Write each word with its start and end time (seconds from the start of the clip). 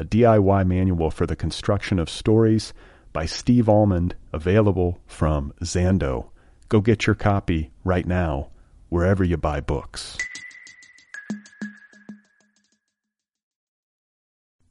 a 0.00 0.04
DIY 0.04 0.66
manual 0.66 1.10
for 1.10 1.26
the 1.26 1.36
construction 1.36 1.98
of 1.98 2.08
stories 2.08 2.72
by 3.12 3.26
Steve 3.26 3.68
Almond, 3.68 4.14
available 4.32 4.98
from 5.06 5.52
Zando. 5.62 6.30
Go 6.70 6.80
get 6.80 7.06
your 7.06 7.14
copy 7.14 7.70
right 7.84 8.06
now, 8.06 8.48
wherever 8.88 9.22
you 9.22 9.36
buy 9.36 9.60
books. 9.60 10.16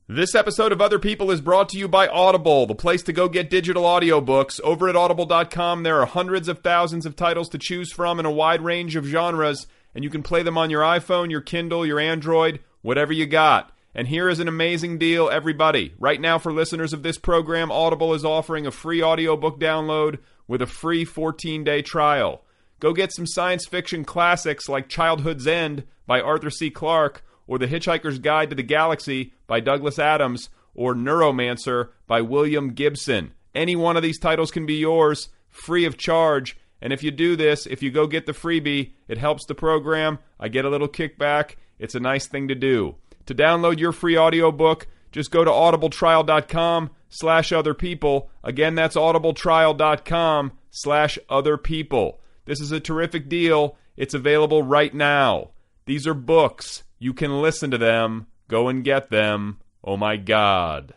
This 0.08 0.34
episode 0.34 0.72
of 0.72 0.82
Other 0.82 0.98
People 0.98 1.30
is 1.30 1.42
brought 1.42 1.70
to 1.70 1.78
you 1.78 1.88
by 1.88 2.08
Audible, 2.08 2.66
the 2.66 2.74
place 2.74 3.04
to 3.04 3.14
go 3.14 3.30
get 3.30 3.52
digital 3.52 3.84
audiobooks. 3.84 4.60
Over 4.62 4.90
at 4.90 4.96
audible.com, 4.96 5.84
there 5.84 6.02
are 6.02 6.08
hundreds 6.08 6.48
of 6.48 6.64
thousands 6.64 7.06
of 7.06 7.16
titles 7.16 7.50
to 7.50 7.60
choose 7.60 7.94
from 7.94 8.20
in 8.20 8.26
a 8.26 8.32
wide 8.32 8.64
range 8.64 8.96
of 8.96 9.06
genres, 9.06 9.68
and 9.94 10.04
you 10.04 10.10
can 10.10 10.24
play 10.24 10.42
them 10.42 10.58
on 10.58 10.72
your 10.72 10.82
iPhone, 10.82 11.30
your 11.30 11.42
Kindle, 11.42 11.86
your 11.86 12.00
Android, 12.00 12.62
whatever 12.82 13.14
you 13.14 13.28
got. 13.28 13.72
And 14.00 14.08
here 14.08 14.30
is 14.30 14.40
an 14.40 14.48
amazing 14.48 14.98
deal, 14.98 15.30
everybody. 15.30 15.94
Right 16.00 16.22
now, 16.22 16.40
for 16.40 16.54
listeners 16.54 16.94
of 16.94 17.04
this 17.04 17.18
program, 17.18 17.70
Audible 17.70 18.14
is 18.14 18.24
offering 18.24 18.66
a 18.66 18.72
free 18.72 19.04
audiobook 19.04 19.60
download 19.60 20.20
with 20.48 20.62
a 20.62 20.68
free 20.68 21.04
14 21.04 21.66
day 21.66 21.82
trial. 21.82 22.46
Go 22.80 22.94
get 22.94 23.14
some 23.14 23.28
science 23.28 23.66
fiction 23.66 24.06
classics 24.06 24.70
like 24.70 24.88
Childhood's 24.88 25.46
End 25.46 25.84
by 26.08 26.22
Arthur 26.22 26.50
C. 26.50 26.70
Clarke 26.70 27.26
or 27.46 27.58
The 27.58 27.68
Hitchhiker's 27.68 28.20
Guide 28.20 28.52
to 28.52 28.56
the 28.56 28.64
Galaxy 28.64 29.34
by 29.48 29.60
Douglas 29.60 30.00
Adams, 30.00 30.48
or 30.74 30.96
Neuromancer 30.96 31.90
by 32.08 32.22
William 32.22 32.70
Gibson. 32.74 33.34
Any 33.54 33.76
one 33.76 33.98
of 33.98 34.04
these 34.04 34.18
titles 34.18 34.50
can 34.50 34.66
be 34.66 34.76
yours, 34.76 35.28
free 35.50 35.84
of 35.84 35.98
charge. 35.98 36.56
And 36.82 36.94
if 36.94 37.04
you 37.04 37.12
do 37.12 37.36
this, 37.36 37.66
if 37.66 37.84
you 37.84 37.92
go 37.92 38.08
get 38.08 38.28
the 38.28 38.32
freebie, 38.32 38.94
it 39.10 39.18
helps 39.18 39.46
the 39.46 39.56
program. 39.56 40.20
I 40.40 40.48
get 40.48 40.64
a 40.64 40.70
little 40.70 40.88
kickback. 40.88 41.56
It's 41.80 41.96
a 41.96 42.00
nice 42.00 42.28
thing 42.28 42.48
to 42.48 42.56
do. 42.56 42.96
To 43.30 43.36
download 43.36 43.78
your 43.78 43.92
free 43.92 44.18
audiobook, 44.18 44.88
just 45.12 45.30
go 45.30 45.44
to 45.44 45.52
audibletrial.com 45.52 46.90
slash 47.10 47.52
other 47.52 47.76
people. 47.76 48.32
Again, 48.44 48.74
that's 48.74 48.96
audibletrial.com 48.96 50.54
slash 50.72 51.20
other 51.30 51.56
people. 51.56 52.22
This 52.46 52.60
is 52.60 52.72
a 52.72 52.80
terrific 52.80 53.30
deal. 53.30 53.78
It's 53.96 54.16
available 54.16 54.64
right 54.64 54.92
now. 54.92 55.52
These 55.86 56.08
are 56.08 56.16
books. 56.16 56.82
You 56.98 57.14
can 57.14 57.40
listen 57.40 57.70
to 57.70 57.78
them. 57.78 58.26
Go 58.48 58.68
and 58.68 58.84
get 58.84 59.12
them. 59.12 59.60
Oh 59.84 59.96
my 59.96 60.18
God. 60.18 60.96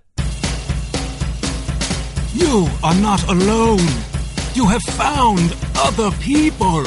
You 2.32 2.66
are 2.82 2.94
not 2.94 3.28
alone. 3.28 3.86
You 4.54 4.68
have 4.68 4.82
found 4.84 5.54
other 5.76 6.10
people. 6.12 6.86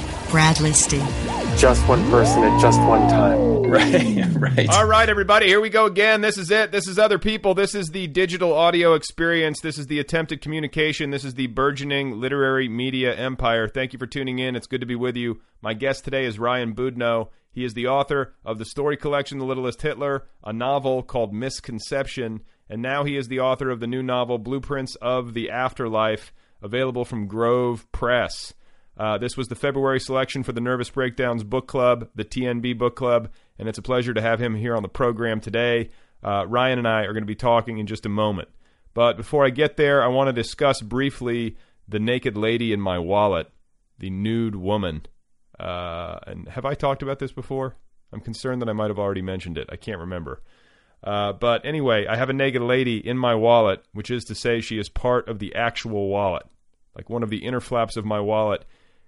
Brad 0.31 0.55
Listi. 0.57 0.99
Just 1.57 1.85
one 1.89 2.09
person 2.09 2.41
at 2.43 2.61
just 2.61 2.79
one 2.83 3.05
time. 3.09 3.63
Right, 3.63 4.25
right. 4.57 4.69
All 4.69 4.85
right, 4.85 5.09
everybody, 5.09 5.47
here 5.47 5.59
we 5.59 5.69
go 5.69 5.85
again. 5.85 6.21
This 6.21 6.37
is 6.37 6.49
it. 6.49 6.71
This 6.71 6.87
is 6.87 6.97
other 6.97 7.19
people. 7.19 7.53
This 7.53 7.75
is 7.75 7.89
the 7.89 8.07
digital 8.07 8.53
audio 8.53 8.93
experience. 8.93 9.59
This 9.59 9.77
is 9.77 9.87
the 9.87 9.99
attempted 9.99 10.39
communication. 10.39 11.09
This 11.09 11.25
is 11.25 11.33
the 11.33 11.47
burgeoning 11.47 12.21
literary 12.21 12.69
media 12.69 13.13
empire. 13.13 13.67
Thank 13.67 13.91
you 13.91 13.99
for 13.99 14.07
tuning 14.07 14.39
in. 14.39 14.55
It's 14.55 14.67
good 14.67 14.79
to 14.79 14.87
be 14.87 14.95
with 14.95 15.17
you. 15.17 15.41
My 15.61 15.73
guest 15.73 16.05
today 16.05 16.23
is 16.23 16.39
Ryan 16.39 16.73
Boudinot. 16.73 17.27
He 17.51 17.65
is 17.65 17.73
the 17.73 17.87
author 17.87 18.33
of 18.45 18.57
the 18.57 18.65
story 18.65 18.95
collection 18.95 19.37
The 19.37 19.45
Littlest 19.45 19.81
Hitler, 19.81 20.29
a 20.45 20.53
novel 20.53 21.03
called 21.03 21.33
Misconception, 21.33 22.39
and 22.69 22.81
now 22.81 23.03
he 23.03 23.17
is 23.17 23.27
the 23.27 23.41
author 23.41 23.69
of 23.69 23.81
the 23.81 23.87
new 23.87 24.01
novel 24.01 24.37
Blueprints 24.37 24.95
of 24.95 25.33
the 25.33 25.49
Afterlife, 25.49 26.31
available 26.61 27.03
from 27.03 27.27
Grove 27.27 27.91
Press. 27.91 28.53
Uh, 29.01 29.17
this 29.17 29.35
was 29.35 29.47
the 29.47 29.55
February 29.55 29.99
selection 29.99 30.43
for 30.43 30.51
the 30.51 30.61
Nervous 30.61 30.91
Breakdowns 30.91 31.43
Book 31.43 31.65
Club, 31.65 32.07
the 32.13 32.23
TNB 32.23 32.77
Book 32.77 32.95
Club, 32.95 33.31
and 33.57 33.67
it's 33.67 33.79
a 33.79 33.81
pleasure 33.81 34.13
to 34.13 34.21
have 34.21 34.39
him 34.39 34.53
here 34.53 34.75
on 34.75 34.83
the 34.83 34.87
program 34.87 35.41
today. 35.41 35.89
Uh, 36.23 36.45
Ryan 36.47 36.77
and 36.77 36.87
I 36.87 37.01
are 37.05 37.13
going 37.13 37.23
to 37.23 37.25
be 37.25 37.33
talking 37.33 37.79
in 37.79 37.87
just 37.87 38.05
a 38.05 38.09
moment. 38.09 38.49
But 38.93 39.17
before 39.17 39.43
I 39.43 39.49
get 39.49 39.75
there, 39.75 40.03
I 40.03 40.07
want 40.07 40.27
to 40.27 40.33
discuss 40.33 40.81
briefly 40.81 41.57
the 41.87 41.99
naked 41.99 42.37
lady 42.37 42.71
in 42.73 42.79
my 42.79 42.99
wallet, 42.99 43.49
the 43.97 44.11
nude 44.11 44.55
woman. 44.55 45.07
Uh, 45.59 46.19
and 46.27 46.47
have 46.49 46.65
I 46.65 46.75
talked 46.75 47.01
about 47.01 47.17
this 47.17 47.31
before? 47.31 47.77
I'm 48.13 48.21
concerned 48.21 48.61
that 48.61 48.69
I 48.69 48.73
might 48.73 48.91
have 48.91 48.99
already 48.99 49.23
mentioned 49.23 49.57
it. 49.57 49.67
I 49.71 49.77
can't 49.77 49.97
remember. 49.97 50.43
Uh, 51.03 51.33
but 51.33 51.65
anyway, 51.65 52.05
I 52.05 52.17
have 52.17 52.29
a 52.29 52.33
naked 52.33 52.61
lady 52.61 52.97
in 52.97 53.17
my 53.17 53.33
wallet, 53.33 53.83
which 53.93 54.11
is 54.11 54.25
to 54.25 54.35
say, 54.35 54.61
she 54.61 54.77
is 54.77 54.89
part 54.89 55.27
of 55.27 55.39
the 55.39 55.55
actual 55.55 56.07
wallet. 56.07 56.43
Like 56.95 57.09
one 57.09 57.23
of 57.23 57.31
the 57.31 57.43
inner 57.43 57.61
flaps 57.61 57.97
of 57.97 58.05
my 58.05 58.19
wallet 58.19 58.63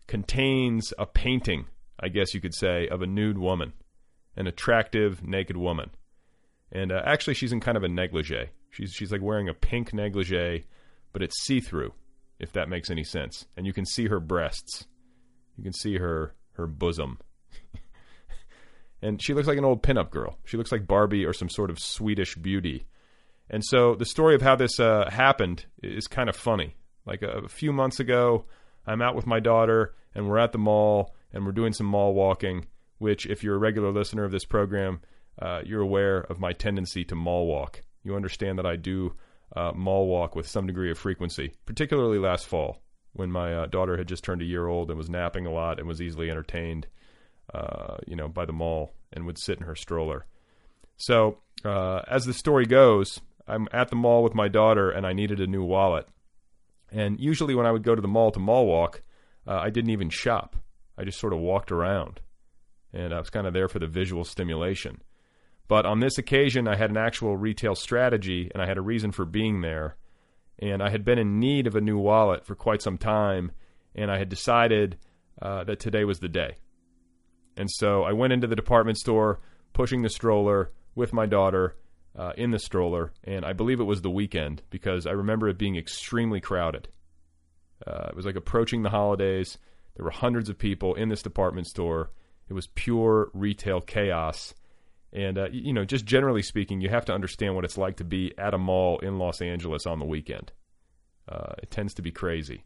contains 0.07 0.93
a 0.97 1.05
painting, 1.05 1.65
I 1.99 2.09
guess 2.09 2.33
you 2.33 2.41
could 2.41 2.53
say, 2.53 2.87
of 2.87 3.01
a 3.01 3.07
nude 3.07 3.37
woman, 3.37 3.73
an 4.35 4.47
attractive 4.47 5.23
naked 5.23 5.57
woman. 5.57 5.91
And 6.71 6.91
uh, 6.91 7.01
actually, 7.05 7.35
she's 7.35 7.51
in 7.51 7.59
kind 7.59 7.77
of 7.77 7.83
a 7.83 7.89
negligee. 7.89 8.49
She's 8.71 8.91
she's 8.91 9.11
like 9.11 9.21
wearing 9.21 9.47
a 9.47 9.53
pink 9.53 9.93
negligee, 9.93 10.65
but 11.11 11.21
it's 11.21 11.43
see 11.43 11.59
through, 11.59 11.93
if 12.39 12.51
that 12.53 12.69
makes 12.69 12.89
any 12.89 13.03
sense. 13.03 13.45
And 13.55 13.67
you 13.67 13.73
can 13.73 13.85
see 13.85 14.07
her 14.07 14.19
breasts, 14.19 14.87
you 15.57 15.63
can 15.63 15.73
see 15.73 15.97
her 15.97 16.33
her 16.53 16.65
bosom. 16.65 17.19
and 19.01 19.21
she 19.21 19.33
looks 19.33 19.47
like 19.47 19.57
an 19.57 19.65
old 19.65 19.83
pinup 19.83 20.09
girl. 20.09 20.37
She 20.45 20.57
looks 20.57 20.71
like 20.71 20.87
Barbie 20.87 21.25
or 21.25 21.33
some 21.33 21.49
sort 21.49 21.69
of 21.69 21.79
Swedish 21.79 22.35
beauty. 22.35 22.87
And 23.49 23.63
so 23.63 23.95
the 23.95 24.05
story 24.05 24.35
of 24.35 24.41
how 24.41 24.55
this 24.55 24.79
uh, 24.79 25.09
happened 25.11 25.65
is 25.83 26.07
kind 26.07 26.29
of 26.29 26.35
funny. 26.35 26.75
Like 27.05 27.21
a, 27.21 27.43
a 27.45 27.47
few 27.47 27.71
months 27.73 27.99
ago, 27.99 28.45
I'm 28.85 29.01
out 29.01 29.15
with 29.15 29.25
my 29.25 29.39
daughter 29.39 29.93
and 30.15 30.27
we're 30.27 30.37
at 30.37 30.51
the 30.51 30.57
mall 30.57 31.15
and 31.31 31.45
we're 31.45 31.51
doing 31.51 31.73
some 31.73 31.87
mall 31.87 32.13
walking, 32.13 32.67
which, 32.99 33.25
if 33.25 33.43
you're 33.43 33.55
a 33.55 33.59
regular 33.59 33.91
listener 33.91 34.23
of 34.23 34.31
this 34.31 34.45
program, 34.45 35.01
uh, 35.41 35.61
you're 35.65 35.81
aware 35.81 36.19
of 36.19 36.39
my 36.39 36.53
tendency 36.53 37.03
to 37.05 37.15
mall 37.15 37.47
walk. 37.47 37.81
You 38.03 38.15
understand 38.15 38.59
that 38.59 38.65
I 38.65 38.75
do 38.75 39.13
uh, 39.55 39.71
mall 39.73 40.07
walk 40.07 40.35
with 40.35 40.47
some 40.47 40.67
degree 40.67 40.91
of 40.91 40.97
frequency, 40.97 41.53
particularly 41.65 42.19
last 42.19 42.45
fall 42.47 42.81
when 43.13 43.31
my 43.31 43.53
uh, 43.53 43.65
daughter 43.67 43.97
had 43.97 44.07
just 44.07 44.23
turned 44.23 44.41
a 44.41 44.45
year 44.45 44.67
old 44.67 44.89
and 44.89 44.97
was 44.97 45.09
napping 45.09 45.45
a 45.45 45.51
lot 45.51 45.79
and 45.79 45.87
was 45.87 46.01
easily 46.01 46.29
entertained, 46.29 46.87
uh, 47.53 47.97
you 48.07 48.15
know, 48.15 48.27
by 48.27 48.45
the 48.45 48.53
mall 48.53 48.93
and 49.11 49.25
would 49.25 49.37
sit 49.37 49.59
in 49.59 49.65
her 49.65 49.75
stroller. 49.75 50.25
So, 50.97 51.37
uh, 51.63 52.01
as 52.07 52.25
the 52.25 52.33
story 52.33 52.65
goes, 52.65 53.21
I'm 53.47 53.67
at 53.71 53.89
the 53.89 53.95
mall 53.95 54.23
with 54.23 54.33
my 54.33 54.47
daughter 54.47 54.89
and 54.89 55.05
I 55.05 55.13
needed 55.13 55.39
a 55.39 55.47
new 55.47 55.63
wallet. 55.63 56.07
And 56.93 57.19
usually, 57.19 57.55
when 57.55 57.65
I 57.65 57.71
would 57.71 57.83
go 57.83 57.95
to 57.95 58.01
the 58.01 58.07
mall 58.07 58.31
to 58.31 58.39
mall 58.39 58.67
walk, 58.67 59.01
uh, 59.47 59.57
I 59.57 59.71
didn't 59.71 59.89
even 59.89 60.09
shop. 60.09 60.55
I 60.97 61.03
just 61.03 61.19
sort 61.19 61.33
of 61.33 61.39
walked 61.39 61.71
around, 61.71 62.21
and 62.93 63.13
I 63.13 63.19
was 63.19 63.31
kind 63.31 63.47
of 63.47 63.53
there 63.53 63.67
for 63.67 63.79
the 63.79 63.87
visual 63.87 64.23
stimulation. 64.23 65.01
But 65.67 65.87
on 65.87 66.01
this 66.01 66.19
occasion, 66.19 66.67
I 66.67 66.75
had 66.75 66.91
an 66.91 66.97
actual 66.97 67.35
retail 67.35 67.73
strategy, 67.73 68.51
and 68.53 68.61
I 68.61 68.67
had 68.67 68.77
a 68.77 68.81
reason 68.81 69.11
for 69.11 69.25
being 69.25 69.61
there. 69.61 69.95
And 70.59 70.83
I 70.83 70.91
had 70.91 71.03
been 71.03 71.17
in 71.17 71.39
need 71.39 71.65
of 71.65 71.75
a 71.75 71.81
new 71.81 71.97
wallet 71.97 72.45
for 72.45 72.53
quite 72.53 72.83
some 72.83 72.99
time, 72.99 73.51
and 73.95 74.11
I 74.11 74.19
had 74.19 74.29
decided 74.29 74.97
uh, 75.41 75.63
that 75.63 75.79
today 75.79 76.03
was 76.03 76.19
the 76.19 76.29
day. 76.29 76.57
And 77.57 77.69
so 77.71 78.03
I 78.03 78.13
went 78.13 78.33
into 78.33 78.47
the 78.47 78.55
department 78.55 78.99
store, 78.99 79.39
pushing 79.73 80.03
the 80.03 80.09
stroller 80.09 80.71
with 80.93 81.11
my 81.11 81.25
daughter, 81.25 81.75
uh, 82.15 82.33
in 82.37 82.51
the 82.51 82.59
stroller, 82.59 83.11
and 83.23 83.45
I 83.45 83.53
believe 83.53 83.79
it 83.79 83.85
was 83.85 84.01
the 84.01 84.09
weekend 84.09 84.61
because 84.69 85.07
I 85.07 85.11
remember 85.11 85.47
it 85.47 85.57
being 85.57 85.75
extremely 85.75 86.39
crowded. 86.39 86.87
Uh, 87.85 88.07
it 88.09 88.15
was 88.15 88.25
like 88.25 88.35
approaching 88.35 88.83
the 88.83 88.89
holidays. 88.89 89.57
There 89.95 90.05
were 90.05 90.11
hundreds 90.11 90.49
of 90.49 90.57
people 90.57 90.95
in 90.95 91.09
this 91.09 91.21
department 91.21 91.67
store. 91.67 92.11
It 92.49 92.53
was 92.53 92.67
pure 92.67 93.29
retail 93.33 93.81
chaos. 93.81 94.53
And, 95.11 95.37
uh, 95.37 95.47
you 95.51 95.73
know, 95.73 95.85
just 95.85 96.05
generally 96.05 96.41
speaking, 96.41 96.81
you 96.81 96.89
have 96.89 97.05
to 97.05 97.13
understand 97.13 97.55
what 97.55 97.65
it's 97.65 97.77
like 97.77 97.97
to 97.97 98.03
be 98.03 98.33
at 98.37 98.53
a 98.53 98.57
mall 98.57 98.99
in 98.99 99.19
Los 99.19 99.41
Angeles 99.41 99.85
on 99.85 99.99
the 99.99 100.05
weekend. 100.05 100.51
Uh, 101.29 101.53
it 101.61 101.71
tends 101.71 101.93
to 101.95 102.01
be 102.01 102.11
crazy. 102.11 102.63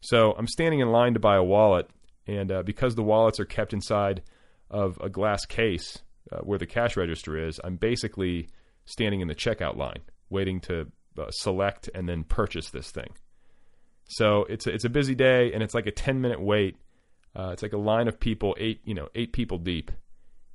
So 0.00 0.34
I'm 0.36 0.48
standing 0.48 0.80
in 0.80 0.90
line 0.90 1.14
to 1.14 1.20
buy 1.20 1.36
a 1.36 1.44
wallet, 1.44 1.88
and 2.26 2.50
uh, 2.50 2.62
because 2.62 2.94
the 2.94 3.02
wallets 3.02 3.40
are 3.40 3.44
kept 3.44 3.72
inside 3.72 4.22
of 4.70 4.98
a 5.00 5.08
glass 5.08 5.46
case 5.46 5.98
uh, 6.32 6.38
where 6.38 6.58
the 6.58 6.66
cash 6.66 6.96
register 6.96 7.46
is, 7.46 7.60
I'm 7.62 7.76
basically 7.76 8.48
standing 8.86 9.20
in 9.20 9.28
the 9.28 9.34
checkout 9.34 9.76
line, 9.76 10.00
waiting 10.30 10.60
to 10.60 10.90
uh, 11.18 11.30
select 11.30 11.90
and 11.94 12.08
then 12.08 12.24
purchase 12.24 12.70
this 12.70 12.90
thing. 12.90 13.10
So 14.08 14.46
it's 14.48 14.66
a, 14.66 14.70
it's 14.72 14.84
a 14.84 14.88
busy 14.88 15.14
day, 15.14 15.52
and 15.52 15.62
it's 15.62 15.74
like 15.74 15.86
a 15.86 15.92
10 15.92 16.20
minute 16.20 16.40
wait. 16.40 16.76
Uh, 17.34 17.50
it's 17.52 17.62
like 17.62 17.72
a 17.72 17.78
line 17.78 18.08
of 18.08 18.18
people, 18.18 18.56
eight 18.58 18.80
you 18.84 18.94
know 18.94 19.08
eight 19.14 19.32
people 19.32 19.58
deep, 19.58 19.90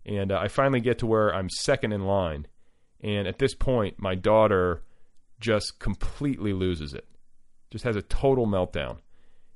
and 0.06 0.32
uh, 0.32 0.40
I 0.40 0.48
finally 0.48 0.80
get 0.80 0.98
to 1.00 1.06
where 1.06 1.34
I'm 1.34 1.48
second 1.48 1.92
in 1.92 2.06
line, 2.06 2.48
and 3.02 3.28
at 3.28 3.38
this 3.38 3.54
point, 3.54 3.96
my 4.00 4.16
daughter 4.16 4.82
just 5.40 5.78
completely 5.80 6.54
loses 6.54 6.96
it, 6.96 7.08
just 7.70 7.84
has 7.84 7.96
a 7.96 8.02
total 8.02 8.48
meltdown, 8.48 8.98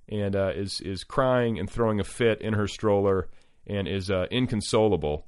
and 0.07 0.35
uh, 0.35 0.51
is 0.53 0.81
is 0.81 1.03
crying 1.03 1.57
and 1.57 1.67
throwing 1.67 1.99
a 1.99 2.03
fit 2.03 2.41
in 2.41 2.53
her 2.53 2.67
stroller, 2.67 3.27
and 3.65 3.87
is 3.87 4.11
uh, 4.11 4.27
inconsolable. 4.29 5.25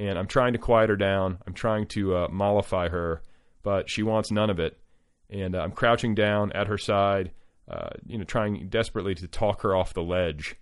And 0.00 0.18
I'm 0.18 0.26
trying 0.26 0.54
to 0.54 0.58
quiet 0.58 0.88
her 0.88 0.96
down. 0.96 1.38
I'm 1.46 1.52
trying 1.52 1.86
to 1.88 2.16
uh, 2.16 2.28
mollify 2.30 2.88
her, 2.88 3.20
but 3.62 3.90
she 3.90 4.02
wants 4.02 4.30
none 4.30 4.48
of 4.48 4.58
it. 4.58 4.78
And 5.28 5.54
uh, 5.54 5.58
I'm 5.58 5.72
crouching 5.72 6.14
down 6.14 6.52
at 6.52 6.68
her 6.68 6.78
side, 6.78 7.32
uh, 7.70 7.90
you 8.06 8.16
know, 8.16 8.24
trying 8.24 8.68
desperately 8.70 9.14
to 9.16 9.28
talk 9.28 9.60
her 9.60 9.76
off 9.76 9.92
the 9.92 10.02
ledge. 10.02 10.56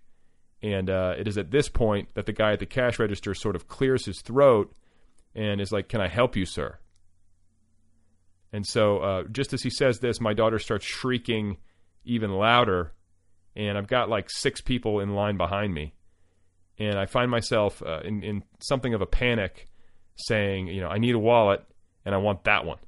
And 0.61 0.91
uh, 0.91 1.15
it 1.17 1.29
is 1.29 1.39
at 1.39 1.53
this 1.53 1.69
point 1.69 2.09
that 2.15 2.27
the 2.27 2.33
guy 2.33 2.53
at 2.53 2.59
the 2.59 2.67
cash 2.67 2.99
register 2.99 3.33
sort 3.33 3.55
of 3.55 3.69
clears 3.69 4.07
his 4.07 4.21
throat 4.23 4.75
and 5.37 5.61
is 5.61 5.71
like, 5.71 5.89
"Can 5.89 6.01
I 6.01 6.09
help 6.09 6.35
you, 6.35 6.45
sir?" 6.45 6.77
And 8.53 8.67
so, 8.67 8.99
uh, 8.99 9.23
just 9.31 9.53
as 9.53 9.63
he 9.63 9.71
says 9.71 10.01
this, 10.01 10.21
my 10.21 10.35
daughter 10.35 10.59
starts 10.59 10.85
shrieking 10.85 11.59
even 12.05 12.33
louder, 12.33 12.93
and 13.55 13.79
I've 13.79 13.87
got 13.87 14.09
like 14.09 14.31
six 14.31 14.61
people 14.61 14.99
in 14.99 15.15
line 15.15 15.37
behind 15.37 15.73
me, 15.73 15.95
and 16.79 16.99
I 16.99 17.07
find 17.07 17.31
myself 17.31 17.83
uh, 17.83 18.01
in, 18.05 18.23
in 18.23 18.45
something 18.61 18.95
of 18.95 19.03
a 19.03 19.07
panic, 19.07 19.69
saying, 20.17 20.69
"You 20.69 20.81
know, 20.81 20.89
I 20.89 20.99
need 20.99 21.15
a 21.15 21.19
wallet, 21.19 21.65
and 22.05 22.15
I 22.15 22.19
want 22.19 22.45
that 22.45 22.65
one." 22.65 22.79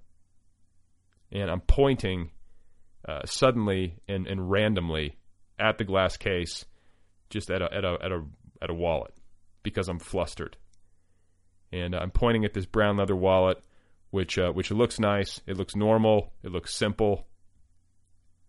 And 1.32 1.50
I'm 1.50 1.60
pointing 1.60 2.30
uh, 3.08 3.24
suddenly 3.24 3.96
and, 4.08 4.26
and 4.26 4.50
randomly 4.50 5.16
at 5.58 5.78
the 5.78 5.84
glass 5.84 6.16
case, 6.16 6.64
just 7.30 7.50
at 7.50 7.62
a 7.62 7.72
at 7.72 7.84
a 7.84 7.98
at 8.02 8.12
a 8.12 8.24
at 8.62 8.70
a 8.70 8.74
wallet 8.74 9.14
because 9.62 9.88
I'm 9.88 9.98
flustered, 9.98 10.56
and 11.72 11.94
I'm 11.94 12.10
pointing 12.10 12.44
at 12.44 12.54
this 12.54 12.66
brown 12.66 12.96
leather 12.96 13.16
wallet, 13.16 13.58
which 14.10 14.38
uh, 14.38 14.52
which 14.52 14.70
looks 14.70 14.98
nice. 14.98 15.40
It 15.46 15.56
looks 15.56 15.74
normal. 15.74 16.32
It 16.42 16.52
looks 16.52 16.74
simple. 16.74 17.26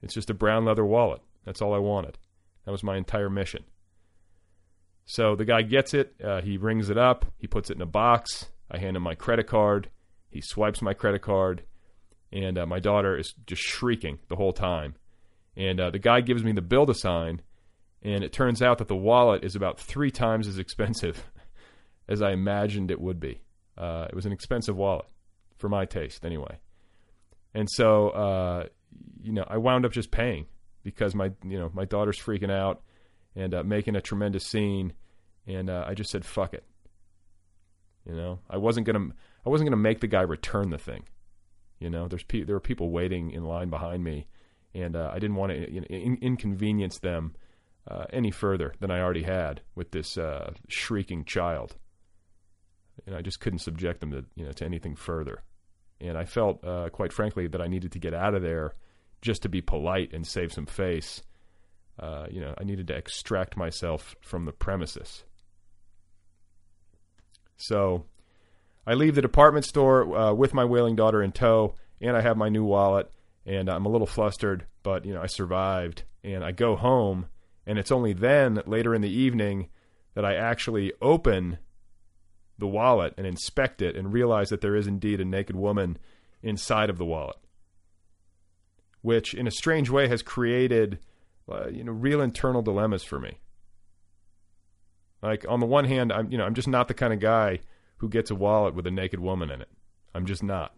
It's 0.01 0.13
just 0.13 0.29
a 0.29 0.35
brown 0.35 0.65
leather 0.65 0.85
wallet. 0.85 1.21
That's 1.45 1.61
all 1.61 1.73
I 1.73 1.79
wanted. 1.79 2.17
That 2.65 2.71
was 2.71 2.83
my 2.83 2.97
entire 2.97 3.29
mission. 3.29 3.63
So 5.05 5.35
the 5.35 5.45
guy 5.45 5.61
gets 5.61 5.93
it. 5.93 6.15
Uh, 6.23 6.41
he 6.41 6.57
rings 6.57 6.89
it 6.89 6.97
up. 6.97 7.25
He 7.37 7.47
puts 7.47 7.69
it 7.69 7.75
in 7.75 7.81
a 7.81 7.87
box. 7.87 8.47
I 8.69 8.77
hand 8.77 8.95
him 8.95 9.03
my 9.03 9.15
credit 9.15 9.47
card. 9.47 9.89
He 10.29 10.41
swipes 10.41 10.81
my 10.81 10.93
credit 10.93 11.21
card 11.21 11.63
and 12.31 12.57
uh, 12.57 12.65
my 12.65 12.79
daughter 12.79 13.17
is 13.17 13.33
just 13.45 13.61
shrieking 13.61 14.19
the 14.29 14.35
whole 14.35 14.53
time. 14.53 14.95
And 15.55 15.79
uh, 15.79 15.89
the 15.89 15.99
guy 15.99 16.21
gives 16.21 16.43
me 16.43 16.53
the 16.53 16.61
bill 16.61 16.85
to 16.85 16.93
sign, 16.93 17.41
and 18.01 18.23
it 18.23 18.31
turns 18.31 18.61
out 18.61 18.77
that 18.77 18.87
the 18.87 18.95
wallet 18.95 19.43
is 19.43 19.55
about 19.55 19.79
three 19.79 20.11
times 20.11 20.47
as 20.47 20.57
expensive 20.57 21.23
as 22.07 22.21
I 22.21 22.31
imagined 22.31 22.89
it 22.89 23.01
would 23.01 23.19
be. 23.19 23.41
Uh, 23.77 24.07
it 24.09 24.15
was 24.15 24.25
an 24.25 24.31
expensive 24.31 24.75
wallet 24.75 25.07
for 25.57 25.67
my 25.67 25.85
taste, 25.85 26.25
anyway. 26.25 26.59
And 27.53 27.67
so, 27.69 28.09
uh, 28.09 28.67
you 29.21 29.33
know, 29.33 29.45
I 29.47 29.57
wound 29.57 29.85
up 29.85 29.91
just 29.91 30.09
paying 30.09 30.45
because 30.83 31.13
my, 31.13 31.31
you 31.43 31.59
know, 31.59 31.69
my 31.73 31.85
daughter's 31.85 32.19
freaking 32.19 32.51
out 32.51 32.81
and 33.35 33.53
uh, 33.53 33.63
making 33.63 33.95
a 33.95 34.01
tremendous 34.01 34.45
scene, 34.45 34.93
and 35.47 35.69
uh, 35.69 35.85
I 35.87 35.93
just 35.93 36.11
said, 36.11 36.25
"Fuck 36.25 36.53
it." 36.53 36.63
You 38.05 38.15
know, 38.15 38.39
I 38.49 38.57
wasn't 38.57 38.87
gonna, 38.87 39.09
I 39.45 39.49
wasn't 39.49 39.69
gonna 39.69 39.81
make 39.81 39.99
the 39.99 40.07
guy 40.07 40.21
return 40.21 40.69
the 40.69 40.77
thing. 40.77 41.03
You 41.79 41.89
know, 41.89 42.07
there's 42.07 42.23
pe- 42.23 42.43
there 42.43 42.55
were 42.55 42.59
people 42.59 42.89
waiting 42.89 43.31
in 43.31 43.43
line 43.43 43.69
behind 43.69 44.03
me, 44.03 44.27
and 44.73 44.95
uh, 44.95 45.11
I 45.13 45.19
didn't 45.19 45.35
want 45.35 45.51
to 45.51 45.71
you 45.71 45.81
know, 45.81 45.87
in- 45.87 46.19
inconvenience 46.21 46.99
them 46.99 47.35
uh, 47.87 48.05
any 48.11 48.31
further 48.31 48.73
than 48.79 48.91
I 48.91 49.01
already 49.01 49.23
had 49.23 49.61
with 49.75 49.91
this 49.91 50.17
uh, 50.17 50.53
shrieking 50.67 51.25
child. 51.25 51.75
And 53.05 53.15
I 53.15 53.21
just 53.21 53.39
couldn't 53.39 53.59
subject 53.59 53.99
them 53.99 54.11
to 54.11 54.25
you 54.35 54.45
know 54.45 54.51
to 54.53 54.65
anything 54.65 54.95
further. 54.95 55.43
And 55.99 56.17
I 56.17 56.25
felt, 56.25 56.63
uh, 56.65 56.89
quite 56.89 57.13
frankly, 57.13 57.47
that 57.47 57.61
I 57.61 57.67
needed 57.67 57.91
to 57.91 57.99
get 57.99 58.13
out 58.13 58.33
of 58.33 58.41
there 58.41 58.73
just 59.21 59.43
to 59.43 59.49
be 59.49 59.61
polite 59.61 60.13
and 60.13 60.25
save 60.25 60.51
some 60.51 60.65
face. 60.65 61.21
Uh, 62.01 62.25
you 62.31 62.41
know, 62.41 62.53
I 62.57 62.63
needed 62.63 62.87
to 62.87 62.95
extract 62.95 63.55
myself 63.55 64.15
from 64.21 64.45
the 64.45 64.51
premises. 64.51 65.23
So 67.57 68.05
I 68.87 68.95
leave 68.95 69.13
the 69.13 69.21
department 69.21 69.65
store 69.65 70.17
uh, 70.17 70.33
with 70.33 70.53
my 70.53 70.65
wailing 70.65 70.95
daughter 70.95 71.21
in 71.21 71.31
tow, 71.31 71.75
and 72.01 72.17
I 72.17 72.21
have 72.21 72.37
my 72.37 72.49
new 72.49 72.63
wallet, 72.63 73.11
and 73.45 73.69
I'm 73.69 73.85
a 73.85 73.89
little 73.89 74.07
flustered, 74.07 74.65
but 74.81 75.05
you 75.05 75.13
know 75.13 75.21
I 75.21 75.27
survived. 75.27 76.03
And 76.23 76.43
I 76.43 76.51
go 76.51 76.75
home, 76.75 77.27
and 77.65 77.79
it's 77.79 77.91
only 77.91 78.13
then, 78.13 78.61
later 78.65 78.93
in 78.93 79.01
the 79.01 79.09
evening, 79.09 79.69
that 80.13 80.25
I 80.25 80.35
actually 80.35 80.93
open 81.01 81.57
the 82.59 82.67
wallet 82.67 83.15
and 83.17 83.25
inspect 83.25 83.81
it 83.81 83.95
and 83.95 84.13
realize 84.13 84.49
that 84.49 84.61
there 84.61 84.75
is 84.75 84.85
indeed 84.85 85.19
a 85.19 85.25
naked 85.25 85.55
woman 85.55 85.97
inside 86.43 86.89
of 86.89 86.97
the 86.99 87.05
wallet, 87.05 87.37
which, 89.01 89.33
in 89.33 89.47
a 89.47 89.51
strange 89.51 89.89
way, 89.89 90.07
has 90.07 90.21
created 90.21 90.99
uh, 91.49 91.67
you 91.69 91.83
know 91.83 91.91
real 91.91 92.21
internal 92.21 92.61
dilemmas 92.61 93.03
for 93.03 93.19
me. 93.19 93.37
Like 95.21 95.45
on 95.47 95.59
the 95.59 95.65
one 95.65 95.85
hand, 95.85 96.11
I'm 96.11 96.31
you 96.31 96.37
know 96.37 96.45
I'm 96.45 96.55
just 96.55 96.67
not 96.67 96.87
the 96.87 96.93
kind 96.93 97.13
of 97.13 97.19
guy 97.19 97.59
who 97.97 98.09
gets 98.09 98.31
a 98.31 98.35
wallet 98.35 98.73
with 98.73 98.87
a 98.87 98.91
naked 98.91 99.19
woman 99.19 99.51
in 99.51 99.61
it. 99.61 99.69
I'm 100.13 100.25
just 100.25 100.43
not. 100.43 100.75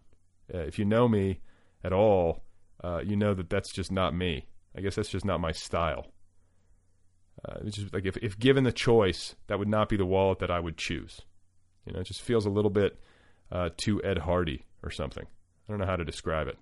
Uh, 0.52 0.58
if 0.58 0.78
you 0.78 0.84
know 0.84 1.08
me 1.08 1.40
at 1.82 1.92
all, 1.92 2.44
uh, 2.82 3.00
you 3.04 3.16
know 3.16 3.34
that 3.34 3.48
that's 3.48 3.72
just 3.72 3.90
not 3.90 4.14
me. 4.14 4.46
I 4.76 4.80
guess 4.80 4.96
that's 4.96 5.08
just 5.08 5.24
not 5.24 5.40
my 5.40 5.52
style. 5.52 6.08
Uh, 7.46 7.58
it's 7.64 7.76
just 7.76 7.92
like 7.94 8.06
if, 8.06 8.16
if 8.18 8.38
given 8.38 8.64
the 8.64 8.72
choice, 8.72 9.34
that 9.46 9.58
would 9.58 9.68
not 9.68 9.88
be 9.88 9.96
the 9.96 10.06
wallet 10.06 10.38
that 10.38 10.50
I 10.50 10.60
would 10.60 10.76
choose. 10.76 11.20
You 11.86 11.92
know, 11.92 12.00
it 12.00 12.06
just 12.06 12.22
feels 12.22 12.46
a 12.46 12.50
little 12.50 12.70
bit 12.70 12.98
uh, 13.50 13.70
too 13.76 14.02
Ed 14.02 14.18
Hardy 14.18 14.64
or 14.82 14.90
something. 14.90 15.24
I 15.24 15.72
don't 15.72 15.80
know 15.80 15.86
how 15.86 15.96
to 15.96 16.04
describe 16.04 16.48
it. 16.48 16.58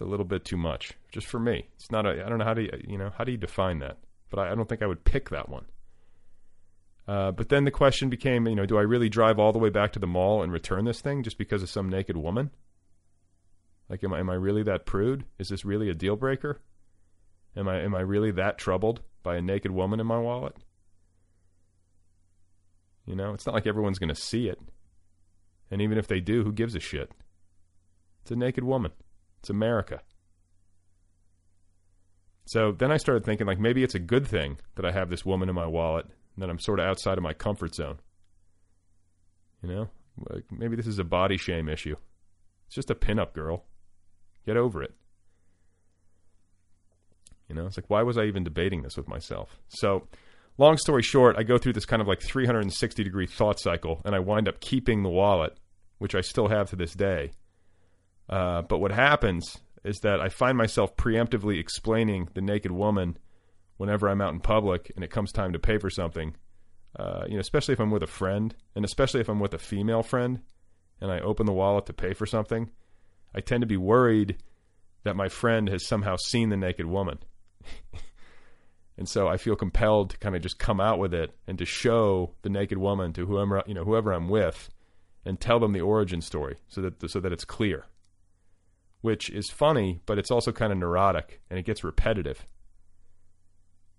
A 0.00 0.04
little 0.04 0.24
bit 0.24 0.46
too 0.46 0.56
much, 0.56 0.94
just 1.12 1.26
for 1.26 1.38
me. 1.38 1.68
It's 1.76 1.90
not 1.90 2.06
a. 2.06 2.24
I 2.24 2.28
don't 2.28 2.38
know 2.38 2.44
how 2.44 2.54
to. 2.54 2.90
You 2.90 2.96
know, 2.96 3.12
how 3.16 3.24
do 3.24 3.32
you 3.32 3.38
define 3.38 3.80
that? 3.80 3.98
But 4.30 4.38
I, 4.38 4.52
I 4.52 4.54
don't 4.54 4.68
think 4.68 4.82
I 4.82 4.86
would 4.86 5.04
pick 5.04 5.28
that 5.28 5.48
one. 5.48 5.66
Uh, 7.06 7.32
but 7.32 7.48
then 7.48 7.64
the 7.64 7.70
question 7.70 8.08
became, 8.08 8.46
you 8.46 8.54
know, 8.54 8.66
do 8.66 8.78
I 8.78 8.82
really 8.82 9.08
drive 9.08 9.38
all 9.38 9.52
the 9.52 9.58
way 9.58 9.68
back 9.68 9.92
to 9.92 9.98
the 9.98 10.06
mall 10.06 10.42
and 10.42 10.52
return 10.52 10.84
this 10.84 11.00
thing 11.00 11.22
just 11.22 11.38
because 11.38 11.62
of 11.62 11.68
some 11.68 11.88
naked 11.88 12.16
woman? 12.16 12.50
Like, 13.88 14.04
am 14.04 14.14
I 14.14 14.20
am 14.20 14.30
I 14.30 14.34
really 14.34 14.62
that 14.62 14.86
prude? 14.86 15.24
Is 15.38 15.48
this 15.48 15.64
really 15.64 15.90
a 15.90 15.94
deal 15.94 16.16
breaker? 16.16 16.60
Am 17.56 17.68
I 17.68 17.80
am 17.80 17.94
I 17.94 18.00
really 18.00 18.30
that 18.30 18.58
troubled 18.58 19.00
by 19.22 19.36
a 19.36 19.42
naked 19.42 19.72
woman 19.72 20.00
in 20.00 20.06
my 20.06 20.18
wallet? 20.18 20.54
You 23.06 23.16
know, 23.16 23.34
it's 23.34 23.44
not 23.44 23.54
like 23.54 23.66
everyone's 23.66 23.98
going 23.98 24.08
to 24.08 24.14
see 24.14 24.48
it, 24.48 24.60
and 25.70 25.82
even 25.82 25.98
if 25.98 26.06
they 26.06 26.20
do, 26.20 26.44
who 26.44 26.52
gives 26.52 26.76
a 26.76 26.80
shit? 26.80 27.10
It's 28.22 28.30
a 28.30 28.36
naked 28.36 28.62
woman. 28.62 28.92
It's 29.40 29.50
America. 29.50 30.00
So 32.46 32.72
then 32.72 32.90
I 32.90 32.96
started 32.96 33.24
thinking, 33.24 33.46
like, 33.46 33.60
maybe 33.60 33.82
it's 33.84 33.94
a 33.94 34.00
good 34.00 34.26
thing 34.26 34.58
that 34.74 34.84
I 34.84 34.92
have 34.92 35.08
this 35.08 35.24
woman 35.24 35.48
in 35.48 35.54
my 35.54 35.66
wallet 35.66 36.06
and 36.34 36.42
that 36.42 36.50
I'm 36.50 36.58
sort 36.58 36.80
of 36.80 36.86
outside 36.86 37.16
of 37.16 37.22
my 37.22 37.32
comfort 37.32 37.74
zone. 37.74 37.98
You 39.62 39.68
know, 39.68 39.88
like 40.30 40.44
maybe 40.50 40.76
this 40.76 40.86
is 40.86 40.98
a 40.98 41.04
body 41.04 41.36
shame 41.36 41.68
issue. 41.68 41.96
It's 42.66 42.74
just 42.74 42.90
a 42.90 42.94
pinup 42.94 43.34
girl. 43.34 43.64
Get 44.46 44.56
over 44.56 44.82
it. 44.82 44.94
You 47.48 47.54
know, 47.54 47.66
it's 47.66 47.76
like, 47.76 47.90
why 47.90 48.02
was 48.02 48.16
I 48.16 48.24
even 48.24 48.44
debating 48.44 48.82
this 48.82 48.96
with 48.96 49.08
myself? 49.08 49.58
So, 49.68 50.06
long 50.56 50.76
story 50.76 51.02
short, 51.02 51.36
I 51.36 51.42
go 51.42 51.58
through 51.58 51.72
this 51.72 51.84
kind 51.84 52.00
of 52.00 52.06
like 52.06 52.22
360 52.22 53.02
degree 53.02 53.26
thought 53.26 53.58
cycle, 53.58 54.00
and 54.04 54.14
I 54.14 54.20
wind 54.20 54.48
up 54.48 54.60
keeping 54.60 55.02
the 55.02 55.08
wallet, 55.08 55.58
which 55.98 56.14
I 56.14 56.20
still 56.20 56.48
have 56.48 56.70
to 56.70 56.76
this 56.76 56.94
day. 56.94 57.32
Uh, 58.30 58.62
but 58.62 58.78
what 58.78 58.92
happens 58.92 59.58
is 59.84 60.00
that 60.00 60.20
I 60.20 60.28
find 60.28 60.56
myself 60.56 60.96
preemptively 60.96 61.58
explaining 61.58 62.28
the 62.34 62.40
naked 62.40 62.70
woman 62.70 63.18
whenever 63.76 64.08
I'm 64.08 64.20
out 64.20 64.32
in 64.32 64.40
public 64.40 64.92
and 64.94 65.04
it 65.04 65.10
comes 65.10 65.32
time 65.32 65.52
to 65.52 65.58
pay 65.58 65.78
for 65.78 65.90
something. 65.90 66.36
Uh, 66.96 67.24
you 67.26 67.34
know, 67.34 67.40
especially 67.40 67.72
if 67.72 67.80
I'm 67.80 67.90
with 67.90 68.02
a 68.02 68.08
friend, 68.08 68.54
and 68.74 68.84
especially 68.84 69.20
if 69.20 69.28
I'm 69.28 69.40
with 69.40 69.54
a 69.54 69.58
female 69.58 70.02
friend, 70.02 70.40
and 71.00 71.10
I 71.10 71.20
open 71.20 71.46
the 71.46 71.52
wallet 71.52 71.86
to 71.86 71.92
pay 71.92 72.12
for 72.12 72.26
something, 72.26 72.70
I 73.34 73.40
tend 73.40 73.62
to 73.62 73.66
be 73.66 73.76
worried 73.76 74.36
that 75.04 75.16
my 75.16 75.28
friend 75.28 75.68
has 75.68 75.86
somehow 75.86 76.16
seen 76.16 76.50
the 76.50 76.56
naked 76.56 76.86
woman. 76.86 77.18
and 78.98 79.08
so 79.08 79.28
I 79.28 79.36
feel 79.36 79.56
compelled 79.56 80.10
to 80.10 80.18
kind 80.18 80.36
of 80.36 80.42
just 80.42 80.58
come 80.58 80.80
out 80.80 80.98
with 80.98 81.14
it 81.14 81.34
and 81.46 81.58
to 81.58 81.64
show 81.64 82.34
the 82.42 82.50
naked 82.50 82.78
woman 82.78 83.12
to 83.14 83.26
whoever 83.26 83.62
you 83.66 83.74
know 83.74 83.84
whoever 83.84 84.12
I'm 84.12 84.28
with 84.28 84.68
and 85.24 85.40
tell 85.40 85.58
them 85.58 85.72
the 85.72 85.80
origin 85.80 86.20
story 86.20 86.56
so 86.68 86.82
that 86.82 87.10
so 87.10 87.20
that 87.20 87.32
it's 87.32 87.44
clear. 87.44 87.86
Which 89.00 89.30
is 89.30 89.50
funny, 89.50 90.00
but 90.04 90.18
it's 90.18 90.30
also 90.30 90.52
kind 90.52 90.72
of 90.72 90.78
neurotic 90.78 91.40
and 91.48 91.58
it 91.58 91.64
gets 91.64 91.82
repetitive. 91.82 92.46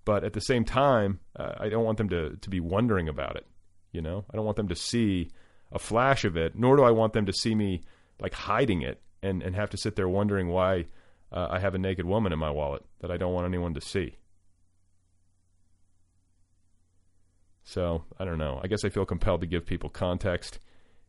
But 0.05 0.23
at 0.23 0.33
the 0.33 0.41
same 0.41 0.65
time, 0.65 1.19
uh, 1.35 1.53
I 1.59 1.69
don't 1.69 1.85
want 1.85 1.97
them 1.97 2.09
to 2.09 2.35
to 2.35 2.49
be 2.49 2.59
wondering 2.59 3.07
about 3.07 3.35
it. 3.35 3.45
You 3.91 4.01
know, 4.01 4.25
I 4.31 4.35
don't 4.35 4.45
want 4.45 4.57
them 4.57 4.69
to 4.69 4.75
see 4.75 5.31
a 5.71 5.79
flash 5.79 6.25
of 6.25 6.37
it, 6.37 6.55
nor 6.55 6.75
do 6.75 6.83
I 6.83 6.91
want 6.91 7.13
them 7.13 7.25
to 7.25 7.33
see 7.33 7.55
me 7.55 7.81
like 8.19 8.33
hiding 8.33 8.81
it 8.81 9.01
and 9.21 9.41
and 9.43 9.55
have 9.55 9.69
to 9.71 9.77
sit 9.77 9.95
there 9.95 10.09
wondering 10.09 10.47
why 10.47 10.85
uh, 11.31 11.47
I 11.49 11.59
have 11.59 11.75
a 11.75 11.79
naked 11.79 12.05
woman 12.05 12.33
in 12.33 12.39
my 12.39 12.49
wallet 12.49 12.83
that 12.99 13.11
I 13.11 13.17
don't 13.17 13.33
want 13.33 13.47
anyone 13.47 13.73
to 13.75 13.81
see. 13.81 14.17
So 17.63 18.03
I 18.19 18.25
don't 18.25 18.37
know. 18.37 18.59
I 18.63 18.67
guess 18.67 18.83
I 18.83 18.89
feel 18.89 19.05
compelled 19.05 19.41
to 19.41 19.47
give 19.47 19.65
people 19.65 19.89
context, 19.89 20.59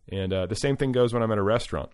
and 0.09 0.33
uh, 0.33 0.47
the 0.47 0.55
same 0.55 0.77
thing 0.77 0.93
goes 0.93 1.13
when 1.13 1.23
I'm 1.23 1.33
at 1.33 1.39
a 1.39 1.43
restaurant. 1.43 1.91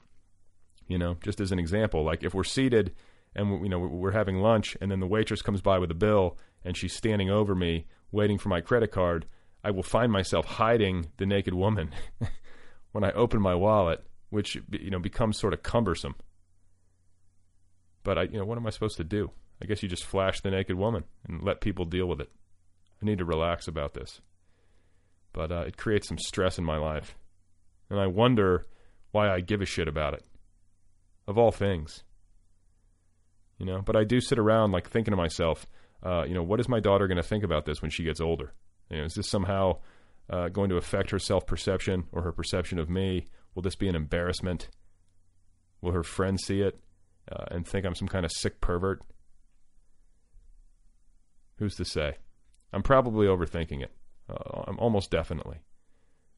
You 0.89 0.99
know, 0.99 1.17
just 1.23 1.41
as 1.41 1.53
an 1.53 1.59
example, 1.59 2.05
like 2.05 2.25
if 2.25 2.35
we're 2.35 2.45
seated 2.45 2.95
and 3.35 3.63
you 3.63 3.69
know 3.69 3.79
we're 3.79 4.13
having 4.13 4.41
lunch, 4.41 4.77
and 4.81 4.91
then 4.91 5.01
the 5.01 5.07
waitress 5.07 5.43
comes 5.43 5.61
by 5.61 5.79
with 5.79 5.91
a 5.91 5.95
bill, 5.95 6.39
and 6.65 6.77
she's 6.77 6.95
standing 6.95 7.31
over 7.31 7.55
me 7.55 7.87
waiting 8.11 8.39
for 8.39 8.49
my 8.49 8.61
credit 8.61 8.91
card. 8.91 9.27
I 9.63 9.71
will 9.71 9.83
find 9.83 10.11
myself 10.11 10.47
hiding 10.47 11.09
the 11.19 11.27
naked 11.27 11.53
woman 11.53 11.93
when 12.93 13.05
I 13.05 13.11
open 13.13 13.41
my 13.43 13.55
wallet, 13.55 14.05
which 14.31 14.57
you 14.71 14.91
know 14.91 14.99
becomes 14.99 15.39
sort 15.39 15.53
of 15.53 15.63
cumbersome. 15.63 16.15
But 18.03 18.19
I, 18.19 18.23
you 18.23 18.39
know, 18.39 18.45
what 18.45 18.57
am 18.57 18.67
I 18.67 18.71
supposed 18.71 18.97
to 18.97 19.05
do? 19.05 19.31
I 19.61 19.67
guess 19.67 19.83
you 19.83 19.89
just 19.89 20.05
flash 20.05 20.41
the 20.41 20.51
naked 20.51 20.77
woman 20.77 21.05
and 21.27 21.43
let 21.43 21.61
people 21.61 21.85
deal 21.85 22.07
with 22.07 22.21
it. 22.21 22.31
I 23.03 23.05
need 23.05 23.19
to 23.19 23.25
relax 23.25 23.69
about 23.69 23.95
this. 23.95 24.21
But 25.33 25.53
uh, 25.53 25.65
it 25.67 25.77
creates 25.77 26.09
some 26.09 26.19
stress 26.19 26.59
in 26.59 26.65
my 26.65 26.79
life. 26.79 27.17
And 27.91 28.01
I 28.01 28.07
wonder 28.07 28.67
why 29.11 29.31
I 29.31 29.41
give 29.41 29.61
a 29.61 29.67
shit 29.67 29.89
about 29.89 30.15
it. 30.15 30.25
Of 31.29 31.39
all 31.39 31.53
things. 31.53 32.03
You 33.59 33.67
know, 33.67 33.83
but 33.83 33.95
I 33.95 34.03
do 34.03 34.21
sit 34.21 34.39
around 34.39 34.73
like 34.73 34.89
thinking 34.89 35.13
to 35.13 35.17
myself, 35.17 35.67
uh, 36.03 36.25
you 36.27 36.35
know, 36.35 36.43
what 36.43 36.59
is 36.59 36.69
my 36.69 36.81
daughter 36.81 37.07
going 37.07 37.17
to 37.17 37.23
think 37.23 37.45
about 37.45 37.65
this 37.65 37.81
when 37.81 37.91
she 37.91 38.03
gets 38.03 38.21
older? 38.21 38.53
You 38.91 38.99
know, 38.99 39.05
is 39.05 39.15
this 39.15 39.29
somehow 39.29 39.79
uh, 40.31 40.49
going 40.49 40.71
to 40.71 40.77
affect 40.77 41.11
her 41.11 41.21
self 41.21 41.47
perception 41.47 42.05
or 42.11 42.23
her 42.23 42.33
perception 42.33 42.81
of 42.81 42.91
me? 42.91 43.27
Will 43.55 43.63
this 43.63 43.77
be 43.77 43.89
an 43.89 43.95
embarrassment? 43.95 44.69
Will 45.81 45.93
her 45.93 46.03
friends 46.03 46.45
see 46.45 46.61
it? 46.63 46.81
uh, 47.31 47.45
and 47.51 47.67
think 47.67 47.85
I'm 47.85 47.95
some 47.95 48.09
kind 48.09 48.25
of 48.25 48.33
sick 48.33 48.61
pervert? 48.61 49.03
Who's 51.59 51.77
to 51.77 51.85
say? 51.85 52.17
I'm 52.73 52.83
probably 52.83 53.27
overthinking 53.27 53.83
it. 53.83 53.93
Uh, 54.29 54.63
I'm 54.67 54.79
almost 54.79 55.11
definitely. 55.11 55.59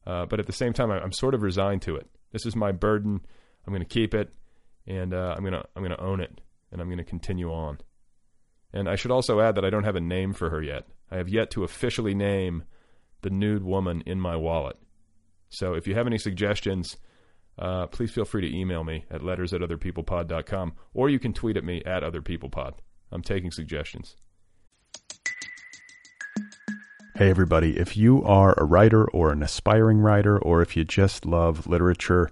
Uh, 0.05 0.25
but 0.25 0.39
at 0.39 0.47
the 0.47 0.53
same 0.53 0.73
time, 0.73 0.89
I'm 0.89 1.11
sort 1.11 1.35
of 1.35 1.43
resigned 1.43 1.83
to 1.83 1.95
it. 1.95 2.07
This 2.31 2.45
is 2.45 2.55
my 2.55 2.71
burden. 2.71 3.21
I'm 3.65 3.73
going 3.73 3.85
to 3.85 3.93
keep 3.93 4.13
it, 4.13 4.33
and 4.87 5.13
uh, 5.13 5.35
I'm 5.37 5.43
to 5.43 5.63
I'm 5.75 5.83
to 5.83 6.01
own 6.01 6.21
it, 6.21 6.41
and 6.71 6.81
I'm 6.81 6.95
to 6.97 7.03
continue 7.03 7.51
on. 7.51 7.79
And 8.73 8.87
I 8.87 8.95
should 8.95 9.11
also 9.11 9.41
add 9.41 9.55
that 9.55 9.65
I 9.65 9.69
don't 9.69 9.83
have 9.83 9.95
a 9.95 10.01
name 10.01 10.33
for 10.33 10.49
her 10.49 10.61
yet. 10.61 10.87
I 11.09 11.17
have 11.17 11.27
yet 11.27 11.51
to 11.51 11.63
officially 11.63 12.15
name 12.15 12.63
the 13.21 13.29
nude 13.29 13.63
woman 13.63 14.01
in 14.05 14.19
my 14.19 14.35
wallet. 14.35 14.77
So 15.49 15.73
if 15.73 15.87
you 15.87 15.95
have 15.95 16.07
any 16.07 16.17
suggestions, 16.17 16.97
uh, 17.59 17.87
please 17.87 18.11
feel 18.11 18.25
free 18.25 18.41
to 18.41 18.57
email 18.57 18.83
me 18.83 19.05
at 19.11 19.23
letters 19.23 19.53
at 19.53 19.61
otherpeoplepod.com 19.61 20.73
or 20.93 21.09
you 21.09 21.19
can 21.19 21.33
tweet 21.33 21.57
at 21.57 21.65
me 21.65 21.83
at 21.85 22.03
otherpeoplepod. 22.03 22.75
I'm 23.11 23.21
taking 23.21 23.51
suggestions. 23.51 24.15
Hey, 27.15 27.29
everybody. 27.29 27.77
If 27.77 27.97
you 27.97 28.23
are 28.23 28.55
a 28.57 28.63
writer 28.63 29.05
or 29.11 29.31
an 29.31 29.43
aspiring 29.43 29.99
writer, 29.99 30.39
or 30.39 30.61
if 30.61 30.75
you 30.75 30.85
just 30.85 31.25
love 31.25 31.67
literature, 31.67 32.31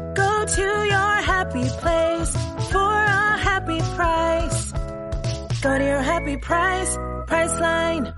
Go 0.15 0.45
to 0.45 0.61
your 0.61 1.15
happy 1.21 1.67
place 1.79 2.31
for 2.71 2.93
a 2.93 3.37
happy 3.37 3.79
price. 3.95 4.71
Go 5.61 5.77
to 5.77 5.83
your 5.83 6.01
happy 6.01 6.37
price, 6.37 6.97
Priceline. 7.27 8.13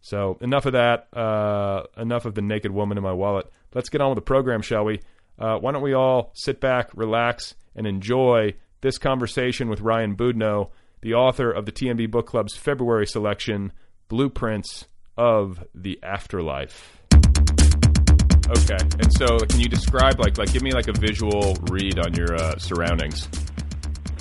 So 0.00 0.38
enough 0.40 0.66
of 0.66 0.74
that. 0.74 1.08
Uh, 1.16 1.84
enough 1.96 2.24
of 2.24 2.34
the 2.34 2.42
naked 2.42 2.70
woman 2.70 2.98
in 2.98 3.04
my 3.04 3.12
wallet. 3.12 3.46
Let's 3.74 3.88
get 3.88 4.00
on 4.00 4.10
with 4.10 4.16
the 4.16 4.22
program, 4.22 4.62
shall 4.62 4.84
we? 4.84 5.00
Uh, 5.38 5.58
why 5.58 5.72
don't 5.72 5.82
we 5.82 5.94
all 5.94 6.30
sit 6.34 6.60
back, 6.60 6.90
relax, 6.94 7.54
and 7.74 7.86
enjoy 7.86 8.54
this 8.80 8.98
conversation 8.98 9.68
with 9.68 9.80
Ryan 9.80 10.14
Boudinot, 10.14 10.70
the 11.00 11.14
author 11.14 11.50
of 11.50 11.66
the 11.66 11.72
TNB 11.72 12.10
Book 12.10 12.26
Club's 12.26 12.54
February 12.54 13.06
selection, 13.06 13.72
Blueprints 14.08 14.86
of 15.16 15.64
the 15.74 15.98
Afterlife. 16.02 17.02
Okay, 18.46 18.76
and 18.76 19.12
so 19.12 19.38
can 19.38 19.60
you 19.60 19.68
describe 19.68 20.20
like 20.20 20.36
like 20.36 20.52
give 20.52 20.62
me 20.62 20.72
like 20.72 20.88
a 20.88 20.92
visual 20.92 21.56
read 21.70 21.98
on 21.98 22.12
your 22.14 22.34
uh, 22.34 22.58
surroundings? 22.58 23.28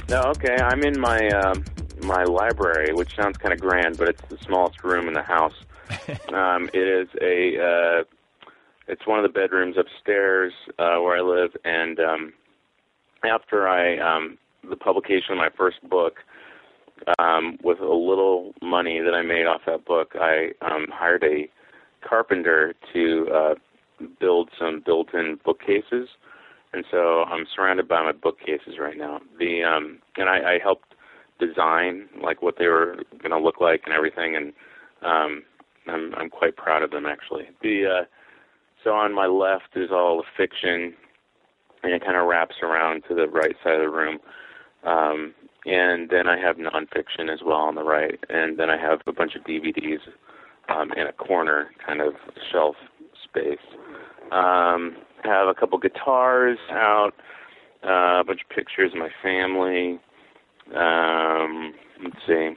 No, 0.07 0.21
okay. 0.27 0.55
I'm 0.55 0.83
in 0.83 0.99
my 0.99 1.27
um, 1.29 1.63
my 2.03 2.23
library, 2.23 2.93
which 2.93 3.15
sounds 3.15 3.37
kind 3.37 3.53
of 3.53 3.59
grand, 3.59 3.97
but 3.97 4.07
it's 4.07 4.21
the 4.29 4.37
smallest 4.45 4.83
room 4.83 5.07
in 5.07 5.13
the 5.13 5.23
house. 5.23 5.55
um, 6.33 6.69
it 6.73 6.87
is 6.87 7.09
a 7.21 7.59
uh, 7.59 8.03
it's 8.87 9.05
one 9.05 9.19
of 9.19 9.23
the 9.23 9.39
bedrooms 9.39 9.75
upstairs 9.77 10.53
uh, 10.79 10.97
where 10.99 11.17
I 11.17 11.21
live, 11.21 11.51
and 11.65 11.99
um, 11.99 12.33
after 13.25 13.67
I 13.67 13.97
um, 13.97 14.37
the 14.69 14.75
publication 14.75 15.31
of 15.31 15.37
my 15.37 15.49
first 15.57 15.77
book, 15.89 16.17
um, 17.19 17.57
with 17.63 17.79
a 17.79 17.93
little 17.93 18.53
money 18.61 18.99
that 18.99 19.13
I 19.13 19.21
made 19.21 19.45
off 19.45 19.61
that 19.65 19.85
book, 19.85 20.13
I 20.15 20.51
um, 20.61 20.87
hired 20.91 21.23
a 21.23 21.49
carpenter 22.07 22.73
to 22.93 23.27
uh, 23.33 23.55
build 24.19 24.49
some 24.59 24.83
built-in 24.85 25.39
bookcases, 25.45 26.09
and 26.73 26.85
so 26.91 27.23
I'm 27.25 27.45
surrounded 27.55 27.87
by 27.87 28.03
my 28.03 28.13
bookcases 28.13 28.79
right 28.79 28.97
now. 28.97 29.21
The 29.39 29.63
um, 29.63 29.99
and 30.17 30.29
I, 30.29 30.55
I 30.55 30.59
helped 30.63 30.95
design 31.39 32.09
like 32.23 32.41
what 32.41 32.55
they 32.59 32.67
were 32.67 32.97
going 33.19 33.31
to 33.31 33.39
look 33.39 33.61
like 33.61 33.83
and 33.85 33.93
everything, 33.95 34.35
and 34.35 34.53
um, 35.03 35.43
I'm 35.87 36.15
I'm 36.15 36.29
quite 36.29 36.57
proud 36.57 36.83
of 36.83 36.91
them 36.91 37.05
actually. 37.07 37.45
The 37.63 37.85
uh, 38.01 38.05
so 38.83 38.91
on 38.91 39.13
my 39.15 39.27
left 39.27 39.75
is 39.77 39.91
all 39.91 40.17
the 40.17 40.23
fiction, 40.37 40.93
and 41.83 41.93
it 41.93 42.03
kind 42.05 42.17
of 42.17 42.27
wraps 42.27 42.55
around 42.63 43.03
to 43.09 43.15
the 43.15 43.27
right 43.27 43.55
side 43.63 43.75
of 43.75 43.81
the 43.81 43.89
room 43.89 44.19
Um, 44.85 45.35
and 45.65 46.09
then 46.09 46.27
I 46.29 46.39
have 46.39 46.57
nonfiction 46.57 47.33
as 47.33 47.41
well 47.45 47.57
on 47.59 47.75
the 47.75 47.83
right, 47.83 48.19
and 48.29 48.59
then 48.59 48.71
I 48.71 48.77
have 48.77 49.01
a 49.07 49.13
bunch 49.13 49.35
of 49.35 49.43
DVDs 49.43 49.99
um, 50.69 50.93
in 50.93 51.07
a 51.07 51.13
corner 51.13 51.71
kind 51.85 52.01
of 52.01 52.13
shelf 52.51 52.77
space. 53.25 53.59
Um, 54.31 54.95
have 55.23 55.47
a 55.47 55.53
couple 55.53 55.77
guitars 55.79 56.57
out, 56.71 57.11
uh, 57.83 58.21
a 58.21 58.23
bunch 58.25 58.41
of 58.41 58.55
pictures 58.55 58.91
of 58.93 58.99
my 58.99 59.09
family. 59.21 59.99
Um, 60.75 61.73
let's 62.03 62.15
see. 62.27 62.51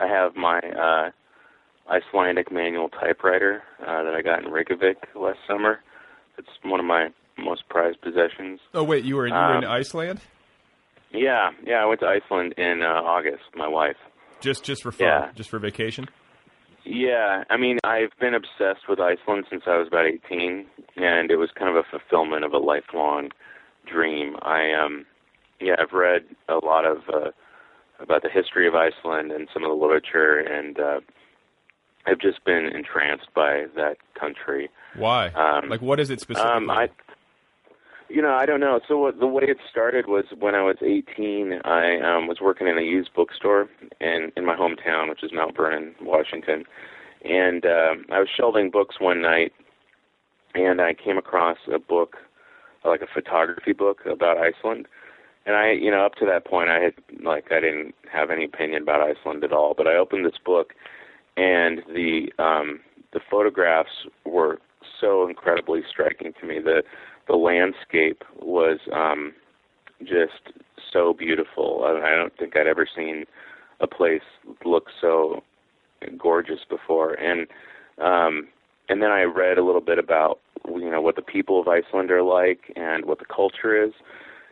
I 0.00 0.06
have 0.06 0.34
my 0.36 0.58
uh, 0.58 1.10
Icelandic 1.90 2.50
manual 2.50 2.88
typewriter 2.88 3.62
uh, 3.80 4.02
that 4.02 4.14
I 4.14 4.22
got 4.22 4.44
in 4.44 4.50
Reykjavik 4.50 4.96
last 5.14 5.38
summer. 5.46 5.80
It's 6.38 6.48
one 6.64 6.80
of 6.80 6.86
my 6.86 7.08
most 7.38 7.68
prized 7.68 8.00
possessions. 8.00 8.60
Oh 8.74 8.84
wait, 8.84 9.04
you 9.04 9.16
were 9.16 9.26
you 9.26 9.34
were 9.34 9.58
in 9.58 9.64
Um, 9.64 9.70
Iceland? 9.70 10.20
Yeah, 11.12 11.50
yeah. 11.64 11.82
I 11.82 11.86
went 11.86 12.00
to 12.00 12.06
Iceland 12.06 12.54
in 12.56 12.82
uh, 12.82 12.86
August. 12.86 13.42
with 13.52 13.58
My 13.58 13.68
wife. 13.68 13.96
Just 14.40 14.64
just 14.64 14.82
for 14.82 14.90
fun, 14.92 15.06
yeah. 15.06 15.30
just 15.34 15.50
for 15.50 15.58
vacation. 15.58 16.08
Yeah, 16.84 17.44
I 17.48 17.56
mean, 17.56 17.78
I've 17.84 18.10
been 18.20 18.34
obsessed 18.34 18.88
with 18.88 18.98
Iceland 18.98 19.46
since 19.48 19.62
I 19.66 19.76
was 19.76 19.86
about 19.86 20.06
18, 20.06 20.66
and 20.96 21.30
it 21.30 21.36
was 21.36 21.50
kind 21.54 21.70
of 21.70 21.76
a 21.76 21.88
fulfillment 21.88 22.44
of 22.44 22.52
a 22.52 22.58
lifelong 22.58 23.30
dream. 23.86 24.36
I 24.42 24.72
um, 24.72 25.06
yeah, 25.60 25.76
I've 25.78 25.92
read 25.92 26.24
a 26.48 26.56
lot 26.56 26.84
of 26.84 26.98
uh, 27.12 27.30
about 28.00 28.22
the 28.22 28.28
history 28.28 28.66
of 28.66 28.74
Iceland 28.74 29.30
and 29.30 29.48
some 29.52 29.62
of 29.62 29.70
the 29.70 29.76
literature, 29.76 30.38
and 30.38 30.78
uh, 30.78 31.00
I've 32.06 32.18
just 32.18 32.44
been 32.44 32.66
entranced 32.66 33.28
by 33.34 33.66
that 33.76 33.96
country. 34.18 34.68
Why? 34.96 35.28
Um, 35.28 35.68
like, 35.68 35.82
what 35.82 36.00
is 36.00 36.10
it 36.10 36.20
specifically? 36.20 36.56
Um, 36.56 36.70
I, 36.70 36.88
you 38.08 38.22
know, 38.22 38.34
I 38.34 38.46
don't 38.46 38.60
know. 38.60 38.80
So 38.86 38.98
what, 38.98 39.18
the 39.18 39.26
way 39.26 39.44
it 39.44 39.58
started 39.70 40.06
was 40.06 40.24
when 40.38 40.54
I 40.54 40.62
was 40.62 40.76
18. 40.82 41.60
I 41.64 41.98
um, 42.00 42.26
was 42.26 42.38
working 42.40 42.66
in 42.66 42.78
a 42.78 42.82
used 42.82 43.10
bookstore 43.14 43.68
in 44.00 44.32
in 44.36 44.44
my 44.44 44.56
hometown, 44.56 45.08
which 45.08 45.22
is 45.22 45.32
Mount 45.32 45.56
Vernon, 45.56 45.94
Washington, 46.00 46.64
and 47.24 47.64
uh, 47.64 47.94
I 48.10 48.18
was 48.18 48.28
shelving 48.34 48.70
books 48.70 48.96
one 48.98 49.22
night, 49.22 49.52
and 50.54 50.80
I 50.80 50.94
came 50.94 51.18
across 51.18 51.58
a 51.72 51.78
book, 51.78 52.16
like 52.84 53.02
a 53.02 53.06
photography 53.12 53.72
book 53.72 54.00
about 54.06 54.36
Iceland. 54.38 54.86
And 55.44 55.56
I, 55.56 55.72
you 55.72 55.90
know, 55.90 56.06
up 56.06 56.14
to 56.16 56.26
that 56.26 56.44
point, 56.46 56.70
I 56.70 56.78
had 56.78 56.94
like 57.24 57.50
I 57.50 57.60
didn't 57.60 57.94
have 58.12 58.30
any 58.30 58.44
opinion 58.44 58.82
about 58.82 59.00
Iceland 59.00 59.44
at 59.44 59.52
all. 59.52 59.74
But 59.76 59.86
I 59.86 59.96
opened 59.96 60.24
this 60.24 60.38
book, 60.44 60.74
and 61.36 61.82
the 61.88 62.32
um, 62.38 62.80
the 63.12 63.20
photographs 63.30 64.06
were 64.24 64.58
so 65.00 65.28
incredibly 65.28 65.82
striking 65.88 66.32
to 66.40 66.46
me. 66.46 66.58
The 66.60 66.82
the 67.28 67.36
landscape 67.36 68.24
was 68.40 68.78
um, 68.92 69.32
just 70.00 70.54
so 70.92 71.14
beautiful. 71.14 71.84
I, 71.84 72.14
don't 72.14 72.36
think 72.36 72.56
I'd 72.56 72.66
ever 72.66 72.86
seen 72.94 73.24
a 73.80 73.86
place 73.86 74.22
look 74.64 74.86
so 75.00 75.42
gorgeous 76.18 76.60
before. 76.68 77.14
And 77.14 77.46
um, 78.00 78.48
and 78.88 79.02
then 79.02 79.10
I 79.10 79.22
read 79.22 79.58
a 79.58 79.64
little 79.64 79.80
bit 79.80 79.98
about 79.98 80.40
you 80.66 80.90
know 80.90 81.00
what 81.00 81.16
the 81.16 81.22
people 81.22 81.60
of 81.60 81.68
Iceland 81.68 82.10
are 82.10 82.22
like 82.22 82.72
and 82.76 83.04
what 83.04 83.18
the 83.18 83.24
culture 83.24 83.82
is, 83.82 83.92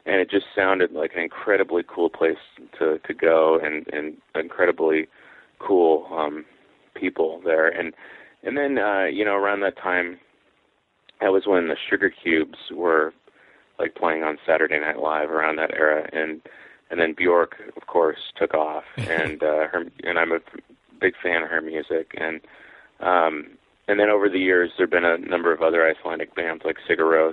and 0.07 0.17
it 0.17 0.31
just 0.31 0.47
sounded 0.55 0.93
like 0.93 1.13
an 1.15 1.23
incredibly 1.23 1.83
cool 1.87 2.11
place 2.11 2.39
to 2.79 2.99
to 2.99 3.15
go 3.15 3.59
and 3.63 3.87
and 3.93 4.17
incredibly 4.35 5.09
cool 5.59 6.07
um, 6.13 6.45
people 6.95 7.41
there. 7.45 7.69
And 7.69 7.93
and 8.43 8.57
then 8.57 8.79
uh, 8.79 9.05
you 9.05 9.25
know 9.25 9.35
around 9.35 9.61
that 9.61 9.77
time 9.77 10.19
that 11.21 11.33
was 11.33 11.47
when 11.47 11.69
the 11.69 11.77
Sugar 11.89 12.11
Cubes 12.11 12.59
were 12.73 13.13
like 13.79 13.95
playing 13.95 14.23
on 14.23 14.39
Saturday 14.47 14.79
Night 14.79 14.99
Live 14.99 15.31
around 15.31 15.57
that 15.57 15.75
era, 15.75 16.09
and 16.13 16.41
and 16.91 17.01
then 17.01 17.15
Bjork, 17.15 17.57
of 17.77 17.87
course, 17.87 18.33
took 18.37 18.55
off, 18.55 18.85
and 18.97 19.43
uh, 19.43 19.67
her 19.69 19.85
and 20.05 20.19
I'm 20.19 20.33
a 20.33 20.41
big 21.01 21.15
fan 21.23 21.43
of 21.43 21.51
her 21.51 21.61
music, 21.61 22.15
and 22.17 22.41
um, 23.01 23.51
and 23.89 23.99
then 23.99 24.11
over 24.11 24.29
the 24.29 24.39
years 24.39 24.71
there've 24.77 24.91
been 24.91 25.05
a 25.05 25.19
number 25.19 25.53
of 25.53 25.63
other 25.63 25.89
Icelandic 25.89 26.35
bands 26.35 26.63
like 26.65 26.77
Sigur 26.89 27.33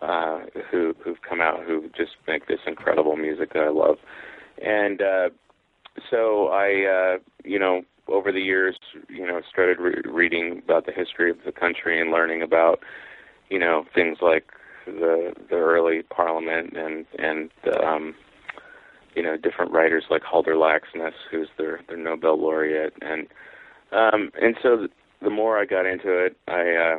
uh, 0.00 0.46
who 0.70 0.94
who've 1.02 1.22
come 1.22 1.40
out 1.40 1.64
who 1.64 1.90
just 1.96 2.12
make 2.26 2.46
this 2.46 2.60
incredible 2.66 3.16
music 3.16 3.52
that 3.52 3.64
I 3.64 3.70
love, 3.70 3.98
and 4.62 5.02
uh, 5.02 5.30
so 6.10 6.48
I 6.48 7.14
uh, 7.14 7.18
you 7.44 7.58
know 7.58 7.82
over 8.08 8.30
the 8.32 8.40
years, 8.40 8.76
you 9.08 9.26
know, 9.26 9.40
started 9.50 9.78
re- 9.78 10.02
reading 10.04 10.60
about 10.64 10.86
the 10.86 10.92
history 10.92 11.30
of 11.30 11.38
the 11.44 11.52
country 11.52 12.00
and 12.00 12.10
learning 12.10 12.42
about, 12.42 12.80
you 13.48 13.58
know, 13.58 13.84
things 13.94 14.18
like 14.20 14.44
the 14.86 15.32
the 15.48 15.56
early 15.56 16.02
Parliament 16.02 16.74
and 16.76 17.06
and 17.18 17.50
um, 17.82 18.14
you 19.14 19.22
know 19.22 19.36
different 19.36 19.72
writers 19.72 20.04
like 20.10 20.22
Halldór 20.22 20.56
Laxness, 20.56 21.14
who's 21.30 21.48
their 21.56 21.80
their 21.88 21.96
Nobel 21.96 22.38
laureate, 22.38 22.94
and 23.00 23.26
um, 23.92 24.30
and 24.40 24.56
so 24.62 24.76
th- 24.76 24.90
the 25.22 25.30
more 25.30 25.58
I 25.58 25.64
got 25.64 25.86
into 25.86 26.12
it, 26.18 26.36
I 26.48 26.74
uh, 26.74 26.98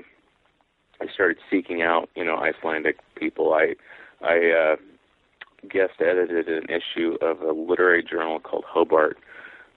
I 1.01 1.13
started 1.13 1.38
seeking 1.49 1.81
out 1.81 2.10
you 2.15 2.25
know 2.25 2.38
Icelandic 2.38 2.97
people. 3.15 3.53
I 3.53 3.75
I 4.21 4.49
uh, 4.51 4.75
guest 5.65 5.93
edited 5.99 6.47
an 6.47 6.65
issue 6.69 7.17
of 7.21 7.41
a 7.41 7.51
literary 7.51 8.04
journal 8.04 8.39
called 8.39 8.65
Hobart 8.67 9.17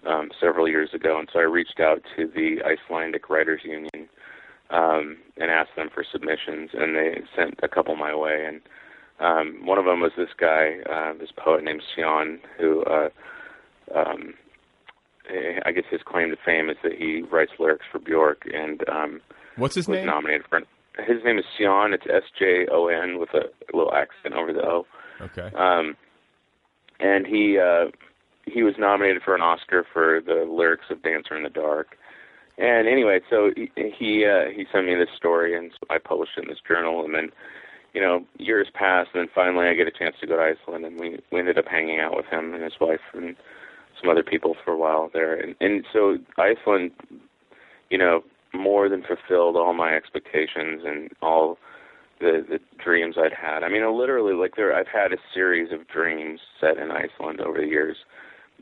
um, 0.07 0.31
several 0.41 0.69
years 0.69 0.91
ago, 0.95 1.19
and 1.19 1.29
so 1.33 1.41
I 1.41 1.43
reached 1.43 1.81
out 1.81 2.03
to 2.17 2.27
the 2.27 2.59
Icelandic 2.65 3.29
Writers 3.29 3.63
Union 3.65 4.09
um, 4.71 5.17
and 5.37 5.51
asked 5.51 5.77
them 5.77 5.89
for 5.93 6.05
submissions, 6.11 6.71
and 6.73 6.95
they 6.95 7.23
sent 7.37 7.59
a 7.63 7.69
couple 7.69 7.97
my 7.97 8.15
way. 8.15 8.45
And 8.47 8.61
um, 9.21 9.67
one 9.67 9.79
of 9.79 9.85
them 9.85 10.01
was 10.01 10.13
this 10.17 10.29
guy, 10.39 10.79
uh, 10.89 11.15
this 11.19 11.31
poet 11.37 11.65
named 11.65 11.83
Sjón, 11.97 12.39
who 12.59 12.83
uh, 12.85 13.09
um, 13.95 14.35
eh, 15.29 15.59
I 15.65 15.73
guess 15.73 15.85
his 15.91 16.03
claim 16.05 16.31
to 16.31 16.37
fame 16.45 16.71
is 16.71 16.77
that 16.83 16.93
he 16.93 17.23
writes 17.23 17.53
lyrics 17.59 17.87
for 17.91 17.99
Bjork, 17.99 18.43
and 18.53 18.89
um, 18.89 19.21
What's 19.57 19.75
his 19.75 19.89
was 19.89 19.97
name? 19.97 20.07
nominated 20.07 20.47
for. 20.49 20.61
His 20.99 21.23
name 21.25 21.39
is 21.39 21.45
Sjón. 21.59 21.95
It's 21.95 22.07
S 22.09 22.25
J 22.39 22.67
O 22.73 22.89
N 22.89 23.19
with 23.19 23.31
a 23.35 23.51
little 23.77 23.93
accent 23.95 24.35
over 24.35 24.53
the 24.53 24.63
O. 24.63 24.87
Okay. 25.21 25.51
Um, 25.55 25.97
and 27.01 27.27
he 27.27 27.59
uh, 27.59 27.87
he 28.47 28.63
was 28.63 28.75
nominated 28.79 29.23
for 29.23 29.35
an 29.35 29.41
Oscar 29.41 29.85
for 29.93 30.21
the 30.21 30.47
lyrics 30.49 30.87
of 30.91 31.03
Dancer 31.03 31.37
in 31.37 31.43
the 31.43 31.51
Dark. 31.51 31.97
And 32.57 32.89
anyway, 32.89 33.21
so 33.31 33.53
he 33.55 33.71
he, 33.77 34.25
uh, 34.25 34.51
he 34.55 34.67
sent 34.73 34.87
me 34.87 34.95
this 34.97 35.15
story, 35.17 35.57
and 35.57 35.71
so 35.73 35.87
I 35.91 35.99
published 35.99 36.33
it 36.37 36.45
in 36.45 36.49
this 36.49 36.59
journal. 36.67 37.05
And 37.05 37.15
then, 37.15 37.31
you 37.95 38.01
know, 38.01 38.25
years 38.39 38.69
passed, 38.75 39.11
and 39.15 39.21
then 39.21 39.29
finally 39.33 39.69
I 39.69 39.75
get 39.75 39.87
a 39.87 39.93
chance 39.93 40.17
to 40.21 40.27
go 40.27 40.37
to 40.37 40.43
Iceland, 40.43 40.85
and 40.85 40.99
we 40.99 41.21
we 41.31 41.39
ended 41.39 41.59
up 41.59 41.67
hanging 41.69 42.01
out 42.01 42.17
with 42.17 42.27
him 42.27 42.55
and 42.55 42.63
his 42.63 42.81
wife 42.81 43.01
and 43.13 43.37
some 44.01 44.11
other 44.11 44.25
people 44.25 44.57
for 44.65 44.73
a 44.73 44.77
while 44.77 45.11
there. 45.13 45.35
And 45.35 45.55
and 45.61 45.85
so 45.93 46.19
Iceland, 46.37 46.91
you 47.91 47.99
know, 47.99 48.25
more 48.53 48.89
than 48.89 49.05
fulfilled 49.05 49.57
all 49.57 49.73
my 49.73 49.95
expectations 49.95 50.83
and 50.85 51.11
all 51.23 51.59
the 52.21 52.45
the 52.49 52.59
dreams 52.83 53.17
I'd 53.19 53.33
had. 53.33 53.63
I 53.63 53.69
mean, 53.69 53.83
literally 53.97 54.35
like 54.35 54.57
there 54.57 54.75
I've 54.75 54.89
had 54.89 55.13
a 55.13 55.19
series 55.35 55.73
of 55.73 55.87
dreams 55.89 56.41
set 56.61 56.79
in 56.79 56.91
Iceland 56.91 57.41
over 57.41 57.59
the 57.59 57.67
years, 57.67 57.97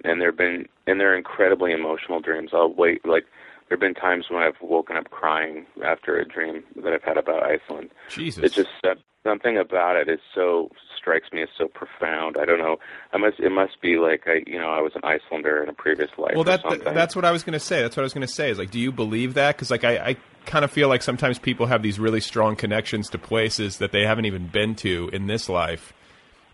and 0.04 0.20
there've 0.20 0.36
been 0.36 0.66
and 0.86 1.00
they're 1.00 1.16
incredibly 1.16 1.72
emotional 1.72 2.20
dreams. 2.20 2.50
I'll 2.52 2.72
wait 2.72 3.06
like 3.06 3.24
there've 3.68 3.80
been 3.80 3.94
times 3.94 4.26
when 4.30 4.42
I've 4.42 4.60
woken 4.60 4.96
up 4.96 5.10
crying 5.10 5.66
after 5.84 6.18
a 6.18 6.26
dream 6.26 6.64
that 6.82 6.92
I've 6.92 7.02
had 7.02 7.16
about 7.16 7.42
Iceland. 7.42 7.90
Jesus. 8.08 8.44
It's 8.44 8.54
just 8.54 8.68
that 8.82 8.98
something 9.24 9.58
about 9.58 9.96
it 9.96 10.08
is 10.08 10.20
so 10.34 10.70
strikes 10.96 11.32
me 11.32 11.42
as 11.42 11.48
so 11.58 11.68
profound. 11.68 12.36
I 12.40 12.44
don't 12.44 12.58
know. 12.58 12.78
I 13.12 13.18
must 13.18 13.38
it 13.38 13.50
must 13.50 13.80
be 13.80 13.96
like 13.96 14.24
I 14.26 14.42
you 14.46 14.58
know 14.58 14.70
I 14.70 14.80
was 14.80 14.92
an 14.94 15.02
Icelander 15.04 15.62
in 15.62 15.68
a 15.68 15.72
previous 15.72 16.10
life. 16.18 16.34
well, 16.34 16.44
that 16.44 16.62
that's 16.84 17.16
what 17.16 17.24
I 17.24 17.32
was 17.32 17.42
going 17.42 17.52
to 17.54 17.60
say. 17.60 17.82
That's 17.82 17.96
what 17.96 18.02
I 18.02 18.04
was 18.04 18.14
going 18.14 18.26
to 18.26 18.32
say. 18.32 18.50
Is 18.50 18.58
like, 18.58 18.70
do 18.70 18.80
you 18.80 18.92
believe 18.92 19.34
that? 19.34 19.56
Because 19.56 19.70
like, 19.70 19.84
I, 19.84 19.96
I 19.98 20.16
kind 20.46 20.64
of 20.64 20.70
feel 20.70 20.88
like 20.88 21.02
sometimes 21.02 21.38
people 21.38 21.66
have 21.66 21.82
these 21.82 21.98
really 21.98 22.20
strong 22.20 22.56
connections 22.56 23.10
to 23.10 23.18
places 23.18 23.78
that 23.78 23.92
they 23.92 24.04
haven't 24.04 24.26
even 24.26 24.46
been 24.46 24.74
to 24.76 25.10
in 25.12 25.26
this 25.26 25.48
life. 25.48 25.92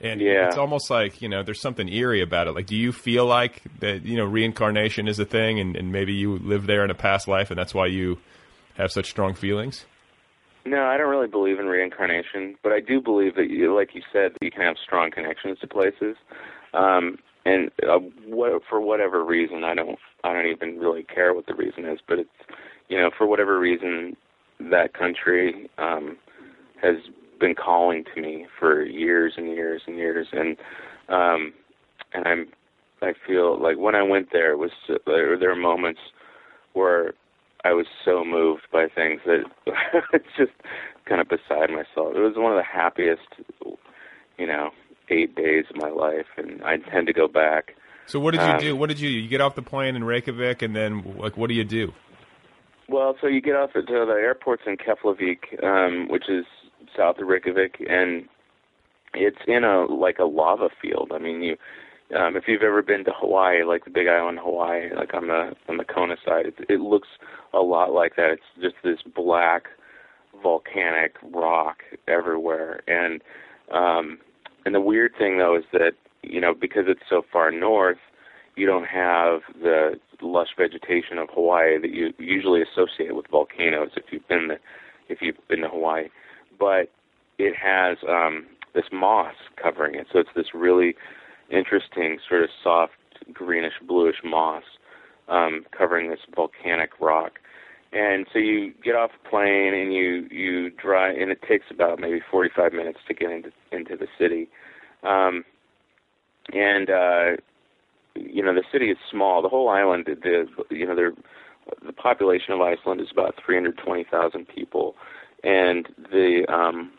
And 0.03 0.21
Yeah. 0.21 0.49
it's 0.49 0.57
almost 0.57 0.91
like 0.91 1.23
you 1.23 1.29
know, 1.29 1.43
there's 1.43 1.61
something 1.61 1.89
eerie 1.89 2.23
about 2.23 2.49
it. 2.49 2.53
Like, 2.53 2.67
do 2.67 2.77
you 2.77 2.93
feel 2.93 3.25
like 3.27 3.63
that? 3.81 4.05
You 4.05 4.17
know, 4.17 4.25
reincarnation 4.25 5.09
is 5.09 5.19
a 5.19 5.25
thing, 5.25 5.61
and, 5.61 5.77
and 5.77 5.93
maybe 5.93 6.13
you 6.13 6.39
lived 6.39 6.67
there 6.67 6.85
in 6.85 6.91
a 6.91 6.95
past 6.95 7.29
life, 7.29 7.51
and 7.51 7.59
that's 7.59 7.75
why 7.75 7.87
you 7.87 8.19
have 8.77 8.91
such 8.91 9.09
strong 9.09 9.35
feelings. 9.35 9.87
No, 10.65 10.85
I 10.85 10.97
don't 10.97 11.11
really 11.11 11.29
believe 11.29 11.59
in 11.59 11.67
reincarnation, 11.67 12.57
but 12.63 12.73
I 12.73 12.81
do 12.81 13.01
believe 13.01 13.35
that, 13.35 13.51
you, 13.51 13.75
like 13.75 13.95
you 13.95 14.03
said, 14.13 14.33
that 14.35 14.43
you 14.43 14.51
can 14.51 14.63
have 14.63 14.77
strong 14.83 15.11
connections 15.11 15.59
to 15.59 15.67
places. 15.67 16.17
Um, 16.73 17.19
and 17.45 17.71
uh, 17.83 17.99
what, 18.27 18.63
for 18.69 18.81
whatever 18.81 19.25
reason, 19.25 19.65
I 19.65 19.75
don't, 19.75 19.99
I 20.23 20.33
don't 20.33 20.47
even 20.47 20.79
really 20.79 21.03
care 21.03 21.35
what 21.35 21.47
the 21.47 21.55
reason 21.55 21.85
is, 21.85 21.99
but 22.07 22.21
it's, 22.21 22.31
you 22.89 22.97
know, 22.97 23.11
for 23.17 23.27
whatever 23.27 23.59
reason, 23.59 24.17
that 24.71 24.95
country 24.95 25.69
um, 25.79 26.17
has 26.81 26.95
been 27.43 27.55
calling 27.57 28.05
to 28.15 28.23
me 28.23 28.47
for 28.59 28.85
years 28.85 29.35
and 29.37 29.49
years 29.49 29.83
and 29.87 29.97
years, 29.97 30.29
and 30.33 30.57
um, 31.09 31.53
and 32.15 32.27
I'm, 32.27 32.49
I 33.03 33.13
feel 33.27 33.61
like 33.61 33.77
when 33.77 33.95
I 33.97 34.03
went 34.03 34.29
there, 34.33 34.53
it 34.53 34.59
was 34.59 34.71
there, 35.07 35.37
there 35.37 35.51
are 35.51 35.57
moments 35.57 36.01
where 36.73 37.13
I 37.65 37.73
was 37.73 37.87
so 38.05 38.25
moved 38.25 38.63
by 38.73 38.87
things 38.87 39.21
that 39.27 39.41
it's 40.15 40.25
just 40.39 40.53
kind 41.05 41.21
of 41.21 41.29
beside 41.29 41.69
myself. 41.71 42.15
It 42.15 42.21
was 42.21 42.35
one 42.37 42.53
of 42.53 42.59
the 42.59 42.65
happiest, 42.65 43.29
you 44.39 44.47
know, 44.47 44.71
eight 45.11 45.35
days 45.35 45.65
of 45.69 45.77
my 45.77 45.91
life, 45.91 46.27
and 46.37 46.63
I 46.63 46.75
intend 46.75 47.09
to 47.09 47.13
go 47.13 47.27
back. 47.27 47.75
So 48.07 48.21
what 48.21 48.33
did 48.33 48.41
you 48.43 48.53
Um, 48.53 48.59
do? 48.61 48.77
What 48.77 48.89
did 48.89 49.01
you 49.01 49.11
you 49.11 49.29
get 49.29 49.41
off 49.41 49.57
the 49.57 49.63
plane 49.63 49.97
in 49.97 50.05
Reykjavik, 50.05 50.63
and 50.63 50.77
then 50.77 51.17
like 51.19 51.37
what 51.37 51.49
do 51.49 51.55
you 51.55 51.65
do? 51.65 51.93
Well, 52.89 53.17
so 53.21 53.27
you 53.27 53.41
get 53.41 53.57
off 53.57 53.71
at 53.75 53.85
uh, 53.85 54.05
the 54.05 54.13
airport's 54.13 54.63
in 54.67 54.77
Keflavik, 54.77 55.63
um, 55.65 56.09
which 56.09 56.29
is 56.29 56.45
south 56.97 57.19
of 57.19 57.29
Reykjavik, 57.29 57.77
and 57.89 58.29
it's 59.15 59.39
in 59.47 59.65
a 59.65 59.85
like 59.87 60.19
a 60.19 60.25
lava 60.25 60.69
field. 60.81 61.13
I 61.15 61.19
mean, 61.19 61.43
you 61.43 61.57
um, 62.17 62.37
if 62.37 62.45
you've 62.47 62.63
ever 62.63 62.83
been 62.83 63.05
to 63.05 63.13
Hawaii, 63.15 63.65
like 63.65 63.85
the 63.85 63.91
Big 63.91 64.07
Island, 64.09 64.39
Hawaii, 64.43 64.95
like 64.95 65.15
on 65.15 65.29
the 65.29 65.55
on 65.69 65.79
the 65.79 65.85
Kona 65.85 66.17
side, 66.25 66.47
it, 66.47 66.55
it 66.69 66.81
looks 66.81 67.09
a 67.55 67.61
lot 67.61 67.93
like 67.93 68.17
that. 68.17 68.31
It's 68.31 68.43
just 68.61 68.75
this 68.83 68.99
black 69.15 69.65
volcanic 70.43 71.17
rock 71.23 71.79
everywhere, 72.09 72.83
and 72.87 73.23
um, 73.73 74.19
and 74.65 74.75
the 74.75 74.81
weird 74.81 75.13
thing 75.19 75.39
though 75.39 75.57
is 75.57 75.65
that 75.73 75.93
you 76.23 76.41
know 76.41 76.55
because 76.55 76.85
it's 76.87 77.03
so 77.09 77.23
far 77.33 77.51
north, 77.51 77.99
you 78.57 78.67
don't 78.67 78.87
have 78.87 79.41
the 79.63 79.99
lush 80.21 80.51
vegetation 80.57 81.19
of 81.19 81.29
Hawaii 81.33 81.79
that 81.81 81.91
you 81.91 82.13
usually 82.19 82.63
associate 82.63 83.15
with 83.15 83.27
volcanoes 83.29 83.91
if 83.97 84.05
you've 84.11 84.27
been 84.29 84.49
the, 84.49 84.59
if 85.09 85.19
you've 85.21 85.37
been 85.49 85.61
to 85.61 85.69
Hawaii, 85.69 86.09
but 86.63 86.93
it 87.39 87.57
has 87.57 87.99
um, 88.09 88.47
this 88.73 88.85
moss 88.93 89.35
covering 89.61 89.97
it, 89.97 90.07
so 90.13 90.21
it's 90.21 90.31
this 90.37 90.55
really 90.55 90.95
interesting 91.51 92.19
sort 92.29 92.45
of 92.45 92.51
soft 92.63 92.93
greenish 93.33 93.73
bluish 93.87 94.17
moss 94.25 94.63
um, 95.29 95.67
covering 95.77 96.09
this 96.09 96.21
volcanic 96.37 96.91
rock. 97.01 97.41
And 97.93 98.27
so 98.33 98.39
you 98.39 98.73
get 98.85 98.95
off 98.95 99.11
the 99.11 99.29
plane 99.29 99.75
and 99.75 99.93
you 99.93 100.29
you 100.31 100.71
drive, 100.71 101.17
and 101.21 101.33
it 101.33 101.43
takes 101.43 101.67
about 101.69 101.99
maybe 101.99 102.21
45 102.31 102.73
minutes 102.73 103.01
to 103.09 103.15
get 103.15 103.31
into 103.33 103.51
into 103.73 103.97
the 103.97 104.07
city. 104.17 104.49
Um, 105.03 105.45
and 106.53 106.89
uh, 106.89 107.43
you 108.15 108.41
know 108.41 108.55
the 108.55 108.65
city 108.71 108.87
is 108.87 108.99
small. 109.11 109.43
The 109.43 109.49
whole 109.49 109.69
island, 109.69 110.07
the 110.07 110.47
you 110.71 110.87
know, 110.87 110.95
there 110.95 111.13
the 111.85 111.93
population 111.93 112.53
of 112.55 112.61
Iceland 112.61 113.01
is 113.01 113.09
about 113.13 113.35
320,000 113.45 114.49
people, 114.49 114.95
and 115.43 115.89
the 116.11 116.45
um, 116.53 116.93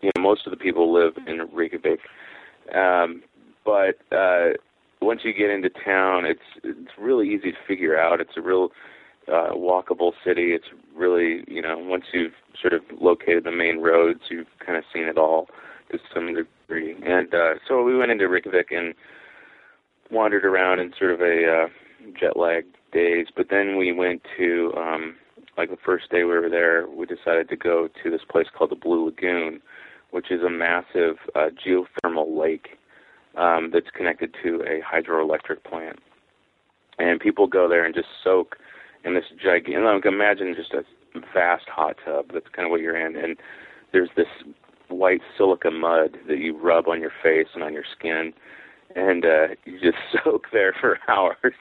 you 0.00 0.10
know 0.16 0.22
most 0.22 0.46
of 0.46 0.50
the 0.50 0.56
people 0.56 0.92
live 0.92 1.14
in 1.26 1.40
Reykjavik. 1.52 2.00
Um, 2.74 3.22
but 3.64 3.98
uh, 4.16 4.50
once 5.00 5.20
you 5.24 5.32
get 5.32 5.50
into 5.50 5.70
town, 5.70 6.24
it's 6.24 6.40
it's 6.62 6.92
really 6.98 7.28
easy 7.28 7.52
to 7.52 7.58
figure 7.66 7.98
out. 7.98 8.20
It's 8.20 8.36
a 8.36 8.42
real 8.42 8.70
uh, 9.28 9.52
walkable 9.52 10.12
city. 10.24 10.52
It's 10.52 10.66
really 10.94 11.44
you 11.48 11.62
know 11.62 11.78
once 11.78 12.04
you've 12.12 12.34
sort 12.60 12.72
of 12.72 12.82
located 13.00 13.44
the 13.44 13.52
main 13.52 13.80
roads, 13.80 14.20
you've 14.30 14.46
kind 14.64 14.78
of 14.78 14.84
seen 14.92 15.04
it 15.04 15.18
all 15.18 15.48
to 15.90 15.98
some 16.14 16.34
degree. 16.34 16.94
And 17.04 17.34
uh, 17.34 17.54
so 17.66 17.82
we 17.82 17.96
went 17.96 18.10
into 18.10 18.28
Reykjavik 18.28 18.70
and 18.70 18.94
wandered 20.10 20.44
around 20.44 20.80
in 20.80 20.92
sort 20.98 21.12
of 21.12 21.20
a 21.20 21.64
uh, 21.64 21.68
jet 22.18 22.36
lag 22.36 22.64
days. 22.92 23.26
But 23.34 23.48
then 23.50 23.76
we 23.76 23.92
went 23.92 24.22
to 24.38 24.72
um, 24.76 25.16
like 25.60 25.68
the 25.68 25.76
first 25.84 26.10
day 26.10 26.24
we 26.24 26.32
were 26.32 26.48
there, 26.48 26.86
we 26.88 27.04
decided 27.04 27.50
to 27.50 27.56
go 27.56 27.86
to 28.02 28.10
this 28.10 28.22
place 28.30 28.46
called 28.56 28.70
the 28.70 28.76
Blue 28.76 29.04
Lagoon, 29.04 29.60
which 30.10 30.30
is 30.30 30.42
a 30.42 30.48
massive 30.48 31.16
uh, 31.34 31.50
geothermal 31.62 32.38
lake 32.38 32.78
um, 33.36 33.70
that's 33.70 33.90
connected 33.94 34.34
to 34.42 34.62
a 34.62 34.80
hydroelectric 34.80 35.62
plant. 35.62 35.98
And 36.98 37.20
people 37.20 37.46
go 37.46 37.68
there 37.68 37.84
and 37.84 37.94
just 37.94 38.08
soak 38.24 38.56
in 39.04 39.12
this 39.12 39.26
gigantic. 39.36 39.84
Like 39.84 40.06
imagine 40.06 40.54
just 40.56 40.72
a 40.72 40.82
vast 41.34 41.68
hot 41.68 41.96
tub. 42.06 42.30
That's 42.32 42.48
kind 42.56 42.64
of 42.64 42.70
what 42.70 42.80
you're 42.80 42.96
in, 42.96 43.14
and 43.14 43.36
there's 43.92 44.10
this 44.16 44.28
white 44.88 45.20
silica 45.36 45.70
mud 45.70 46.16
that 46.26 46.38
you 46.38 46.56
rub 46.58 46.88
on 46.88 47.02
your 47.02 47.12
face 47.22 47.48
and 47.52 47.62
on 47.62 47.74
your 47.74 47.84
skin, 47.98 48.32
and 48.96 49.26
uh, 49.26 49.48
you 49.66 49.78
just 49.78 49.98
soak 50.24 50.46
there 50.54 50.74
for 50.80 50.98
hours. 51.08 51.54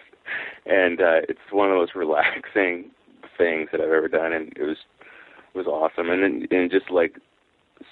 And 0.65 1.01
uh, 1.01 1.27
it's 1.27 1.51
one 1.51 1.69
of 1.69 1.75
those 1.75 1.89
relaxing 1.95 2.91
things 3.39 3.69
that 3.71 3.81
I've 3.81 3.89
ever 3.89 4.07
done, 4.07 4.33
and 4.33 4.53
it 4.55 4.61
was 4.61 4.77
it 5.55 5.57
was 5.57 5.65
awesome. 5.65 6.11
And 6.11 6.21
then 6.21 6.47
and 6.51 6.69
just 6.69 6.91
like 6.91 7.15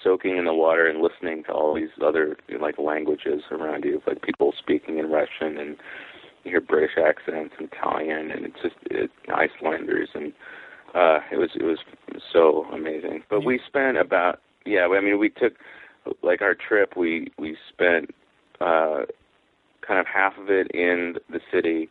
soaking 0.04 0.36
in 0.36 0.44
the 0.44 0.54
water 0.54 0.86
and 0.86 1.00
listening 1.00 1.42
to 1.44 1.52
all 1.52 1.74
these 1.74 1.88
other 2.04 2.36
you 2.48 2.58
know, 2.58 2.64
like 2.64 2.78
languages 2.78 3.42
around 3.50 3.84
you, 3.84 4.00
like 4.06 4.22
people 4.22 4.52
speaking 4.58 4.98
in 4.98 5.10
Russian 5.10 5.58
and 5.58 5.76
you 6.44 6.52
hear 6.52 6.60
British 6.60 6.96
accents 6.96 7.54
and 7.58 7.68
Italian 7.72 8.30
and 8.30 8.44
it's 8.44 8.62
just 8.62 8.76
it, 8.90 9.10
Icelanders 9.34 10.10
and 10.14 10.32
uh 10.94 11.18
it 11.32 11.38
was 11.38 11.50
it 11.54 11.64
was 11.64 11.78
so 12.32 12.66
amazing. 12.72 13.22
But 13.30 13.44
we 13.44 13.60
spent 13.66 13.96
about 13.96 14.40
yeah, 14.64 14.86
I 14.86 15.00
mean 15.00 15.18
we 15.18 15.30
took 15.30 15.54
like 16.22 16.42
our 16.42 16.54
trip 16.54 16.96
we 16.96 17.32
we 17.38 17.56
spent 17.68 18.10
uh 18.60 19.02
kind 19.86 19.98
of 19.98 20.06
half 20.06 20.36
of 20.38 20.50
it 20.50 20.70
in 20.72 21.14
the 21.30 21.40
city 21.52 21.88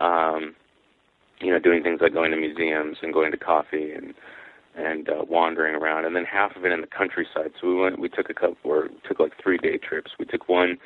um 0.00 0.54
you 1.40 1.50
know 1.52 1.58
doing 1.58 1.82
things 1.82 2.00
like 2.00 2.12
going 2.12 2.30
to 2.30 2.36
museums 2.36 2.98
and 3.02 3.12
going 3.12 3.30
to 3.32 3.38
coffee 3.38 3.92
and 3.92 4.14
and 4.74 5.08
uh, 5.08 5.24
wandering 5.28 5.74
around, 5.74 6.04
and 6.04 6.14
then 6.14 6.24
half 6.24 6.54
of 6.54 6.64
it 6.64 6.72
in 6.72 6.80
the 6.80 6.86
countryside. 6.86 7.50
So 7.60 7.68
we 7.68 7.74
went, 7.74 7.98
we 7.98 8.08
took 8.08 8.30
a 8.30 8.34
couple, 8.34 8.56
or 8.64 8.88
took 9.06 9.18
like 9.18 9.32
three 9.42 9.58
day 9.58 9.76
trips. 9.76 10.12
We 10.18 10.24
took 10.24 10.48
one 10.48 10.78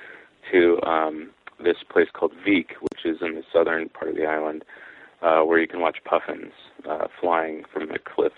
to 0.50 0.80
um, 0.82 1.30
this 1.62 1.76
place 1.90 2.08
called 2.12 2.32
Vik, 2.44 2.70
which 2.80 3.04
is 3.04 3.18
in 3.20 3.34
the 3.34 3.42
southern 3.52 3.88
part 3.90 4.10
of 4.10 4.16
the 4.16 4.24
island, 4.24 4.64
uh, 5.20 5.40
where 5.40 5.60
you 5.60 5.68
can 5.68 5.80
watch 5.80 5.98
puffins 6.04 6.52
uh, 6.88 7.06
flying 7.20 7.64
from 7.72 7.88
the 7.88 7.98
cliff 7.98 8.32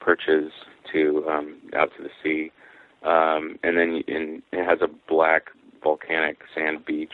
perches 0.00 0.52
to 0.92 1.26
um, 1.28 1.56
out 1.76 1.90
to 1.96 2.02
the 2.02 2.10
sea, 2.22 2.52
um, 3.02 3.58
and 3.62 3.76
then 3.76 4.02
in, 4.06 4.42
it 4.52 4.64
has 4.64 4.78
a 4.80 4.88
black 5.08 5.46
volcanic 5.82 6.38
sand 6.54 6.84
beach. 6.84 7.12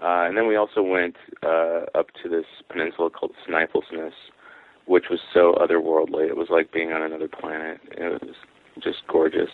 Uh, 0.00 0.26
and 0.26 0.36
then 0.36 0.46
we 0.46 0.56
also 0.56 0.82
went 0.82 1.16
uh, 1.42 1.80
up 1.94 2.08
to 2.22 2.28
this 2.28 2.44
peninsula 2.70 3.10
called 3.10 3.32
Snæfellsnes, 3.48 4.12
which 4.86 5.06
was 5.10 5.20
so 5.34 5.54
otherworldly. 5.60 6.28
It 6.28 6.36
was 6.36 6.48
like 6.50 6.72
being 6.72 6.92
on 6.92 7.02
another 7.02 7.28
planet. 7.28 7.80
It 7.90 8.22
was 8.22 8.34
just 8.82 8.98
gorgeous. 9.08 9.50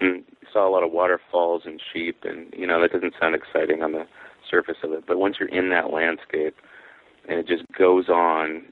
And 0.00 0.24
saw 0.52 0.68
a 0.68 0.70
lot 0.70 0.84
of 0.84 0.92
waterfalls 0.92 1.62
and 1.64 1.80
sheep, 1.92 2.18
and 2.24 2.52
you 2.56 2.66
know 2.66 2.80
that 2.80 2.92
doesn't 2.92 3.14
sound 3.20 3.34
exciting 3.34 3.82
on 3.82 3.92
the 3.92 4.04
surface 4.50 4.76
of 4.82 4.92
it, 4.92 5.04
but 5.06 5.18
once 5.18 5.36
you're 5.40 5.48
in 5.48 5.70
that 5.70 5.92
landscape, 5.92 6.54
and 7.28 7.38
it 7.38 7.46
just 7.46 7.64
goes 7.78 8.08
on 8.08 8.64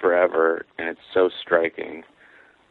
forever, 0.00 0.64
and 0.78 0.88
it's 0.88 1.00
so 1.12 1.28
striking. 1.42 2.02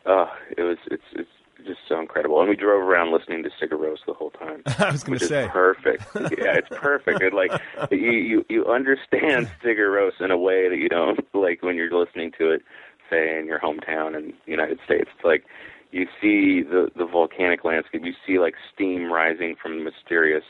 Oh, 0.05 0.27
it 0.57 0.63
was 0.63 0.77
it's 0.89 1.03
it's 1.13 1.29
just 1.65 1.79
so 1.87 1.99
incredible. 1.99 2.39
And 2.39 2.49
we 2.49 2.55
drove 2.55 2.81
around 2.81 3.11
listening 3.11 3.43
to 3.43 3.49
Sigur 3.49 3.95
the 4.05 4.13
whole 4.13 4.31
time. 4.31 4.63
I 4.79 4.91
was 4.91 5.03
going 5.03 5.19
to 5.19 5.25
say 5.25 5.47
perfect. 5.51 6.03
yeah, 6.15 6.57
it's 6.57 6.69
perfect. 6.71 7.21
It 7.21 7.33
like 7.33 7.51
you 7.91 8.11
you 8.11 8.45
you 8.49 8.65
understand 8.65 9.49
Sigur 9.63 10.11
in 10.19 10.31
a 10.31 10.37
way 10.37 10.69
that 10.69 10.77
you 10.77 10.89
don't 10.89 11.19
like 11.33 11.61
when 11.63 11.75
you're 11.75 11.91
listening 11.91 12.31
to 12.37 12.51
it, 12.51 12.61
say 13.09 13.37
in 13.37 13.45
your 13.45 13.59
hometown 13.59 14.17
in 14.17 14.27
the 14.27 14.51
United 14.51 14.79
States. 14.85 15.09
It's 15.15 15.25
like 15.25 15.45
you 15.91 16.05
see 16.21 16.61
the 16.61 16.89
the 16.95 17.05
volcanic 17.05 17.63
landscape. 17.63 18.03
You 18.03 18.13
see 18.25 18.39
like 18.39 18.55
steam 18.73 19.11
rising 19.11 19.55
from 19.61 19.83
mysterious 19.83 20.43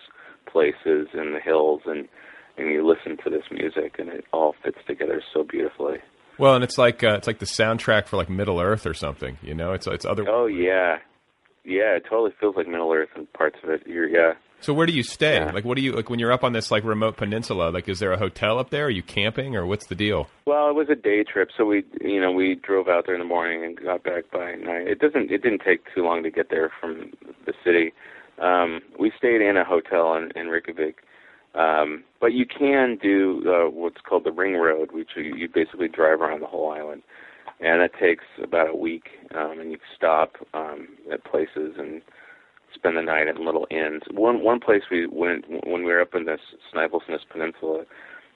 places 0.46 1.08
in 1.14 1.34
the 1.34 1.40
hills, 1.44 1.82
and 1.86 2.08
and 2.58 2.68
you 2.72 2.86
listen 2.86 3.18
to 3.24 3.30
this 3.30 3.46
music, 3.52 3.96
and 4.00 4.10
it 4.10 4.26
all 4.34 4.56
fits 4.64 4.80
together 4.86 5.22
so 5.34 5.44
beautifully. 5.44 5.98
Well, 6.40 6.56
and 6.56 6.64
it's 6.64 6.78
like 6.78 7.04
uh, 7.04 7.16
it's 7.16 7.28
like 7.28 7.40
the 7.40 7.46
soundtrack 7.46 8.08
for 8.08 8.16
like 8.16 8.30
Middle 8.30 8.62
Earth 8.62 8.86
or 8.86 8.94
something. 8.94 9.38
You 9.44 9.54
know, 9.54 9.74
it's 9.74 9.86
it's 9.88 10.06
other. 10.06 10.26
Oh 10.28 10.48
yeah, 10.48 10.98
yeah. 11.66 11.98
It 11.98 12.06
totally 12.10 12.32
feels 12.40 12.56
like 12.56 12.68
Middle 12.68 12.92
Earth 12.92 13.10
and 13.16 13.32
parts 13.34 13.58
of 13.62 13.70
it. 13.70 13.86
You're 13.86 14.08
yeah. 14.08 14.34
So 14.62 14.74
where 14.74 14.88
do 14.88 14.94
you 14.94 15.04
stay? 15.04 15.36
Yeah. 15.36 15.52
Like, 15.52 15.64
what 15.64 15.78
do 15.78 15.84
you 15.84 15.92
like 15.92 16.10
when 16.10 16.20
you're 16.20 16.32
up 16.32 16.44
on 16.44 16.54
this 16.54 16.72
like 16.72 16.86
remote 16.86 17.18
peninsula? 17.18 17.72
Like, 17.72 17.90
is 17.90 18.00
there 18.00 18.14
a 18.14 18.18
hotel 18.18 18.58
up 18.58 18.70
there? 18.70 18.86
Are 18.86 18.90
you 18.90 19.04
camping, 19.04 19.56
or 19.56 19.66
what's 19.66 19.86
the 19.88 19.96
deal? 19.96 20.28
Well, 20.46 20.70
it 20.70 20.76
was 20.76 20.88
a 20.90 20.96
day 20.96 21.24
trip, 21.24 21.50
so 21.58 21.66
we 21.66 21.84
you 22.02 22.22
know 22.22 22.32
we 22.32 22.56
drove 22.56 22.88
out 22.88 23.06
there 23.06 23.16
in 23.16 23.20
the 23.20 23.28
morning 23.28 23.66
and 23.66 23.78
got 23.78 24.04
back 24.04 24.32
by 24.32 24.56
night. 24.56 24.88
It 24.88 25.00
doesn't 25.00 25.32
it 25.32 25.44
didn't 25.44 25.62
take 25.66 25.82
too 25.94 26.04
long 26.04 26.24
to 26.24 26.32
get 26.32 26.50
there 26.50 26.72
from 26.80 27.12
the 27.46 27.54
city. 27.66 27.94
Um, 28.42 28.80
we 28.98 29.12
stayed 29.18 29.42
in 29.42 29.58
a 29.58 29.66
hotel 29.66 30.16
in, 30.16 30.32
in 30.38 30.48
Reykjavik. 30.48 31.04
Um, 31.56 32.04
but 32.22 32.34
you 32.34 32.46
can 32.46 32.98
do 33.02 33.44
uh, 33.48 33.70
what's 33.70 34.02
called 34.08 34.24
the 34.24 34.32
ring 34.32 34.54
road, 34.54 34.92
which 34.92 35.10
you, 35.16 35.36
you 35.36 35.50
basically 35.54 35.88
drive 35.88 36.22
around 36.22 36.42
the 36.42 36.48
whole 36.48 36.72
island, 36.72 37.02
and 37.60 37.82
that 37.82 37.92
takes 38.00 38.26
about 38.44 38.70
a 38.70 38.76
week. 38.76 39.06
Um, 39.36 39.60
and 39.60 39.72
you 39.72 39.78
stop 39.96 40.34
um, 40.54 40.90
at 41.12 41.24
places 41.24 41.76
and 41.78 42.02
spend 42.74 42.98
the 42.98 43.02
night 43.02 43.28
at 43.28 43.38
little 43.38 43.68
inns. 43.72 44.04
One 44.12 44.44
one 44.44 44.60
place 44.60 44.84
we 44.92 45.08
went 45.08 45.46
when 45.50 45.84
we 45.84 45.92
were 45.92 46.02
up 46.02 46.14
in 46.14 46.26
this 46.26 46.42
Snæfellsnes 46.74 47.28
Peninsula, 47.32 47.86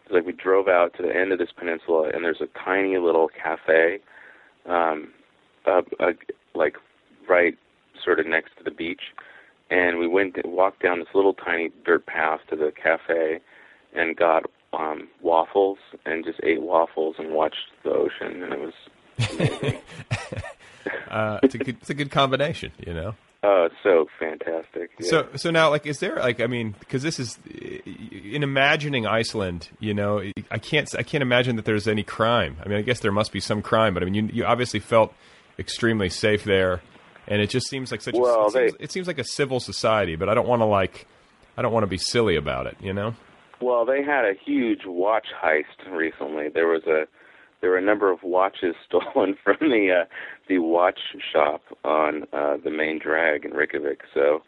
like 0.10 0.26
we 0.26 0.34
drove 0.34 0.68
out 0.68 0.94
to 0.98 1.04
the 1.04 1.16
end 1.16 1.32
of 1.32 1.40
this 1.40 1.52
peninsula, 1.58 2.10
and 2.14 2.24
there's 2.24 2.42
a 2.42 2.66
tiny 2.66 2.98
little 2.98 3.30
cafe, 3.30 4.00
um, 4.68 5.10
uh, 5.68 5.82
uh, 6.00 6.14
like 6.56 6.76
right 7.30 7.56
sort 8.04 8.20
of 8.20 8.26
next 8.26 8.58
to 8.58 8.64
the 8.64 8.72
beach 8.72 9.02
and 9.70 10.00
we 10.00 10.08
went 10.08 10.36
walked 10.46 10.82
down 10.82 11.00
this 11.00 11.10
little 11.14 11.34
tiny 11.34 11.72
dirt 11.86 12.06
path 12.06 12.42
to 12.50 12.56
the 12.56 12.72
cafe 12.72 13.40
and 13.94 14.16
got 14.16 14.50
um 14.74 15.08
waffles 15.22 15.78
and 16.06 16.24
just 16.26 16.40
ate 16.44 16.62
waffles 16.62 17.16
and 17.18 17.32
watched 17.32 17.72
the 17.84 17.92
ocean 17.92 18.44
and 18.44 18.54
it 18.54 18.60
was. 18.60 19.76
Uh, 21.10 21.40
it's 21.44 21.56
a 21.56 21.58
good 21.60 21.78
it's 21.80 21.90
a 21.90 21.94
good 21.94 22.12
combination, 22.12 22.72
you 22.86 22.94
know. 22.94 23.16
Oh, 23.44 23.68
so 23.84 24.08
fantastic. 24.20 24.92
Yeah. 25.00 25.10
So, 25.10 25.28
so 25.36 25.52
now, 25.52 25.70
like, 25.70 25.86
is 25.86 26.00
there 26.00 26.16
like, 26.16 26.40
I 26.40 26.48
mean, 26.48 26.76
because 26.80 27.04
this 27.04 27.20
is 27.20 27.38
in 27.86 28.42
imagining 28.42 29.06
Iceland, 29.06 29.70
you 29.80 29.94
know, 29.94 30.24
I 30.50 30.58
can't, 30.60 30.90
I 30.98 31.04
can't 31.04 31.22
imagine 31.22 31.58
that 31.58 31.66
there's 31.66 31.86
any 31.86 32.04
crime. 32.04 32.56
I 32.64 32.70
mean, 32.70 32.78
I 32.78 32.82
guess 32.84 33.02
there 33.02 33.12
must 33.12 33.34
be 33.34 33.42
some 33.42 33.62
crime, 33.62 33.94
but 33.94 34.02
I 34.02 34.06
mean, 34.06 34.16
you, 34.16 34.30
you 34.32 34.46
obviously 34.46 34.80
felt 34.80 35.14
extremely 35.60 36.08
safe 36.10 36.46
there, 36.46 36.82
and 37.28 37.42
it 37.42 37.50
just 37.50 37.68
seems 37.68 37.92
like 37.92 38.02
such. 38.02 38.16
Well, 38.16 38.46
a, 38.46 38.48
it, 38.48 38.54
they- 38.54 38.68
seems, 38.70 38.78
it 38.82 38.92
seems 38.92 39.08
like 39.08 39.20
a 39.20 39.24
civil 39.24 39.60
society, 39.60 40.16
but 40.16 40.30
I 40.30 40.34
don't 40.34 40.48
want 40.48 40.62
to 40.62 40.66
like, 40.66 41.08
I 41.58 41.62
don't 41.62 41.74
want 41.74 41.84
to 41.84 41.88
be 41.88 41.98
silly 41.98 42.36
about 42.36 42.68
it, 42.68 42.78
you 42.82 42.94
know. 42.94 43.16
Well, 43.62 43.86
they 43.86 44.04
had 44.04 44.26
a 44.26 44.34
huge 44.46 44.82
watch 44.86 45.28
heist 45.42 45.90
recently. 45.90 46.50
There 46.50 46.68
was 46.68 46.84
a 46.84 47.06
there 47.62 47.70
were 47.70 47.78
a 47.78 47.82
number 47.82 48.12
of 48.12 48.22
watches 48.24 48.76
stolen 48.86 49.38
from 49.44 49.58
the 49.62 50.02
uh, 50.02 50.06
the 50.50 50.60
watch 50.60 51.00
shop 51.32 51.62
on 51.86 52.24
uh, 52.34 52.58
the 52.64 52.72
main 52.72 53.00
drag 53.00 53.46
in 53.46 53.52
Reykjavik. 53.52 54.02
So, 54.14 54.42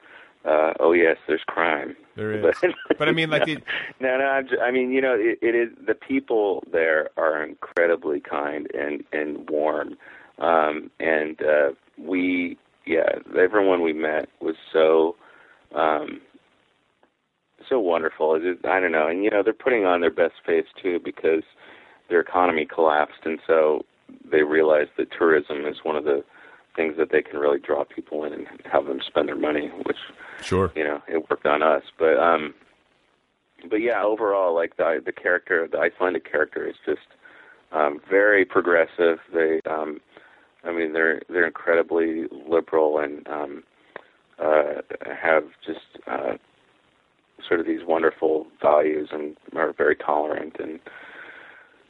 uh, 0.43 0.73
oh 0.81 0.91
yes, 0.91 1.15
there's 1.27 1.43
crime. 1.47 1.95
There 2.17 2.33
is, 2.49 2.55
but 2.97 3.07
I 3.07 3.11
mean, 3.13 3.29
like, 3.29 3.45
the, 3.45 3.55
no, 4.01 4.17
no. 4.17 4.41
I 4.61 4.71
mean, 4.71 4.91
you 4.91 4.99
know, 5.01 5.15
it, 5.17 5.39
it 5.41 5.55
is 5.55 5.69
the 5.87 5.95
people 5.95 6.63
there 6.71 7.09
are 7.15 7.41
incredibly 7.41 8.19
kind 8.19 8.67
and 8.73 9.03
and 9.13 9.49
warm, 9.49 9.95
um, 10.39 10.91
and 10.99 11.41
uh, 11.41 11.69
we, 11.97 12.57
yeah, 12.85 13.19
everyone 13.37 13.81
we 13.81 13.93
met 13.93 14.29
was 14.41 14.55
so. 14.71 15.15
Um, 15.75 16.21
so 17.67 17.79
wonderful. 17.79 18.39
I 18.63 18.79
don't 18.79 18.91
know, 18.91 19.07
and 19.07 19.23
you 19.23 19.31
know 19.31 19.41
they're 19.43 19.53
putting 19.53 19.85
on 19.85 20.01
their 20.01 20.11
best 20.11 20.35
face 20.45 20.67
too 20.81 20.99
because 21.03 21.43
their 22.09 22.19
economy 22.19 22.65
collapsed, 22.65 23.21
and 23.25 23.39
so 23.47 23.85
they 24.31 24.43
realized 24.43 24.91
that 24.97 25.07
tourism 25.17 25.65
is 25.65 25.77
one 25.83 25.95
of 25.95 26.03
the 26.03 26.23
things 26.75 26.95
that 26.97 27.11
they 27.11 27.21
can 27.21 27.39
really 27.39 27.59
draw 27.59 27.83
people 27.83 28.23
in 28.25 28.33
and 28.33 28.47
have 28.71 28.85
them 28.85 28.99
spend 29.05 29.27
their 29.27 29.37
money, 29.37 29.71
which 29.85 29.97
sure, 30.41 30.71
you 30.75 30.83
know, 30.83 31.01
it 31.07 31.29
worked 31.29 31.45
on 31.45 31.63
us. 31.63 31.83
But 31.97 32.19
um, 32.19 32.53
but 33.69 33.77
yeah, 33.77 34.03
overall, 34.03 34.53
like 34.53 34.77
the 34.77 35.01
the 35.03 35.11
character, 35.11 35.67
the 35.71 35.79
Icelandic 35.79 36.29
character 36.29 36.67
is 36.67 36.75
just 36.85 37.07
um, 37.71 37.99
very 38.09 38.45
progressive. 38.45 39.19
They, 39.33 39.61
um, 39.69 39.99
I 40.65 40.71
mean, 40.71 40.93
they're 40.93 41.21
they're 41.29 41.47
incredibly 41.47 42.25
liberal 42.47 42.99
and 42.99 43.27
um, 43.27 43.63
uh, 44.39 44.81
have 45.21 45.43
just 45.65 46.03
uh, 46.07 46.33
sort 47.47 47.59
of 47.59 47.65
these 47.65 47.85
wonderful 47.85 48.47
values 48.61 49.09
and 49.11 49.37
are 49.55 49.73
very 49.73 49.95
tolerant 49.95 50.55
and 50.59 50.79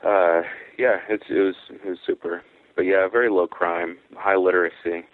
uh, 0.04 0.42
yeah, 0.78 1.00
it's 1.10 1.24
it 1.30 1.40
was 1.40 1.56
it 1.70 1.86
was 1.86 1.98
super. 2.06 2.44
But 2.76 2.84
yeah, 2.84 3.08
very 3.08 3.30
low 3.30 3.48
crime, 3.48 3.98
high 4.16 4.36
literacy. 4.36 5.06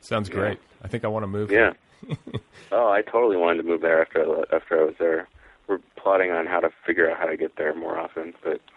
sounds 0.00 0.28
great. 0.28 0.58
I 0.82 0.88
think 0.88 1.04
I 1.04 1.08
want 1.08 1.22
to 1.22 1.28
move. 1.28 1.50
Yeah. 1.50 1.72
there. 2.06 2.16
oh, 2.72 2.90
I 2.90 3.02
totally 3.02 3.36
wanted 3.36 3.62
to 3.62 3.68
move 3.68 3.80
there 3.80 4.02
after 4.02 4.22
I, 4.22 4.56
after 4.56 4.80
I 4.80 4.84
was 4.84 4.94
there. 4.98 5.28
We're 5.68 5.78
plotting 5.96 6.30
on 6.30 6.46
how 6.46 6.60
to 6.60 6.70
figure 6.86 7.10
out 7.10 7.18
how 7.18 7.26
to 7.26 7.36
get 7.36 7.56
there 7.56 7.74
more 7.74 7.98
often, 7.98 8.34
but 8.42 8.52
yeah. 8.52 8.75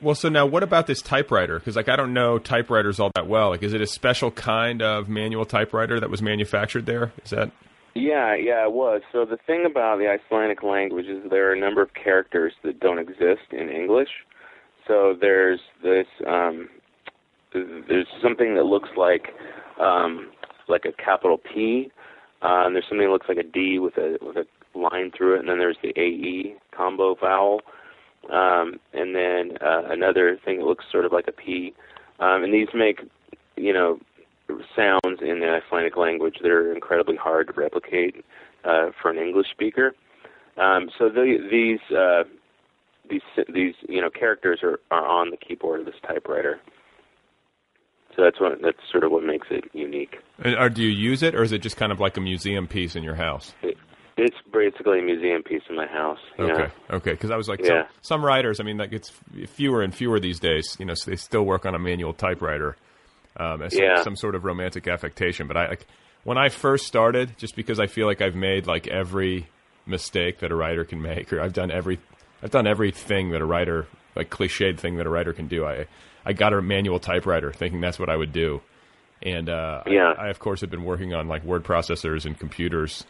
Well, 0.00 0.14
so 0.14 0.28
now 0.28 0.46
what 0.46 0.62
about 0.62 0.86
this 0.86 1.02
typewriter? 1.02 1.58
Because 1.58 1.76
like 1.76 1.88
I 1.88 1.96
don't 1.96 2.12
know 2.12 2.38
typewriters 2.38 3.00
all 3.00 3.10
that 3.14 3.26
well. 3.26 3.50
Like, 3.50 3.62
is 3.62 3.72
it 3.72 3.80
a 3.80 3.86
special 3.86 4.30
kind 4.30 4.82
of 4.82 5.08
manual 5.08 5.44
typewriter 5.44 5.98
that 6.00 6.10
was 6.10 6.22
manufactured 6.22 6.86
there? 6.86 7.12
Is 7.24 7.30
that 7.30 7.50
Yeah, 7.94 8.34
yeah, 8.36 8.64
it 8.64 8.72
was. 8.72 9.02
So 9.12 9.24
the 9.24 9.38
thing 9.46 9.64
about 9.66 9.98
the 9.98 10.08
Icelandic 10.08 10.62
language 10.62 11.06
is 11.06 11.28
there 11.30 11.50
are 11.50 11.52
a 11.52 11.58
number 11.58 11.82
of 11.82 11.94
characters 11.94 12.52
that 12.62 12.78
don't 12.80 12.98
exist 12.98 13.52
in 13.52 13.68
English. 13.68 14.10
So 14.86 15.16
there's 15.20 15.60
this 15.82 16.06
um 16.26 16.68
there's 17.52 18.06
something 18.22 18.54
that 18.54 18.64
looks 18.64 18.90
like 18.96 19.28
um 19.80 20.30
like 20.68 20.84
a 20.84 20.92
capital 20.92 21.38
P. 21.38 21.90
Uh, 22.40 22.66
and 22.66 22.74
there's 22.76 22.84
something 22.88 23.06
that 23.06 23.12
looks 23.12 23.28
like 23.28 23.38
a 23.38 23.42
D 23.42 23.80
with 23.80 23.96
a 23.96 24.16
with 24.22 24.36
a 24.36 24.46
line 24.78 25.10
through 25.16 25.34
it, 25.34 25.40
and 25.40 25.48
then 25.48 25.58
there's 25.58 25.78
the 25.82 25.92
AE 25.98 26.54
combo 26.70 27.16
vowel. 27.16 27.60
Um, 28.30 28.78
and 28.92 29.14
then 29.14 29.58
uh, 29.60 29.82
another 29.88 30.38
thing 30.44 30.58
that 30.58 30.66
looks 30.66 30.84
sort 30.90 31.04
of 31.04 31.12
like 31.12 31.28
a 31.28 31.32
P. 31.32 31.74
Um, 32.20 32.44
and 32.44 32.52
these 32.52 32.68
make, 32.74 33.00
you 33.56 33.72
know, 33.72 33.98
sounds 34.74 35.20
in 35.20 35.40
the 35.40 35.60
Icelandic 35.64 35.96
language 35.96 36.38
that 36.42 36.50
are 36.50 36.72
incredibly 36.72 37.16
hard 37.16 37.48
to 37.48 37.52
replicate 37.54 38.24
uh, 38.64 38.90
for 39.00 39.10
an 39.10 39.18
English 39.18 39.48
speaker. 39.50 39.94
Um, 40.56 40.90
so 40.98 41.08
the, 41.08 41.38
these 41.50 41.96
uh, 41.96 42.24
these 43.08 43.22
these 43.52 43.74
you 43.88 44.00
know 44.00 44.10
characters 44.10 44.60
are, 44.62 44.80
are 44.90 45.06
on 45.06 45.30
the 45.30 45.36
keyboard 45.36 45.80
of 45.80 45.86
this 45.86 45.94
typewriter. 46.06 46.60
So 48.16 48.24
that's 48.24 48.40
what 48.40 48.60
that's 48.62 48.78
sort 48.90 49.04
of 49.04 49.12
what 49.12 49.22
makes 49.22 49.46
it 49.50 49.64
unique. 49.72 50.16
And, 50.42 50.56
or 50.56 50.68
do 50.68 50.82
you 50.82 50.88
use 50.88 51.22
it, 51.22 51.34
or 51.34 51.42
is 51.42 51.52
it 51.52 51.62
just 51.62 51.76
kind 51.76 51.92
of 51.92 52.00
like 52.00 52.16
a 52.16 52.20
museum 52.20 52.66
piece 52.66 52.96
in 52.96 53.04
your 53.04 53.14
house? 53.14 53.54
It, 53.62 53.76
it's 54.18 54.36
basically 54.52 54.98
a 54.98 55.02
museum 55.02 55.42
piece 55.42 55.62
in 55.70 55.76
my 55.76 55.86
house. 55.86 56.18
you 56.38 56.46
know. 56.46 56.54
Okay, 56.54 56.72
okay. 56.90 57.10
Because 57.12 57.30
I 57.30 57.36
was 57.36 57.48
like, 57.48 57.60
Yeah. 57.60 57.84
some, 57.84 57.86
some 58.02 58.24
writers. 58.24 58.60
I 58.60 58.64
mean, 58.64 58.78
that 58.78 58.90
gets 58.90 59.10
fewer 59.46 59.82
and 59.82 59.94
fewer 59.94 60.18
these 60.20 60.40
days. 60.40 60.76
You 60.78 60.86
know, 60.86 60.94
so 60.94 61.10
they 61.10 61.16
still 61.16 61.44
work 61.44 61.64
on 61.66 61.74
a 61.74 61.78
manual 61.78 62.12
typewriter 62.12 62.76
um, 63.36 63.62
as 63.62 63.72
some- 63.74 63.82
Yeah. 63.82 64.02
some, 64.02 64.16
sort 64.16 64.34
of 64.34 64.44
romantic 64.44 64.88
affectation. 64.88 65.46
But 65.46 65.56
I 65.56 65.68
like 65.68 65.86
when 66.24 66.36
I 66.36 66.48
first 66.48 66.86
started, 66.86 67.38
just 67.38 67.54
because 67.56 67.78
I 67.80 67.86
feel 67.86 68.06
like 68.06 68.20
I've 68.20 68.34
made 68.34 68.66
like 68.66 68.88
every 68.88 69.46
mistake 69.86 70.40
that 70.40 70.50
a 70.50 70.54
writer 70.56 70.84
can 70.84 71.00
make, 71.00 71.32
or 71.32 71.40
I've 71.40 71.52
done 71.54 71.70
every, 71.70 71.98
I've 72.42 72.50
done 72.50 72.66
everything 72.66 73.30
that 73.30 73.40
a 73.40 73.46
writer, 73.46 73.86
like 74.16 74.28
cliched 74.30 74.78
thing 74.78 74.96
that 74.96 75.06
a 75.06 75.10
writer 75.10 75.32
can 75.32 75.46
do. 75.48 75.64
I, 75.64 75.86
I 76.26 76.32
got 76.32 76.52
a 76.52 76.60
manual 76.60 76.98
typewriter, 76.98 77.52
thinking 77.52 77.80
that's 77.80 77.98
what 77.98 78.10
I 78.10 78.16
would 78.16 78.32
do, 78.32 78.60
and 79.22 79.48
uh, 79.48 79.82
I- 79.86 79.90
Yeah. 79.90 80.12
I, 80.18 80.28
of 80.28 80.38
course 80.40 80.60
have 80.60 80.70
been 80.70 80.84
working 80.84 81.14
on 81.14 81.28
like 81.28 81.44
word 81.44 81.62
processors 81.64 82.26
and 82.26 82.38
computers. 82.38 83.04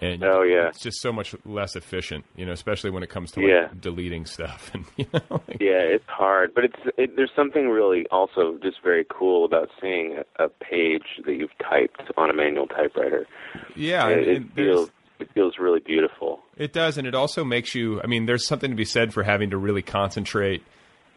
And 0.00 0.22
Oh, 0.22 0.42
yeah. 0.42 0.68
it's 0.68 0.80
just 0.80 1.00
so 1.00 1.12
much 1.12 1.34
less 1.44 1.74
efficient, 1.74 2.24
you 2.36 2.46
know, 2.46 2.52
especially 2.52 2.90
when 2.90 3.02
it 3.02 3.08
comes 3.10 3.32
to 3.32 3.40
like 3.40 3.50
Yeah. 3.50 3.68
deleting 3.80 4.26
stuff. 4.26 4.70
And 4.72 4.84
you 4.96 5.06
know, 5.12 5.42
like, 5.48 5.56
Yeah, 5.60 5.80
it's 5.82 6.04
hard, 6.06 6.54
but 6.54 6.64
it's 6.64 6.76
it, 6.96 7.16
there's 7.16 7.32
something 7.34 7.68
really 7.68 8.06
also 8.12 8.58
just 8.62 8.76
very 8.82 9.04
cool 9.10 9.44
about 9.44 9.70
seeing 9.80 10.18
a, 10.38 10.44
a 10.44 10.48
page 10.48 11.02
that 11.24 11.34
you've 11.34 11.56
typed 11.58 12.00
on 12.16 12.30
a 12.30 12.32
manual 12.34 12.66
typewriter. 12.68 13.26
yeah, 13.74 14.08
it, 14.08 14.28
it 14.28 14.42
feels 14.54 14.90
it 15.18 15.28
feels 15.34 15.54
really 15.58 15.80
beautiful. 15.80 16.40
It 16.56 16.72
does, 16.72 16.96
and 16.96 17.06
it 17.06 17.14
also 17.14 17.42
makes 17.44 17.74
you. 17.74 18.00
I 18.02 18.06
mean, 18.06 18.26
there's 18.26 18.46
something 18.46 18.70
to 18.70 18.76
be 18.76 18.84
said 18.84 19.12
for 19.12 19.24
having 19.24 19.50
to 19.50 19.56
really 19.56 19.82
concentrate 19.82 20.62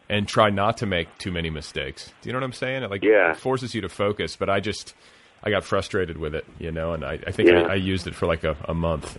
and 0.08 0.26
try 0.26 0.50
not 0.50 0.78
to 0.78 0.86
make 0.86 1.16
too 1.18 1.30
many 1.30 1.50
mistakes. 1.50 2.12
Do 2.20 2.28
you 2.28 2.32
know 2.32 2.40
what 2.40 2.44
I'm 2.46 2.52
saying? 2.52 2.82
It 2.82 2.90
like 2.90 3.04
Yeah. 3.04 3.30
it 3.30 3.36
forces 3.36 3.76
you 3.76 3.80
to 3.82 3.88
focus. 3.88 4.34
But 4.34 4.50
I 4.50 4.58
just 4.58 4.94
I 5.42 5.50
got 5.50 5.64
frustrated 5.64 6.18
with 6.18 6.34
it, 6.34 6.46
you 6.58 6.70
know, 6.70 6.92
and 6.92 7.04
I, 7.04 7.18
I 7.26 7.32
think 7.32 7.48
Yeah. 7.48 7.62
I, 7.62 7.72
I 7.72 7.74
used 7.74 8.06
it 8.06 8.14
for 8.14 8.26
like 8.26 8.44
a, 8.44 8.56
a 8.66 8.74
month. 8.74 9.18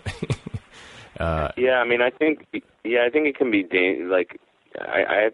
uh, 1.20 1.50
Yeah, 1.56 1.78
I 1.80 1.84
mean, 1.84 2.00
I 2.00 2.10
think 2.10 2.46
yeah, 2.84 3.04
I 3.06 3.10
think 3.10 3.26
it 3.26 3.36
can 3.36 3.50
be 3.50 3.62
da- 3.62 4.04
like 4.04 4.40
I, 4.80 5.04
I 5.08 5.30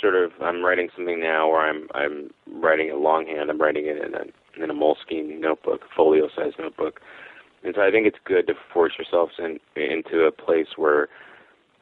sort 0.00 0.14
of 0.14 0.32
I'm 0.40 0.64
writing 0.64 0.88
something 0.96 1.20
now 1.20 1.48
where 1.48 1.60
I'm 1.60 1.88
I'm 1.94 2.30
writing 2.46 2.88
it 2.88 2.96
longhand. 2.96 3.50
I'm 3.50 3.60
writing 3.60 3.86
it 3.86 3.98
in 3.98 4.14
a 4.14 4.62
in 4.62 4.70
a 4.70 4.74
Moleskine 4.74 5.40
notebook, 5.40 5.82
folio 5.96 6.28
size 6.34 6.52
notebook, 6.58 7.00
and 7.62 7.74
so 7.74 7.82
I 7.82 7.90
think 7.90 8.06
it's 8.06 8.18
good 8.24 8.46
to 8.48 8.54
force 8.72 8.94
yourselves 8.98 9.34
in 9.38 9.60
into 9.76 10.24
a 10.24 10.32
place 10.32 10.68
where 10.76 11.08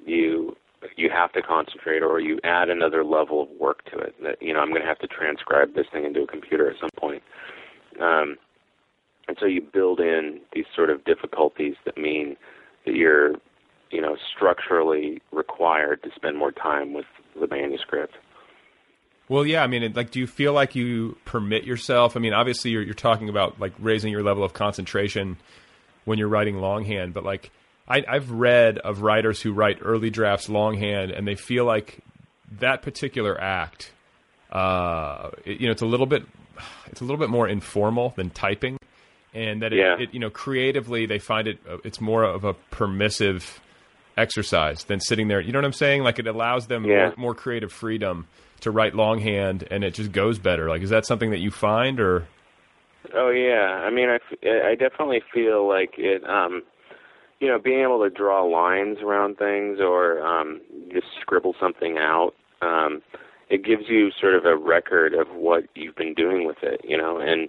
you 0.05 0.57
you 0.97 1.11
have 1.11 1.33
to 1.33 1.43
concentrate 1.43 2.03
or 2.03 2.21
you 2.21 2.41
add 2.45 2.69
another 2.69 3.05
level 3.05 3.43
of 3.43 3.49
work 3.51 3.85
to 3.87 3.99
it. 3.99 4.15
That 4.23 4.43
you 4.43 4.53
know 4.53 4.61
I'm 4.61 4.71
going 4.71 4.83
to 4.83 4.89
have 4.89 4.99
to 4.99 5.07
transcribe 5.07 5.75
this 5.75 5.87
thing 5.93 6.05
into 6.05 6.23
a 6.23 6.27
computer 6.27 6.71
at 6.71 6.79
some 6.81 6.91
point. 6.97 7.23
Um, 8.01 8.37
and 9.29 9.37
so 9.41 9.47
you 9.47 9.61
build 9.61 10.01
in 10.01 10.41
these 10.53 10.65
sort 10.75 10.91
of 10.91 11.05
difficulties 11.05 11.75
that 11.85 11.97
mean 11.97 12.37
that 12.87 12.95
you're, 12.95 13.33
you 13.91 14.01
know, 14.01 14.17
structurally 14.35 15.23
required 15.33 16.03
to 16.03 16.11
spend 16.17 16.37
more 16.39 16.53
time 16.53 16.93
with 16.93 17.07
the 17.39 17.47
manuscript. 17.47 18.15
Well, 19.29 19.47
yeah. 19.47 19.63
I 19.63 19.67
mean, 19.69 19.93
like, 19.95 20.11
do 20.11 20.19
you 20.19 20.27
feel 20.27 20.53
like 20.53 20.75
you 20.75 21.17
permit 21.25 21.65
yourself? 21.65 22.17
I 22.17 22.21
mean, 22.21 22.35
obviously, 22.35 22.73
you're, 22.73 22.83
you're 22.83 22.95
talking 22.95 23.29
about 23.29 23.61
like 23.61 23.73
raising 23.79 24.11
your 24.13 24.23
level 24.23 24.45
of 24.45 24.53
concentration 24.53 25.37
when 26.05 26.19
you're 26.19 26.29
writing 26.29 26.57
longhand, 26.59 27.15
but 27.15 27.25
like, 27.25 27.51
I, 27.89 28.03
I've 28.09 28.31
read 28.31 28.79
of 28.79 29.03
writers 29.03 29.41
who 29.41 29.53
write 29.53 29.79
early 29.83 30.11
drafts 30.11 30.49
longhand, 30.49 31.11
and 31.13 31.27
they 31.27 31.35
feel 31.37 31.65
like 31.65 31.99
that 32.59 32.83
particular 32.83 33.41
act, 33.41 33.93
uh, 34.51 35.31
it- 35.45 35.61
you 35.61 35.67
know, 35.67 35.73
it's 35.73 35.83
a 35.83 35.87
little 35.87 36.07
bit, 36.07 36.25
it's 36.87 37.01
a 37.01 37.05
little 37.05 37.19
bit 37.19 37.31
more 37.31 37.49
informal 37.49 38.13
than 38.17 38.31
typing, 38.31 38.79
and 39.35 39.63
that 39.63 39.73
it, 39.73 39.79
Yeah. 39.79 39.97
it 39.99 40.13
you 40.13 40.21
know, 40.21 40.31
creatively 40.31 41.07
they 41.07 41.19
find 41.19 41.49
it, 41.49 41.59
uh, 41.69 41.79
it's 41.85 42.01
more 42.01 42.25
of 42.25 42.45
a 42.45 42.55
permissive 42.71 43.61
exercise 44.17 44.85
than 44.85 45.01
sitting 45.01 45.29
there. 45.29 45.41
You 45.41 45.53
know 45.53 45.59
what 45.59 45.65
I'm 45.65 45.73
saying? 45.73 46.03
Like 46.03 46.19
it 46.19 46.27
allows 46.27 46.67
them 46.67 46.85
Yeah. 46.85 47.07
more, 47.07 47.15
more 47.17 47.35
creative 47.35 47.73
freedom 47.73 48.27
to 48.61 48.71
write 48.71 48.95
longhand, 48.95 49.67
and 49.71 49.83
it 49.85 49.95
just 49.95 50.13
goes 50.13 50.39
better. 50.39 50.69
Like, 50.69 50.83
is 50.83 50.91
that 50.91 51.07
something 51.07 51.31
that 51.31 51.41
you 51.41 51.51
find, 51.51 51.99
or 51.99 52.27
Oh 53.15 53.31
yeah, 53.31 53.83
I 53.85 53.91
mean, 53.91 54.09
I, 54.09 54.19
I 54.71 54.75
definitely 54.77 55.23
feel 55.33 55.69
like 55.69 55.95
it. 55.99 56.23
Um, 56.29 56.63
you 57.41 57.49
know, 57.49 57.59
being 57.59 57.81
able 57.81 58.01
to 58.05 58.11
draw 58.11 58.45
lines 58.45 58.99
around 59.03 59.37
things 59.37 59.81
or 59.81 60.25
um, 60.25 60.61
just 60.93 61.07
scribble 61.21 61.57
something 61.61 61.99
out. 61.99 62.35
Um, 62.61 63.03
it 63.53 63.65
gives 63.65 63.85
you 63.89 64.11
sort 64.21 64.35
of 64.35 64.45
a 64.45 64.57
record 64.57 65.15
of 65.15 65.29
what 65.35 65.65
you've 65.75 65.97
been 65.97 66.15
doing 66.15 66.47
with 66.47 66.57
it, 66.63 66.81
you 66.83 66.97
know, 66.97 67.19
and 67.19 67.49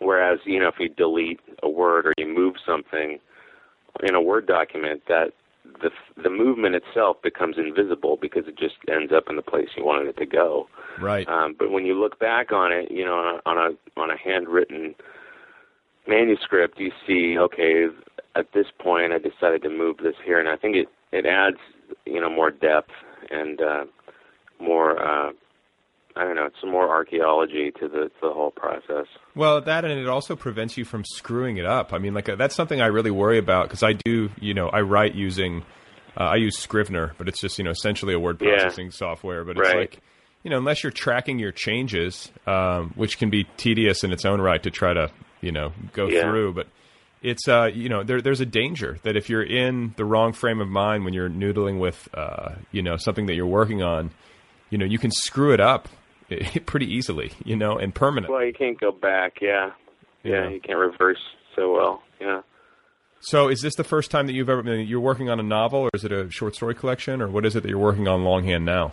Whereas, 0.00 0.40
you 0.44 0.58
know, 0.58 0.68
if 0.68 0.76
you 0.78 0.88
delete 0.88 1.40
a 1.62 1.68
word 1.68 2.06
or 2.06 2.14
you 2.16 2.26
move 2.26 2.54
something 2.66 3.18
in 4.02 4.14
a 4.14 4.20
Word 4.20 4.46
document, 4.46 5.02
that 5.08 5.32
the 5.82 5.90
the 6.20 6.30
movement 6.30 6.74
itself 6.74 7.18
becomes 7.22 7.56
invisible 7.58 8.18
because 8.20 8.44
it 8.48 8.58
just 8.58 8.76
ends 8.90 9.12
up 9.14 9.24
in 9.28 9.36
the 9.36 9.42
place 9.42 9.68
you 9.76 9.84
wanted 9.84 10.08
it 10.08 10.16
to 10.16 10.26
go. 10.26 10.68
Right. 10.98 11.28
Um, 11.28 11.54
but 11.58 11.70
when 11.70 11.84
you 11.84 12.00
look 12.00 12.18
back 12.18 12.50
on 12.50 12.72
it, 12.72 12.90
you 12.90 13.04
know, 13.04 13.12
on 13.14 13.26
a 13.26 13.48
on 13.48 13.58
a, 13.58 14.00
on 14.00 14.10
a 14.10 14.16
handwritten 14.16 14.94
manuscript, 16.08 16.80
you 16.80 16.92
see, 17.06 17.36
okay, 17.38 17.86
at 18.36 18.52
this 18.54 18.66
point, 18.78 19.12
I 19.12 19.18
decided 19.18 19.62
to 19.64 19.68
move 19.68 19.98
this 19.98 20.16
here, 20.24 20.40
and 20.40 20.48
I 20.48 20.56
think 20.56 20.76
it 20.76 20.88
it 21.12 21.26
adds, 21.26 21.58
you 22.06 22.22
know, 22.22 22.30
more 22.30 22.50
depth 22.50 22.92
and 23.30 23.60
uh, 23.60 23.84
more. 24.60 25.00
Uh, 25.00 25.32
I 26.16 26.24
don't 26.24 26.34
know. 26.34 26.46
It's 26.46 26.60
some 26.60 26.70
more 26.70 26.88
archaeology 26.88 27.70
to 27.78 27.88
the 27.88 28.04
to 28.08 28.20
the 28.20 28.32
whole 28.32 28.50
process. 28.50 29.06
Well, 29.34 29.60
that 29.60 29.84
and 29.84 29.98
it 29.98 30.08
also 30.08 30.34
prevents 30.36 30.76
you 30.76 30.84
from 30.84 31.04
screwing 31.04 31.56
it 31.58 31.64
up. 31.66 31.92
I 31.92 31.98
mean, 31.98 32.14
like 32.14 32.28
uh, 32.28 32.36
that's 32.36 32.54
something 32.54 32.80
I 32.80 32.86
really 32.86 33.12
worry 33.12 33.38
about 33.38 33.68
because 33.68 33.82
I 33.82 33.92
do, 33.92 34.30
you 34.40 34.52
know, 34.54 34.68
I 34.68 34.80
write 34.80 35.14
using, 35.14 35.62
uh, 36.18 36.24
I 36.24 36.36
use 36.36 36.58
Scrivener, 36.58 37.14
but 37.16 37.28
it's 37.28 37.40
just 37.40 37.58
you 37.58 37.64
know 37.64 37.70
essentially 37.70 38.12
a 38.14 38.18
word 38.18 38.40
Yeah. 38.40 38.48
processing 38.48 38.90
software. 38.90 39.44
But 39.44 39.56
it's 39.56 39.68
Right. 39.68 39.76
like, 39.76 39.98
you 40.42 40.50
know, 40.50 40.58
unless 40.58 40.82
you're 40.82 40.90
tracking 40.90 41.38
your 41.38 41.52
changes, 41.52 42.30
um, 42.46 42.90
which 42.96 43.18
can 43.18 43.30
be 43.30 43.44
tedious 43.56 44.02
in 44.02 44.12
its 44.12 44.24
own 44.24 44.40
right 44.40 44.62
to 44.64 44.70
try 44.70 44.92
to, 44.92 45.10
you 45.40 45.52
know, 45.52 45.72
go 45.92 46.08
Yeah. 46.08 46.22
through. 46.22 46.54
But 46.54 46.66
it's, 47.22 47.46
uh, 47.46 47.68
you 47.72 47.88
know, 47.88 48.02
there, 48.02 48.20
there's 48.20 48.40
a 48.40 48.46
danger 48.46 48.98
that 49.04 49.16
if 49.16 49.28
you're 49.30 49.44
in 49.44 49.92
the 49.96 50.04
wrong 50.04 50.32
frame 50.32 50.60
of 50.60 50.68
mind 50.68 51.04
when 51.04 51.12
you're 51.14 51.28
noodling 51.30 51.78
with, 51.78 52.08
uh, 52.14 52.54
you 52.72 52.82
know, 52.82 52.96
something 52.96 53.26
that 53.26 53.34
you're 53.34 53.46
working 53.46 53.82
on, 53.82 54.10
you 54.70 54.78
know, 54.78 54.84
you 54.86 54.98
can 54.98 55.10
screw 55.10 55.52
it 55.52 55.60
up 55.60 55.88
pretty 56.66 56.86
easily, 56.86 57.32
you 57.44 57.56
know, 57.56 57.76
and 57.76 57.94
permanently. 57.94 58.34
Well, 58.34 58.44
you 58.46 58.52
can't 58.52 58.78
go 58.80 58.90
back. 58.92 59.38
Yeah, 59.42 59.72
yeah, 60.22 60.44
Yeah. 60.44 60.48
you 60.50 60.60
can't 60.60 60.78
reverse 60.78 61.20
so 61.56 61.72
well. 61.72 62.02
Yeah. 62.20 62.42
So, 63.22 63.48
is 63.48 63.60
this 63.60 63.74
the 63.74 63.84
first 63.84 64.10
time 64.10 64.26
that 64.28 64.32
you've 64.32 64.48
ever 64.48 64.62
been? 64.62 64.86
You're 64.86 65.00
working 65.00 65.28
on 65.28 65.38
a 65.38 65.42
novel, 65.42 65.80
or 65.80 65.90
is 65.92 66.04
it 66.04 66.12
a 66.12 66.30
short 66.30 66.54
story 66.54 66.74
collection, 66.74 67.20
or 67.20 67.28
what 67.28 67.44
is 67.44 67.54
it 67.54 67.62
that 67.62 67.68
you're 67.68 67.78
working 67.78 68.08
on 68.08 68.24
longhand 68.24 68.64
now? 68.64 68.92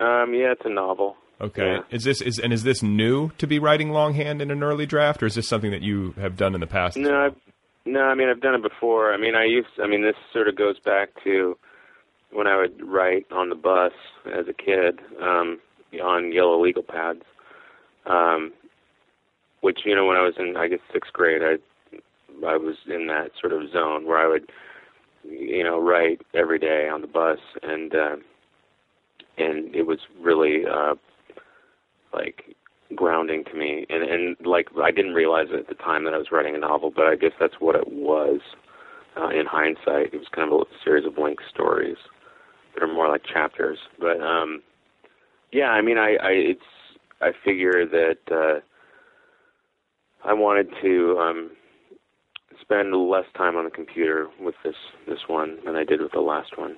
Um, 0.00 0.34
yeah, 0.34 0.52
it's 0.52 0.62
a 0.64 0.68
novel. 0.68 1.16
Okay, 1.40 1.64
Yeah. 1.74 1.80
is 1.90 2.02
this 2.04 2.20
is 2.22 2.38
and 2.38 2.50
is 2.52 2.62
this 2.64 2.82
new 2.82 3.30
to 3.38 3.46
be 3.46 3.58
writing 3.58 3.90
longhand 3.90 4.40
in 4.42 4.50
an 4.50 4.62
early 4.62 4.86
draft, 4.86 5.22
or 5.22 5.26
is 5.26 5.34
this 5.34 5.46
something 5.46 5.70
that 5.70 5.82
you 5.82 6.12
have 6.18 6.36
done 6.36 6.54
in 6.54 6.60
the 6.60 6.66
past? 6.66 6.96
No? 6.96 7.26
I've, 7.26 7.36
no. 7.84 8.00
I 8.00 8.14
mean, 8.14 8.28
I've 8.30 8.40
done 8.40 8.54
it 8.54 8.62
before. 8.62 9.12
I 9.12 9.16
mean, 9.18 9.34
I 9.36 9.44
used. 9.44 9.68
I 9.80 9.86
mean, 9.86 10.02
this 10.02 10.16
sort 10.32 10.48
of 10.48 10.56
goes 10.56 10.78
back 10.80 11.10
to 11.24 11.56
when 12.32 12.46
I 12.46 12.56
would 12.56 12.80
write 12.86 13.26
on 13.32 13.48
the 13.48 13.54
bus 13.54 13.92
as 14.26 14.46
a 14.48 14.52
kid 14.52 15.00
um, 15.22 15.60
on 16.02 16.32
yellow 16.32 16.62
legal 16.62 16.82
pads. 16.82 17.22
Um, 18.06 18.52
which 19.62 19.80
you 19.84 19.96
know, 19.96 20.06
when 20.06 20.16
I 20.16 20.22
was 20.22 20.34
in, 20.38 20.56
I 20.56 20.68
guess 20.68 20.78
sixth 20.92 21.12
grade, 21.12 21.42
I 21.42 21.56
I 22.46 22.56
was 22.56 22.76
in 22.86 23.06
that 23.08 23.30
sort 23.40 23.52
of 23.52 23.70
zone 23.72 24.06
where 24.06 24.18
I 24.18 24.28
would, 24.28 24.50
you 25.24 25.64
know, 25.64 25.80
write 25.80 26.20
every 26.34 26.58
day 26.58 26.88
on 26.88 27.00
the 27.00 27.08
bus, 27.08 27.38
and 27.62 27.94
uh, 27.94 28.16
and 29.38 29.74
it 29.74 29.86
was 29.86 29.98
really 30.20 30.64
uh, 30.70 30.94
like 32.12 32.56
grounding 32.94 33.44
to 33.44 33.54
me 33.54 33.84
and 33.90 34.02
and 34.02 34.36
like 34.46 34.68
I 34.82 34.90
didn't 34.90 35.14
realize 35.14 35.48
at 35.56 35.68
the 35.68 35.74
time 35.74 36.04
that 36.04 36.14
I 36.14 36.18
was 36.18 36.28
writing 36.30 36.54
a 36.54 36.58
novel 36.58 36.92
but 36.94 37.06
I 37.06 37.16
guess 37.16 37.32
that's 37.38 37.56
what 37.58 37.74
it 37.74 37.88
was 37.88 38.40
uh, 39.16 39.28
in 39.28 39.44
hindsight 39.44 40.14
it 40.14 40.18
was 40.18 40.28
kind 40.32 40.52
of 40.52 40.60
a 40.60 40.64
series 40.84 41.04
of 41.04 41.18
linked 41.18 41.42
stories 41.52 41.96
that 42.76 42.84
are 42.84 42.92
more 42.92 43.08
like 43.08 43.22
chapters 43.24 43.78
but 43.98 44.20
um 44.20 44.62
yeah 45.52 45.70
I 45.70 45.82
mean 45.82 45.98
I 45.98 46.16
I 46.22 46.30
it's 46.30 46.60
I 47.20 47.32
figure 47.44 47.84
that 47.86 48.18
uh 48.30 48.60
I 50.28 50.32
wanted 50.34 50.68
to 50.82 51.18
um 51.18 51.50
spend 52.60 52.94
less 52.94 53.26
time 53.36 53.56
on 53.56 53.64
the 53.64 53.70
computer 53.70 54.28
with 54.40 54.54
this 54.64 54.76
this 55.08 55.20
one 55.26 55.58
than 55.64 55.74
I 55.76 55.84
did 55.84 56.00
with 56.00 56.12
the 56.12 56.20
last 56.20 56.56
one 56.58 56.76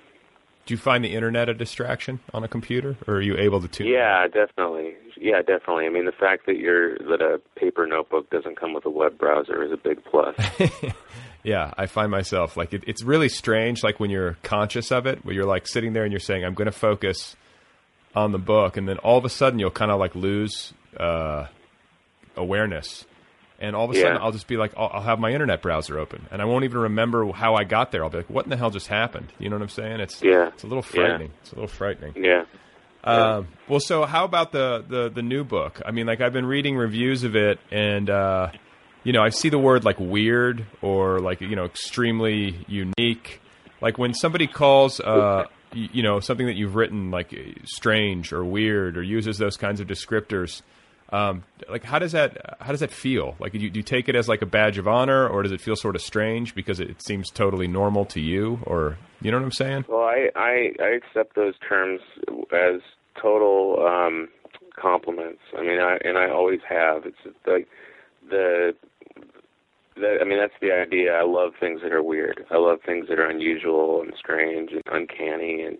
Do 0.66 0.74
you 0.74 0.78
find 0.78 1.02
the 1.04 1.14
internet 1.14 1.48
a 1.48 1.54
distraction 1.54 2.20
on 2.34 2.44
a 2.44 2.48
computer, 2.48 2.96
or 3.06 3.14
are 3.14 3.22
you 3.22 3.36
able 3.38 3.60
to 3.62 3.68
tune? 3.68 3.86
Yeah, 3.86 4.26
definitely. 4.28 4.94
Yeah, 5.18 5.40
definitely. 5.40 5.86
I 5.86 5.88
mean, 5.88 6.04
the 6.04 6.12
fact 6.12 6.44
that 6.46 6.58
you're 6.58 6.98
that 6.98 7.22
a 7.22 7.40
paper 7.58 7.86
notebook 7.86 8.28
doesn't 8.30 8.60
come 8.60 8.74
with 8.74 8.84
a 8.84 8.90
web 8.90 9.16
browser 9.18 9.62
is 9.64 9.72
a 9.72 9.76
big 9.78 10.04
plus. 10.04 10.36
Yeah, 11.44 11.72
I 11.78 11.86
find 11.86 12.10
myself 12.10 12.56
like 12.56 12.74
it, 12.74 12.84
it's 12.86 13.02
really 13.04 13.28
strange. 13.28 13.82
Like 13.82 14.00
when 14.00 14.10
you're 14.10 14.36
conscious 14.42 14.90
of 14.90 15.06
it, 15.06 15.24
where 15.24 15.34
you're 15.34 15.46
like 15.46 15.66
sitting 15.68 15.92
there 15.92 16.02
and 16.04 16.12
you're 16.12 16.20
saying, 16.20 16.44
"I'm 16.44 16.54
going 16.54 16.66
to 16.66 16.72
focus 16.72 17.36
on 18.14 18.32
the 18.32 18.38
book," 18.38 18.76
and 18.76 18.88
then 18.88 18.98
all 18.98 19.16
of 19.18 19.24
a 19.24 19.28
sudden 19.30 19.58
you'll 19.58 19.70
kind 19.70 19.90
of 19.90 19.98
like 20.00 20.14
lose 20.14 20.72
uh, 20.98 21.46
awareness, 22.36 23.04
and 23.60 23.74
all 23.76 23.84
of 23.84 23.90
a 23.92 23.94
sudden 24.00 24.18
I'll 24.20 24.32
just 24.32 24.46
be 24.48 24.56
like, 24.56 24.72
I'll, 24.76 24.90
"I'll 24.92 25.02
have 25.02 25.18
my 25.18 25.30
internet 25.30 25.62
browser 25.62 25.98
open," 25.98 26.26
and 26.30 26.42
I 26.42 26.44
won't 26.44 26.64
even 26.64 26.78
remember 26.78 27.30
how 27.32 27.54
I 27.54 27.64
got 27.64 27.92
there. 27.92 28.02
I'll 28.04 28.10
be 28.10 28.18
like, 28.18 28.30
"What 28.30 28.44
in 28.44 28.50
the 28.50 28.56
hell 28.56 28.70
just 28.70 28.88
happened?" 28.88 29.32
You 29.38 29.48
know 29.48 29.56
what 29.56 29.62
I'm 29.62 29.68
saying? 29.68 30.00
It's 30.00 30.22
Yeah. 30.22 30.48
it's 30.48 30.64
a 30.64 30.66
little 30.66 30.84
Yeah. 30.92 31.06
frightening. 31.06 31.30
It's 31.42 31.52
a 31.52 31.54
little 31.54 31.68
frightening. 31.68 32.14
yeah. 32.16 32.44
Um, 33.04 33.46
well, 33.68 33.80
so 33.80 34.04
how 34.04 34.24
about 34.24 34.50
the, 34.52 34.84
the 34.86 35.08
the 35.08 35.22
new 35.22 35.44
book? 35.44 35.80
I 35.86 35.92
mean, 35.92 36.06
like 36.06 36.20
I've 36.20 36.32
been 36.32 36.44
reading 36.46 36.76
reviews 36.76 37.22
of 37.24 37.36
it, 37.36 37.58
and 37.70 38.10
uh, 38.10 38.48
you 39.08 39.12
know, 39.12 39.22
I 39.22 39.30
see 39.30 39.48
the 39.48 39.58
word 39.58 39.86
like 39.86 39.98
weird 39.98 40.66
or 40.82 41.18
like 41.18 41.40
you 41.40 41.56
know, 41.56 41.64
extremely 41.64 42.62
unique. 42.68 43.40
Like 43.80 43.96
when 43.96 44.12
somebody 44.12 44.46
calls, 44.46 45.00
uh, 45.00 45.46
you 45.72 46.02
know, 46.02 46.20
something 46.20 46.44
that 46.44 46.56
you've 46.56 46.74
written 46.74 47.10
like 47.10 47.34
strange 47.64 48.34
or 48.34 48.44
weird 48.44 48.98
or 48.98 49.02
uses 49.02 49.38
those 49.38 49.56
kinds 49.56 49.80
of 49.80 49.86
descriptors. 49.86 50.60
Um, 51.08 51.44
like 51.70 51.84
how 51.84 51.98
does 51.98 52.12
that 52.12 52.58
how 52.60 52.70
does 52.70 52.80
that 52.80 52.90
feel? 52.90 53.34
Like 53.40 53.52
do 53.52 53.58
you, 53.60 53.70
do 53.70 53.78
you 53.78 53.82
take 53.82 54.10
it 54.10 54.14
as 54.14 54.28
like 54.28 54.42
a 54.42 54.46
badge 54.46 54.76
of 54.76 54.86
honor, 54.86 55.26
or 55.26 55.42
does 55.42 55.52
it 55.52 55.62
feel 55.62 55.74
sort 55.74 55.96
of 55.96 56.02
strange 56.02 56.54
because 56.54 56.78
it 56.78 57.02
seems 57.02 57.30
totally 57.30 57.66
normal 57.66 58.04
to 58.06 58.20
you, 58.20 58.60
or 58.64 58.98
you 59.22 59.30
know 59.30 59.38
what 59.38 59.44
I'm 59.44 59.52
saying? 59.52 59.86
Well, 59.88 60.02
I, 60.02 60.28
I 60.36 60.72
I 60.82 60.88
accept 60.88 61.34
those 61.34 61.54
terms 61.66 62.02
as 62.52 62.82
total 63.18 63.86
um, 63.86 64.28
compliments. 64.78 65.40
I 65.56 65.62
mean, 65.62 65.80
I 65.80 65.96
and 66.04 66.18
I 66.18 66.28
always 66.28 66.60
have. 66.68 67.06
It's 67.06 67.16
like 67.46 67.68
the. 68.28 68.74
The, 70.00 70.18
I 70.20 70.24
mean, 70.24 70.38
that's 70.38 70.58
the 70.60 70.72
idea. 70.72 71.14
I 71.14 71.24
love 71.24 71.52
things 71.58 71.80
that 71.82 71.92
are 71.92 72.02
weird. 72.02 72.44
I 72.50 72.56
love 72.56 72.78
things 72.84 73.08
that 73.08 73.18
are 73.18 73.28
unusual 73.28 74.02
and 74.02 74.12
strange 74.18 74.70
and 74.72 74.82
uncanny. 74.86 75.62
And 75.62 75.78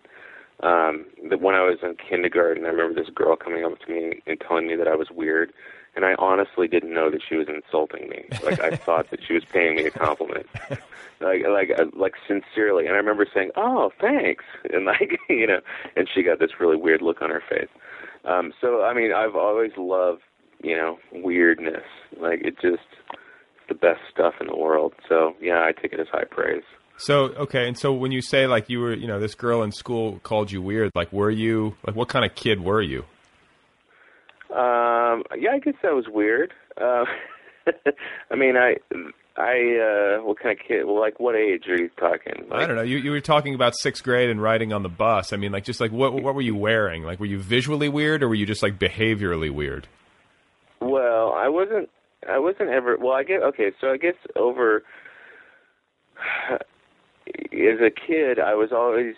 um, 0.61 1.05
the, 1.29 1.37
when 1.37 1.55
I 1.55 1.63
was 1.63 1.77
in 1.83 1.95
kindergarten, 1.95 2.65
I 2.65 2.69
remember 2.69 2.99
this 2.99 3.11
girl 3.13 3.35
coming 3.35 3.63
up 3.63 3.79
to 3.79 3.91
me 3.91 4.21
and 4.27 4.39
telling 4.39 4.67
me 4.67 4.75
that 4.75 4.87
I 4.87 4.95
was 4.95 5.09
weird, 5.09 5.53
and 5.95 6.05
I 6.05 6.15
honestly 6.19 6.67
didn't 6.67 6.93
know 6.93 7.09
that 7.09 7.21
she 7.27 7.35
was 7.35 7.47
insulting 7.47 8.09
me. 8.09 8.25
Like 8.43 8.59
I 8.59 8.75
thought 8.75 9.09
that 9.11 9.21
she 9.25 9.33
was 9.33 9.45
paying 9.45 9.75
me 9.75 9.85
a 9.85 9.91
compliment, 9.91 10.47
like 11.21 11.45
like 11.47 11.71
uh, 11.79 11.85
like 11.95 12.15
sincerely. 12.27 12.85
And 12.85 12.93
I 12.93 12.97
remember 12.97 13.25
saying, 13.33 13.51
"Oh, 13.55 13.91
thanks," 13.99 14.43
and 14.71 14.85
like 14.85 15.17
you 15.29 15.47
know, 15.47 15.61
and 15.95 16.09
she 16.13 16.23
got 16.23 16.39
this 16.39 16.59
really 16.59 16.77
weird 16.77 17.01
look 17.01 17.21
on 17.21 17.29
her 17.29 17.43
face. 17.49 17.69
Um, 18.25 18.53
so 18.59 18.83
I 18.83 18.93
mean, 18.93 19.13
I've 19.13 19.35
always 19.35 19.71
loved 19.77 20.21
you 20.61 20.75
know 20.75 20.99
weirdness. 21.13 21.85
Like 22.19 22.41
it 22.41 22.59
just 22.61 22.83
the 23.69 23.75
best 23.75 24.01
stuff 24.11 24.33
in 24.41 24.47
the 24.47 24.57
world. 24.57 24.93
So 25.07 25.35
yeah, 25.41 25.63
I 25.63 25.71
take 25.71 25.93
it 25.93 25.99
as 25.99 26.07
high 26.11 26.25
praise. 26.25 26.63
So 26.97 27.29
okay, 27.37 27.67
and 27.67 27.77
so 27.77 27.93
when 27.93 28.11
you 28.11 28.21
say 28.21 28.45
like 28.47 28.69
you 28.69 28.79
were, 28.81 28.93
you 28.93 29.07
know, 29.07 29.19
this 29.19 29.35
girl 29.35 29.63
in 29.63 29.71
school 29.71 30.19
called 30.23 30.51
you 30.51 30.61
weird, 30.61 30.91
like 30.95 31.13
were 31.13 31.31
you 31.31 31.77
like 31.85 31.95
what 31.95 32.09
kind 32.09 32.25
of 32.25 32.35
kid 32.35 32.61
were 32.61 32.81
you? 32.81 33.05
Um, 34.49 35.23
yeah, 35.37 35.51
I 35.51 35.59
guess 35.63 35.75
that 35.83 35.93
was 35.93 36.05
weird. 36.09 36.53
Uh, 36.75 37.05
I 38.31 38.35
mean, 38.35 38.55
I, 38.57 38.77
I, 39.37 40.17
uh, 40.17 40.23
what 40.23 40.39
kind 40.39 40.57
of 40.59 40.65
kid? 40.65 40.85
Well, 40.85 40.99
like, 40.99 41.19
what 41.19 41.35
age 41.35 41.67
are 41.67 41.77
you 41.77 41.89
talking? 41.99 42.49
Like, 42.49 42.63
I 42.63 42.65
don't 42.65 42.75
know. 42.75 42.81
You 42.81 42.97
you 42.97 43.11
were 43.11 43.21
talking 43.21 43.53
about 43.53 43.75
sixth 43.75 44.03
grade 44.03 44.29
and 44.29 44.41
riding 44.41 44.73
on 44.73 44.81
the 44.81 44.89
bus. 44.89 45.31
I 45.33 45.37
mean, 45.37 45.51
like 45.51 45.63
just 45.63 45.79
like 45.79 45.91
what 45.91 46.13
what 46.13 46.35
were 46.35 46.41
you 46.41 46.55
wearing? 46.55 47.03
Like 47.03 47.19
were 47.19 47.27
you 47.27 47.39
visually 47.39 47.89
weird 47.89 48.23
or 48.23 48.27
were 48.27 48.35
you 48.35 48.45
just 48.45 48.63
like 48.63 48.79
behaviorally 48.79 49.51
weird? 49.51 49.87
Well, 50.81 51.33
I 51.33 51.47
wasn't. 51.47 51.89
I 52.27 52.39
wasn't 52.39 52.69
ever. 52.69 52.97
Well, 52.97 53.13
I 53.13 53.23
guess. 53.23 53.41
Okay, 53.41 53.71
so 53.79 53.91
I 53.91 53.97
guess 53.97 54.15
over. 54.35 54.83
As 57.29 57.79
a 57.79 57.91
kid, 57.91 58.39
I 58.39 58.55
was 58.55 58.71
always. 58.71 59.15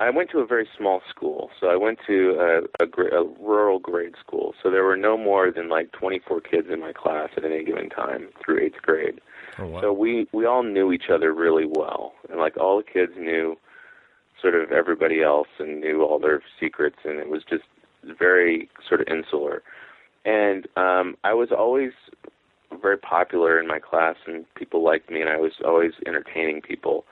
I 0.00 0.10
went 0.10 0.30
to 0.30 0.38
a 0.38 0.46
very 0.46 0.68
small 0.76 1.00
school, 1.08 1.50
so 1.60 1.68
I 1.68 1.76
went 1.76 1.98
to 2.06 2.36
a, 2.80 2.84
a, 2.84 3.22
a 3.22 3.24
rural 3.40 3.78
grade 3.78 4.14
school. 4.20 4.52
So 4.60 4.70
there 4.70 4.82
were 4.82 4.96
no 4.96 5.16
more 5.16 5.52
than 5.52 5.68
like 5.68 5.92
24 5.92 6.40
kids 6.40 6.68
in 6.72 6.80
my 6.80 6.92
class 6.92 7.30
at 7.36 7.44
any 7.44 7.64
given 7.64 7.88
time 7.88 8.28
through 8.44 8.64
eighth 8.64 8.82
grade. 8.82 9.20
Oh, 9.58 9.66
wow. 9.66 9.80
So 9.80 9.92
we 9.92 10.28
we 10.32 10.44
all 10.44 10.62
knew 10.62 10.92
each 10.92 11.08
other 11.12 11.32
really 11.32 11.66
well, 11.66 12.12
and 12.28 12.38
like 12.38 12.56
all 12.56 12.78
the 12.78 12.84
kids 12.84 13.12
knew 13.16 13.56
sort 14.40 14.54
of 14.54 14.70
everybody 14.70 15.22
else 15.22 15.48
and 15.58 15.80
knew 15.80 16.02
all 16.02 16.18
their 16.18 16.42
secrets, 16.60 16.98
and 17.04 17.18
it 17.18 17.28
was 17.28 17.42
just 17.48 17.64
very 18.18 18.68
sort 18.88 19.00
of 19.00 19.08
insular. 19.08 19.62
And 20.26 20.66
um, 20.76 21.16
I 21.22 21.32
was 21.34 21.50
always 21.56 21.92
very 22.82 22.98
popular 22.98 23.60
in 23.60 23.68
my 23.68 23.78
class, 23.78 24.16
and 24.26 24.44
people 24.56 24.84
liked 24.84 25.08
me, 25.08 25.20
and 25.20 25.30
I 25.30 25.36
was 25.36 25.52
always 25.64 25.92
entertaining 26.04 26.60
people. 26.60 27.04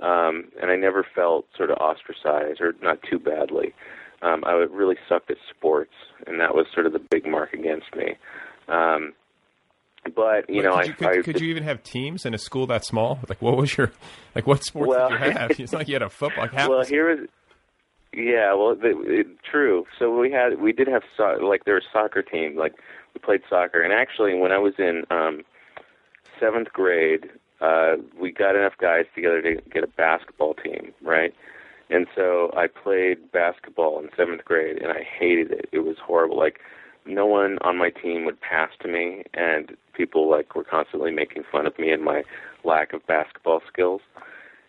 Um, 0.00 0.44
and 0.62 0.70
I 0.70 0.76
never 0.76 1.04
felt 1.14 1.46
sort 1.56 1.70
of 1.70 1.76
ostracized 1.78 2.60
or 2.60 2.74
not 2.80 3.00
too 3.02 3.18
badly. 3.18 3.74
Um, 4.22 4.44
I 4.46 4.54
would 4.54 4.70
really 4.70 4.96
sucked 5.08 5.30
at 5.30 5.36
sports, 5.50 5.92
and 6.26 6.40
that 6.40 6.54
was 6.54 6.66
sort 6.72 6.86
of 6.86 6.92
the 6.92 7.00
big 7.00 7.26
mark 7.26 7.52
against 7.52 7.94
me. 7.96 8.14
Um, 8.68 9.14
but 10.14 10.48
you 10.48 10.62
know, 10.62 10.70
could 10.70 10.78
I, 10.78 10.84
you, 10.84 10.92
could, 10.94 11.06
I 11.08 11.22
could 11.22 11.40
you 11.40 11.48
even 11.48 11.64
have 11.64 11.82
teams 11.82 12.24
in 12.24 12.34
a 12.34 12.38
school 12.38 12.66
that 12.68 12.84
small? 12.84 13.18
Like, 13.28 13.42
what 13.42 13.56
was 13.56 13.76
your 13.76 13.90
like? 14.34 14.46
What 14.46 14.64
sports 14.64 14.88
Well- 14.88 15.10
did 15.10 15.20
you 15.20 15.30
have? 15.32 15.50
It's 15.58 15.72
not 15.72 15.78
like 15.78 15.88
you 15.88 15.94
had 15.94 16.02
a 16.02 16.08
football. 16.08 16.44
Like 16.44 16.68
well, 16.68 16.84
here 16.84 17.10
is 17.10 17.28
yeah. 18.12 18.54
Well, 18.54 18.74
the, 18.74 18.94
it, 19.06 19.26
true. 19.50 19.86
So 19.98 20.16
we 20.18 20.30
had 20.30 20.60
we 20.60 20.72
did 20.72 20.88
have 20.88 21.02
so, 21.16 21.38
like 21.42 21.64
there 21.64 21.74
was 21.74 21.84
soccer 21.92 22.22
team. 22.22 22.56
Like 22.56 22.74
we 23.14 23.20
played 23.20 23.42
soccer, 23.48 23.82
and 23.82 23.92
actually, 23.92 24.34
when 24.34 24.52
I 24.52 24.58
was 24.58 24.74
in 24.78 25.04
um 25.10 25.42
seventh 26.38 26.72
grade, 26.72 27.30
uh, 27.60 27.96
we 28.18 28.32
got 28.32 28.56
enough 28.56 28.74
guys 28.80 29.04
together 29.14 29.42
to 29.42 29.56
get 29.70 29.84
a 29.84 29.88
basketball 29.88 30.54
team, 30.54 30.92
right? 31.02 31.34
And 31.90 32.06
so 32.14 32.52
I 32.56 32.66
played 32.68 33.32
basketball 33.32 33.98
in 33.98 34.08
seventh 34.16 34.44
grade, 34.44 34.78
and 34.80 34.92
I 34.92 35.02
hated 35.02 35.50
it. 35.50 35.68
It 35.72 35.80
was 35.80 35.96
horrible. 36.04 36.38
Like 36.38 36.60
no 37.04 37.26
one 37.26 37.58
on 37.62 37.76
my 37.78 37.90
team 37.90 38.24
would 38.24 38.40
pass 38.40 38.70
to 38.80 38.88
me, 38.88 39.24
and 39.34 39.76
people 39.94 40.30
like 40.30 40.54
were 40.54 40.64
constantly 40.64 41.10
making 41.10 41.44
fun 41.50 41.66
of 41.66 41.78
me 41.78 41.90
and 41.90 42.02
my 42.02 42.22
lack 42.64 42.92
of 42.92 43.06
basketball 43.06 43.60
skills. 43.72 44.00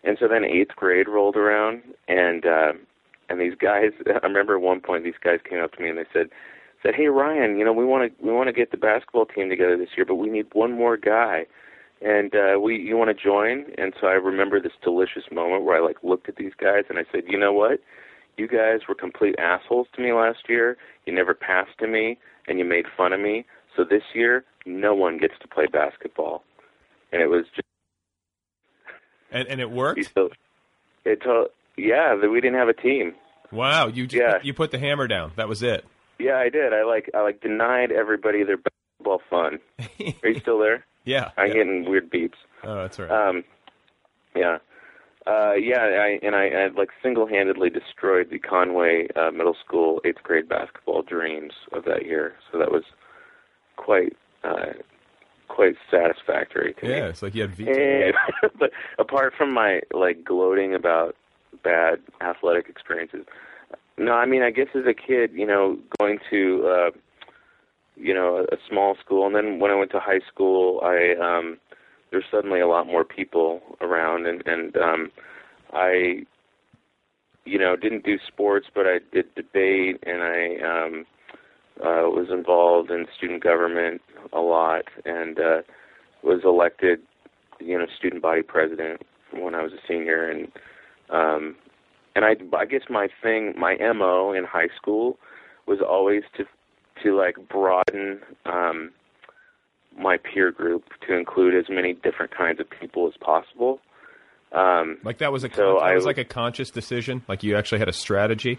And 0.04 0.16
so 0.18 0.26
then 0.26 0.44
eighth 0.44 0.74
grade 0.74 1.08
rolled 1.08 1.36
around, 1.36 1.82
and 2.08 2.44
uh, 2.44 2.72
and 3.32 3.40
these 3.40 3.58
guys. 3.58 3.90
I 4.06 4.24
remember 4.26 4.54
at 4.54 4.62
one 4.62 4.80
point 4.80 5.04
these 5.04 5.14
guys 5.22 5.40
came 5.48 5.60
up 5.60 5.72
to 5.72 5.82
me 5.82 5.88
and 5.88 5.98
they 5.98 6.06
said, 6.12 6.28
said, 6.82 6.94
"Hey 6.94 7.06
Ryan, 7.06 7.58
you 7.58 7.64
know 7.64 7.72
we 7.72 7.84
want 7.84 8.16
to 8.16 8.24
we 8.24 8.32
want 8.32 8.48
to 8.48 8.52
get 8.52 8.70
the 8.70 8.76
basketball 8.76 9.26
team 9.26 9.48
together 9.48 9.76
this 9.76 9.90
year, 9.96 10.06
but 10.06 10.16
we 10.16 10.28
need 10.28 10.46
one 10.52 10.72
more 10.72 10.96
guy, 10.96 11.46
and 12.00 12.34
uh, 12.34 12.60
we 12.60 12.76
you 12.76 12.96
want 12.96 13.16
to 13.16 13.22
join?" 13.22 13.66
And 13.78 13.94
so 14.00 14.06
I 14.06 14.12
remember 14.12 14.60
this 14.60 14.72
delicious 14.82 15.24
moment 15.32 15.64
where 15.64 15.76
I 15.76 15.80
like 15.84 15.96
looked 16.02 16.28
at 16.28 16.36
these 16.36 16.52
guys 16.56 16.84
and 16.88 16.98
I 16.98 17.04
said, 17.10 17.24
"You 17.26 17.38
know 17.38 17.52
what? 17.52 17.80
You 18.36 18.48
guys 18.48 18.80
were 18.88 18.94
complete 18.94 19.34
assholes 19.38 19.88
to 19.94 20.02
me 20.02 20.12
last 20.12 20.48
year. 20.48 20.76
You 21.06 21.12
never 21.12 21.34
passed 21.34 21.78
to 21.80 21.86
me, 21.86 22.18
and 22.46 22.58
you 22.58 22.64
made 22.64 22.86
fun 22.96 23.12
of 23.12 23.20
me. 23.20 23.44
So 23.76 23.84
this 23.84 24.02
year, 24.14 24.44
no 24.66 24.94
one 24.94 25.18
gets 25.18 25.34
to 25.40 25.48
play 25.48 25.66
basketball." 25.66 26.44
And 27.12 27.20
it 27.20 27.28
was 27.28 27.44
just 27.54 27.66
and, 29.30 29.48
and 29.48 29.60
it 29.60 29.70
worked. 29.70 30.12
so 30.14 30.30
it 31.04 31.22
told 31.22 31.48
yeah 31.76 32.14
that 32.14 32.30
we 32.30 32.40
didn't 32.40 32.58
have 32.58 32.68
a 32.68 32.74
team. 32.74 33.14
Wow, 33.52 33.86
you 33.88 34.06
just, 34.06 34.20
Yeah. 34.20 34.38
you 34.42 34.54
put 34.54 34.70
the 34.70 34.78
hammer 34.78 35.06
down. 35.06 35.32
That 35.36 35.48
was 35.48 35.62
it. 35.62 35.84
Yeah, 36.18 36.36
I 36.36 36.48
did. 36.48 36.72
I 36.72 36.84
like 36.84 37.10
I 37.14 37.20
like 37.22 37.40
denied 37.40 37.92
everybody 37.92 38.44
their 38.44 38.56
basketball 38.58 39.22
fun. 39.28 39.58
Are 40.22 40.28
you 40.28 40.40
still 40.40 40.58
there? 40.58 40.84
Yeah. 41.04 41.30
I'm 41.36 41.48
yeah. 41.48 41.54
getting 41.54 41.90
weird 41.90 42.10
beeps. 42.10 42.34
Oh, 42.64 42.76
that's 42.76 42.98
right. 42.98 43.10
Um, 43.10 43.44
yeah, 44.34 44.58
uh, 45.26 45.52
yeah, 45.54 45.78
I, 45.78 46.18
and 46.22 46.34
I, 46.34 46.48
I 46.48 46.68
like 46.76 46.88
single-handedly 47.02 47.70
destroyed 47.70 48.30
the 48.30 48.38
Conway 48.38 49.08
uh, 49.14 49.30
Middle 49.30 49.56
School 49.64 50.00
eighth 50.04 50.22
grade 50.22 50.48
basketball 50.48 51.02
dreams 51.02 51.52
of 51.72 51.84
that 51.84 52.04
year. 52.06 52.34
So 52.50 52.58
that 52.58 52.72
was 52.72 52.84
quite 53.76 54.16
uh, 54.42 54.72
quite 55.48 55.74
satisfactory 55.90 56.74
to 56.74 56.86
me. 56.86 56.90
yeah, 56.90 57.06
it's 57.06 57.22
like 57.22 57.34
you 57.34 57.42
had 57.42 57.54
veto. 57.54 57.72
And, 57.72 58.14
but 58.58 58.70
apart 58.98 59.34
from 59.36 59.52
my 59.52 59.80
like 59.92 60.24
gloating 60.24 60.74
about 60.74 61.14
bad 61.62 62.00
athletic 62.20 62.68
experiences, 62.68 63.24
no, 63.98 64.12
I 64.12 64.26
mean 64.26 64.42
I 64.42 64.50
guess 64.50 64.68
as 64.74 64.86
a 64.86 64.94
kid, 64.94 65.32
you 65.32 65.46
know, 65.46 65.78
going 65.98 66.18
to 66.30 66.66
uh, 66.66 66.90
you 67.96 68.14
know 68.14 68.46
a, 68.50 68.56
small 68.68 68.96
school, 69.04 69.26
and 69.26 69.34
then 69.34 69.60
when 69.60 69.70
I 69.70 69.74
went 69.74 69.90
to 69.92 70.00
high 70.00 70.20
school, 70.32 70.80
I 70.82 71.14
um, 71.20 71.58
there's 72.10 72.24
suddenly 72.30 72.60
a 72.60 72.68
lot 72.68 72.86
more 72.86 73.04
people 73.04 73.60
around, 73.80 74.26
and 74.26 74.42
and 74.46 74.76
um, 74.76 75.10
I 75.72 76.24
you 77.44 77.58
know 77.58 77.76
didn't 77.76 78.04
do 78.04 78.18
sports, 78.26 78.66
but 78.74 78.86
I 78.86 78.98
did 79.12 79.34
debate, 79.34 80.02
and 80.04 80.22
I 80.22 80.56
um, 80.64 81.06
uh, 81.80 82.08
was 82.08 82.28
involved 82.30 82.90
in 82.90 83.06
student 83.16 83.42
government 83.42 84.00
a 84.32 84.40
lot, 84.40 84.84
and 85.04 85.38
uh, 85.38 85.62
was 86.22 86.40
elected, 86.44 87.00
you 87.60 87.78
know, 87.78 87.86
student 87.98 88.22
body 88.22 88.42
president 88.42 89.02
when 89.32 89.54
I 89.54 89.62
was 89.62 89.72
a 89.72 89.86
senior, 89.88 90.28
and 90.28 90.50
um, 91.12 91.54
and 92.14 92.24
I, 92.24 92.34
I 92.56 92.64
guess 92.66 92.82
my 92.90 93.08
thing, 93.22 93.54
my 93.58 93.76
mo 93.94 94.32
in 94.32 94.44
high 94.44 94.68
school 94.76 95.18
was 95.66 95.78
always 95.80 96.22
to 96.36 96.44
to 97.02 97.16
like 97.16 97.36
broaden 97.48 98.20
um, 98.46 98.90
my 99.98 100.16
peer 100.18 100.50
group 100.52 100.84
to 101.06 101.16
include 101.16 101.54
as 101.54 101.64
many 101.68 101.94
different 101.94 102.36
kinds 102.36 102.60
of 102.60 102.66
people 102.68 103.06
as 103.08 103.14
possible. 103.20 103.80
Um, 104.52 104.98
Like 105.02 105.18
that 105.18 105.32
was 105.32 105.44
a 105.44 105.48
So 105.48 105.54
con- 105.54 105.74
that 105.76 105.84
I 105.84 105.94
was 105.94 106.04
like 106.04 106.18
a 106.18 106.24
conscious 106.24 106.70
decision. 106.70 107.22
Like 107.28 107.42
you 107.42 107.56
actually 107.56 107.78
had 107.78 107.88
a 107.88 107.92
strategy. 107.92 108.58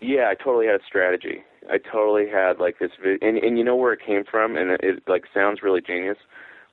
Yeah, 0.00 0.28
I 0.30 0.34
totally 0.34 0.66
had 0.66 0.76
a 0.76 0.84
strategy. 0.86 1.42
I 1.68 1.78
totally 1.78 2.26
had 2.28 2.58
like 2.58 2.78
this, 2.78 2.90
vi- 3.02 3.18
and 3.20 3.36
and 3.38 3.58
you 3.58 3.64
know 3.64 3.76
where 3.76 3.92
it 3.92 4.00
came 4.04 4.24
from, 4.24 4.56
and 4.56 4.70
it, 4.70 4.80
it 4.82 5.02
like 5.06 5.24
sounds 5.34 5.62
really 5.62 5.80
genius, 5.80 6.16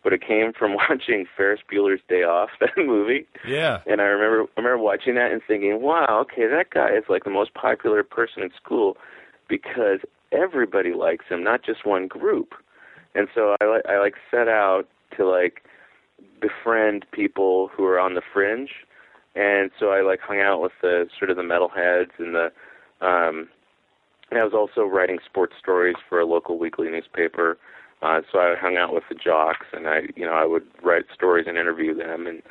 but 0.04 0.14
it 0.14 0.22
came 0.22 0.54
from 0.54 0.76
watching 0.90 1.26
Ferris 1.36 1.62
Bueller's 1.72 2.02
Day 2.08 2.24
Off, 2.24 2.50
that 2.60 2.78
movie. 2.78 3.28
Yeah. 3.48 3.82
And 3.86 4.02
I 4.02 4.06
remember 4.06 4.50
I 4.58 4.62
remember 4.62 4.84
watching 4.84 5.16
that 5.16 5.32
and 5.32 5.42
thinking, 5.48 5.82
wow, 5.82 6.20
okay, 6.22 6.48
that 6.48 6.70
guy 6.72 6.96
is 6.96 7.04
like 7.10 7.24
the 7.24 7.30
most 7.30 7.54
popular 7.54 8.04
person 8.04 8.44
in 8.44 8.52
school 8.62 8.98
because 9.48 10.00
everybody 10.32 10.94
likes 10.94 11.26
him, 11.30 11.44
not 11.44 11.64
just 11.64 11.86
one 11.86 12.08
group. 12.08 12.54
And 13.16 13.28
so 13.34 13.56
I 13.62 13.66
like 13.66 13.86
I 13.88 14.00
like 14.00 14.16
set 14.30 14.48
out 14.48 14.88
to 15.16 15.28
like 15.28 15.64
befriend 16.40 17.06
people 17.12 17.70
who 17.76 17.86
are 17.86 18.00
on 18.00 18.14
the 18.14 18.22
fringe. 18.34 18.72
And 19.36 19.72
so 19.80 19.90
I 19.90 20.02
like 20.02 20.20
hung 20.20 20.42
out 20.42 20.62
with 20.62 20.72
the 20.82 21.08
sort 21.18 21.30
of 21.32 21.38
the 21.38 21.44
metalheads 21.44 22.12
and 22.18 22.36
the 22.36 22.52
um 23.06 23.50
and 24.30 24.40
I 24.40 24.44
was 24.44 24.54
also 24.54 24.86
writing 24.86 25.20
sports 25.26 25.54
stories 25.58 25.96
for 26.10 26.20
a 26.20 26.26
local 26.26 26.58
weekly 26.58 26.90
newspaper. 26.90 27.58
Uh 28.02 28.22
so 28.32 28.40
I 28.40 28.56
hung 28.60 28.78
out 28.78 28.94
with 28.94 29.04
the 29.10 29.16
jocks 29.16 29.66
and 29.74 29.88
I 29.88 30.02
you 30.16 30.26
know, 30.26 30.34
I 30.34 30.46
would 30.46 30.66
write 30.84 31.06
stories 31.14 31.46
and 31.48 31.58
interview 31.58 31.96
them 31.96 32.28
and 32.28 32.42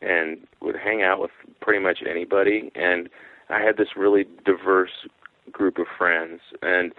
and 0.00 0.46
would 0.60 0.76
hang 0.76 1.02
out 1.02 1.20
with 1.20 1.30
pretty 1.60 1.82
much 1.82 1.98
anybody 2.08 2.70
and 2.74 3.08
I 3.48 3.60
had 3.60 3.76
this 3.76 3.88
really 3.96 4.26
diverse 4.44 5.06
group 5.52 5.78
of 5.78 5.86
friends 5.98 6.40
and 6.62 6.92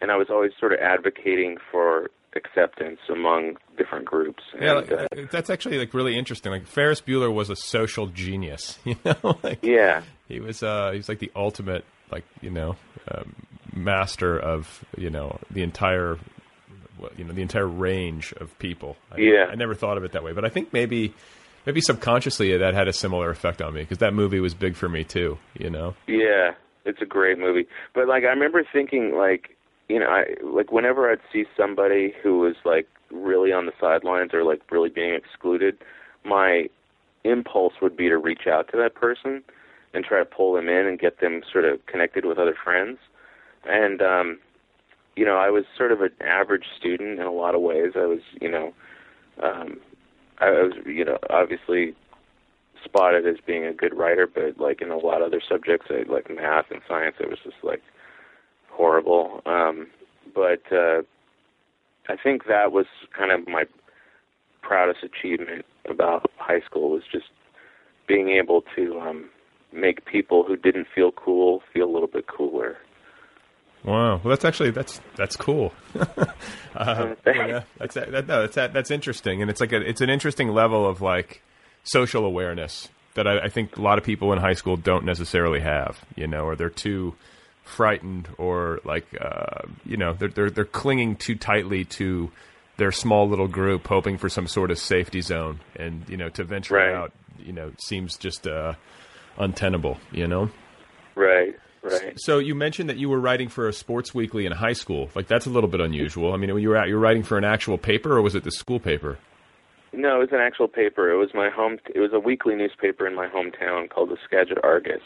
and 0.00 0.10
I 0.10 0.16
was 0.16 0.28
always 0.30 0.52
sort 0.58 0.72
of 0.72 0.78
advocating 0.80 1.58
for 1.70 2.08
acceptance 2.34 3.00
among 3.08 3.56
different 3.76 4.04
groups. 4.04 4.42
Yeah, 4.58 4.78
and, 4.78 4.90
like, 4.90 4.92
uh, 4.92 5.22
that's 5.30 5.50
actually 5.50 5.78
like 5.78 5.94
really 5.94 6.16
interesting. 6.16 6.52
Like 6.52 6.66
Ferris 6.66 7.00
Bueller 7.00 7.32
was 7.32 7.50
a 7.50 7.56
social 7.56 8.06
genius. 8.06 8.78
You 8.90 8.96
know, 9.04 9.38
like 9.42 9.60
yeah, 9.62 10.02
he 10.26 10.40
was. 10.40 10.62
Uh, 10.62 10.90
he 10.92 10.96
was 10.96 11.08
like 11.08 11.18
the 11.18 11.30
ultimate, 11.36 11.84
like 12.10 12.24
you 12.40 12.50
know, 12.50 12.76
um, 13.08 13.34
master 13.72 14.38
of 14.38 14.84
you 14.96 15.10
know 15.10 15.38
the 15.50 15.62
entire, 15.62 16.18
you 17.16 17.24
know, 17.24 17.32
the 17.32 17.42
entire 17.42 17.66
range 17.66 18.32
of 18.34 18.56
people. 18.58 18.96
I, 19.10 19.18
Yeah. 19.18 19.46
I 19.50 19.54
never 19.54 19.74
thought 19.74 19.96
of 19.96 20.04
it 20.04 20.12
that 20.12 20.22
way, 20.22 20.32
but 20.32 20.44
I 20.44 20.48
think 20.48 20.72
maybe, 20.72 21.14
maybe 21.66 21.80
subconsciously 21.80 22.56
that 22.56 22.74
had 22.74 22.88
a 22.88 22.92
similar 22.92 23.30
effect 23.30 23.62
on 23.62 23.74
me 23.74 23.82
because 23.82 23.98
that 23.98 24.14
movie 24.14 24.40
was 24.40 24.54
big 24.54 24.76
for 24.76 24.88
me 24.88 25.04
too. 25.04 25.38
You 25.58 25.70
know. 25.70 25.94
Yeah, 26.06 26.52
it's 26.84 27.02
a 27.02 27.06
great 27.06 27.38
movie. 27.38 27.66
But 27.94 28.08
like 28.08 28.24
I 28.24 28.28
remember 28.28 28.62
thinking 28.72 29.14
like 29.16 29.56
you 29.88 29.98
know, 29.98 30.06
I 30.06 30.36
like 30.42 30.70
whenever 30.70 31.10
I'd 31.10 31.18
see 31.32 31.44
somebody 31.56 32.14
who 32.22 32.38
was 32.38 32.54
like 32.64 32.86
really 33.10 33.52
on 33.52 33.66
the 33.66 33.72
sidelines 33.80 34.32
or 34.32 34.44
like 34.44 34.60
really 34.70 34.88
being 34.88 35.14
excluded, 35.14 35.78
my 36.24 36.68
impulse 37.24 37.74
would 37.82 37.96
be 37.96 38.08
to 38.08 38.16
reach 38.16 38.46
out 38.46 38.68
to 38.70 38.76
that 38.76 38.94
person 38.94 39.42
and 39.92 40.04
try 40.04 40.20
to 40.20 40.24
pull 40.24 40.54
them 40.54 40.68
in 40.68 40.86
and 40.86 40.98
get 40.98 41.18
them 41.20 41.42
sort 41.52 41.64
of 41.64 41.84
connected 41.86 42.24
with 42.24 42.38
other 42.38 42.54
friends. 42.62 42.98
And 43.64 44.00
um 44.00 44.38
you 45.16 45.24
know, 45.24 45.36
I 45.36 45.50
was 45.50 45.64
sort 45.76 45.92
of 45.92 46.00
an 46.00 46.10
average 46.20 46.64
student 46.78 47.18
in 47.18 47.26
a 47.26 47.32
lot 47.32 47.54
of 47.54 47.60
ways. 47.60 47.92
I 47.96 48.06
was, 48.06 48.20
you 48.40 48.50
know, 48.50 48.72
um 49.42 49.80
I 50.38 50.50
was, 50.50 50.72
you 50.86 51.04
know, 51.04 51.18
obviously 51.28 51.94
spotted 52.84 53.26
as 53.26 53.36
being 53.46 53.66
a 53.66 53.74
good 53.74 53.94
writer, 53.94 54.26
but 54.26 54.58
like 54.58 54.80
in 54.80 54.90
a 54.90 54.96
lot 54.96 55.20
of 55.20 55.28
other 55.28 55.42
subjects, 55.46 55.88
I, 55.90 56.10
like 56.10 56.30
math 56.34 56.70
and 56.70 56.80
science, 56.88 57.16
I 57.22 57.26
was 57.26 57.38
just 57.44 57.56
like 57.62 57.82
horrible. 58.70 59.42
Um, 59.44 59.88
but 60.34 60.62
uh, 60.72 61.02
I 62.08 62.16
think 62.22 62.46
that 62.46 62.72
was 62.72 62.86
kind 63.16 63.32
of 63.32 63.46
my 63.46 63.64
proudest 64.62 65.00
achievement 65.02 65.64
about 65.88 66.30
high 66.36 66.60
school 66.60 66.90
was 66.90 67.02
just 67.10 67.26
being 68.06 68.30
able 68.30 68.62
to 68.76 68.98
um, 69.00 69.30
make 69.72 70.04
people 70.06 70.44
who 70.44 70.56
didn't 70.56 70.86
feel 70.94 71.12
cool 71.12 71.62
feel 71.72 71.88
a 71.88 71.92
little 71.92 72.08
bit 72.08 72.26
cooler. 72.26 72.76
Wow. 73.84 74.20
Well, 74.22 74.30
that's 74.30 74.44
actually 74.44 74.70
that's 74.72 75.00
that's 75.16 75.36
cool. 75.36 75.72
uh, 76.74 77.14
yeah, 77.26 77.62
that's 77.78 77.94
that, 77.94 78.10
no, 78.10 78.42
that's 78.42 78.54
that, 78.56 78.72
that's 78.72 78.90
interesting, 78.90 79.40
and 79.40 79.50
it's 79.50 79.60
like 79.60 79.72
a, 79.72 79.80
it's 79.80 80.00
an 80.00 80.10
interesting 80.10 80.48
level 80.48 80.86
of 80.88 81.00
like 81.00 81.42
social 81.84 82.24
awareness 82.26 82.88
that 83.14 83.26
I, 83.26 83.44
I 83.44 83.48
think 83.48 83.76
a 83.76 83.82
lot 83.82 83.96
of 83.98 84.04
people 84.04 84.32
in 84.32 84.38
high 84.38 84.52
school 84.54 84.76
don't 84.76 85.04
necessarily 85.04 85.60
have. 85.60 85.98
You 86.14 86.26
know, 86.26 86.44
or 86.44 86.56
they're 86.56 86.68
too 86.68 87.14
frightened, 87.64 88.28
or 88.36 88.80
like 88.84 89.06
uh, 89.20 89.62
you 89.86 89.96
know 89.96 90.12
they're 90.12 90.28
they're 90.28 90.50
they're 90.50 90.64
clinging 90.66 91.16
too 91.16 91.34
tightly 91.36 91.84
to 91.86 92.30
their 92.76 92.92
small 92.92 93.28
little 93.28 93.48
group, 93.48 93.86
hoping 93.86 94.18
for 94.18 94.28
some 94.28 94.46
sort 94.46 94.70
of 94.70 94.78
safety 94.78 95.22
zone, 95.22 95.60
and 95.76 96.06
you 96.08 96.16
know 96.18 96.28
to 96.30 96.44
venture 96.44 96.74
Right. 96.74 96.94
out, 96.94 97.12
you 97.38 97.52
know, 97.54 97.72
seems 97.78 98.18
just 98.18 98.46
uh, 98.46 98.74
untenable. 99.38 99.98
You 100.12 100.26
know. 100.26 100.50
Right, 101.14 101.54
right. 101.90 102.20
So 102.20 102.38
you 102.38 102.54
mentioned 102.54 102.88
that 102.88 102.96
you 102.96 103.08
were 103.08 103.20
writing 103.20 103.48
for 103.48 103.68
a 103.68 103.72
sports 103.72 104.14
weekly 104.14 104.46
in 104.46 104.52
high 104.52 104.72
school. 104.72 105.10
Like 105.14 105.26
that's 105.26 105.46
a 105.46 105.50
little 105.50 105.68
bit 105.68 105.80
unusual. 105.80 106.32
I 106.32 106.36
mean, 106.36 106.52
when 106.52 106.62
you 106.62 106.68
were 106.70 106.76
out, 106.76 106.88
you 106.88 106.94
were 106.94 107.00
writing 107.00 107.22
for 107.22 107.38
an 107.38 107.44
actual 107.44 107.78
paper, 107.78 108.16
or 108.16 108.22
was 108.22 108.34
it 108.34 108.44
the 108.44 108.50
school 108.50 108.80
paper? 108.80 109.18
No, 109.92 110.16
it 110.16 110.20
was 110.20 110.28
an 110.32 110.40
actual 110.40 110.68
paper. 110.68 111.10
It 111.10 111.16
was 111.16 111.30
my 111.34 111.50
home. 111.50 111.78
It 111.94 112.00
was 112.00 112.12
a 112.12 112.20
weekly 112.20 112.54
newspaper 112.54 113.06
in 113.06 113.14
my 113.14 113.26
hometown 113.26 113.90
called 113.90 114.10
the 114.10 114.16
Skagit 114.24 114.58
Argus, 114.62 115.02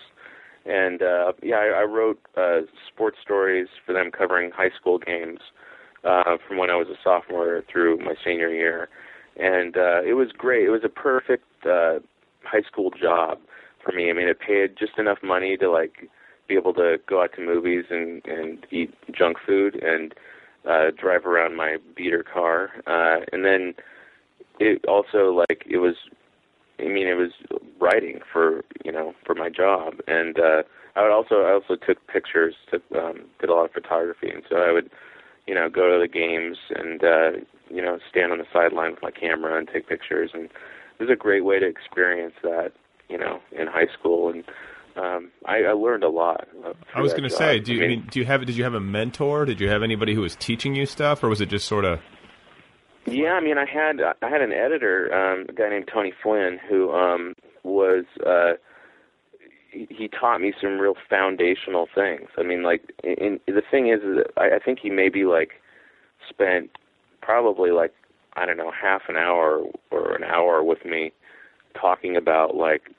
and 0.66 1.02
uh, 1.02 1.32
yeah, 1.42 1.56
I, 1.56 1.80
I 1.80 1.82
wrote 1.84 2.20
uh, 2.36 2.60
sports 2.92 3.16
stories 3.22 3.68
for 3.86 3.92
them 3.92 4.10
covering 4.10 4.50
high 4.50 4.70
school 4.78 4.98
games 4.98 5.40
uh, 6.04 6.36
from 6.46 6.58
when 6.58 6.70
I 6.70 6.76
was 6.76 6.88
a 6.88 6.98
sophomore 7.02 7.62
through 7.70 7.98
my 7.98 8.14
senior 8.24 8.50
year, 8.50 8.88
and 9.36 9.76
uh, 9.76 10.02
it 10.02 10.14
was 10.14 10.32
great. 10.36 10.66
It 10.66 10.70
was 10.70 10.84
a 10.84 10.88
perfect 10.88 11.44
uh, 11.64 12.00
high 12.42 12.62
school 12.70 12.90
job 12.90 13.38
for 13.82 13.92
me. 13.92 14.10
I 14.10 14.12
mean, 14.12 14.28
it 14.28 14.38
paid 14.38 14.76
just 14.78 14.98
enough 14.98 15.18
money 15.22 15.56
to 15.56 15.70
like 15.70 16.10
be 16.48 16.54
able 16.54 16.74
to 16.74 16.96
go 17.08 17.22
out 17.22 17.32
to 17.36 17.42
movies 17.44 17.84
and 17.90 18.24
and 18.26 18.66
eat 18.70 18.94
junk 19.12 19.38
food 19.46 19.82
and 19.82 20.14
uh, 20.68 20.90
drive 20.96 21.26
around 21.26 21.56
my 21.56 21.76
beater 21.94 22.22
car, 22.22 22.70
uh, 22.86 23.24
and 23.32 23.44
then 23.44 23.74
it 24.58 24.84
also 24.86 25.32
like 25.48 25.64
it 25.68 25.78
was 25.78 25.94
I 26.78 26.84
mean 26.84 27.06
it 27.08 27.14
was 27.14 27.30
writing 27.80 28.20
for 28.32 28.64
you 28.84 28.92
know 28.92 29.14
for 29.24 29.34
my 29.34 29.48
job. 29.48 29.94
And 30.06 30.38
uh 30.38 30.62
I 30.96 31.02
would 31.02 31.12
also 31.12 31.42
I 31.42 31.52
also 31.52 31.76
took 31.76 32.06
pictures 32.06 32.54
took 32.70 32.82
um 32.96 33.24
did 33.40 33.50
a 33.50 33.54
lot 33.54 33.64
of 33.64 33.72
photography. 33.72 34.30
And 34.30 34.42
so 34.48 34.56
I 34.56 34.72
would 34.72 34.90
you 35.46 35.54
know 35.54 35.68
go 35.68 35.92
to 35.92 36.00
the 36.00 36.08
games 36.08 36.56
and 36.70 37.02
uh 37.02 37.30
you 37.68 37.82
know 37.82 37.98
stand 38.08 38.32
on 38.32 38.38
the 38.38 38.46
sideline 38.52 38.92
with 38.92 39.02
my 39.02 39.10
camera 39.10 39.58
and 39.58 39.68
take 39.68 39.88
pictures. 39.88 40.30
And 40.34 40.44
it 40.44 41.00
was 41.00 41.10
a 41.10 41.16
great 41.16 41.44
way 41.44 41.58
to 41.58 41.66
experience 41.66 42.34
that 42.42 42.72
you 43.08 43.18
know 43.18 43.40
in 43.52 43.66
high 43.66 43.88
school. 43.98 44.28
And 44.28 44.44
um 44.96 45.30
I, 45.44 45.64
I 45.64 45.72
learned 45.72 46.04
a 46.04 46.08
lot. 46.08 46.46
uh, 46.64 46.72
I 46.94 47.00
was 47.00 47.12
going 47.12 47.24
to 47.24 47.30
say, 47.30 47.58
do 47.58 47.74
you, 47.74 47.84
I 47.84 47.88
mean, 47.88 48.08
do 48.10 48.18
you 48.18 48.26
have 48.26 48.44
did 48.44 48.56
you 48.56 48.64
have 48.64 48.74
a 48.74 48.80
mentor? 48.80 49.44
Did 49.44 49.60
you 49.60 49.68
have 49.68 49.82
anybody 49.82 50.14
who 50.14 50.20
was 50.20 50.36
teaching 50.36 50.74
you 50.74 50.86
stuff, 50.86 51.22
or 51.22 51.28
was 51.28 51.40
it 51.40 51.48
just 51.48 51.66
sort 51.66 51.84
of? 51.84 52.00
Yeah, 53.06 53.32
I 53.32 53.40
mean, 53.40 53.58
I 53.58 53.66
had 53.66 54.00
I 54.00 54.28
had 54.28 54.40
an 54.40 54.52
editor, 54.52 55.12
um, 55.12 55.46
a 55.48 55.52
guy 55.52 55.68
named 55.68 55.90
Tony 55.92 56.12
Flynn, 56.22 56.58
who 56.68 56.92
um, 56.92 57.34
was 57.62 58.04
uh, 58.26 58.52
he, 59.70 59.86
he 59.90 60.08
taught 60.08 60.40
me 60.40 60.54
some 60.60 60.78
real 60.78 60.94
foundational 61.10 61.86
things. 61.94 62.28
I 62.38 62.42
mean, 62.42 62.62
like, 62.62 62.82
in, 63.02 63.40
in, 63.46 63.54
the 63.54 63.62
thing 63.70 63.88
is, 63.88 64.00
is 64.00 64.24
I, 64.36 64.56
I 64.56 64.58
think 64.64 64.78
he 64.82 64.88
maybe 64.88 65.24
like 65.24 65.50
spent 66.28 66.70
probably 67.20 67.72
like 67.72 67.92
I 68.36 68.46
don't 68.46 68.56
know 68.56 68.70
half 68.70 69.02
an 69.08 69.16
hour 69.16 69.64
or 69.90 70.14
an 70.14 70.24
hour 70.24 70.62
with 70.62 70.84
me 70.84 71.12
talking 71.78 72.16
about 72.16 72.56
like 72.56 72.90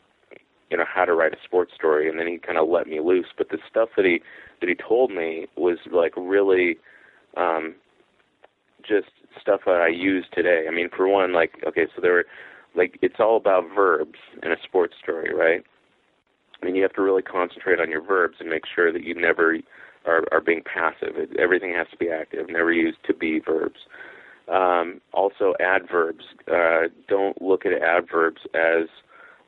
you 0.70 0.78
know 0.78 0.86
how 0.88 1.06
to 1.06 1.14
write 1.14 1.34
a 1.34 1.38
sports 1.44 1.74
story, 1.76 2.10
and 2.10 2.20
then 2.20 2.28
he 2.28 2.38
kind 2.38 2.58
of 2.58 2.68
let 2.68 2.88
me 2.88 3.00
loose. 3.00 3.28
But 3.38 3.50
the 3.50 3.58
stuff 3.70 3.90
that 3.98 4.06
he 4.06 4.22
that 4.62 4.70
he 4.70 4.76
told 4.76 5.12
me 5.12 5.48
was 5.56 5.78
like 5.92 6.14
really. 6.18 6.78
Um, 7.38 7.76
just 8.88 9.08
stuff 9.42 9.62
that 9.66 9.82
I 9.82 9.88
use 9.88 10.26
today. 10.34 10.66
I 10.68 10.72
mean, 10.72 10.90
for 10.96 11.08
one, 11.08 11.34
like 11.34 11.54
okay, 11.68 11.88
so 11.96 12.02
there 12.02 12.14
were 12.14 12.26
like 12.76 12.98
it's 13.02 13.20
all 13.20 13.38
about 13.38 13.64
verbs 13.74 14.20
in 14.44 14.52
a 14.52 14.58
sports 14.64 14.96
story, 15.02 15.34
right? 15.34 15.64
I 16.62 16.66
mean, 16.66 16.76
you 16.76 16.84
have 16.84 16.94
to 16.94 17.02
really 17.02 17.22
concentrate 17.22 17.80
on 17.80 17.90
your 17.90 18.02
verbs 18.02 18.38
and 18.40 18.50
make 18.50 18.64
sure 18.74 18.92
that 18.92 19.04
you 19.04 19.16
never 19.16 19.58
are 20.06 20.24
are 20.32 20.42
being 20.42 20.62
passive. 20.64 21.16
It, 21.18 21.38
everything 21.40 21.74
has 21.74 21.88
to 21.92 21.98
be 21.98 22.10
active. 22.10 22.48
Never 22.50 22.72
use 22.72 22.96
to 23.08 23.14
be 23.14 23.40
verbs. 23.40 23.80
Um, 24.52 25.02
also, 25.14 25.54
adverbs. 25.60 26.26
Uh, 26.48 26.88
don't 27.08 27.42
look 27.42 27.66
at 27.66 27.74
adverbs 27.82 28.42
as 28.54 28.88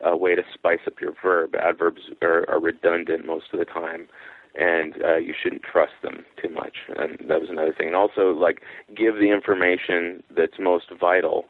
a 0.03 0.15
way 0.15 0.35
to 0.35 0.43
spice 0.53 0.79
up 0.85 1.01
your 1.01 1.13
verb. 1.21 1.55
Adverbs 1.55 2.01
are, 2.21 2.49
are 2.49 2.59
redundant 2.59 3.25
most 3.25 3.45
of 3.53 3.59
the 3.59 3.65
time 3.65 4.07
and 4.57 4.95
uh, 5.03 5.17
you 5.17 5.33
shouldn't 5.41 5.61
trust 5.61 5.93
them 6.01 6.25
too 6.41 6.49
much. 6.49 6.77
And 6.97 7.17
that 7.29 7.39
was 7.39 7.49
another 7.49 7.73
thing. 7.77 7.87
And 7.87 7.95
also, 7.95 8.31
like, 8.31 8.61
give 8.95 9.15
the 9.15 9.31
information 9.31 10.23
that's 10.35 10.53
most 10.59 10.85
vital 10.99 11.45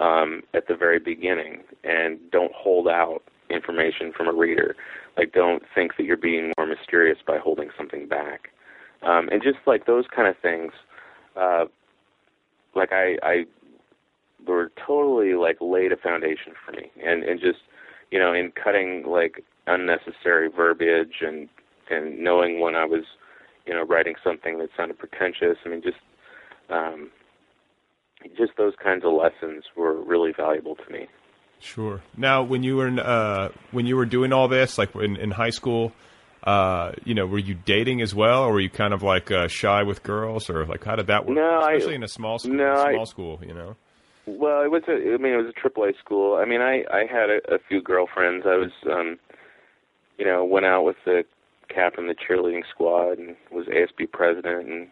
um, 0.00 0.42
at 0.54 0.66
the 0.66 0.74
very 0.74 0.98
beginning, 0.98 1.62
and 1.84 2.18
don't 2.30 2.52
hold 2.54 2.88
out 2.88 3.22
information 3.50 4.12
from 4.16 4.28
a 4.28 4.32
reader. 4.32 4.76
Like, 5.16 5.32
don't 5.32 5.62
think 5.74 5.96
that 5.98 6.04
you're 6.04 6.16
being 6.16 6.52
more 6.56 6.66
mysterious 6.66 7.18
by 7.26 7.38
holding 7.38 7.68
something 7.76 8.08
back. 8.08 8.48
Um, 9.02 9.28
and 9.30 9.42
just 9.42 9.58
like 9.66 9.86
those 9.86 10.06
kind 10.14 10.26
of 10.26 10.36
things, 10.40 10.72
uh, 11.36 11.66
like 12.74 12.92
I, 12.92 13.16
I 13.22 13.44
were 14.46 14.72
totally 14.86 15.34
like 15.34 15.58
laid 15.60 15.92
a 15.92 15.96
foundation 15.96 16.52
for 16.64 16.72
me, 16.72 16.90
and 17.04 17.22
and 17.22 17.40
just 17.40 17.58
you 18.10 18.18
know 18.18 18.32
in 18.32 18.52
cutting 18.52 19.04
like 19.06 19.44
unnecessary 19.66 20.48
verbiage 20.48 21.20
and 21.20 21.48
and 21.90 22.18
knowing 22.18 22.60
when 22.60 22.74
I 22.74 22.84
was, 22.84 23.04
you 23.66 23.74
know, 23.74 23.82
writing 23.82 24.14
something 24.22 24.58
that 24.58 24.68
sounded 24.76 24.98
pretentious. 24.98 25.56
I 25.64 25.68
mean, 25.68 25.82
just 25.82 25.96
um, 26.70 27.10
just 28.36 28.52
those 28.56 28.74
kinds 28.82 29.04
of 29.04 29.12
lessons 29.12 29.64
were 29.76 30.00
really 30.02 30.32
valuable 30.36 30.76
to 30.76 30.92
me. 30.92 31.06
Sure. 31.60 32.02
Now, 32.16 32.42
when 32.42 32.62
you 32.62 32.76
were 32.76 32.86
in, 32.86 32.98
uh, 32.98 33.50
when 33.72 33.86
you 33.86 33.96
were 33.96 34.06
doing 34.06 34.32
all 34.32 34.48
this, 34.48 34.78
like 34.78 34.94
in, 34.94 35.16
in 35.16 35.30
high 35.30 35.50
school, 35.50 35.92
uh, 36.44 36.92
you 37.04 37.14
know, 37.14 37.26
were 37.26 37.38
you 37.38 37.54
dating 37.54 38.00
as 38.00 38.14
well, 38.14 38.44
or 38.44 38.52
were 38.52 38.60
you 38.60 38.70
kind 38.70 38.94
of 38.94 39.02
like 39.02 39.30
uh, 39.30 39.48
shy 39.48 39.82
with 39.82 40.02
girls, 40.02 40.48
or 40.48 40.64
like 40.66 40.84
how 40.84 40.94
did 40.94 41.08
that 41.08 41.26
work? 41.26 41.36
No, 41.36 41.60
especially 41.60 41.94
I, 41.94 41.96
in 41.96 42.04
a 42.04 42.08
small 42.08 42.38
school. 42.38 42.54
no, 42.54 42.74
small 42.74 43.00
I, 43.00 43.04
school, 43.04 43.40
you 43.44 43.54
know. 43.54 43.76
Well, 44.38 44.62
it 44.62 44.70
was 44.70 44.82
a. 44.88 44.92
I 44.92 45.16
mean, 45.16 45.32
it 45.32 45.36
was 45.36 45.52
a 45.56 45.68
AAA 45.68 45.98
school. 45.98 46.36
I 46.36 46.44
mean, 46.44 46.60
I 46.60 46.84
I 46.92 47.04
had 47.10 47.30
a, 47.30 47.54
a 47.54 47.58
few 47.68 47.80
girlfriends. 47.80 48.44
I 48.46 48.56
was, 48.56 48.70
um, 48.90 49.18
you 50.18 50.24
know, 50.26 50.44
went 50.44 50.66
out 50.66 50.84
with 50.84 50.96
the 51.04 51.24
captain 51.68 52.08
of 52.08 52.16
the 52.16 52.22
cheerleading 52.22 52.62
squad 52.70 53.18
and 53.18 53.36
was 53.50 53.66
ASB 53.66 54.10
president 54.12 54.68
and 54.68 54.88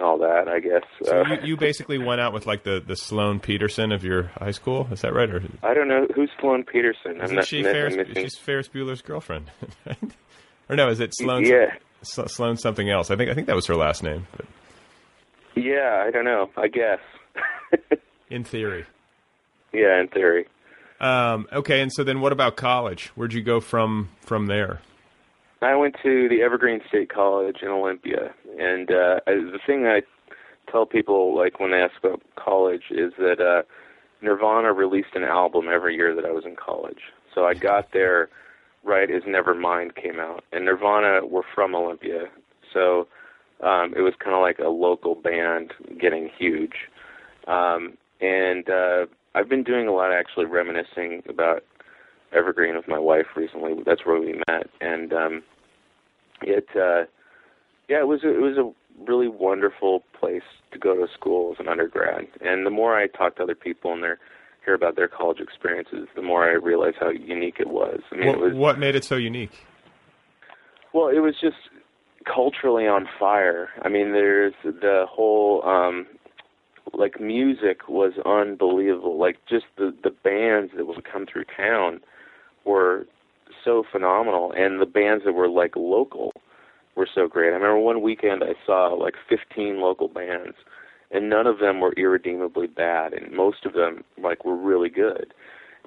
all 0.00 0.18
that. 0.18 0.48
I 0.48 0.60
guess. 0.60 0.82
So 1.04 1.20
uh, 1.22 1.28
you, 1.28 1.48
you 1.48 1.56
basically 1.56 1.98
went 1.98 2.20
out 2.20 2.32
with 2.32 2.46
like 2.46 2.62
the 2.64 2.82
the 2.84 2.96
Sloane 2.96 3.40
Peterson 3.40 3.92
of 3.92 4.04
your 4.04 4.24
high 4.38 4.50
school. 4.50 4.88
Is 4.92 5.00
that 5.02 5.12
right? 5.14 5.28
Or 5.30 5.42
I 5.62 5.74
don't 5.74 5.88
know 5.88 6.06
who's 6.14 6.30
Sloane 6.40 6.64
Peterson. 6.64 7.18
I'm 7.20 7.24
isn't 7.24 7.44
she 7.46 7.58
I'm 7.58 7.64
Ferris? 7.64 7.96
missing- 7.96 8.14
She's 8.22 8.36
Ferris 8.38 8.68
Bueller's 8.68 9.02
girlfriend. 9.02 9.50
Or 10.68 10.76
no? 10.76 10.88
Is 10.88 11.00
it 11.00 11.12
Sloane? 11.14 11.44
Yeah. 11.44 11.74
Sl- 12.02 12.26
Sloane 12.28 12.56
something 12.56 12.88
else. 12.88 13.10
I 13.10 13.16
think 13.16 13.28
I 13.30 13.34
think 13.34 13.46
that 13.48 13.56
was 13.56 13.66
her 13.66 13.74
last 13.74 14.02
name. 14.02 14.26
But 14.34 14.46
Yeah, 15.56 16.02
I 16.06 16.10
don't 16.10 16.24
know. 16.24 16.50
I 16.56 16.68
guess. 16.68 17.00
in 18.32 18.44
theory. 18.44 18.84
Yeah, 19.72 20.00
in 20.00 20.08
theory. 20.08 20.46
Um, 21.00 21.46
okay, 21.52 21.80
and 21.80 21.92
so 21.92 22.04
then 22.04 22.20
what 22.20 22.32
about 22.32 22.56
college? 22.56 23.08
Where'd 23.14 23.32
you 23.32 23.42
go 23.42 23.60
from 23.60 24.08
from 24.20 24.46
there? 24.46 24.80
I 25.60 25.74
went 25.76 25.94
to 26.02 26.28
the 26.28 26.42
Evergreen 26.42 26.80
State 26.88 27.08
College 27.12 27.58
in 27.62 27.68
Olympia, 27.68 28.34
and 28.58 28.90
uh, 28.90 29.20
I- 29.26 29.32
the 29.34 29.60
thing 29.66 29.86
I 29.86 30.02
tell 30.70 30.86
people, 30.86 31.36
like 31.36 31.60
when 31.60 31.70
they 31.70 31.78
ask 31.78 31.94
about 32.02 32.20
college, 32.36 32.84
is 32.90 33.12
that 33.18 33.40
uh, 33.40 33.62
Nirvana 34.22 34.72
released 34.72 35.14
an 35.14 35.22
album 35.24 35.66
every 35.72 35.94
year 35.94 36.14
that 36.14 36.24
I 36.24 36.32
was 36.32 36.44
in 36.44 36.56
college. 36.56 37.00
So 37.34 37.44
I 37.46 37.54
got 37.54 37.92
there 37.92 38.28
right 38.84 39.08
as 39.10 39.22
Nevermind 39.22 39.94
came 39.94 40.18
out, 40.18 40.44
and 40.52 40.64
Nirvana 40.64 41.24
were 41.26 41.44
from 41.54 41.74
Olympia, 41.74 42.24
so 42.72 43.06
um, 43.60 43.94
it 43.96 44.00
was 44.00 44.14
kind 44.18 44.34
of 44.34 44.42
like 44.42 44.58
a 44.58 44.68
local 44.68 45.14
band 45.14 45.72
getting 46.00 46.28
huge. 46.36 46.74
Um, 47.46 47.96
and 48.22 48.68
uh, 48.70 49.06
I've 49.34 49.48
been 49.48 49.62
doing 49.62 49.88
a 49.88 49.92
lot, 49.92 50.10
of 50.10 50.16
actually 50.18 50.46
reminiscing 50.46 51.22
about 51.28 51.64
Evergreen 52.32 52.76
with 52.76 52.88
my 52.88 52.98
wife 52.98 53.26
recently. 53.36 53.74
That's 53.84 54.06
where 54.06 54.18
we 54.18 54.40
met, 54.48 54.70
and 54.80 55.12
um, 55.12 55.42
it 56.40 56.68
uh, 56.74 57.04
yeah, 57.88 58.00
it 58.00 58.06
was 58.06 58.24
a, 58.24 58.34
it 58.34 58.40
was 58.40 58.56
a 58.56 58.72
really 59.06 59.28
wonderful 59.28 60.02
place 60.18 60.42
to 60.72 60.78
go 60.78 60.94
to 60.94 61.12
school 61.12 61.52
as 61.52 61.60
an 61.60 61.68
undergrad. 61.68 62.26
And 62.40 62.64
the 62.64 62.70
more 62.70 62.96
I 62.96 63.06
talk 63.06 63.36
to 63.36 63.42
other 63.42 63.54
people 63.54 63.92
and 63.92 64.02
their 64.02 64.18
hear 64.64 64.74
about 64.74 64.94
their 64.94 65.08
college 65.08 65.40
experiences, 65.40 66.06
the 66.14 66.22
more 66.22 66.44
I 66.48 66.52
realize 66.52 66.94
how 67.00 67.10
unique 67.10 67.56
it 67.58 67.68
was. 67.68 68.00
I 68.12 68.16
mean, 68.16 68.26
what, 68.28 68.36
it 68.36 68.40
was 68.40 68.54
what 68.54 68.78
made 68.78 68.94
it 68.94 69.04
so 69.04 69.16
unique? 69.16 69.66
well, 70.92 71.08
it 71.08 71.20
was 71.20 71.34
just 71.40 71.56
culturally 72.24 72.86
on 72.86 73.08
fire. 73.18 73.70
I 73.82 73.88
mean, 73.88 74.12
there's 74.12 74.54
the 74.62 75.06
whole 75.08 75.64
um 75.66 76.06
like 76.92 77.20
music 77.20 77.88
was 77.88 78.12
unbelievable. 78.24 79.18
Like 79.18 79.38
just 79.48 79.66
the 79.76 79.94
the 80.02 80.10
bands 80.10 80.72
that 80.76 80.86
would 80.86 81.04
come 81.10 81.26
through 81.26 81.44
town 81.56 82.00
were 82.64 83.06
so 83.64 83.84
phenomenal 83.90 84.52
and 84.52 84.80
the 84.80 84.86
bands 84.86 85.24
that 85.24 85.32
were 85.32 85.48
like 85.48 85.76
local 85.76 86.32
were 86.96 87.08
so 87.12 87.28
great. 87.28 87.48
I 87.48 87.56
remember 87.56 87.78
one 87.78 88.02
weekend 88.02 88.42
I 88.42 88.54
saw 88.66 88.88
like 88.88 89.14
15 89.28 89.80
local 89.80 90.08
bands 90.08 90.56
and 91.10 91.28
none 91.28 91.46
of 91.46 91.58
them 91.58 91.80
were 91.80 91.94
irredeemably 91.96 92.66
bad 92.66 93.12
and 93.12 93.32
most 93.32 93.64
of 93.64 93.72
them 93.74 94.04
like 94.22 94.44
were 94.44 94.56
really 94.56 94.88
good. 94.88 95.34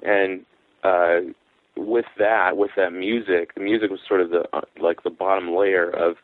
And 0.02 0.44
uh 0.82 1.32
with 1.76 2.06
that, 2.18 2.56
with 2.56 2.70
that 2.76 2.92
music, 2.92 3.54
the 3.54 3.60
music 3.60 3.90
was 3.90 4.00
sort 4.08 4.22
of 4.22 4.30
the 4.30 4.44
uh, 4.52 4.62
like 4.80 5.02
the 5.02 5.10
bottom 5.10 5.54
layer 5.54 5.90
of 5.90 6.16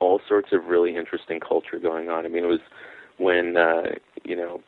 all 0.00 0.20
sorts 0.28 0.48
of 0.52 0.64
really 0.64 0.96
interesting 0.96 1.38
culture 1.38 1.78
going 1.80 2.08
on. 2.08 2.24
I 2.24 2.28
mean, 2.28 2.44
it 2.44 2.48
was 2.48 2.60
when 3.18 3.56
uh, 3.56 3.82
you 4.24 4.36
know 4.36 4.60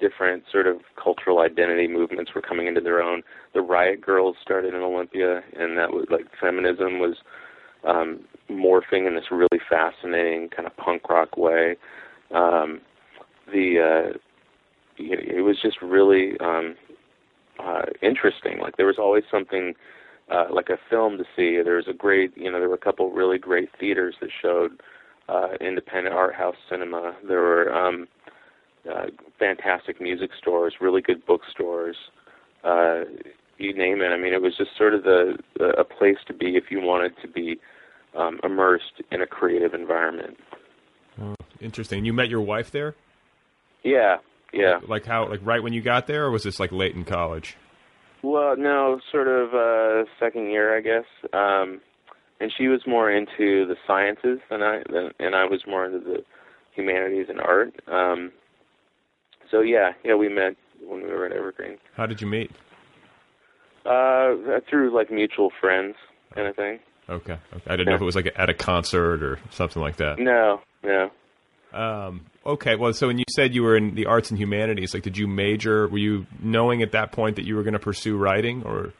different 0.00 0.44
sort 0.50 0.66
of 0.66 0.78
cultural 1.02 1.40
identity 1.40 1.86
movements 1.86 2.32
were 2.34 2.40
coming 2.40 2.66
into 2.66 2.80
their 2.80 3.02
own. 3.02 3.22
The 3.54 3.60
Riot 3.60 4.00
Grrrls 4.00 4.34
started 4.40 4.74
in 4.74 4.80
Olympia, 4.80 5.42
and 5.58 5.76
that 5.76 5.90
was 5.90 6.06
like 6.10 6.26
feminism 6.40 6.98
was 6.98 7.16
um, 7.84 8.20
morphing 8.50 9.06
in 9.06 9.14
this 9.14 9.30
really 9.30 9.60
fascinating 9.68 10.48
kind 10.48 10.66
of 10.66 10.76
punk 10.76 11.08
rock 11.08 11.36
way. 11.36 11.76
Um, 12.34 12.80
the 13.52 14.12
uh, 14.12 14.18
it 14.98 15.44
was 15.44 15.56
just 15.62 15.80
really 15.82 16.38
um, 16.40 16.76
uh, 17.58 17.82
interesting. 18.02 18.58
Like 18.58 18.76
there 18.76 18.86
was 18.86 18.98
always 18.98 19.24
something 19.30 19.74
uh, 20.30 20.46
like 20.52 20.68
a 20.68 20.78
film 20.88 21.18
to 21.18 21.24
see. 21.36 21.60
There 21.62 21.76
was 21.76 21.88
a 21.88 21.92
great, 21.92 22.36
you 22.36 22.50
know, 22.50 22.58
there 22.58 22.68
were 22.68 22.74
a 22.74 22.78
couple 22.78 23.10
really 23.10 23.38
great 23.38 23.68
theaters 23.78 24.14
that 24.20 24.30
showed 24.42 24.80
uh, 25.30 25.48
independent 25.60 26.14
art 26.14 26.34
house 26.34 26.56
cinema. 26.68 27.14
There 27.26 27.40
were 27.40 27.72
um, 27.72 28.08
uh, 28.90 29.06
fantastic 29.38 30.00
music 30.00 30.30
stores, 30.38 30.74
really 30.80 31.00
good 31.00 31.24
bookstores. 31.24 31.96
Uh, 32.64 33.04
you 33.58 33.74
name 33.74 34.00
it. 34.00 34.08
I 34.08 34.16
mean, 34.16 34.32
it 34.32 34.42
was 34.42 34.56
just 34.56 34.70
sort 34.76 34.94
of 34.94 35.04
the, 35.04 35.38
the 35.58 35.68
a 35.78 35.84
place 35.84 36.16
to 36.26 36.34
be 36.34 36.56
if 36.56 36.64
you 36.70 36.80
wanted 36.80 37.12
to 37.22 37.28
be 37.28 37.58
um, 38.16 38.40
immersed 38.42 39.02
in 39.12 39.20
a 39.20 39.26
creative 39.26 39.74
environment. 39.74 40.36
Oh, 41.20 41.34
interesting. 41.60 42.04
You 42.04 42.12
met 42.12 42.28
your 42.28 42.40
wife 42.40 42.70
there? 42.70 42.94
Yeah, 43.84 44.16
yeah. 44.52 44.80
Like 44.86 45.04
how? 45.06 45.28
Like 45.28 45.40
right 45.42 45.62
when 45.62 45.72
you 45.72 45.82
got 45.82 46.06
there, 46.06 46.24
or 46.24 46.30
was 46.30 46.42
this 46.42 46.58
like 46.58 46.72
late 46.72 46.94
in 46.94 47.04
college? 47.04 47.56
Well, 48.22 48.56
no, 48.56 49.00
sort 49.10 49.28
of 49.28 49.54
uh, 49.54 50.10
second 50.18 50.50
year, 50.50 50.76
I 50.76 50.80
guess. 50.80 51.06
Um, 51.32 51.80
and 52.40 52.52
she 52.56 52.68
was 52.68 52.80
more 52.86 53.10
into 53.10 53.66
the 53.66 53.76
sciences 53.86 54.38
than 54.50 54.62
I, 54.62 54.82
than, 54.90 55.10
and 55.18 55.34
I 55.34 55.44
was 55.44 55.62
more 55.66 55.84
into 55.84 56.00
the 56.00 56.24
humanities 56.74 57.26
and 57.28 57.40
art. 57.40 57.74
Um, 57.86 58.32
so 59.50 59.60
yeah, 59.60 59.92
yeah, 60.04 60.14
we 60.14 60.28
met 60.28 60.56
when 60.82 61.02
we 61.02 61.08
were 61.08 61.26
at 61.26 61.32
Evergreen. 61.32 61.78
How 61.96 62.06
did 62.06 62.20
you 62.20 62.26
meet? 62.26 62.50
Uh, 63.84 64.60
through 64.68 64.94
like 64.94 65.10
mutual 65.10 65.50
friends, 65.60 65.96
kind 66.34 66.48
of 66.48 66.56
thing. 66.56 66.80
Okay. 67.08 67.32
okay. 67.32 67.62
I 67.66 67.76
didn't 67.76 67.88
know 67.88 67.96
if 67.96 68.00
it 68.00 68.04
was 68.04 68.14
like 68.14 68.32
at 68.36 68.48
a 68.48 68.54
concert 68.54 69.22
or 69.22 69.38
something 69.50 69.82
like 69.82 69.96
that. 69.96 70.18
No, 70.18 70.60
no. 70.84 71.10
Um, 71.72 72.26
okay. 72.46 72.76
Well, 72.76 72.92
so 72.92 73.08
when 73.08 73.18
you 73.18 73.24
said 73.34 73.54
you 73.54 73.62
were 73.62 73.76
in 73.76 73.94
the 73.94 74.06
arts 74.06 74.30
and 74.30 74.38
humanities, 74.38 74.94
like, 74.94 75.02
did 75.02 75.16
you 75.16 75.26
major? 75.26 75.88
Were 75.88 75.98
you 75.98 76.26
knowing 76.40 76.82
at 76.82 76.92
that 76.92 77.10
point 77.10 77.36
that 77.36 77.46
you 77.46 77.56
were 77.56 77.62
going 77.62 77.72
to 77.72 77.80
pursue 77.80 78.16
writing, 78.16 78.62
or 78.64 78.92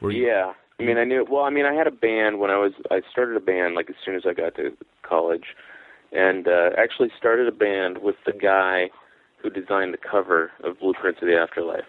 were 0.00 0.12
you? 0.12 0.26
Yeah. 0.26 0.52
I 0.80 0.84
mean, 0.84 0.96
I 0.98 1.04
knew. 1.04 1.26
Well, 1.28 1.44
I 1.44 1.50
mean, 1.50 1.66
I 1.66 1.74
had 1.74 1.86
a 1.86 1.92
band 1.92 2.38
when 2.38 2.50
I 2.50 2.58
was. 2.58 2.72
I 2.90 3.00
started 3.10 3.36
a 3.36 3.40
band 3.40 3.74
like 3.74 3.90
as 3.90 3.96
soon 4.04 4.14
as 4.14 4.22
I 4.28 4.32
got 4.32 4.54
to 4.56 4.70
college, 5.02 5.56
and 6.12 6.46
uh, 6.46 6.70
actually 6.78 7.10
started 7.18 7.48
a 7.48 7.52
band 7.52 7.98
with 7.98 8.16
the 8.24 8.32
guy 8.32 8.90
who 9.42 9.50
designed 9.50 9.92
the 9.92 9.98
cover 9.98 10.52
of 10.62 10.78
Blueprints 10.78 11.20
of 11.20 11.28
the 11.28 11.36
Afterlife, 11.36 11.84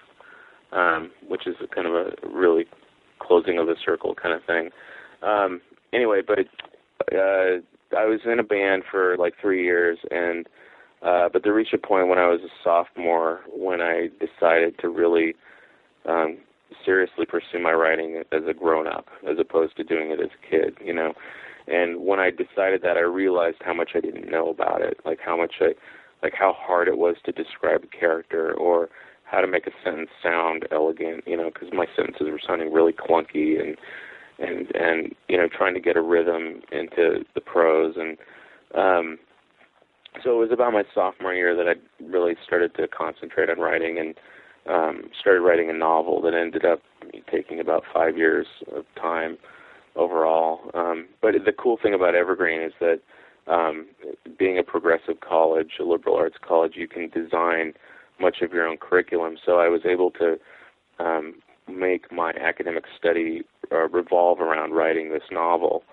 um, 0.71 1.11
which 1.27 1.45
is 1.45 1.55
a 1.63 1.67
kind 1.67 1.87
of 1.87 1.93
a 1.93 2.11
really 2.27 2.65
closing 3.19 3.59
of 3.59 3.67
the 3.67 3.75
circle 3.83 4.15
kind 4.15 4.33
of 4.33 4.43
thing. 4.45 4.69
Um, 5.21 5.61
anyway, 5.93 6.21
but 6.25 6.39
uh, 7.13 7.61
I 7.95 8.05
was 8.05 8.21
in 8.25 8.39
a 8.39 8.43
band 8.43 8.83
for 8.89 9.17
like 9.17 9.33
three 9.39 9.63
years, 9.63 9.99
and 10.09 10.47
uh, 11.03 11.29
but 11.31 11.43
there 11.43 11.53
reached 11.53 11.73
a 11.73 11.77
point 11.77 12.07
when 12.07 12.17
I 12.17 12.27
was 12.27 12.41
a 12.41 12.49
sophomore 12.63 13.41
when 13.53 13.81
I 13.81 14.09
decided 14.19 14.79
to 14.79 14.89
really 14.89 15.35
um, 16.05 16.37
seriously 16.86 17.26
pursue 17.26 17.59
my 17.61 17.72
writing 17.72 18.24
as 18.32 18.41
a 18.47 18.53
grown 18.53 18.88
up, 18.88 19.07
as 19.30 19.38
opposed 19.39 19.76
to 19.78 19.84
doing 19.84 20.11
it 20.11 20.20
as 20.20 20.30
a 20.30 20.49
kid, 20.49 20.78
you 20.84 20.93
know. 20.93 21.13
And 21.67 22.03
when 22.05 22.20
I 22.20 22.32
decided 22.32 22.82
that, 22.84 22.97
I 22.97 23.01
realized 23.01 23.57
how 23.61 23.74
much 23.74 23.91
I 23.95 23.99
didn't 23.99 24.30
know 24.30 24.49
about 24.49 24.82
it, 24.82 24.99
like 25.05 25.20
how 25.24 25.38
much 25.38 25.55
I, 25.61 25.74
like 26.24 26.34
how 26.34 26.53
hard 26.57 26.88
it 26.88 26.97
was 26.97 27.15
to 27.26 27.32
describe 27.32 27.84
a 27.84 27.97
character 27.97 28.53
or 28.53 28.89
how 29.24 29.41
to 29.41 29.47
make 29.47 29.67
a 29.67 29.72
sentence 29.84 30.09
sound 30.24 30.67
elegant, 30.72 31.24
you 31.28 31.38
know, 31.38 31.51
because 31.53 31.70
my 31.72 31.86
sentences 31.95 32.28
were 32.30 32.41
sounding 32.45 32.74
really 32.74 32.93
clunky 32.93 33.59
and 33.61 33.78
and 34.39 34.74
and 34.76 35.15
you 35.28 35.38
know 35.38 35.47
trying 35.47 35.74
to 35.74 35.80
get 35.80 35.97
a 35.97 36.01
rhythm 36.01 36.61
into 36.72 37.26
the 37.36 37.41
prose 37.41 37.95
and 37.97 38.17
um 38.76 39.17
so 40.24 40.32
it 40.32 40.39
was 40.39 40.51
about 40.51 40.74
my 40.74 40.84
sophomore 40.93 41.34
year 41.34 41.55
that 41.55 41.67
I 41.67 41.76
really 42.03 42.36
started 42.45 42.74
to 42.76 42.88
concentrate 42.88 43.49
on 43.49 43.59
writing 43.59 43.99
and 43.99 44.15
um 44.68 45.10
started 45.20 45.41
writing 45.41 45.70
a 45.70 45.74
novel 45.74 46.22
that 46.22 46.34
ended 46.34 46.66
up 46.66 46.82
taking 47.32 47.60
about 47.60 47.84
5 47.93 48.18
years 48.18 48.47
of 48.76 48.86
time 48.95 49.38
overall 49.95 50.72
um 50.74 51.07
but 51.22 51.34
the 51.45 51.51
cool 51.51 51.78
thing 51.82 51.93
about 51.93 52.16
Evergreen 52.16 52.62
is 52.62 52.74
that 52.80 52.99
um 53.47 53.88
being 54.38 54.57
a 54.57 54.64
progressive 54.64 55.20
college 55.22 55.74
a 55.80 55.84
liberal 55.84 56.16
arts 56.16 56.38
college 56.41 56.74
you 56.76 56.88
can 56.88 57.10
design 57.10 57.74
much 58.20 58.41
of 58.41 58.51
your 58.51 58.68
own 58.68 58.78
curriculum 58.78 59.38
so 59.43 59.60
I 59.60 59.70
was 59.70 59.82
able 59.86 60.12
to 60.12 60.39
um 60.99 61.36
make 61.70 62.12
my 62.12 62.32
academic 62.32 62.86
study 62.97 63.43
uh, 63.72 63.88
revolve 63.89 64.39
around 64.39 64.74
writing 64.74 65.12
this 65.12 65.24
novel. 65.32 65.84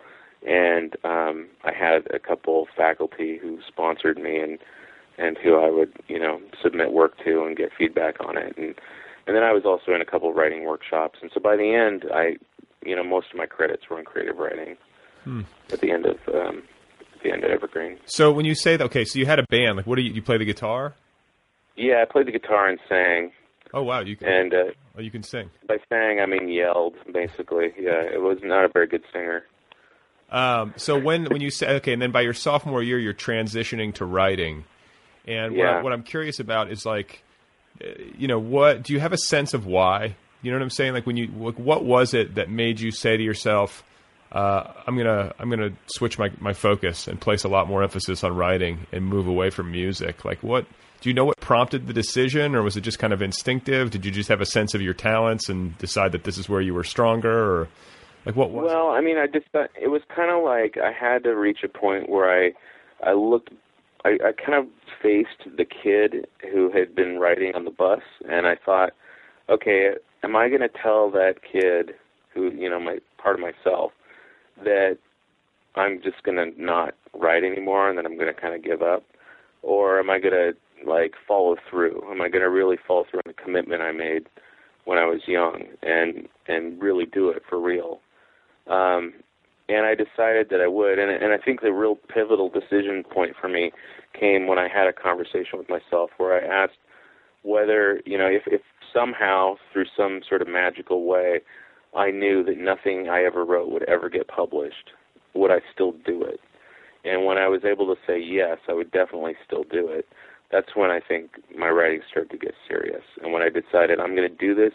And 0.47 0.97
um, 1.05 1.49
I 1.65 1.73
had 1.73 2.07
a 2.15 2.19
couple 2.19 2.67
faculty 2.77 3.39
who 3.41 3.59
sponsored 3.67 4.19
me 4.19 4.39
and 4.39 4.59
and 5.19 5.39
who 5.39 5.57
I 5.57 5.71
would 5.71 5.93
you 6.09 6.19
know 6.19 6.41
submit 6.63 6.93
work 6.93 7.17
to 7.25 7.45
and 7.45 7.57
get 7.57 7.71
feedback 7.77 8.17
on 8.21 8.37
it. 8.37 8.57
And 8.57 8.75
and 9.27 9.35
then 9.37 9.43
I 9.43 9.53
was 9.53 9.65
also 9.65 9.93
in 9.95 10.01
a 10.01 10.05
couple 10.05 10.31
of 10.31 10.37
writing 10.37 10.65
workshops. 10.65 11.19
And 11.23 11.31
so 11.33 11.41
by 11.41 11.57
the 11.57 11.75
end, 11.75 12.05
I 12.13 12.37
you 12.85 12.97
know 12.97 13.05
most 13.05 13.29
of 13.33 13.39
my 13.39 13.47
credits 13.47 13.85
were 13.91 13.99
in 13.99 14.05
creative 14.05 14.37
writing. 14.37 14.77
Hmm. 15.25 15.43
At 15.73 15.81
the 15.81 15.91
end 15.91 16.07
of 16.07 16.17
um, 16.33 16.63
at 17.15 17.23
the 17.23 17.33
end 17.33 17.45
of 17.45 17.51
Evergreen. 17.51 17.99
So 18.05 18.33
when 18.33 18.45
you 18.45 18.55
say 18.55 18.77
that, 18.77 18.85
okay, 18.85 19.05
so 19.05 19.19
you 19.19 19.27
had 19.27 19.39
a 19.39 19.47
band. 19.51 19.77
Like, 19.77 19.87
what 19.87 19.97
do 19.97 20.03
you 20.03 20.13
you 20.13 20.23
play 20.23 20.39
the 20.39 20.45
guitar? 20.45 20.95
Yeah, 21.77 22.03
I 22.03 22.11
played 22.11 22.27
the 22.27 22.33
guitar 22.33 22.69
and 22.69 22.79
sang. 22.89 23.33
Oh 23.75 23.83
wow, 23.83 24.01
you 24.01 24.17
can. 24.17 24.29
And 24.29 24.55
uh, 24.55 24.65
oh, 24.97 25.01
you 25.01 25.11
can 25.11 25.23
sing. 25.23 25.51
By 25.67 25.79
sang, 25.89 26.21
I 26.21 26.27
mean 26.27 26.49
yelled, 26.49 26.95
basically. 27.13 27.73
Yeah, 27.79 28.03
it 28.03 28.23
was 28.23 28.39
not 28.43 28.65
a 28.65 28.69
very 28.69 28.87
good 28.87 29.03
singer. 29.13 29.45
Um, 30.31 30.75
so 30.77 30.99
when 30.99 31.27
when 31.27 31.41
you 31.41 31.51
say 31.51 31.77
okay, 31.77 31.93
and 31.93 32.01
then 32.01 32.11
by 32.11 32.23
your 32.23 32.35
sophomore 32.35 32.83
year, 32.83 32.99
you're 32.99 33.15
transitioning 33.15 33.95
to 33.95 34.05
writing, 34.05 34.65
and 35.27 35.53
what, 35.57 35.59
Yeah. 35.59 35.79
I, 35.79 35.83
what 35.83 35.93
I'm 35.93 36.03
curious 36.03 36.41
about 36.41 36.71
is 36.71 36.85
like, 36.87 37.23
uh, 37.83 37.89
you 38.17 38.29
know, 38.29 38.39
what 38.39 38.83
do 38.83 38.93
you 38.93 39.01
have 39.01 39.13
a 39.13 39.19
sense 39.19 39.55
of 39.55 39.67
why? 39.67 40.17
You 40.43 40.51
know 40.51 40.59
what 40.59 40.63
I'm 40.63 40.71
saying? 40.71 40.93
Like 40.93 41.07
when 41.07 41.17
you, 41.17 41.29
like, 41.37 41.59
what 41.59 41.85
was 41.85 42.15
it 42.15 42.37
that 42.37 42.49
made 42.51 42.79
you 42.81 42.91
say 42.91 43.17
to 43.17 43.23
yourself, 43.23 43.83
uh, 44.33 44.73
"I'm 44.87 44.97
gonna 44.97 45.33
I'm 45.39 45.51
gonna 45.51 45.71
switch 45.87 46.19
my 46.19 46.31
my 46.41 46.53
focus 46.53 47.09
and 47.09 47.21
place 47.21 47.45
a 47.45 47.49
lot 47.49 47.69
more 47.69 47.83
emphasis 47.83 48.23
on 48.23 48.35
writing 48.37 48.87
and 48.93 49.05
move 49.05 49.27
away 49.27 49.51
from 49.51 49.71
music"? 49.73 50.25
Like 50.25 50.43
what? 50.43 50.67
Do 51.01 51.11
you 51.11 51.15
know 51.15 51.25
what 51.27 51.37
prompted 51.41 51.87
the 51.87 51.93
decision, 51.93 52.55
or 52.55 52.63
was 52.63 52.77
it 52.77 52.81
just 52.81 52.99
kind 52.99 53.13
of 53.13 53.21
instinctive? 53.23 53.91
Did 53.91 54.05
you 54.07 54.11
just 54.11 54.29
have 54.29 54.41
a 54.41 54.47
sense 54.47 54.75
of 54.75 54.81
your 54.81 54.95
talents 54.95 55.49
and 55.49 55.77
decide 55.79 56.13
that 56.13 56.25
this 56.25 56.39
is 56.39 56.49
where 56.49 56.61
you 56.61 56.73
were 56.75 56.85
stronger, 56.85 57.31
or 57.61 57.69
like 58.25 58.35
what 58.37 58.51
was? 58.51 58.67
Well, 58.67 58.89
I 58.89 59.01
mean, 59.01 59.17
I 59.19 59.27
just 59.27 59.47
thought 59.53 59.71
it 59.81 59.89
was 59.89 60.03
kind 60.15 60.31
of 60.31 60.43
like 60.43 60.77
I 60.79 60.93
had 60.93 61.25
to 61.25 61.35
reach 61.37 61.59
a 61.65 61.69
point 61.69 62.09
where 62.09 62.31
I, 62.31 62.53
I 63.07 63.13
looked, 63.13 63.51
I, 64.07 64.29
I 64.29 64.33
kind 64.33 64.55
of 64.55 64.67
faced 65.03 65.57
the 65.57 65.65
kid 65.65 66.29
who 66.53 66.71
had 66.71 66.95
been 66.95 67.19
riding 67.19 67.55
on 67.55 67.65
the 67.65 67.71
bus, 67.71 68.03
and 68.29 68.47
I 68.47 68.57
thought, 68.65 68.93
okay, 69.49 69.95
am 70.23 70.37
I 70.37 70.49
going 70.49 70.61
to 70.61 70.69
tell 70.69 71.11
that 71.11 71.37
kid, 71.43 71.93
who 72.33 72.53
you 72.53 72.71
know, 72.71 72.79
my 72.79 72.99
part 73.19 73.37
of 73.37 73.41
myself, 73.41 73.93
that 74.63 74.99
I'm 75.75 76.01
just 76.03 76.23
going 76.23 76.37
to 76.37 76.63
not 76.63 76.95
ride 77.15 77.45
anymore, 77.45 77.89
and 77.89 77.99
then 77.99 78.07
I'm 78.07 78.17
going 78.17 78.33
to 78.33 78.41
kind 78.41 78.55
of 78.55 78.63
give 78.63 78.83
up, 78.83 79.03
or 79.63 79.99
am 79.99 80.09
I 80.09 80.21
going 80.21 80.35
to 80.35 80.89
like 80.89 81.15
follow 81.27 81.57
through? 81.69 82.03
Am 82.11 82.21
I 82.21 82.29
going 82.29 82.43
to 82.43 82.51
really 82.51 82.77
follow 82.87 83.05
through 83.11 83.21
on 83.27 83.33
the 83.33 83.43
commitment 83.43 83.83
I 83.83 83.93
made 83.93 84.29
when 84.85 84.99
I 84.99 85.07
was 85.07 85.21
young, 85.27 85.65
and 85.83 86.29
and 86.47 86.81
really 86.81 87.07
do 87.07 87.31
it 87.31 87.43
for 87.49 87.61
real? 87.61 88.01
um, 88.69 89.15
and 89.69 89.87
I 89.87 89.95
decided 89.95 90.49
that 90.51 90.61
I 90.61 90.69
would. 90.69 90.99
And, 90.99 91.11
and 91.11 91.33
I 91.33 91.39
think 91.39 91.61
the 91.61 91.73
real 91.73 91.97
pivotal 91.97 92.49
decision 92.49 93.05
point 93.05 93.35
for 93.41 93.49
me 93.49 93.73
came 94.19 94.47
when 94.47 94.59
I 94.59 94.69
had 94.69 94.87
a 94.87 94.93
conversation 94.93 95.59
with 95.59 95.69
myself 95.69 96.11
where 96.19 96.35
I 96.35 96.65
asked 96.65 96.79
whether, 97.43 98.01
you 98.05 98.19
know, 98.19 98.27
if, 98.27 98.43
if 98.47 98.63
somehow 98.93 99.57
through 99.73 99.87
some 99.97 100.21
sort 100.29 100.43
of 100.43 100.49
magical 100.49 101.05
way 101.05 101.41
I 101.97 102.11
knew 102.11 102.45
that 102.45 102.59
nothing 102.59 103.09
I 103.09 103.25
ever 103.25 103.45
wrote 103.45 103.71
would 103.71 103.85
ever 103.85 104.09
get 104.11 104.29
published, 104.29 104.91
would 105.35 105.51
I 105.51 105.61
still 105.73 105.93
do 105.93 106.23
it? 106.23 106.41
And 107.05 107.25
when 107.25 107.39
I 107.39 107.49
was 107.49 107.65
able 107.65 107.87
to 107.87 108.01
say 108.07 108.21
yes, 108.21 108.59
I 108.69 108.73
would 108.73 108.91
definitely 108.91 109.35
still 109.47 109.65
do 109.65 109.89
it. 109.89 110.07
That's 110.53 110.75
when 110.75 110.91
I 110.91 111.01
think 111.01 111.31
my 111.57 111.69
writing 111.69 112.01
started 112.11 112.31
to 112.31 112.39
get 112.39 112.55
serious. 112.69 113.03
And 113.23 113.33
when 113.33 113.43
I 113.43 113.49
decided 113.49 113.99
I'm 113.99 114.15
going 114.15 114.29
to 114.29 114.37
do 114.37 114.55
this 114.55 114.73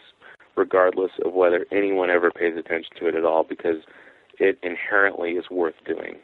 regardless 0.56 1.12
of 1.24 1.32
whether 1.32 1.64
anyone 1.70 2.10
ever 2.10 2.30
pays 2.30 2.56
attention 2.58 2.90
to 2.98 3.08
it 3.08 3.14
at 3.14 3.24
all 3.24 3.44
because 3.44 3.78
it 4.42 4.58
inherently 4.62 5.30
is 5.32 5.48
worth 5.50 5.76
doing. 5.86 6.16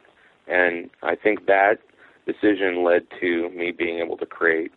And 0.47 0.89
I 1.01 1.15
think 1.15 1.45
that 1.45 1.79
decision 2.25 2.83
led 2.83 3.07
to 3.21 3.49
me 3.49 3.71
being 3.71 3.99
able 3.99 4.17
to 4.17 4.25
create 4.25 4.71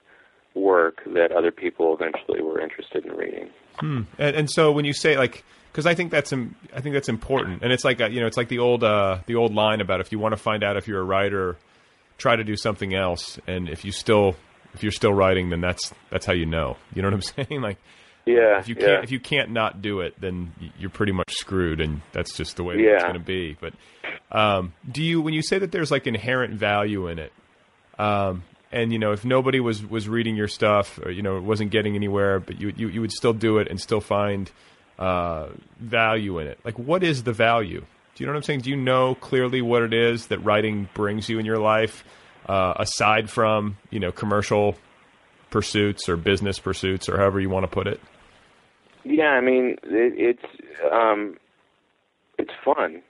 work 0.55 1.03
that 1.07 1.32
other 1.32 1.51
people 1.51 1.95
eventually 1.95 2.40
were 2.40 2.61
interested 2.61 3.05
in 3.05 3.12
reading. 3.12 3.49
Hmm. 3.78 4.03
And, 4.18 4.36
and 4.36 4.51
so 4.51 4.70
when 4.70 4.84
you 4.84 4.93
say 4.93 5.16
like, 5.16 5.45
because 5.72 5.86
I 5.86 5.95
think 5.95 6.11
that's 6.11 6.32
im- 6.32 6.55
I 6.74 6.80
think 6.82 6.95
that's 6.95 7.09
important, 7.09 7.62
and 7.62 7.72
it's 7.72 7.84
like 7.84 8.01
a, 8.01 8.11
you 8.11 8.20
know 8.20 8.26
it's 8.26 8.36
like 8.36 8.49
the 8.49 8.59
old 8.59 8.84
uh, 8.84 9.20
the 9.24 9.36
old 9.36 9.55
line 9.55 9.80
about 9.80 10.01
if 10.01 10.12
you 10.12 10.18
want 10.18 10.32
to 10.32 10.36
find 10.36 10.62
out 10.62 10.76
if 10.76 10.86
you're 10.86 11.01
a 11.01 11.05
writer, 11.05 11.57
try 12.18 12.36
to 12.36 12.45
do 12.45 12.57
something 12.57 12.95
else, 12.95 13.38
and 13.47 13.70
if 13.70 13.82
you 13.82 13.90
still 13.90 14.36
if 14.74 14.82
you're 14.82 14.93
still 14.93 15.14
writing, 15.14 15.49
then 15.49 15.62
that's 15.62 15.95
that's 16.11 16.26
how 16.26 16.34
you 16.34 16.45
know. 16.45 16.76
You 16.95 17.01
know 17.01 17.09
what 17.09 17.14
I'm 17.14 17.22
saying? 17.47 17.62
Like, 17.62 17.78
Yeah, 18.24 18.60
if 18.60 18.68
you 18.68 18.76
can't 18.76 19.02
if 19.02 19.10
you 19.10 19.18
can't 19.18 19.50
not 19.50 19.82
do 19.82 20.00
it, 20.00 20.20
then 20.20 20.52
you're 20.78 20.90
pretty 20.90 21.12
much 21.12 21.32
screwed, 21.34 21.80
and 21.80 22.02
that's 22.12 22.36
just 22.36 22.56
the 22.56 22.62
way 22.62 22.76
that 22.76 22.94
it's 22.94 23.02
going 23.02 23.14
to 23.14 23.20
be. 23.20 23.56
But 23.60 23.74
um, 24.30 24.74
do 24.90 25.02
you 25.02 25.20
when 25.20 25.34
you 25.34 25.42
say 25.42 25.58
that 25.58 25.72
there's 25.72 25.90
like 25.90 26.06
inherent 26.06 26.54
value 26.54 27.08
in 27.08 27.18
it, 27.18 27.32
um, 27.98 28.44
and 28.70 28.92
you 28.92 28.98
know 29.00 29.10
if 29.10 29.24
nobody 29.24 29.58
was 29.58 29.84
was 29.84 30.08
reading 30.08 30.36
your 30.36 30.46
stuff, 30.46 31.00
or 31.04 31.10
you 31.10 31.22
know 31.22 31.36
it 31.36 31.42
wasn't 31.42 31.72
getting 31.72 31.96
anywhere, 31.96 32.38
but 32.38 32.60
you 32.60 32.72
you, 32.76 32.88
you 32.88 33.00
would 33.00 33.10
still 33.10 33.32
do 33.32 33.58
it 33.58 33.66
and 33.66 33.80
still 33.80 34.00
find 34.00 34.52
uh, 35.00 35.48
value 35.80 36.38
in 36.38 36.46
it. 36.46 36.60
Like 36.64 36.78
what 36.78 37.02
is 37.02 37.24
the 37.24 37.32
value? 37.32 37.80
Do 38.14 38.22
you 38.22 38.26
know 38.26 38.34
what 38.34 38.38
I'm 38.38 38.42
saying? 38.44 38.60
Do 38.60 38.70
you 38.70 38.76
know 38.76 39.16
clearly 39.16 39.62
what 39.62 39.82
it 39.82 39.92
is 39.92 40.28
that 40.28 40.38
writing 40.40 40.88
brings 40.94 41.28
you 41.28 41.40
in 41.40 41.46
your 41.46 41.58
life, 41.58 42.04
uh, 42.46 42.74
aside 42.76 43.30
from 43.30 43.78
you 43.90 43.98
know 43.98 44.12
commercial 44.12 44.76
pursuits 45.50 46.08
or 46.08 46.16
business 46.16 46.60
pursuits 46.60 47.08
or 47.08 47.18
however 47.18 47.40
you 47.40 47.50
want 47.50 47.64
to 47.64 47.68
put 47.68 47.88
it? 47.88 48.00
Yeah, 49.05 49.30
I 49.30 49.40
mean, 49.40 49.76
it, 49.84 50.14
it's 50.16 50.62
um, 50.92 51.36
it's 52.38 52.53
fun. 52.64 53.03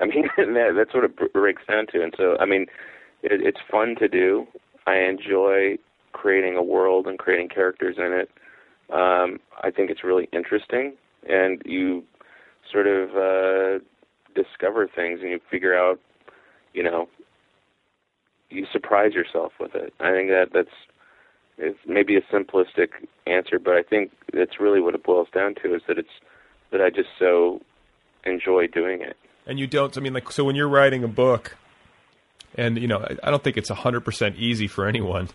I 0.00 0.06
mean, 0.06 0.28
that 0.36 0.72
that's 0.76 0.94
what 0.94 1.04
it 1.04 1.32
breaks 1.32 1.62
down 1.68 1.86
to. 1.92 2.02
And 2.02 2.14
so, 2.16 2.36
I 2.40 2.46
mean, 2.46 2.66
it, 3.22 3.40
it's 3.42 3.58
fun 3.70 3.96
to 4.00 4.08
do. 4.08 4.46
I 4.86 4.96
enjoy 4.98 5.78
creating 6.12 6.56
a 6.56 6.62
world 6.62 7.06
and 7.06 7.18
creating 7.18 7.48
characters 7.48 7.96
in 7.98 8.12
it. 8.12 8.30
Um, 8.92 9.38
I 9.62 9.70
think 9.70 9.90
it's 9.90 10.04
really 10.04 10.28
interesting, 10.32 10.94
and 11.28 11.60
you 11.64 12.04
sort 12.72 12.86
of 12.86 13.10
uh, 13.16 13.84
discover 14.34 14.88
things, 14.88 15.20
and 15.22 15.30
you 15.30 15.40
figure 15.50 15.76
out, 15.78 16.00
you 16.72 16.82
know, 16.82 17.08
you 18.50 18.66
surprise 18.72 19.12
yourself 19.12 19.52
with 19.60 19.74
it. 19.74 19.92
I 20.00 20.10
think 20.12 20.28
that 20.30 20.48
that's 20.52 20.68
it's 21.58 21.78
maybe 21.86 22.16
a 22.16 22.20
simplistic 22.22 22.88
answer, 23.26 23.58
but 23.58 23.74
I 23.74 23.82
think 23.82 24.12
that's 24.32 24.60
really 24.60 24.80
what 24.80 24.94
it 24.94 25.02
boils 25.04 25.28
down 25.34 25.54
to 25.62 25.74
is 25.74 25.82
that 25.88 25.98
it's 25.98 26.08
that 26.70 26.80
I 26.80 26.90
just 26.90 27.08
so 27.18 27.60
enjoy 28.24 28.66
doing 28.66 29.00
it. 29.00 29.16
and 29.46 29.58
you 29.58 29.66
don't 29.66 29.96
i 29.96 30.00
mean 30.00 30.12
like 30.12 30.30
so 30.30 30.44
when 30.44 30.54
you're 30.56 30.68
writing 30.68 31.02
a 31.04 31.08
book 31.08 31.56
and 32.56 32.76
you 32.78 32.86
know 32.86 32.98
i, 32.98 33.16
I 33.22 33.30
don't 33.30 33.42
think 33.42 33.56
it's 33.56 33.70
100% 33.70 34.36
easy 34.36 34.66
for 34.66 34.86
anyone 34.86 35.28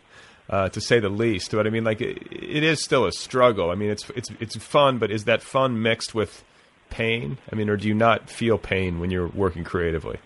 uh, 0.49 0.69
to 0.69 0.81
say 0.81 0.99
the 0.99 1.09
least 1.09 1.51
but 1.51 1.65
i 1.65 1.69
mean 1.71 1.83
like 1.85 2.01
it, 2.01 2.17
it 2.31 2.63
is 2.63 2.83
still 2.83 3.05
a 3.05 3.11
struggle 3.11 3.71
i 3.71 3.75
mean 3.75 3.89
it's 3.89 4.09
it's 4.11 4.29
it's 4.39 4.55
fun 4.57 4.99
but 4.99 5.09
is 5.09 5.23
that 5.23 5.41
fun 5.41 5.81
mixed 5.81 6.13
with 6.13 6.43
pain 6.89 7.37
i 7.51 7.55
mean 7.55 7.69
or 7.69 7.77
do 7.77 7.87
you 7.87 7.93
not 7.95 8.29
feel 8.29 8.57
pain 8.57 8.99
when 8.99 9.09
you're 9.09 9.29
working 9.29 9.63
creatively 9.63 10.19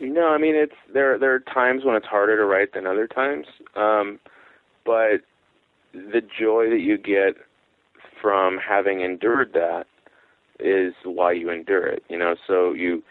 No, 0.00 0.28
I 0.28 0.38
mean 0.38 0.54
it's 0.54 0.76
there. 0.94 1.18
There 1.18 1.34
are 1.34 1.40
times 1.40 1.84
when 1.84 1.96
it's 1.96 2.06
harder 2.06 2.36
to 2.36 2.44
write 2.44 2.72
than 2.74 2.86
other 2.86 3.08
times, 3.08 3.46
um, 3.74 4.20
but 4.88 5.20
the 5.92 6.22
joy 6.22 6.70
that 6.70 6.80
you 6.80 6.96
get 6.96 7.34
from 8.22 8.56
having 8.56 9.02
endured 9.02 9.52
that 9.52 9.84
is 10.58 10.94
why 11.04 11.32
you 11.32 11.50
endure 11.50 11.86
it. 11.86 12.02
You 12.08 12.18
know, 12.18 12.36
so 12.46 12.72
you 12.72 13.02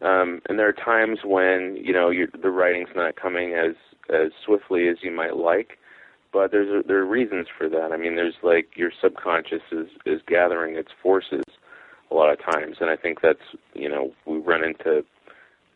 um, 0.00 0.40
and 0.48 0.58
there 0.58 0.66
are 0.66 0.72
times 0.72 1.18
when 1.24 1.78
you 1.78 1.92
know 1.92 2.08
you 2.08 2.28
the 2.42 2.50
writing's 2.50 2.88
not 2.96 3.16
coming 3.16 3.52
as 3.52 3.74
as 4.08 4.32
swiftly 4.46 4.88
as 4.88 4.96
you 5.02 5.10
might 5.10 5.36
like, 5.36 5.78
but 6.32 6.50
there's 6.50 6.84
there 6.86 6.98
are 7.00 7.06
reasons 7.06 7.48
for 7.56 7.68
that. 7.68 7.92
I 7.92 7.98
mean, 7.98 8.16
there's 8.16 8.36
like 8.42 8.70
your 8.74 8.90
subconscious 9.02 9.62
is 9.70 9.88
is 10.06 10.22
gathering 10.26 10.76
its 10.76 10.90
forces 11.02 11.44
a 12.10 12.14
lot 12.14 12.32
of 12.32 12.38
times, 12.40 12.78
and 12.80 12.88
I 12.88 12.96
think 12.96 13.20
that's 13.20 13.38
you 13.74 13.90
know 13.90 14.12
we 14.24 14.38
run 14.38 14.64
into 14.64 15.04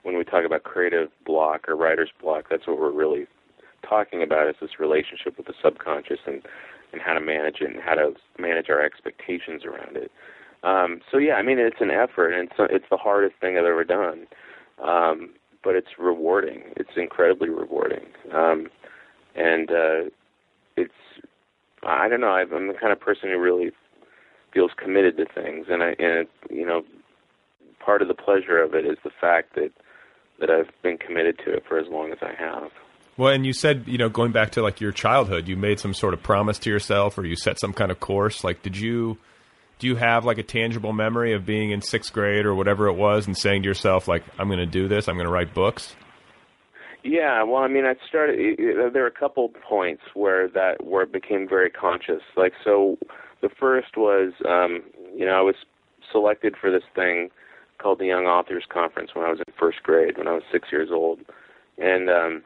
when 0.05 0.17
we 0.17 0.25
talk 0.25 0.47
about 0.47 0.63
creative 0.63 1.11
block 1.27 1.69
or 1.69 1.77
writer's 1.77 2.11
block, 2.23 2.47
that's 2.49 2.67
what 2.67 2.81
we're 2.81 2.91
really 2.91 3.27
talking 3.89 4.23
about 4.23 4.49
is 4.49 4.57
this 4.61 4.79
relationship 4.79 5.37
with 5.37 5.47
the 5.47 5.55
subconscious 5.63 6.21
and 6.27 6.43
and 6.93 7.01
how 7.01 7.15
to 7.15 7.21
manage 7.21 7.61
it 7.61 7.71
and 7.71 7.81
how 7.81 7.95
to 7.95 8.13
manage 8.39 8.69
our 8.69 8.83
expectations 8.83 9.65
around 9.65 9.97
it. 9.97 10.11
Um, 10.63 11.01
so 11.11 11.19
yeah, 11.19 11.35
I 11.35 11.43
mean 11.43 11.59
it's 11.59 11.81
an 11.81 11.91
effort 11.91 12.33
and 12.33 12.49
it's 12.49 12.73
it's 12.73 12.85
the 12.91 12.97
hardest 12.97 13.37
thing 13.41 13.57
I've 13.57 13.65
ever 13.65 13.85
done, 13.85 14.27
um, 14.83 15.31
but 15.63 15.75
it's 15.75 15.99
rewarding. 15.99 16.63
It's 16.77 16.91
incredibly 16.97 17.49
rewarding, 17.49 18.07
um, 18.35 18.69
and 19.35 19.71
uh, 19.71 20.11
it's 20.77 20.93
I 21.83 22.09
don't 22.09 22.21
know. 22.21 22.29
I'm 22.29 22.69
the 22.69 22.75
kind 22.75 22.93
of 22.93 23.01
person 23.01 23.31
who 23.31 23.39
really 23.39 23.71
feels 24.53 24.73
committed 24.77 25.17
to 25.17 25.25
things, 25.25 25.67
and 25.71 25.83
I 25.83 25.95
and 25.99 26.27
you 26.51 26.67
know 26.67 26.83
part 27.85 28.03
of 28.03 28.09
the 28.09 28.15
pleasure 28.15 28.63
of 28.63 28.75
it 28.75 28.85
is 28.85 28.99
the 29.03 29.11
fact 29.21 29.55
that 29.55 29.71
that 30.41 30.51
I've 30.51 30.71
been 30.83 30.99
committed 30.99 31.39
to 31.45 31.53
it 31.55 31.63
for 31.69 31.79
as 31.79 31.87
long 31.89 32.13
as 32.13 32.19
I 32.23 32.33
have. 32.39 32.71
Well 33.21 33.33
and 33.33 33.45
you 33.45 33.53
said 33.53 33.85
you 33.87 33.99
know 33.99 34.09
going 34.09 34.33
back 34.33 34.51
to 34.51 34.63
like 34.63 34.81
your 34.81 34.93
childhood 34.93 35.47
you 35.47 35.57
made 35.57 35.79
some 35.79 35.93
sort 35.93 36.15
of 36.15 36.23
promise 36.23 36.59
to 36.59 36.71
yourself 36.71 37.19
or 37.19 37.25
you 37.25 37.37
set 37.37 37.61
some 37.61 37.73
kind 37.73 37.93
of 37.93 38.01
course 38.01 38.43
like 38.43 38.63
did 38.63 38.77
you 38.77 39.19
do 39.79 39.87
you 39.87 39.97
have 39.97 40.25
like 40.25 40.39
a 40.39 40.43
tangible 40.43 40.93
memory 40.93 41.35
of 41.35 41.45
being 41.45 41.71
in 41.71 41.83
sixth 41.83 42.13
grade 42.13 42.47
or 42.47 42.55
whatever 42.55 42.87
it 42.87 42.95
was 42.95 43.27
and 43.27 43.37
saying 43.37 43.63
to 43.63 43.69
yourself 43.69 44.09
like 44.09 44.25
i'm 44.39 44.49
going 44.49 44.59
to 44.59 44.67
do 44.67 44.89
this 44.89 45.07
i'm 45.07 45.17
going 45.17 45.27
to 45.27 45.33
write 45.33 45.55
books 45.55 45.95
Yeah, 47.03 47.43
well, 47.45 47.63
I 47.63 47.69
mean, 47.69 47.87
I 47.87 47.95
started. 48.07 48.59
There 48.93 49.03
were 49.03 49.07
a 49.07 49.11
couple 49.11 49.49
points 49.49 50.03
where 50.13 50.49
that 50.49 50.85
where 50.85 51.03
it 51.03 51.11
became 51.11 51.49
very 51.49 51.71
conscious. 51.71 52.21
Like, 52.37 52.53
so 52.63 52.99
the 53.41 53.49
first 53.49 53.97
was, 53.97 54.35
um, 54.47 54.83
you 55.17 55.25
know, 55.25 55.33
I 55.33 55.41
was 55.41 55.55
selected 56.13 56.57
for 56.61 56.71
this 56.71 56.83
thing 56.95 57.31
called 57.79 58.01
the 58.01 58.07
Young 58.07 58.27
Authors 58.27 58.65
Conference 58.69 59.15
when 59.15 59.25
I 59.25 59.31
was 59.31 59.39
in 59.39 59.53
first 59.59 59.83
grade, 59.83 60.19
when 60.19 60.29
I 60.29 60.33
was 60.33 60.43
six 60.53 60.69
years 60.71 60.91
old, 60.93 61.21
and 61.79 62.11
um, 62.11 62.43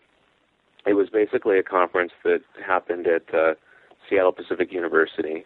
it 0.87 0.95
was 0.95 1.09
basically 1.11 1.59
a 1.59 1.63
conference 1.63 2.13
that 2.25 2.41
happened 2.65 3.07
at 3.07 3.35
uh, 3.35 3.55
Seattle 4.09 4.33
Pacific 4.33 4.73
University. 4.73 5.45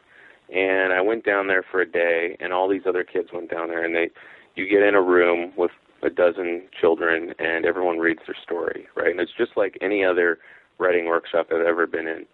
And 0.52 0.92
I 0.92 1.00
went 1.00 1.24
down 1.24 1.46
there 1.46 1.62
for 1.62 1.80
a 1.80 1.86
day, 1.86 2.36
and 2.40 2.52
all 2.52 2.68
these 2.68 2.86
other 2.86 3.04
kids 3.04 3.28
went 3.32 3.50
down 3.50 3.68
there, 3.68 3.84
and 3.84 3.94
they, 3.94 4.08
you 4.54 4.68
get 4.68 4.82
in 4.82 4.94
a 4.94 5.02
room 5.02 5.52
with 5.56 5.70
a 6.02 6.10
dozen 6.10 6.62
children, 6.80 7.34
and 7.38 7.66
everyone 7.66 7.98
reads 7.98 8.20
their 8.26 8.36
story, 8.42 8.86
right? 8.96 9.10
And 9.10 9.20
it's 9.20 9.32
just 9.36 9.52
like 9.56 9.76
any 9.80 10.04
other 10.04 10.38
writing 10.78 11.06
workshop 11.06 11.48
I've 11.52 11.66
ever 11.66 11.86
been 11.86 12.06
in. 12.06 12.24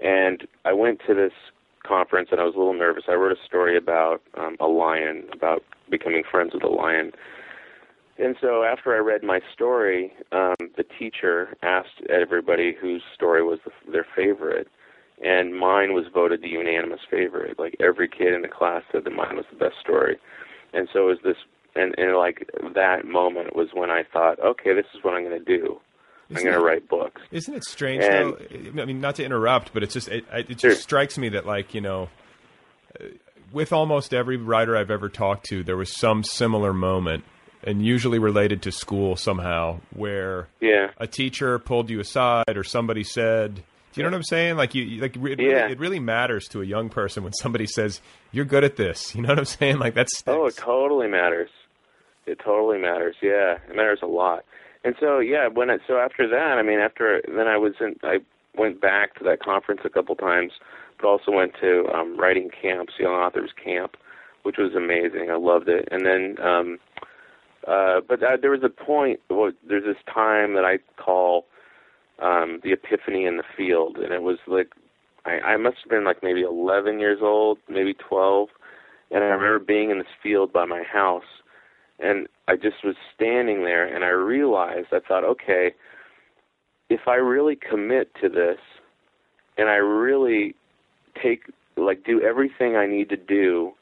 And 0.00 0.46
I 0.64 0.72
went 0.72 1.00
to 1.06 1.14
this 1.14 1.32
conference, 1.86 2.28
and 2.32 2.40
I 2.40 2.44
was 2.44 2.54
a 2.54 2.58
little 2.58 2.74
nervous. 2.74 3.04
I 3.08 3.14
wrote 3.14 3.32
a 3.32 3.46
story 3.46 3.76
about 3.76 4.20
um, 4.36 4.56
a 4.60 4.66
lion, 4.66 5.24
about 5.32 5.62
becoming 5.90 6.22
friends 6.28 6.52
with 6.54 6.64
a 6.64 6.68
lion. 6.68 7.12
And 8.18 8.36
so 8.40 8.62
after 8.62 8.94
I 8.94 8.98
read 8.98 9.22
my 9.24 9.40
story, 9.52 10.12
um, 10.30 10.54
the 10.76 10.84
teacher 10.98 11.56
asked 11.62 12.00
everybody 12.08 12.72
whose 12.80 13.02
story 13.14 13.42
was 13.42 13.58
the, 13.64 13.72
their 13.90 14.06
favorite, 14.14 14.68
and 15.24 15.54
mine 15.58 15.94
was 15.94 16.04
voted 16.12 16.40
the 16.42 16.48
unanimous 16.48 17.00
favorite. 17.10 17.58
Like 17.58 17.76
every 17.80 18.08
kid 18.08 18.32
in 18.32 18.42
the 18.42 18.48
class 18.48 18.82
said 18.92 19.04
that 19.04 19.12
mine 19.12 19.36
was 19.36 19.46
the 19.50 19.56
best 19.58 19.76
story. 19.80 20.16
And 20.72 20.88
so 20.92 21.04
it 21.04 21.06
was 21.08 21.18
this, 21.24 21.36
and, 21.74 21.94
and 21.98 22.16
like 22.16 22.48
that 22.74 23.04
moment 23.04 23.56
was 23.56 23.68
when 23.74 23.90
I 23.90 24.02
thought, 24.12 24.38
okay, 24.40 24.74
this 24.74 24.86
is 24.94 25.02
what 25.02 25.14
I'm 25.14 25.24
going 25.24 25.44
to 25.44 25.58
do. 25.58 25.80
I'm 26.30 26.42
going 26.42 26.58
to 26.58 26.64
write 26.64 26.88
books. 26.88 27.20
Isn't 27.32 27.54
it 27.54 27.64
strange 27.64 28.02
And- 28.02 28.34
though? 28.74 28.82
I 28.82 28.84
mean, 28.86 29.00
not 29.00 29.16
to 29.16 29.24
interrupt, 29.24 29.74
but 29.74 29.82
it's 29.82 29.92
just 29.92 30.08
it, 30.08 30.24
it 30.32 30.48
just 30.50 30.60
Sure. 30.60 30.72
strikes 30.74 31.18
me 31.18 31.28
that 31.30 31.46
like 31.46 31.74
you 31.74 31.80
know, 31.80 32.08
uh, 32.98 33.04
with 33.52 33.72
almost 33.72 34.14
every 34.14 34.36
writer 34.36 34.76
I've 34.76 34.90
ever 34.90 35.08
talked 35.08 35.46
to, 35.50 35.62
there 35.62 35.76
was 35.76 35.94
some 35.94 36.24
similar 36.24 36.72
moment, 36.72 37.24
and 37.66 37.84
usually 37.84 38.18
related 38.18 38.62
to 38.62 38.72
school 38.72 39.16
somehow, 39.16 39.80
where 39.94 40.48
Yeah. 40.60 40.90
a 40.98 41.06
teacher 41.06 41.58
pulled 41.58 41.90
you 41.90 42.00
aside 42.00 42.56
or 42.56 42.64
somebody 42.64 43.02
said. 43.04 43.56
Do 43.56 44.00
you 44.00 44.02
know 44.02 44.10
what 44.10 44.16
I'm 44.16 44.22
saying? 44.24 44.56
Like 44.56 44.74
you, 44.74 45.00
like 45.00 45.16
it, 45.16 45.40
Yeah. 45.40 45.46
really, 45.62 45.72
it 45.72 45.78
really 45.78 46.00
matters 46.00 46.48
to 46.48 46.60
a 46.62 46.64
young 46.64 46.88
person 46.88 47.22
when 47.22 47.32
somebody 47.32 47.66
says 47.66 48.00
you're 48.32 48.44
good 48.44 48.64
at 48.64 48.74
this. 48.76 49.14
You 49.14 49.22
know 49.22 49.28
what 49.28 49.38
I'm 49.38 49.44
saying? 49.44 49.78
Like 49.78 49.94
that's 49.94 50.22
Oh, 50.26 50.46
it 50.46 50.56
totally 50.56 51.06
matters. 51.08 51.50
It 52.26 52.38
totally 52.44 52.78
matters. 52.78 53.14
Yeah, 53.22 53.58
it 53.68 53.76
matters 53.76 54.00
a 54.02 54.06
lot. 54.06 54.44
And 54.82 54.94
so, 54.98 55.18
yeah, 55.18 55.46
when 55.48 55.70
it, 55.70 55.80
so 55.86 55.98
after 55.98 56.26
that, 56.28 56.58
I 56.58 56.62
mean, 56.62 56.78
after 56.80 57.22
then 57.28 57.46
I 57.46 57.56
was 57.56 57.74
in, 57.80 57.96
I 58.02 58.18
went 58.56 58.80
back 58.80 59.14
to 59.18 59.24
that 59.24 59.40
conference 59.40 59.80
a 59.84 59.88
couple 59.90 60.14
times, 60.16 60.52
but 61.00 61.06
also 61.06 61.30
went 61.30 61.52
to 61.60 61.86
um, 61.94 62.18
writing 62.18 62.50
camps, 62.50 62.94
young 62.98 63.12
authors 63.12 63.50
camp, 63.62 63.96
which 64.42 64.56
was 64.58 64.74
amazing. 64.74 65.30
I 65.30 65.36
loved 65.36 65.68
it. 65.68 65.88
And 65.90 66.04
then, 66.04 66.36
um, 66.44 66.78
uh, 67.66 68.00
but 68.06 68.22
uh, 68.22 68.36
there 68.40 68.50
was 68.50 68.62
a 68.62 68.68
point. 68.68 69.20
Well, 69.30 69.52
there's 69.66 69.84
this 69.84 70.02
time 70.12 70.54
that 70.54 70.64
I 70.64 70.78
call 71.02 71.46
um, 72.20 72.60
the 72.62 72.72
epiphany 72.72 73.24
in 73.24 73.36
the 73.36 73.44
field, 73.56 73.96
and 73.96 74.12
it 74.12 74.22
was 74.22 74.38
like 74.46 74.72
I, 75.24 75.40
I 75.40 75.56
must 75.56 75.76
have 75.82 75.90
been 75.90 76.04
like 76.04 76.22
maybe 76.22 76.42
11 76.42 76.98
years 76.98 77.18
old, 77.22 77.58
maybe 77.68 77.94
12, 77.94 78.48
and 79.10 79.24
I 79.24 79.28
remember 79.28 79.58
being 79.58 79.90
in 79.90 79.98
this 79.98 80.06
field 80.22 80.52
by 80.52 80.64
my 80.64 80.82
house, 80.82 81.24
and 81.98 82.26
I 82.48 82.56
just 82.56 82.84
was 82.84 82.96
standing 83.14 83.64
there, 83.64 83.86
and 83.86 84.04
I 84.04 84.08
realized 84.08 84.88
I 84.92 85.00
thought, 85.00 85.24
okay, 85.24 85.72
if 86.90 87.00
I 87.06 87.14
really 87.14 87.56
commit 87.56 88.10
to 88.20 88.28
this, 88.28 88.58
and 89.56 89.68
I 89.68 89.76
really 89.76 90.54
take 91.22 91.44
like 91.76 92.04
do 92.04 92.20
everything 92.20 92.76
I 92.76 92.86
need 92.86 93.08
to 93.08 93.16
do, 93.16 93.72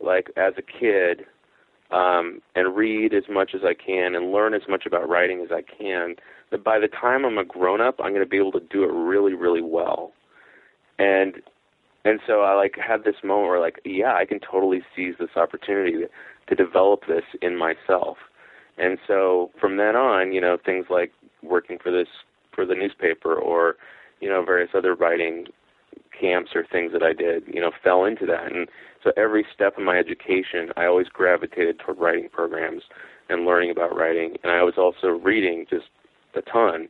like 0.00 0.30
as 0.36 0.54
a 0.58 0.62
kid, 0.62 1.24
um, 1.92 2.40
and 2.54 2.74
read 2.74 3.14
as 3.14 3.24
much 3.30 3.52
as 3.54 3.62
I 3.64 3.74
can 3.74 4.14
and 4.14 4.32
learn 4.32 4.54
as 4.54 4.62
much 4.68 4.86
about 4.86 5.08
writing 5.08 5.40
as 5.40 5.52
I 5.52 5.62
can, 5.62 6.16
that 6.50 6.64
by 6.64 6.78
the 6.78 6.88
time 6.88 7.24
I'm 7.24 7.38
a 7.38 7.44
grown 7.44 7.80
up, 7.80 7.96
I'm 7.98 8.12
going 8.12 8.24
to 8.24 8.28
be 8.28 8.38
able 8.38 8.52
to 8.52 8.60
do 8.70 8.84
it 8.84 8.92
really, 8.92 9.34
really 9.34 9.62
well. 9.62 10.12
And 10.98 11.34
and 12.04 12.18
so 12.26 12.40
I 12.40 12.54
like 12.54 12.76
had 12.76 13.04
this 13.04 13.16
moment 13.22 13.48
where 13.48 13.60
like, 13.60 13.80
yeah, 13.84 14.14
I 14.14 14.24
can 14.24 14.40
totally 14.40 14.82
seize 14.96 15.14
this 15.20 15.36
opportunity 15.36 15.92
to, 15.92 16.08
to 16.48 16.54
develop 16.54 17.02
this 17.06 17.22
in 17.40 17.56
myself. 17.56 18.16
And 18.76 18.98
so 19.06 19.50
from 19.60 19.76
then 19.76 19.94
on, 19.94 20.32
you 20.32 20.40
know, 20.40 20.56
things 20.64 20.86
like 20.90 21.12
working 21.42 21.78
for 21.78 21.92
this 21.92 22.08
for 22.52 22.66
the 22.66 22.74
newspaper 22.74 23.34
or 23.34 23.76
you 24.20 24.28
know 24.28 24.44
various 24.44 24.70
other 24.74 24.94
writing 24.94 25.46
camps 26.18 26.50
or 26.54 26.64
things 26.70 26.92
that 26.92 27.02
I 27.02 27.12
did, 27.12 27.44
you 27.46 27.60
know, 27.60 27.72
fell 27.82 28.04
into 28.04 28.26
that. 28.26 28.52
And 28.52 28.68
so 29.02 29.12
every 29.16 29.44
step 29.54 29.76
of 29.76 29.84
my 29.84 29.98
education, 29.98 30.70
I 30.76 30.86
always 30.86 31.08
gravitated 31.08 31.78
toward 31.78 31.98
writing 31.98 32.28
programs 32.30 32.82
and 33.28 33.44
learning 33.44 33.70
about 33.70 33.96
writing. 33.96 34.36
And 34.42 34.52
I 34.52 34.62
was 34.62 34.74
also 34.76 35.08
reading 35.08 35.66
just 35.68 35.86
a 36.34 36.42
ton, 36.42 36.88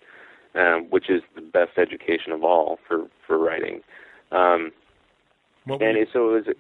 um, 0.54 0.86
which 0.90 1.08
is 1.08 1.22
the 1.34 1.40
best 1.40 1.78
education 1.78 2.32
of 2.32 2.44
all 2.44 2.78
for 2.86 3.06
for 3.26 3.38
writing. 3.38 3.80
Um, 4.30 4.72
and 5.66 5.98
you, 5.98 6.06
so 6.12 6.34
it 6.34 6.46
was. 6.46 6.56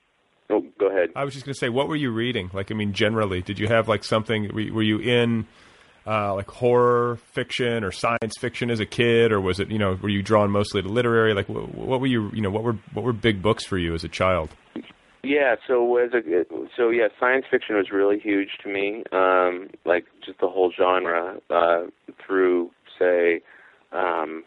Oh, 0.50 0.64
go 0.78 0.90
ahead. 0.90 1.10
I 1.16 1.24
was 1.24 1.32
just 1.32 1.46
going 1.46 1.54
to 1.54 1.58
say, 1.58 1.70
what 1.70 1.88
were 1.88 1.96
you 1.96 2.10
reading? 2.10 2.50
Like, 2.52 2.70
I 2.70 2.74
mean, 2.74 2.92
generally, 2.92 3.40
did 3.40 3.58
you 3.58 3.68
have 3.68 3.88
like 3.88 4.04
something? 4.04 4.50
Were, 4.52 4.74
were 4.74 4.82
you 4.82 4.98
in 4.98 5.46
uh, 6.06 6.34
like 6.34 6.50
horror 6.50 7.16
fiction 7.32 7.84
or 7.84 7.92
science 7.92 8.36
fiction 8.38 8.70
as 8.70 8.80
a 8.80 8.86
kid, 8.86 9.32
or 9.32 9.40
was 9.40 9.60
it 9.60 9.70
you 9.70 9.78
know 9.78 9.98
were 10.00 10.08
you 10.08 10.22
drawn 10.22 10.50
mostly 10.50 10.82
to 10.82 10.88
literary? 10.88 11.34
Like 11.34 11.48
what, 11.48 11.74
what 11.74 12.00
were 12.00 12.06
you 12.06 12.30
you 12.32 12.42
know 12.42 12.50
what 12.50 12.62
were 12.62 12.76
what 12.92 13.04
were 13.04 13.12
big 13.12 13.42
books 13.42 13.64
for 13.64 13.78
you 13.78 13.94
as 13.94 14.04
a 14.04 14.08
child? 14.08 14.50
Yeah, 15.24 15.54
so 15.68 15.96
as 15.98 16.10
a 16.14 16.44
so 16.76 16.90
yeah, 16.90 17.06
science 17.20 17.44
fiction 17.48 17.76
was 17.76 17.90
really 17.92 18.18
huge 18.18 18.58
to 18.64 18.68
me. 18.68 19.04
Um, 19.12 19.68
like 19.84 20.04
just 20.24 20.40
the 20.40 20.48
whole 20.48 20.72
genre 20.76 21.36
uh, 21.48 21.84
through 22.26 22.70
say, 22.98 23.40
um, 23.92 24.42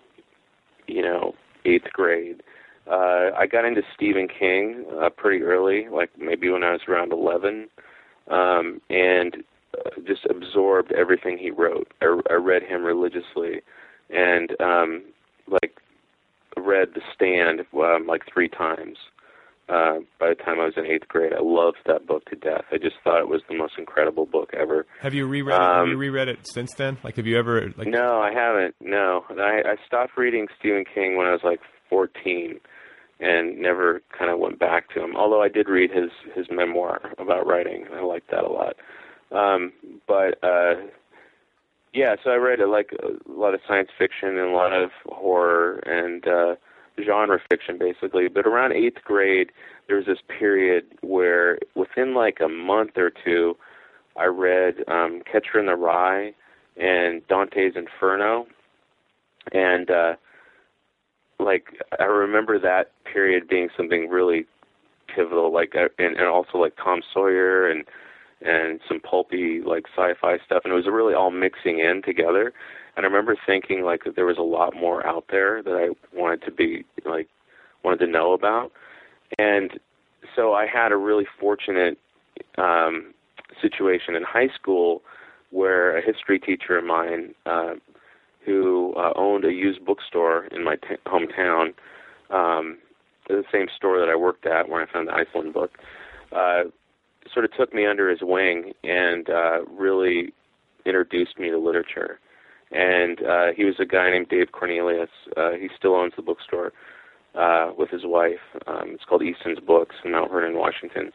you 0.88 1.02
know, 1.02 1.34
eighth 1.64 1.92
grade. 1.94 2.44
Uh, 2.92 3.32
I 3.38 3.48
got 3.50 3.64
into 3.66 3.82
Stephen 3.96 4.28
King 4.28 4.86
uh, 5.02 5.10
pretty 5.10 5.44
early, 5.44 5.88
like 5.90 6.10
maybe 6.20 6.50
when 6.50 6.64
I 6.64 6.74
was 6.74 6.82
around 6.90 7.14
eleven, 7.14 7.70
um, 8.30 8.82
and 8.90 9.38
just 10.06 10.26
absorbed 10.30 10.92
everything 10.92 11.38
he 11.38 11.52
wrote. 11.52 11.88
I, 12.02 12.20
I 12.30 12.34
read 12.34 12.64
him 12.64 12.84
religiously, 12.84 13.62
and 14.10 14.52
um, 14.60 15.04
like 15.48 15.78
read 16.58 16.90
The 16.96 17.02
Stand 17.16 17.62
um, 17.74 18.08
like 18.08 18.24
three 18.32 18.50
times. 18.50 18.98
Uh, 19.68 19.97
by 20.20 20.30
the 20.30 20.36
time 20.36 20.59
I 20.59 20.66
was 20.66 20.74
in 20.78 20.86
eighth 20.86 21.07
grade, 21.07 21.34
I 21.34 21.41
loved 21.41 21.78
that 21.88 22.05
book 22.05 22.26
to 22.26 22.36
death. 22.36 22.66
I 22.72 22.78
just 22.78 22.97
thought 23.03 23.20
it 23.20 23.28
was 23.28 23.41
the 23.49 23.57
most 23.57 23.74
incredible 23.80 24.28
book 24.28 24.51
ever. 24.53 24.86
Have 25.01 25.16
you 25.16 25.26
reread? 25.26 25.55
Um, 25.55 25.61
it? 25.61 25.78
Have 25.80 25.88
you 25.88 25.97
reread 25.97 26.28
it 26.28 26.39
since 26.43 26.76
then? 26.76 26.99
Like, 27.03 27.16
have 27.16 27.26
you 27.26 27.39
ever? 27.39 27.74
Like... 27.76 27.88
No, 27.88 28.22
I 28.22 28.32
haven't. 28.32 28.76
No, 28.80 29.26
I, 29.32 29.63
I 29.66 29.76
stopped 29.88 30.18
reading 30.18 30.47
Stephen 30.59 30.86
King 30.93 31.18
when 31.18 31.26
I 31.26 31.32
was 31.32 31.41
like 31.43 31.61
fourteen, 31.89 32.59
and 33.20 33.57
never 33.57 34.03
kind 34.16 34.30
of 34.30 34.38
went 34.38 34.59
back 34.59 34.93
to 34.93 35.03
him. 35.03 35.16
Although 35.16 35.41
I 35.41 35.49
did 35.49 35.68
read 35.68 35.89
his 35.89 36.11
his 36.36 36.45
memoir 36.51 37.01
about 37.18 37.47
writing, 37.47 37.88
I 37.91 38.01
liked 38.01 38.30
that 38.30 38.43
a 38.43 38.51
lot. 38.51 38.76
Um, 39.32 39.74
but 40.07 40.38
uh, 40.43 40.76
yeah, 41.91 42.18
so 42.24 42.30
I 42.30 42.36
read 42.36 42.59
like 42.68 42.91
a 43.01 43.32
lot 43.32 43.55
of 43.55 43.61
science 43.68 43.89
fiction 43.97 44.30
and 44.30 44.51
a 44.51 44.55
lot 44.55 44.74
of 44.74 44.91
horror 45.07 45.78
and 45.80 46.28
uh, 46.28 46.55
genre 47.04 47.39
fiction, 47.50 47.78
basically. 47.78 48.28
But 48.28 48.46
around 48.46 48.74
eighth 48.74 49.04
grade, 49.04 49.52
there 49.88 49.98
was 49.98 50.06
this 50.06 50.20
period 50.39 50.86
where 51.02 51.60
within 51.76 52.14
like 52.14 52.39
a 52.43 52.50
month 52.50 52.98
or 52.98 53.12
two, 53.24 53.58
I 54.18 54.26
read 54.26 54.76
um, 54.88 55.22
Catcher 55.30 55.60
in 55.60 55.66
the 55.66 55.76
Rye 55.76 56.34
and 56.78 57.26
Dante's 57.28 57.74
Inferno, 57.76 58.48
and 59.52 59.89
uh, 59.89 60.14
like 61.39 61.68
I 62.00 62.06
remember 62.06 62.60
that 62.60 62.91
period 63.12 63.48
being 63.48 63.70
something 63.76 64.10
really 64.10 64.46
pivotal. 65.14 65.54
Like 65.54 65.76
uh, 65.76 65.89
and, 66.00 66.16
and 66.16 66.28
also 66.28 66.58
like 66.58 66.76
Tom 66.82 67.02
Sawyer 67.14 67.70
and 67.70 67.84
and 68.41 68.80
some 68.88 69.00
pulpy 69.00 69.62
like 69.62 69.86
sci-fi 69.96 70.38
stuff, 70.46 70.62
and 70.64 70.74
it 70.74 70.76
was 70.76 70.86
really 70.88 71.14
all 71.14 71.32
mixing 71.32 71.80
in 71.80 72.02
together. 72.04 72.54
And 72.96 73.06
I 73.06 73.10
remember 73.10 73.36
thinking 73.46 73.84
like 73.84 74.04
that 74.06 74.16
there 74.16 74.26
was 74.26 74.38
a 74.38 74.43
lot 74.43 74.76
more 74.76 75.06
out 75.06 75.26
there 75.30 75.62
that 75.64 75.74
I 75.74 76.18
wanted 76.18 76.43
to 76.43 76.52
be 76.52 76.86
like 77.06 77.28
wanted 77.84 78.00
to 78.06 78.08
know 78.08 78.34
about, 78.34 78.72
and 79.38 79.80
so 80.36 80.54
I 80.54 80.66
had 80.66 80.91
a 80.91 80.98
really 80.98 81.26
fortunate 81.39 81.98
um, 82.58 83.14
situation 83.62 84.16
in 84.16 84.24
high 84.24 84.50
school 84.50 85.02
where 85.52 85.98
a 85.98 86.02
history 86.02 86.39
teacher 86.39 86.78
of 86.78 86.84
mine 86.84 87.34
uh, 87.46 87.76
who 88.46 88.93
uh, 88.96 89.14
owned 89.16 89.46
a 89.46 89.52
used 89.52 89.84
bookstore 89.86 90.46
in 90.46 90.64
my 90.64 90.76
t- 90.76 90.96
hometown, 91.06 91.74
um, 92.30 92.78
the 93.28 93.43
same 93.52 93.68
store 93.76 94.00
that 94.00 94.10
I 94.10 94.16
worked 94.16 94.46
at 94.46 94.70
where 94.70 94.82
I 94.82 94.91
found 94.91 95.08
the 95.08 95.14
Iceland 95.14 95.54
book, 95.54 95.72
uh, 96.32 96.64
sort 97.34 97.46
of 97.46 97.54
took 97.54 97.74
me 97.74 97.86
under 97.86 98.10
his 98.10 98.20
wing 98.22 98.74
and 98.84 99.30
uh, 99.30 99.66
really 99.66 100.34
introduced 100.86 101.39
me 101.39 101.50
to 101.50 101.58
literature. 101.58 102.20
And 102.72 103.20
uh, 103.24 103.47
he 103.55 103.63
was 103.63 103.76
a 103.80 103.86
guy 103.86 104.09
named 104.09 104.30
Dave 104.30 104.51
Cornelius. 104.51 105.09
Uh, 105.38 105.51
he 105.51 105.70
still 105.78 105.95
owns 105.95 106.13
the 106.16 106.22
bookstore 106.22 106.74
uh, 107.36 107.72
with 107.78 107.89
his 107.89 108.01
wife. 108.03 108.43
Um, 108.68 108.91
it's 108.91 109.03
called 109.05 109.24
Easton's 109.24 109.59
Books 109.59 109.95
in 110.03 110.11
Mount 110.11 110.32
Vernon, 110.32 110.57
Washington. 110.57 111.11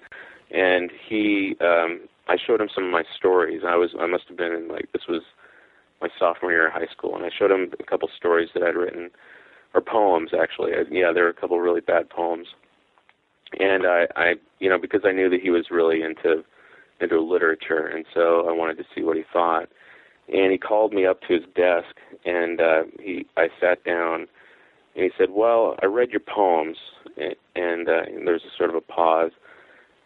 And 0.51 0.91
he, 1.09 1.57
um, 1.61 2.09
I 2.29 2.37
showed 2.45 2.61
him 2.61 2.69
some 2.75 2.85
of 2.85 2.91
my 2.91 3.05
stories. 3.17 3.63
I 3.67 3.77
was, 3.77 3.91
I 3.99 4.07
must 4.07 4.25
have 4.29 4.37
been 4.37 4.53
in 4.53 4.69
like 4.69 4.91
this 4.93 5.03
was 5.09 5.23
my 6.01 6.09
sophomore 6.19 6.51
year 6.51 6.69
of 6.69 6.73
high 6.73 6.91
school, 6.91 7.15
and 7.15 7.25
I 7.25 7.31
showed 7.37 7.51
him 7.51 7.73
a 7.79 7.85
couple 7.85 8.09
stories 8.17 8.49
that 8.55 8.63
I'd 8.63 8.75
written, 8.75 9.11
or 9.75 9.81
poems 9.81 10.31
actually. 10.33 10.73
I, 10.73 10.85
yeah, 10.91 11.13
there 11.13 11.25
were 11.25 11.31
a 11.31 11.35
couple 11.35 11.61
really 11.61 11.83
bad 11.83 12.09
poems 12.09 12.47
and 13.59 13.87
I, 13.87 14.07
I, 14.17 14.35
you 14.59 14.69
know, 14.69 14.79
because 14.79 15.03
I 15.05 15.13
knew 15.13 15.29
that 15.31 15.41
he 15.41 15.51
was 15.51 15.67
really 15.71 16.03
into 16.03 16.45
into 17.01 17.19
literature, 17.19 17.87
and 17.87 18.05
so 18.13 18.47
I 18.47 18.53
wanted 18.53 18.77
to 18.77 18.85
see 18.95 19.03
what 19.03 19.17
he 19.17 19.23
thought. 19.33 19.69
And 20.33 20.53
he 20.53 20.59
called 20.59 20.93
me 20.93 21.07
up 21.07 21.21
to 21.23 21.35
his 21.35 21.45
desk, 21.57 21.97
and 22.25 22.61
uh, 22.61 22.83
he, 23.01 23.27
I 23.37 23.49
sat 23.61 23.83
down, 23.85 24.29
and 24.95 25.05
he 25.05 25.11
said, 25.19 25.31
"Well, 25.31 25.77
I 25.83 25.87
read 25.87 26.11
your 26.11 26.21
poems," 26.21 26.77
and, 27.17 27.35
and, 27.57 27.89
uh, 27.89 28.03
and 28.07 28.27
there's 28.27 28.45
a 28.45 28.57
sort 28.57 28.71
of 28.71 28.77
a 28.77 28.81
pause, 28.81 29.33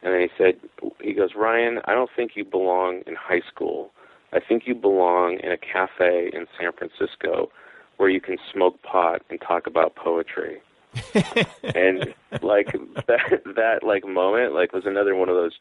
and 0.02 0.14
then 0.14 0.20
he 0.22 0.28
said, 0.38 0.54
"He 1.02 1.12
goes, 1.12 1.30
Ryan, 1.36 1.80
I 1.84 1.92
don't 1.92 2.10
think 2.14 2.32
you 2.36 2.44
belong 2.44 3.02
in 3.06 3.14
high 3.16 3.42
school. 3.46 3.90
I 4.32 4.40
think 4.40 4.66
you 4.66 4.74
belong 4.74 5.38
in 5.42 5.52
a 5.52 5.58
cafe 5.58 6.30
in 6.32 6.46
San 6.58 6.72
Francisco, 6.72 7.50
where 7.98 8.08
you 8.08 8.20
can 8.20 8.38
smoke 8.50 8.82
pot 8.82 9.22
and 9.28 9.40
talk 9.40 9.66
about 9.66 9.94
poetry." 9.94 10.60
and 11.74 12.14
like 12.40 12.72
that 13.08 13.42
that 13.56 13.82
like 13.82 14.06
moment 14.06 14.54
like 14.54 14.72
was 14.72 14.86
another 14.86 15.16
one 15.16 15.28
of 15.28 15.34
those 15.34 15.58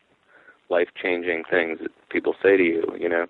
life 0.69 0.89
changing 1.01 1.43
things 1.49 1.79
that 1.81 1.91
people 2.09 2.35
say 2.41 2.55
to 2.55 2.63
you, 2.63 2.83
you 2.99 3.09
know. 3.09 3.25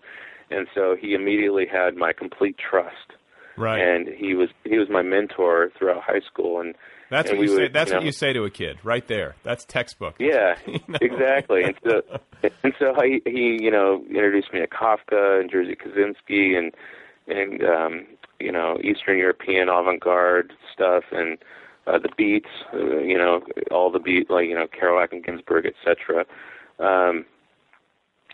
And 0.54 0.68
so 0.74 0.96
he 1.00 1.14
immediately 1.14 1.66
had 1.66 1.96
my 1.96 2.14
complete 2.14 2.58
trust. 2.58 3.14
Right. 3.58 3.80
And 3.80 4.08
he 4.08 4.34
was 4.34 4.50
he 4.64 4.78
was 4.78 4.90
my 4.90 5.02
mentor 5.02 5.72
throughout 5.78 6.02
high 6.04 6.22
school 6.22 6.60
and 6.60 6.76
that's 7.14 7.30
and 7.30 7.38
what 7.38 7.48
you 7.48 7.54
would, 7.54 7.68
say. 7.68 7.72
That's 7.72 7.90
you 7.90 7.94
know, 7.94 8.00
what 8.00 8.06
you 8.08 8.12
say 8.12 8.34
to 8.34 8.44
a 8.44 8.50
kid, 8.50 8.80
right 8.84 9.08
there. 9.08 9.36
That's 9.44 9.66
textbook. 9.66 10.16
Yeah, 10.20 10.56
You 10.68 10.80
know? 10.88 10.98
exactly. 11.00 11.64
And 11.64 11.76
so, 11.84 12.02
and 12.64 12.74
so 12.80 12.96
he, 13.04 13.22
he, 13.26 13.60
you 13.62 13.70
know, 13.70 14.04
introduced 14.10 14.52
me 14.52 14.62
to 14.62 14.68
Kafka 14.68 15.40
and 15.40 15.52
Jerzy 15.52 15.78
Kosinski 15.78 16.58
and 16.58 16.74
and 17.28 17.64
um, 17.64 18.08
you 18.40 18.52
know 18.52 18.78
Eastern 18.84 19.20
European 19.20 19.70
avant-garde 19.70 20.54
stuff 20.74 21.04
and 21.12 21.38
uh, 21.86 22.00
the 22.00 22.10
beats, 22.18 22.50
uh, 22.74 22.98
you 22.98 23.18
know, 23.18 23.44
all 23.70 23.92
the 23.92 24.00
beat 24.00 24.32
like 24.32 24.48
you 24.48 24.56
know 24.56 24.66
Kerouac 24.68 25.12
and 25.12 25.24
Ginsberg, 25.24 25.68
etc. 25.68 26.26
Um, 26.80 27.26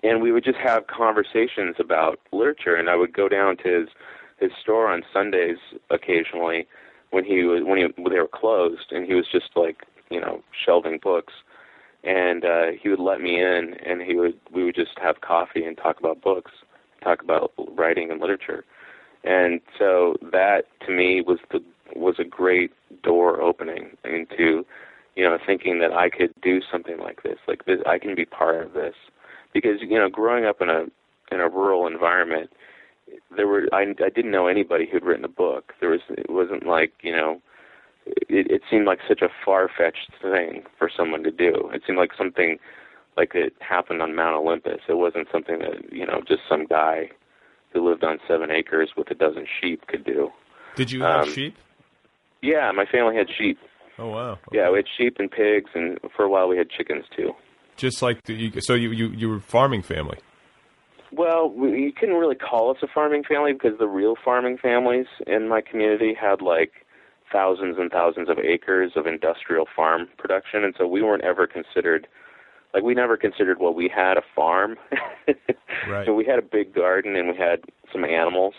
and 0.04 0.22
we 0.22 0.32
would 0.32 0.44
just 0.44 0.58
have 0.58 0.88
conversations 0.88 1.76
about 1.80 2.20
literature, 2.32 2.76
and 2.76 2.90
I 2.90 2.96
would 2.96 3.14
go 3.14 3.28
down 3.28 3.58
to 3.58 3.82
his 3.82 3.90
his 4.40 4.52
store 4.62 4.90
on 4.90 5.04
Sundays 5.12 5.58
occasionally 5.90 6.66
when 7.12 7.26
he 7.26 7.44
was 7.44 7.64
when 7.64 7.78
he 7.78 7.86
when 8.02 8.14
they 8.14 8.20
were 8.20 8.28
closed, 8.28 8.92
and 8.92 9.06
he 9.06 9.14
was 9.14 9.26
just 9.32 9.50
like 9.56 9.86
you 10.10 10.20
know 10.20 10.42
shelving 10.66 11.00
books, 11.02 11.34
and 12.04 12.46
uh, 12.46 12.68
he 12.82 12.90
would 12.90 13.00
let 13.00 13.22
me 13.22 13.40
in, 13.42 13.76
and 13.86 14.02
he 14.02 14.16
would 14.16 14.40
we 14.54 14.64
would 14.64 14.76
just 14.76 14.98
have 15.02 15.22
coffee 15.22 15.64
and 15.64 15.78
talk 15.78 16.00
about 16.00 16.22
books, 16.22 16.52
talk 17.04 17.22
about 17.22 17.52
writing 17.76 18.12
and 18.12 18.22
literature, 18.22 18.64
and 19.24 19.62
so 19.78 20.16
that 20.32 20.64
to 20.86 20.92
me 20.92 21.22
was 21.22 21.40
the 21.52 21.64
was 21.96 22.16
a 22.20 22.24
great 22.24 22.72
door 23.04 23.42
opening 23.42 23.98
into 24.04 24.66
you 25.16 25.24
know 25.24 25.38
thinking 25.46 25.80
that 25.80 25.92
I 25.92 26.10
could 26.10 26.34
do 26.42 26.62
something 26.72 27.00
like 27.00 27.24
this 27.24 27.40
like 27.48 27.66
this 27.66 27.80
I 27.86 27.98
can 27.98 28.16
be 28.16 28.26
part 28.26 28.64
of 28.64 28.74
this 28.74 28.96
because 29.54 29.78
you 29.82 29.98
know 29.98 30.10
growing 30.10 30.46
up 30.46 30.62
in 30.62 30.70
a 30.70 30.86
in 31.32 31.40
a 31.40 31.50
rural 31.50 31.88
environment 31.88 32.50
there 33.36 33.48
were 33.48 33.68
I 33.74 33.82
I 34.04 34.10
didn't 34.10 34.32
know 34.32 34.48
anybody 34.48 34.88
who'd 34.90 35.04
written 35.04 35.26
a 35.26 35.30
book 35.30 35.74
there 35.80 35.90
was 35.90 36.02
it 36.10 36.30
wasn't 36.30 36.66
like 36.66 36.94
you 37.02 37.12
know 37.16 37.42
it, 38.06 38.50
it 38.52 38.62
seemed 38.70 38.86
like 38.86 39.00
such 39.08 39.22
a 39.22 39.30
far-fetched 39.46 40.12
thing 40.22 40.64
for 40.78 40.90
someone 40.96 41.24
to 41.24 41.32
do 41.32 41.70
it 41.74 41.82
seemed 41.86 41.98
like 42.00 42.12
something 42.18 42.58
like 43.18 43.32
it 43.36 43.54
happened 43.60 44.02
on 44.02 44.16
Mount 44.16 44.36
Olympus 44.36 44.82
it 44.88 44.98
wasn't 44.98 45.28
something 45.32 45.60
that 45.60 45.92
you 45.92 46.06
know 46.06 46.22
just 46.28 46.42
some 46.48 46.66
guy 46.66 47.10
who 47.74 47.88
lived 47.88 48.04
on 48.04 48.18
seven 48.28 48.50
acres 48.50 48.92
with 48.98 49.12
a 49.12 49.16
dozen 49.16 49.46
sheep 49.60 49.86
could 49.88 50.04
do 50.04 50.30
Did 50.76 50.92
you 50.92 51.02
have 51.02 51.24
Um, 51.28 51.34
sheep? 51.34 51.56
yeah, 52.42 52.72
my 52.72 52.86
family 52.86 53.16
had 53.16 53.28
sheep. 53.38 53.60
Oh 54.00 54.08
wow. 54.10 54.40
Yeah, 54.52 54.70
we 54.72 54.78
had 54.78 54.86
sheep 54.98 55.18
and 55.20 55.30
pigs, 55.30 55.70
and 55.76 56.00
for 56.16 56.24
a 56.24 56.30
while 56.30 56.48
we 56.48 56.58
had 56.58 56.70
chickens 56.70 57.06
too. 57.16 57.34
Just 57.80 58.02
like 58.02 58.24
the, 58.24 58.34
you, 58.34 58.62
so 58.62 58.74
you, 58.74 58.92
you 58.92 59.08
you 59.10 59.30
were 59.30 59.40
farming 59.40 59.82
family. 59.82 60.18
Well, 61.12 61.50
we, 61.50 61.82
you 61.82 61.92
couldn't 61.92 62.16
really 62.16 62.36
call 62.36 62.70
us 62.70 62.78
a 62.84 62.88
farming 62.88 63.24
family 63.24 63.54
because 63.54 63.80
the 63.80 63.88
real 63.88 64.16
farming 64.24 64.58
families 64.58 65.08
in 65.26 65.48
my 65.48 65.62
community 65.62 66.14
had 66.14 66.42
like 66.42 66.72
thousands 67.32 67.78
and 67.80 67.90
thousands 67.92 68.30
of 68.30 68.38
acres 68.38 68.94
of 68.96 69.08
industrial 69.08 69.66
farm 69.74 70.08
production, 70.18 70.64
and 70.64 70.76
so 70.78 70.86
we 70.88 71.02
weren't 71.02 71.24
ever 71.24 71.48
considered 71.48 72.08
like 72.74 72.84
we 72.84 72.94
never 72.94 73.18
considered 73.18 73.58
well 73.60 73.74
we 73.74 73.90
had 73.94 74.18
a 74.18 74.24
farm. 74.36 74.78
Right. 75.88 76.06
so 76.06 76.14
we 76.14 76.26
had 76.26 76.40
a 76.40 76.42
big 76.42 76.76
garden 76.76 77.16
and 77.16 77.30
we 77.30 77.38
had 77.38 77.62
some 77.94 78.04
animals, 78.04 78.54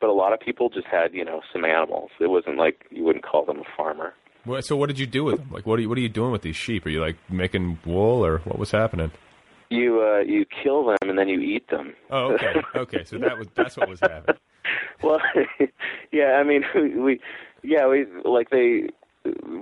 but 0.00 0.10
a 0.10 0.12
lot 0.12 0.34
of 0.34 0.40
people 0.40 0.68
just 0.68 0.86
had 0.86 1.14
you 1.14 1.24
know 1.24 1.40
some 1.50 1.64
animals. 1.64 2.10
It 2.20 2.26
wasn't 2.26 2.58
like 2.58 2.84
you 2.90 3.04
wouldn't 3.04 3.24
call 3.24 3.46
them 3.46 3.60
a 3.60 3.76
farmer. 3.76 4.12
Well, 4.46 4.62
so 4.62 4.76
what 4.76 4.86
did 4.86 4.98
you 4.98 5.06
do 5.06 5.24
with 5.24 5.38
them? 5.38 5.50
Like 5.50 5.66
what 5.66 5.78
are 5.78 5.82
you, 5.82 5.88
what 5.88 5.98
are 5.98 6.02
you 6.02 6.08
doing 6.08 6.32
with 6.32 6.42
these 6.42 6.56
sheep? 6.56 6.86
Are 6.86 6.90
you 6.90 7.00
like 7.00 7.16
making 7.30 7.78
wool 7.84 8.24
or 8.24 8.38
what 8.38 8.58
was 8.58 8.70
happening? 8.70 9.10
You 9.70 10.00
uh, 10.02 10.20
you 10.20 10.46
kill 10.62 10.86
them 10.86 10.96
and 11.02 11.18
then 11.18 11.28
you 11.28 11.40
eat 11.40 11.68
them. 11.68 11.94
Oh, 12.10 12.32
okay, 12.32 12.62
okay. 12.74 13.04
So 13.04 13.18
that 13.18 13.36
was 13.36 13.48
that's 13.54 13.76
what 13.76 13.88
was 13.88 14.00
happening. 14.00 14.38
well, 15.02 15.20
yeah, 16.12 16.38
I 16.40 16.44
mean, 16.44 16.64
we, 17.04 17.20
yeah, 17.62 17.86
we 17.86 18.06
like 18.24 18.50
they, 18.50 18.88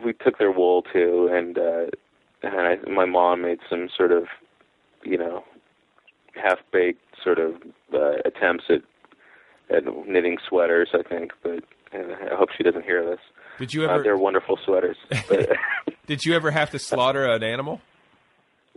we 0.05 0.13
took 0.13 0.39
their 0.39 0.53
wool 0.53 0.83
too, 0.93 1.29
and 1.33 1.59
uh, 1.59 1.87
and 2.43 2.61
I, 2.61 2.77
my 2.89 3.05
mom 3.05 3.43
made 3.43 3.59
some 3.69 3.89
sort 3.97 4.13
of, 4.13 4.25
you 5.05 5.19
know, 5.19 5.43
half 6.35 6.59
baked 6.73 7.03
sort 7.23 7.39
of 7.39 7.55
uh, 7.93 8.19
attempts 8.25 8.65
at 8.69 8.83
at 9.75 9.83
knitting 10.07 10.39
sweaters, 10.49 10.91
I 10.95 11.03
think, 11.03 11.33
but 11.43 11.65
and 11.93 12.13
I 12.13 12.37
hope 12.37 12.51
she 12.57 12.63
doesn't 12.63 12.85
hear 12.85 13.05
this. 13.05 13.21
Did 13.59 13.73
you 13.75 13.85
Uh, 13.85 13.95
ever 13.95 14.03
they're 14.03 14.17
wonderful 14.17 14.59
sweaters. 14.65 14.97
Did 16.07 16.25
you 16.25 16.35
ever 16.35 16.51
have 16.51 16.71
to 16.71 16.79
slaughter 16.79 17.25
an 17.27 17.43
animal? 17.43 17.81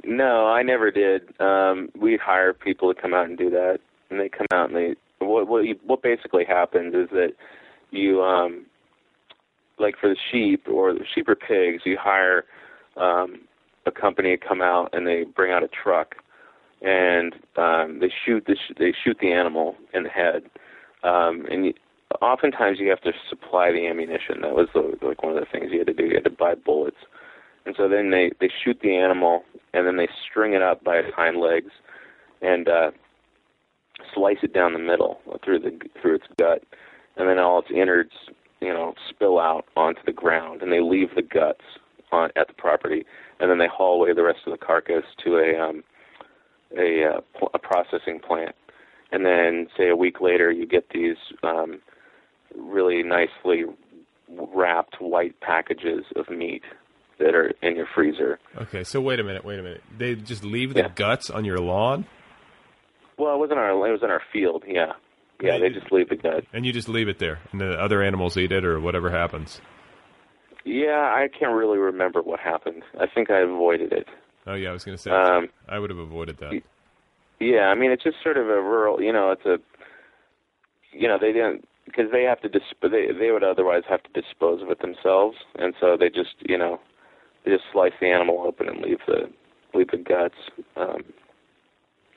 No, 0.04 0.48
I 0.48 0.64
never 0.64 0.92
did. 0.92 1.24
Um, 1.42 1.90
we 1.96 2.18
hire 2.18 2.54
people 2.54 2.94
to 2.94 3.00
come 3.00 3.14
out 3.14 3.26
and 3.26 3.38
do 3.38 3.50
that, 3.50 3.80
and 4.10 4.20
they 4.20 4.30
come 4.30 4.48
out 4.52 4.70
and 4.70 4.76
they. 4.78 4.96
What 5.20 5.48
what 5.48 5.66
you, 5.66 5.78
what 5.86 6.02
basically 6.02 6.46
happens 6.46 6.96
is 6.96 7.10
that 7.12 7.34
you 7.92 8.24
um, 8.24 8.66
like 9.78 9.96
for 10.00 10.08
the 10.10 10.16
sheep 10.32 10.68
or 10.70 10.94
the 10.94 11.06
sheep 11.14 11.28
or 11.28 11.36
pigs, 11.36 11.84
you 11.86 11.98
hire 12.00 12.46
um, 12.96 13.42
a 13.86 13.92
company 13.92 14.38
to 14.38 14.48
come 14.48 14.62
out 14.62 14.90
and 14.94 15.06
they 15.06 15.26
bring 15.26 15.52
out 15.52 15.64
a 15.64 15.68
truck, 15.68 16.16
and 16.82 17.36
um, 17.58 18.00
they 18.00 18.12
shoot 18.26 18.46
the 18.48 18.56
sh- 18.56 18.74
they 18.80 18.94
shoot 19.04 19.18
the 19.20 19.34
animal 19.34 19.76
in 19.94 20.04
the 20.04 20.10
head, 20.10 20.44
um, 21.04 21.46
and 21.52 21.66
you, 21.66 21.74
oftentimes 22.22 22.80
you 22.80 22.90
have 22.90 23.02
to 23.02 23.14
supply 23.30 23.72
the 23.72 23.88
ammunition. 23.88 24.42
That 24.42 24.56
was 24.56 24.68
the, 24.74 24.98
like 25.06 25.24
one 25.24 25.36
of 25.36 25.40
the 25.40 25.48
things 25.52 25.72
you 25.72 25.80
had 25.80 25.88
to 25.88 25.94
do. 25.94 26.06
You 26.06 26.16
had 26.16 26.24
to 26.24 26.30
buy 26.30 26.56
bullets. 26.56 26.98
And 27.66 27.76
so 27.78 27.88
then 27.88 28.10
they 28.10 28.32
they 28.40 28.50
shoot 28.64 28.80
the 28.82 28.96
animal 28.96 29.44
and 29.74 29.86
then 29.86 29.98
they 29.98 30.08
string 30.30 30.54
it 30.54 30.62
up 30.62 30.84
by 30.84 30.98
its 30.98 31.14
hind 31.16 31.38
legs 31.38 31.72
and 32.42 32.68
uh, 32.68 32.92
slice 34.14 34.38
it 34.44 34.54
down 34.54 34.74
the 34.74 34.80
middle 34.80 35.20
through 35.44 35.60
the 35.60 35.80
through 36.02 36.16
its 36.16 36.26
gut, 36.38 36.64
and 37.18 37.28
then 37.28 37.38
all 37.38 37.60
its 37.60 37.70
innards 37.70 38.12
you 38.62 38.74
know 38.74 38.94
spill 39.10 39.40
out 39.40 39.66
onto 39.76 40.02
the 40.06 40.12
ground 40.12 40.62
and 40.62 40.72
they 40.72 40.82
leave 40.82 41.10
the 41.16 41.22
guts 41.22 41.64
on 42.12 42.30
at 42.36 42.48
the 42.48 42.54
property 42.54 43.06
and 43.40 43.50
then 43.50 43.58
they 43.58 43.68
haul 43.68 44.02
away 44.02 44.14
the 44.14 44.24
rest 44.24 44.40
of 44.46 44.52
the 44.52 44.66
carcass 44.66 45.04
to 45.24 45.38
a 45.38 45.60
um, 45.60 45.84
a, 46.78 47.04
uh, 47.04 47.22
pl- 47.38 47.52
a 47.54 47.60
processing 47.60 48.20
plant 48.20 48.56
and 49.12 49.26
then 49.26 49.68
say 49.78 49.90
a 49.90 49.96
week 49.96 50.22
later 50.22 50.52
you 50.52 50.66
get 50.66 50.90
these 50.90 51.18
um, 51.44 51.80
really 52.56 53.04
nicely 53.04 53.64
wrapped 54.54 55.02
white 55.02 55.40
packages 55.42 56.06
of 56.16 56.30
meat 56.30 56.64
that 57.20 57.36
are 57.36 57.52
in 57.62 57.76
your 57.76 57.88
freezer. 57.94 58.40
Okay, 58.62 58.84
so 58.84 59.02
wait 59.02 59.20
a 59.20 59.24
minute, 59.24 59.44
wait 59.44 59.60
a 59.60 59.64
minute. 59.64 59.84
They 59.98 60.16
just 60.16 60.44
leave 60.44 60.74
the 60.74 60.90
guts 60.96 61.30
on 61.30 61.44
your 61.46 61.58
lawn, 61.58 62.06
Well, 63.18 63.36
it 63.36 63.38
wasn't 63.40 63.60
our 63.60 63.72
it 63.88 63.92
was 63.92 64.04
in 64.04 64.10
our 64.10 64.22
field. 64.32 64.64
Yeah, 64.68 64.94
yeah. 65.42 65.58
They 65.58 65.70
just 65.70 65.92
leave 65.92 66.10
the 66.10 66.16
gut. 66.16 66.46
and 66.54 66.66
you 66.66 66.72
just 66.72 66.88
leave 66.88 67.08
it 67.10 67.20
there, 67.20 67.40
and 67.52 67.60
the 67.60 67.72
other 67.72 68.02
animals 68.04 68.38
eat 68.38 68.52
it, 68.52 68.64
or 68.64 68.80
whatever 68.80 69.10
happens. 69.10 69.60
Yeah, 70.66 71.00
I 71.16 71.28
can't 71.38 71.54
really 71.56 71.78
remember 71.78 72.22
what 72.22 72.40
happened. 72.40 72.84
I 73.00 73.08
think 73.08 73.32
I 73.32 73.40
avoided 73.42 73.92
it. 73.94 74.08
Oh 74.46 74.54
yeah, 74.54 74.70
I 74.70 74.74
was 74.74 74.84
going 74.84 74.96
to 74.98 75.02
say 75.02 75.12
Um, 75.12 75.48
I 75.68 75.80
would 75.80 75.90
have 75.90 76.00
avoided 76.00 76.38
that. 76.38 76.62
Yeah, 77.40 77.68
I 77.68 77.76
mean 77.76 77.92
it's 77.92 78.04
just 78.04 78.18
sort 78.24 78.38
of 78.38 78.48
a 78.48 78.62
rural. 78.62 79.02
You 79.02 79.12
know, 79.14 79.32
it's 79.32 79.46
a. 79.46 79.58
You 80.92 81.08
know, 81.08 81.18
they 81.20 81.32
didn't 81.32 81.68
because 81.90 82.12
they 82.12 82.24
have 82.24 82.42
to 82.42 82.50
disp- 82.50 82.82
they 82.82 83.08
they 83.18 83.32
would 83.32 83.44
otherwise 83.44 83.84
have 83.90 84.02
to 84.04 84.22
dispose 84.22 84.62
of 84.62 84.70
it 84.70 84.80
themselves, 84.82 85.38
and 85.58 85.74
so 85.80 85.98
they 86.00 86.10
just 86.10 86.36
you 86.48 86.58
know 86.58 86.80
they 87.44 87.52
just 87.52 87.66
slice 87.72 87.94
the 88.00 88.08
animal 88.08 88.44
open 88.48 88.70
and 88.70 88.82
leave 88.82 89.00
the 89.08 89.30
leave 89.74 89.90
the 89.92 89.98
guts 89.98 90.36
um, 90.76 91.04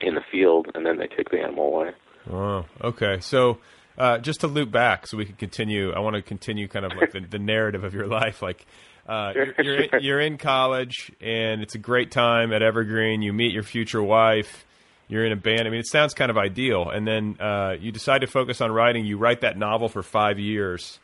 in 0.01 0.15
the 0.15 0.21
field, 0.31 0.67
and 0.73 0.85
then 0.85 0.97
they 0.97 1.07
take 1.07 1.29
the 1.29 1.39
animal 1.39 1.67
away. 1.67 1.91
Oh, 2.31 2.65
okay. 2.81 3.19
So, 3.19 3.59
uh, 3.97 4.17
just 4.19 4.41
to 4.41 4.47
loop 4.47 4.71
back, 4.71 5.07
so 5.07 5.17
we 5.17 5.25
can 5.25 5.35
continue. 5.35 5.91
I 5.91 5.99
want 5.99 6.15
to 6.15 6.21
continue 6.21 6.67
kind 6.67 6.85
of 6.85 6.93
like 6.99 7.11
the, 7.11 7.21
the 7.21 7.39
narrative 7.39 7.83
of 7.83 7.93
your 7.93 8.07
life. 8.07 8.41
Like, 8.41 8.65
uh, 9.07 9.33
Sure, 9.33 9.45
you're 9.45 9.63
you're, 9.63 9.89
sure. 9.89 9.99
you're 9.99 10.19
in 10.19 10.37
college, 10.37 11.11
and 11.21 11.61
it's 11.61 11.75
a 11.75 11.79
great 11.79 12.11
time 12.11 12.53
at 12.53 12.61
Evergreen. 12.61 13.21
You 13.21 13.33
meet 13.33 13.53
your 13.53 13.63
future 13.63 14.01
wife. 14.01 14.65
You're 15.13 15.27
in 15.27 15.31
a 15.31 15.35
band. 15.35 15.67
I 15.67 15.69
mean, 15.69 15.79
it 15.79 15.85
sounds 15.85 16.15
kind 16.15 16.31
of 16.31 16.39
ideal. 16.39 16.89
And 16.89 17.07
then 17.07 17.37
uh, 17.39 17.75
you 17.79 17.91
decide 17.91 18.21
to 18.21 18.27
focus 18.27 18.61
on 18.61 18.71
writing. 18.71 19.05
You 19.05 19.19
write 19.19 19.41
that 19.41 19.59
novel 19.59 19.87
for 19.87 20.01
five 20.01 20.39
years. 20.39 20.99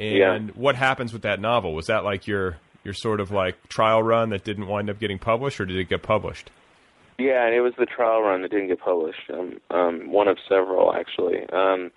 And 0.00 0.16
Yeah. 0.16 0.38
what 0.56 0.74
happens 0.74 1.12
with 1.12 1.22
that 1.22 1.38
novel? 1.38 1.72
Was 1.72 1.86
that 1.86 2.02
like 2.02 2.26
your 2.26 2.56
your 2.82 2.92
sort 2.92 3.20
of 3.20 3.30
like 3.30 3.68
trial 3.68 4.02
run 4.02 4.30
that 4.30 4.42
didn't 4.42 4.66
wind 4.66 4.90
up 4.90 4.98
getting 4.98 5.20
published, 5.20 5.60
or 5.60 5.64
did 5.64 5.76
it 5.76 5.88
get 5.88 6.02
published? 6.02 6.50
Yeah, 7.18 7.46
and 7.46 7.54
it 7.54 7.60
was 7.60 7.72
the 7.78 7.86
trial 7.86 8.20
run 8.20 8.42
that 8.42 8.50
didn't 8.50 8.66
get 8.66 8.80
published. 8.80 9.30
Um, 9.32 9.60
um, 9.70 10.10
one 10.10 10.26
of 10.26 10.38
several, 10.48 10.92
actually. 10.92 11.48
Um, 11.52 11.92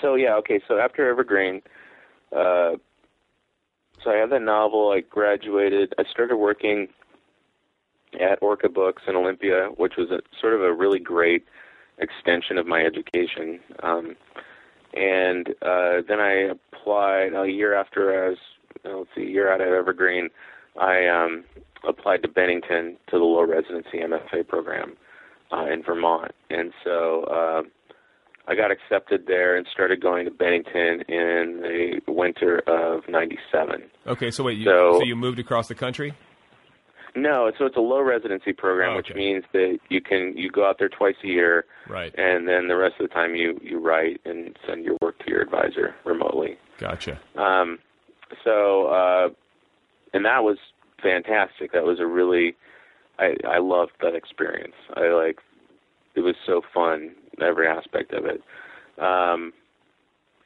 so 0.00 0.14
yeah, 0.14 0.34
okay. 0.36 0.60
So 0.66 0.78
after 0.78 1.10
Evergreen, 1.10 1.60
uh, 2.34 2.76
so 4.02 4.10
I 4.10 4.14
had 4.16 4.30
that 4.30 4.40
novel. 4.42 4.92
I 4.92 5.00
graduated. 5.00 5.92
I 5.98 6.04
started 6.10 6.36
working 6.38 6.88
at 8.14 8.42
Orca 8.42 8.68
Books 8.68 9.02
in 9.06 9.16
Olympia, 9.16 9.68
which 9.76 9.94
was 9.96 10.10
a 10.10 10.20
sort 10.40 10.54
of 10.54 10.62
a 10.62 10.72
really 10.72 10.98
great 10.98 11.44
extension 11.98 12.58
of 12.58 12.66
my 12.66 12.82
education. 12.82 13.60
Um, 13.82 14.16
and 14.94 15.48
uh, 15.62 16.00
then 16.08 16.20
I 16.20 16.50
applied 16.72 17.34
a 17.34 17.46
year 17.50 17.74
after 17.74 18.24
I 18.26 18.28
was, 18.30 18.38
uh, 18.84 18.98
let's 18.98 19.10
see, 19.14 19.22
a 19.22 19.26
year 19.26 19.52
out 19.52 19.60
of 19.60 19.68
Evergreen. 19.68 20.30
I 20.80 21.06
um, 21.08 21.44
applied 21.86 22.22
to 22.22 22.28
Bennington 22.28 22.96
to 23.10 23.18
the 23.18 23.24
low 23.24 23.44
residency 23.44 23.98
MFA 23.98 24.46
program 24.46 24.94
uh, 25.52 25.66
in 25.66 25.82
Vermont, 25.82 26.32
and 26.50 26.72
so 26.84 27.24
uh, 27.24 27.62
I 28.46 28.54
got 28.54 28.70
accepted 28.70 29.26
there 29.26 29.56
and 29.56 29.66
started 29.72 30.00
going 30.00 30.24
to 30.24 30.30
Bennington 30.30 31.02
in 31.08 31.60
the 31.62 32.00
winter 32.12 32.60
of 32.66 33.02
'97. 33.08 33.82
Okay, 34.06 34.30
so 34.30 34.44
wait, 34.44 34.58
you, 34.58 34.64
So- 34.64 34.98
so 35.00 35.04
you 35.04 35.16
moved 35.16 35.38
across 35.38 35.68
the 35.68 35.74
country? 35.74 36.14
No, 37.22 37.50
so 37.58 37.66
it's 37.66 37.76
a 37.76 37.80
low 37.80 38.00
residency 38.02 38.52
program, 38.52 38.96
which 38.96 39.12
means 39.14 39.44
that 39.52 39.78
you 39.88 40.00
can 40.00 40.36
you 40.36 40.50
go 40.50 40.66
out 40.68 40.78
there 40.78 40.88
twice 40.88 41.16
a 41.24 41.26
year, 41.26 41.64
Right. 41.88 42.14
and 42.16 42.46
then 42.46 42.68
the 42.68 42.76
rest 42.76 42.94
of 43.00 43.08
the 43.08 43.14
time 43.14 43.34
you 43.34 43.58
you 43.62 43.78
write 43.78 44.20
and 44.24 44.56
send 44.66 44.84
your 44.84 44.96
work 45.02 45.18
to 45.24 45.30
your 45.30 45.40
advisor 45.42 45.94
remotely. 46.04 46.56
Gotcha. 46.78 47.18
Um, 47.36 47.78
so, 48.44 48.86
uh, 48.86 49.28
and 50.12 50.24
that 50.24 50.44
was 50.44 50.58
fantastic. 51.02 51.72
That 51.72 51.84
was 51.84 51.98
a 52.00 52.06
really, 52.06 52.54
I, 53.18 53.34
I 53.48 53.58
loved 53.58 53.92
that 54.02 54.14
experience. 54.14 54.74
I 54.96 55.08
like, 55.08 55.38
it 56.14 56.20
was 56.20 56.34
so 56.46 56.60
fun, 56.74 57.12
every 57.40 57.66
aspect 57.66 58.12
of 58.12 58.24
it. 58.26 58.42
Um, 59.02 59.52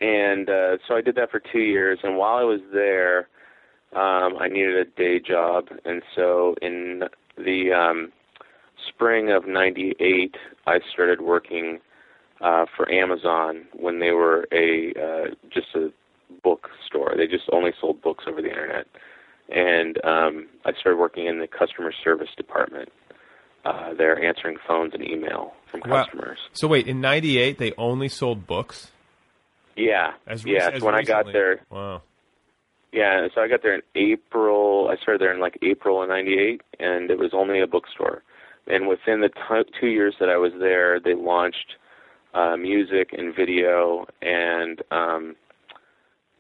and, 0.01 0.49
uh, 0.49 0.77
so 0.87 0.95
I 0.95 1.01
did 1.01 1.15
that 1.17 1.31
for 1.31 1.41
two 1.41 1.61
years. 1.61 1.99
And 2.03 2.17
while 2.17 2.37
I 2.37 2.45
was 2.45 2.61
there, 2.73 3.29
um, 3.95 4.37
I 4.39 4.49
needed 4.49 4.77
a 4.77 4.85
day 4.85 5.19
job. 5.21 5.69
And 5.85 6.03
so 6.15 6.55
in 6.63 7.05
the, 7.37 7.73
um, 7.73 8.13
spring 8.89 9.31
of 9.31 9.47
98, 9.47 10.37
I 10.67 10.81
started 10.93 11.21
working, 11.21 11.81
uh, 12.41 12.67
for 12.77 12.91
Amazon 12.91 13.67
when 13.75 14.01
they 14.01 14.11
were 14.11 14.49
a, 14.53 14.93
uh, 14.95 15.35
just 15.53 15.69
a, 15.75 15.93
bookstore. 16.43 17.15
They 17.17 17.27
just 17.27 17.45
only 17.53 17.73
sold 17.81 18.01
books 18.03 18.25
over 18.27 18.41
the 18.41 18.49
internet. 18.49 18.87
And 19.49 20.03
um, 20.05 20.49
I 20.65 20.73
started 20.81 20.99
working 20.99 21.27
in 21.27 21.41
the 21.41 21.47
customer 21.47 21.93
service 22.03 22.31
department. 22.37 22.91
Uh, 23.65 23.95
they're 23.95 24.23
answering 24.25 24.57
phones 24.67 24.95
and 24.95 25.05
email 25.05 25.53
from 25.71 25.83
Wow. 25.87 26.05
customers. 26.05 26.39
So 26.53 26.67
wait, 26.69 26.89
in 26.89 27.01
'98 27.01 27.59
they 27.59 27.73
only 27.79 28.09
sold 28.09 28.47
books. 28.47 28.91
Yeah, 29.77 30.13
As 30.27 30.45
yeah. 30.45 30.71
as 30.73 30.83
when 30.83 30.95
I 30.95 31.03
got 31.03 31.33
there, 31.33 31.61
Wow. 31.71 32.03
Yeah. 32.93 33.27
So 33.35 33.41
I 33.41 33.49
got 33.49 33.63
there 33.63 33.75
in 33.75 33.83
April. 33.95 34.89
I 34.91 34.97
started 35.01 35.21
there 35.21 35.33
in 35.33 35.41
like 35.41 35.59
April 35.63 36.03
of 36.03 36.09
'98, 36.09 36.61
and 36.79 37.11
it 37.11 37.19
was 37.19 37.31
only 37.33 37.61
a 37.61 37.67
bookstore. 37.67 38.23
And 38.67 38.87
within 38.87 39.21
the 39.21 39.29
t- 39.29 39.71
two 39.81 39.89
years 39.89 40.15
that 40.21 40.29
I 40.29 40.37
was 40.37 40.53
there, 40.59 41.01
they 41.01 41.15
launched 41.15 41.77
uh, 42.35 42.57
music 42.57 43.13
and 43.17 43.35
video 43.35 44.07
and 44.23 44.83
um, 44.91 45.37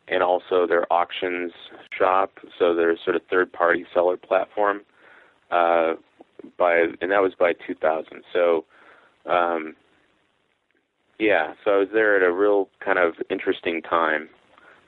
and 0.09 0.22
also 0.22 0.66
their 0.66 0.90
auctions 0.92 1.53
shop. 1.96 2.38
So 2.59 2.74
their 2.74 2.96
sort 3.05 3.16
of 3.16 3.22
third 3.30 3.53
party 3.53 3.84
seller 3.92 4.16
platform. 4.16 4.82
Uh, 5.50 5.94
by 6.59 6.86
and 7.00 7.11
that 7.11 7.22
was 7.22 7.32
by 7.38 7.53
2000. 7.66 8.22
So, 8.32 8.64
um, 9.26 9.76
yeah. 11.18 11.55
So 11.64 11.72
I 11.72 11.78
was 11.78 11.88
there 11.92 12.16
at 12.16 12.22
a 12.22 12.32
real 12.32 12.68
kind 12.84 12.98
of 12.98 13.14
interesting 13.30 13.82
time 13.82 14.28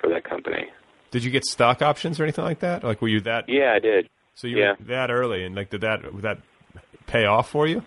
for 0.01 0.09
that 0.11 0.25
company. 0.29 0.67
Did 1.15 1.23
you 1.23 1.31
get 1.31 1.45
stock 1.45 1.81
options 1.81 2.19
or 2.19 2.25
anything 2.25 2.45
like 2.45 2.59
that? 2.59 2.83
Like, 2.83 3.01
were 3.01 3.07
you 3.07 3.21
that? 3.21 3.49
Yeah, 3.49 3.73
I 3.73 3.79
did. 3.79 4.09
So 4.35 4.49
you 4.49 4.59
yeah. 4.59 4.73
were 4.77 4.87
that 4.87 5.13
early, 5.13 5.45
and 5.45 5.55
like, 5.55 5.71
did 5.71 5.83
that 5.83 6.03
did 6.03 6.23
that 6.23 6.39
pay 7.07 7.25
off 7.25 7.49
for 7.49 7.69
you? 7.69 7.85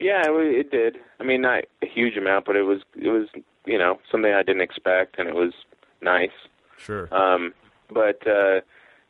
Yeah, 0.00 0.24
it, 0.26 0.66
it 0.66 0.70
did. 0.70 0.98
I 1.18 1.24
mean, 1.24 1.40
not 1.40 1.64
a 1.80 1.86
huge 1.86 2.18
amount, 2.18 2.44
but 2.44 2.56
it 2.56 2.64
was 2.64 2.82
it 2.94 3.08
was 3.08 3.26
you 3.64 3.78
know 3.78 4.00
something 4.12 4.30
I 4.30 4.42
didn't 4.42 4.60
expect, 4.60 5.18
and 5.18 5.30
it 5.30 5.34
was 5.34 5.54
nice. 6.02 6.28
Sure. 6.76 7.08
Um, 7.10 7.54
but 7.88 8.20
uh, 8.26 8.60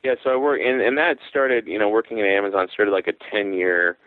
yeah, 0.04 0.14
so 0.22 0.30
I 0.30 0.36
work, 0.36 0.60
and, 0.64 0.80
and 0.80 0.96
that 0.96 1.16
started, 1.28 1.66
you 1.66 1.80
know, 1.80 1.88
working 1.88 2.20
at 2.20 2.26
Amazon 2.26 2.68
started 2.72 2.92
like 2.92 3.08
a 3.08 3.12
ten 3.28 3.54
year 3.54 3.98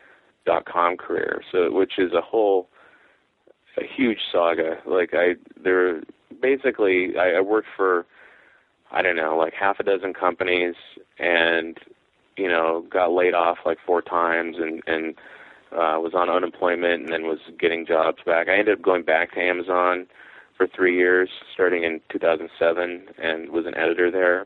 dot 0.45 0.63
com 0.63 0.95
career, 0.95 1.41
so 1.51 1.69
which 1.73 1.99
is 1.99 2.13
a 2.13 2.21
whole 2.21 2.69
a 3.77 3.83
huge 3.85 4.19
saga. 4.31 4.77
Like 4.85 5.09
I, 5.13 5.35
there 5.61 6.03
basically 6.41 7.17
I, 7.19 7.39
I 7.39 7.41
worked 7.41 7.67
for 7.75 8.05
I 8.93 9.01
don't 9.01 9.15
know 9.15 9.37
like 9.37 9.53
half 9.53 9.79
a 9.79 9.83
dozen 9.83 10.13
companies, 10.13 10.75
and 11.19 11.77
you 12.37 12.47
know 12.47 12.85
got 12.91 13.11
laid 13.11 13.33
off 13.33 13.57
like 13.65 13.77
four 13.85 14.01
times, 14.01 14.57
and 14.59 14.81
and 14.87 15.15
uh, 15.71 15.97
was 15.99 16.13
on 16.15 16.29
unemployment, 16.29 17.03
and 17.03 17.11
then 17.11 17.23
was 17.23 17.39
getting 17.59 17.85
jobs 17.85 18.19
back. 18.25 18.47
I 18.47 18.57
ended 18.57 18.77
up 18.77 18.81
going 18.83 19.03
back 19.03 19.33
to 19.33 19.39
Amazon 19.39 20.05
for 20.55 20.67
three 20.67 20.95
years, 20.95 21.29
starting 21.53 21.83
in 21.83 21.99
2007, 22.11 23.05
and 23.17 23.49
was 23.49 23.65
an 23.65 23.75
editor 23.75 24.11
there 24.11 24.45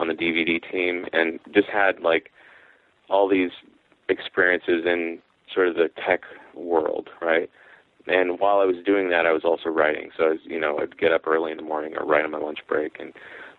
on 0.00 0.08
the 0.08 0.14
DVD 0.14 0.58
team, 0.72 1.04
and 1.12 1.38
just 1.54 1.68
had 1.68 2.00
like 2.00 2.30
all 3.10 3.28
these 3.28 3.50
experiences 4.08 4.84
in 4.86 5.18
sort 5.52 5.68
of 5.68 5.74
the 5.74 5.88
tech 6.06 6.22
world, 6.54 7.10
right? 7.20 7.50
And 8.06 8.38
while 8.38 8.58
I 8.58 8.64
was 8.64 8.76
doing 8.84 9.08
that, 9.10 9.26
I 9.26 9.32
was 9.32 9.44
also 9.44 9.70
writing. 9.70 10.10
So 10.16 10.24
I 10.24 10.28
was, 10.30 10.38
you 10.44 10.60
know, 10.60 10.78
I'd 10.78 10.98
get 10.98 11.12
up 11.12 11.26
early 11.26 11.52
in 11.52 11.56
the 11.56 11.62
morning 11.62 11.94
or 11.96 12.04
write 12.04 12.24
on 12.24 12.30
my 12.30 12.38
lunch 12.38 12.58
break, 12.68 12.96
and 12.98 13.12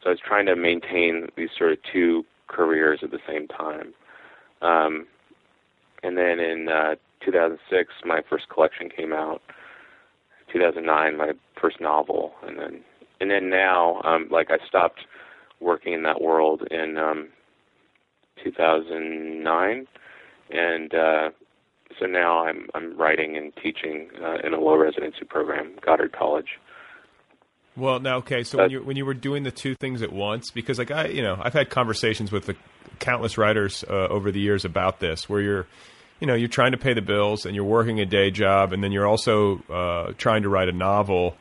so 0.06 0.12
I 0.12 0.14
was 0.14 0.20
trying 0.24 0.46
to 0.46 0.56
maintain 0.56 1.28
these 1.36 1.50
sort 1.58 1.72
of 1.72 1.80
two 1.92 2.24
careers 2.48 3.00
at 3.02 3.10
the 3.10 3.20
same 3.28 3.48
time. 3.48 3.94
Um, 4.62 5.08
and 6.04 6.16
then 6.16 6.40
in 6.40 6.70
uh, 6.70 6.96
2006, 7.26 7.92
my 8.06 8.22
first 8.30 8.48
collection 8.50 8.90
came 8.96 9.14
out. 9.14 9.42
2009, 10.54 11.18
my 11.18 11.32
first 11.60 11.82
novel, 11.82 12.34
and 12.44 12.60
then 12.60 12.82
and 13.20 13.32
then 13.32 13.50
now, 13.50 14.00
um, 14.04 14.28
like 14.30 14.52
I 14.52 14.58
stopped 14.68 15.02
working 15.60 15.94
in 15.94 16.04
that 16.04 16.22
world 16.22 16.62
in 16.70 16.98
um, 16.98 17.30
2009, 18.44 19.88
and 20.52 20.94
uh, 20.94 21.30
so 22.00 22.06
now 22.06 22.46
I'm 22.46 22.68
I'm 22.76 22.96
writing 22.96 23.36
and 23.38 23.52
teaching 23.62 24.10
uh, 24.24 24.38
in 24.46 24.54
a 24.54 24.60
low 24.60 24.78
residency 24.78 25.26
program, 25.28 25.72
Goddard 25.84 26.14
College. 26.14 26.60
Well, 27.78 28.00
now, 28.00 28.18
okay. 28.18 28.44
So 28.44 28.58
when 28.58 28.72
you 28.72 28.82
when 28.84 28.96
you 28.96 29.06
were 29.06 29.14
doing 29.14 29.44
the 29.44 29.52
two 29.52 29.76
things 29.76 30.02
at 30.02 30.14
once, 30.14 30.50
because 30.52 30.80
like 30.80 30.92
I, 30.92 31.08
you 31.08 31.22
know, 31.22 31.38
I've 31.42 31.54
had 31.54 31.70
conversations 31.70 32.32
with 32.32 32.46
the 32.46 32.56
countless 33.00 33.38
writers 33.38 33.84
uh, 33.90 34.08
over 34.08 34.32
the 34.32 34.40
years 34.40 34.64
about 34.64 35.00
this, 35.00 35.28
where 35.28 35.42
you're, 35.42 35.68
you 36.22 36.28
know, 36.28 36.36
you're 36.36 36.48
trying 36.48 36.72
to 36.72 36.78
pay 36.78 36.94
the 36.94 37.02
bills 37.02 37.46
and 37.46 37.54
you're 37.54 37.66
working 37.66 38.00
a 38.00 38.06
day 38.06 38.32
job, 38.32 38.72
and 38.72 38.82
then 38.84 38.92
you're 38.94 39.08
also 39.08 39.62
uh, 39.70 40.14
trying 40.18 40.44
to 40.44 40.50
write 40.50 40.70
a 40.70 40.72
novel. 40.72 41.36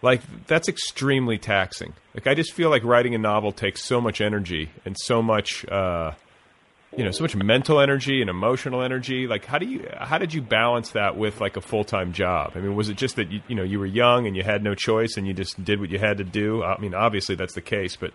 Like 0.00 0.22
that's 0.46 0.68
extremely 0.68 1.36
taxing. 1.36 1.92
Like 2.14 2.26
I 2.26 2.34
just 2.34 2.52
feel 2.52 2.70
like 2.70 2.82
writing 2.82 3.14
a 3.14 3.18
novel 3.18 3.52
takes 3.52 3.82
so 3.84 4.00
much 4.00 4.20
energy 4.20 4.70
and 4.86 4.96
so 4.98 5.20
much. 5.20 5.66
Uh, 5.66 6.12
you 6.94 7.04
know 7.04 7.10
so 7.10 7.24
much 7.24 7.34
mental 7.34 7.80
energy 7.80 8.20
and 8.20 8.30
emotional 8.30 8.82
energy. 8.82 9.26
Like 9.26 9.44
how 9.44 9.58
do 9.58 9.66
you 9.66 9.88
how 9.98 10.18
did 10.18 10.34
you 10.34 10.42
balance 10.42 10.90
that 10.90 11.16
with 11.16 11.40
like 11.40 11.56
a 11.56 11.60
full-time 11.60 12.12
job? 12.12 12.52
I 12.54 12.60
mean 12.60 12.76
was 12.76 12.88
it 12.88 12.96
just 12.96 13.16
that 13.16 13.30
you, 13.30 13.40
you 13.48 13.54
know 13.54 13.62
you 13.62 13.78
were 13.78 13.86
young 13.86 14.26
and 14.26 14.36
you 14.36 14.42
had 14.42 14.62
no 14.62 14.74
choice 14.74 15.16
and 15.16 15.26
you 15.26 15.34
just 15.34 15.62
did 15.62 15.80
what 15.80 15.90
you 15.90 15.98
had 15.98 16.18
to 16.18 16.24
do? 16.24 16.62
I 16.62 16.78
mean 16.78 16.94
obviously 16.94 17.34
that's 17.34 17.54
the 17.54 17.60
case 17.60 17.96
but 17.96 18.12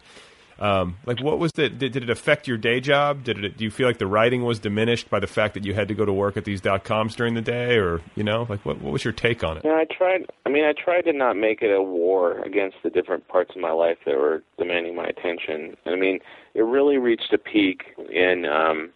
um, 0.59 0.97
like 1.05 1.21
what 1.21 1.39
was 1.39 1.51
the 1.53 1.69
did, 1.69 1.93
did 1.93 2.03
it 2.03 2.09
affect 2.09 2.47
your 2.47 2.57
day 2.57 2.79
job 2.79 3.23
did 3.23 3.43
it 3.43 3.57
do 3.57 3.63
you 3.63 3.71
feel 3.71 3.87
like 3.87 3.97
the 3.97 4.07
writing 4.07 4.43
was 4.43 4.59
diminished 4.59 5.09
by 5.09 5.19
the 5.19 5.27
fact 5.27 5.53
that 5.53 5.65
you 5.65 5.73
had 5.73 5.87
to 5.87 5.93
go 5.93 6.05
to 6.05 6.13
work 6.13 6.37
at 6.37 6.45
these 6.45 6.61
dot 6.61 6.83
coms 6.83 7.15
during 7.15 7.33
the 7.33 7.41
day 7.41 7.77
or 7.77 8.01
you 8.15 8.23
know 8.23 8.45
like 8.49 8.63
what, 8.65 8.81
what 8.81 8.93
was 8.93 9.03
your 9.03 9.13
take 9.13 9.43
on 9.43 9.57
it 9.57 9.63
Yeah, 9.63 9.73
I 9.73 9.85
tried. 9.85 10.25
I 10.45 10.49
mean, 10.49 10.65
I 10.65 10.73
tried 10.73 11.03
to 11.03 11.13
not 11.13 11.37
make 11.37 11.61
it 11.61 11.73
a 11.73 11.81
war 11.81 12.39
against 12.39 12.77
the 12.83 12.89
different 12.89 13.27
parts 13.27 13.51
of 13.55 13.61
my 13.61 13.71
life 13.71 13.97
that 14.05 14.17
were 14.17 14.43
demanding 14.57 14.95
my 14.95 15.05
attention. 15.05 15.77
I 15.85 15.95
mean, 15.95 16.19
it 16.53 16.61
really 16.61 16.97
reached 16.97 17.31
a 17.33 17.37
peak 17.37 17.83
in 18.09 18.45
um, 18.45 18.89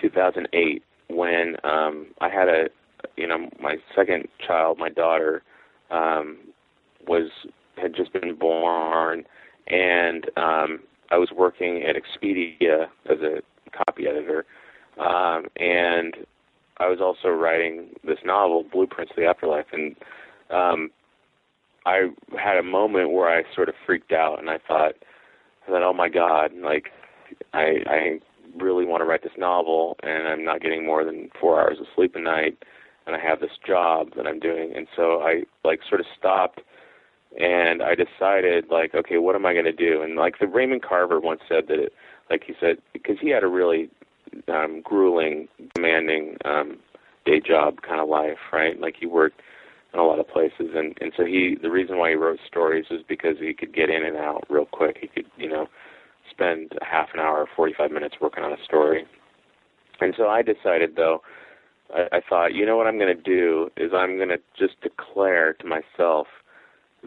2008 0.00 0.82
when 1.08 1.56
um, 1.64 2.06
I 2.20 2.28
had 2.28 2.48
a, 2.48 2.68
you 3.16 3.26
know, 3.26 3.48
my 3.60 3.76
second 3.94 4.28
child, 4.46 4.78
my 4.78 4.88
daughter, 4.88 5.42
um, 5.90 6.38
was 7.06 7.30
had 7.76 7.94
just 7.94 8.12
been 8.12 8.34
born, 8.36 9.24
and 9.66 10.26
um, 10.36 10.80
I 11.10 11.18
was 11.18 11.30
working 11.34 11.82
at 11.82 11.96
Expedia 11.96 12.86
as 13.10 13.18
a 13.20 13.40
copy 13.72 14.06
editor, 14.06 14.44
um, 14.98 15.46
and 15.56 16.14
I 16.78 16.88
was 16.88 17.00
also 17.00 17.28
writing 17.28 17.90
this 18.04 18.18
novel, 18.24 18.64
Blueprints 18.70 19.12
of 19.12 19.16
the 19.16 19.26
Afterlife, 19.26 19.66
and 19.72 19.96
um, 20.50 20.90
I 21.84 22.10
had 22.38 22.58
a 22.58 22.62
moment 22.62 23.12
where 23.12 23.28
I 23.28 23.42
sort 23.54 23.68
of 23.68 23.74
freaked 23.86 24.12
out, 24.12 24.38
and 24.38 24.50
I 24.50 24.58
thought, 24.66 24.94
I 25.66 25.70
thought, 25.70 25.82
oh 25.82 25.92
my 25.92 26.08
God, 26.08 26.52
like 26.62 26.90
I, 27.52 27.76
I 27.86 28.20
really 28.60 28.84
want 28.84 29.00
to 29.00 29.04
write 29.04 29.22
this 29.22 29.32
novel, 29.38 29.96
and 30.02 30.28
I'm 30.28 30.44
not 30.44 30.60
getting 30.60 30.84
more 30.84 31.04
than 31.04 31.30
four 31.40 31.60
hours 31.60 31.78
of 31.80 31.86
sleep 31.94 32.14
a 32.14 32.20
night, 32.20 32.58
and 33.06 33.14
I 33.16 33.20
have 33.20 33.40
this 33.40 33.56
job 33.66 34.08
that 34.16 34.26
I'm 34.26 34.40
doing, 34.40 34.72
and 34.74 34.86
so 34.96 35.20
I 35.22 35.42
like 35.64 35.80
sort 35.88 36.00
of 36.00 36.06
stopped, 36.18 36.60
and 37.38 37.82
I 37.82 37.94
decided 37.94 38.66
like, 38.70 38.94
okay, 38.94 39.18
what 39.18 39.34
am 39.34 39.46
I 39.46 39.52
going 39.52 39.64
to 39.66 39.72
do? 39.72 40.02
And 40.02 40.16
like 40.16 40.38
the 40.38 40.46
Raymond 40.46 40.82
Carver 40.82 41.20
once 41.20 41.40
said 41.48 41.64
that, 41.68 41.78
it, 41.78 41.92
like 42.30 42.44
he 42.46 42.54
said, 42.60 42.78
because 42.92 43.16
he 43.20 43.30
had 43.30 43.44
a 43.44 43.48
really 43.48 43.90
um, 44.48 44.80
grueling, 44.82 45.48
demanding 45.74 46.36
um, 46.44 46.78
day 47.24 47.40
job 47.40 47.82
kind 47.82 48.00
of 48.00 48.08
life, 48.08 48.38
right? 48.52 48.80
Like 48.80 48.96
he 48.98 49.06
worked 49.06 49.40
in 49.92 50.00
a 50.00 50.04
lot 50.04 50.18
of 50.18 50.28
places, 50.28 50.70
and 50.74 50.96
and 51.00 51.12
so 51.16 51.24
he 51.24 51.56
the 51.60 51.70
reason 51.70 51.98
why 51.98 52.10
he 52.10 52.16
wrote 52.16 52.40
stories 52.46 52.86
was 52.90 53.02
because 53.06 53.36
he 53.38 53.54
could 53.54 53.74
get 53.74 53.90
in 53.90 54.04
and 54.04 54.16
out 54.16 54.44
real 54.48 54.66
quick. 54.66 54.98
He 55.00 55.08
could, 55.08 55.26
you 55.36 55.48
know, 55.48 55.68
spend 56.30 56.72
half 56.82 57.08
an 57.14 57.20
hour, 57.20 57.46
45 57.54 57.90
minutes 57.90 58.16
working 58.20 58.44
on 58.44 58.52
a 58.52 58.64
story. 58.64 59.06
And 60.00 60.14
so 60.16 60.28
I 60.28 60.42
decided, 60.42 60.96
though, 60.96 61.22
I 61.94 62.20
thought, 62.28 62.52
you 62.52 62.66
know 62.66 62.76
what 62.76 62.86
I'm 62.86 62.98
going 62.98 63.16
to 63.16 63.22
do 63.22 63.70
is 63.76 63.92
I'm 63.94 64.16
going 64.16 64.28
to 64.28 64.40
just 64.58 64.80
declare 64.82 65.54
to 65.54 65.66
myself 65.66 66.26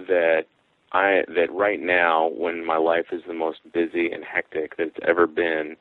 that 0.08 0.44
I 0.92 1.24
that 1.28 1.52
right 1.52 1.80
now, 1.80 2.30
when 2.36 2.66
my 2.66 2.78
life 2.78 3.08
is 3.12 3.22
the 3.28 3.34
most 3.34 3.60
busy 3.74 4.12
and 4.12 4.24
hectic 4.24 4.78
that 4.78 4.88
it's 4.88 4.98
ever 5.08 5.28
been, 5.28 5.76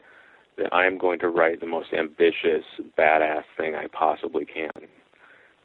that 0.58 0.72
I 0.72 0.86
am 0.86 0.98
going 0.98 1.18
to 1.20 1.28
write 1.28 1.60
the 1.60 1.66
most 1.66 1.92
ambitious, 1.92 2.64
badass 2.98 3.44
thing 3.56 3.74
I 3.74 3.86
possibly 3.86 4.44
can. 4.44 4.70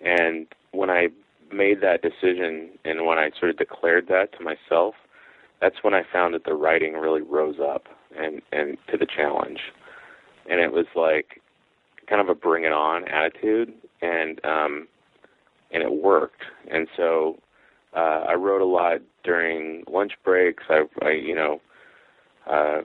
And 0.02 0.48
when 0.72 0.90
I 0.90 1.10
made 1.52 1.82
that 1.82 2.02
decision 2.02 2.70
and 2.86 3.06
when 3.06 3.18
I 3.18 3.32
sort 3.40 3.52
of 3.52 3.58
declared 3.58 4.08
that 4.08 4.32
to 4.38 4.44
myself, 4.44 4.96
that's 5.62 5.78
when 5.82 5.94
I 5.94 6.04
found 6.12 6.34
that 6.34 6.46
the 6.46 6.54
writing 6.54 6.94
really 6.94 7.22
rose 7.22 7.58
up 7.62 7.88
and 8.18 8.42
and 8.52 8.78
to 8.92 8.98
the 8.98 9.06
challenge, 9.06 9.60
and 10.50 10.60
it 10.60 10.72
was 10.72 10.86
like 10.96 11.42
kind 12.08 12.22
of 12.22 12.30
a 12.30 12.36
bring 12.36 12.64
it 12.64 12.74
on 12.74 13.08
attitude, 13.08 13.74
and 14.02 14.44
um, 14.46 14.88
and 15.72 15.84
it 15.84 15.92
worked. 15.92 16.44
And 16.70 16.88
so 16.96 17.38
uh, 17.96 18.26
I 18.30 18.34
wrote 18.34 18.62
a 18.62 18.66
lot 18.66 19.02
during 19.24 19.84
lunch 19.88 20.14
breaks. 20.24 20.64
I, 20.70 20.84
I 21.02 21.12
you 21.12 21.36
know, 21.36 21.62
uh, 22.48 22.82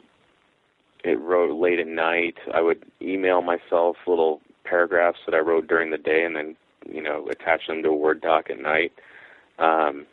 it 1.04 1.18
wrote 1.20 1.58
late 1.58 1.78
at 1.78 1.86
night. 1.86 2.36
I 2.52 2.60
would 2.60 2.84
email 3.00 3.40
myself 3.42 3.96
little 4.06 4.40
paragraphs 4.64 5.18
that 5.26 5.34
I 5.34 5.38
wrote 5.38 5.66
during 5.66 5.90
the 5.90 5.98
day, 5.98 6.24
and 6.24 6.36
then 6.36 6.56
you 6.90 7.02
know 7.02 7.26
attach 7.28 7.66
them 7.66 7.82
to 7.82 7.88
a 7.88 7.96
Word 7.96 8.20
doc 8.20 8.50
at 8.50 8.60
night. 8.60 8.92
Um, 9.58 10.06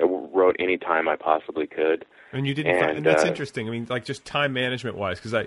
I 0.00 0.04
wrote 0.04 0.56
any 0.58 0.76
time 0.76 1.08
I 1.08 1.16
possibly 1.16 1.66
could. 1.66 2.04
And 2.32 2.46
you 2.46 2.54
didn't. 2.54 2.78
find, 2.78 2.90
And, 2.90 2.98
and 2.98 3.06
that's 3.06 3.24
uh, 3.24 3.28
interesting. 3.28 3.68
I 3.68 3.70
mean, 3.70 3.86
like 3.88 4.04
just 4.04 4.24
time 4.24 4.52
management 4.52 4.96
wise, 4.96 5.18
because 5.18 5.34
I, 5.34 5.42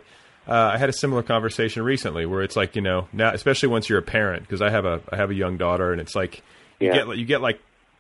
uh, 0.48 0.72
I 0.74 0.78
had 0.78 0.88
a 0.88 0.94
similar 0.94 1.22
conversation 1.22 1.84
recently 1.84 2.26
where 2.26 2.42
it's 2.44 2.56
like 2.56 2.76
you 2.76 2.82
know 2.82 3.10
now, 3.12 3.34
especially 3.34 3.70
once 3.70 3.90
you're 3.90 4.00
a 4.00 4.04
parent, 4.04 4.44
because 4.44 4.62
I 4.62 4.70
have 4.70 4.86
a 4.86 5.02
I 5.12 5.18
have 5.18 5.30
a 5.30 5.36
young 5.36 5.58
daughter, 5.58 5.92
and 5.92 6.00
it's 6.00 6.16
like 6.16 6.42
you 6.80 6.88
Yeah. 6.88 7.06
get 7.06 7.18
you 7.18 7.26
get 7.26 7.42
like 7.42 7.60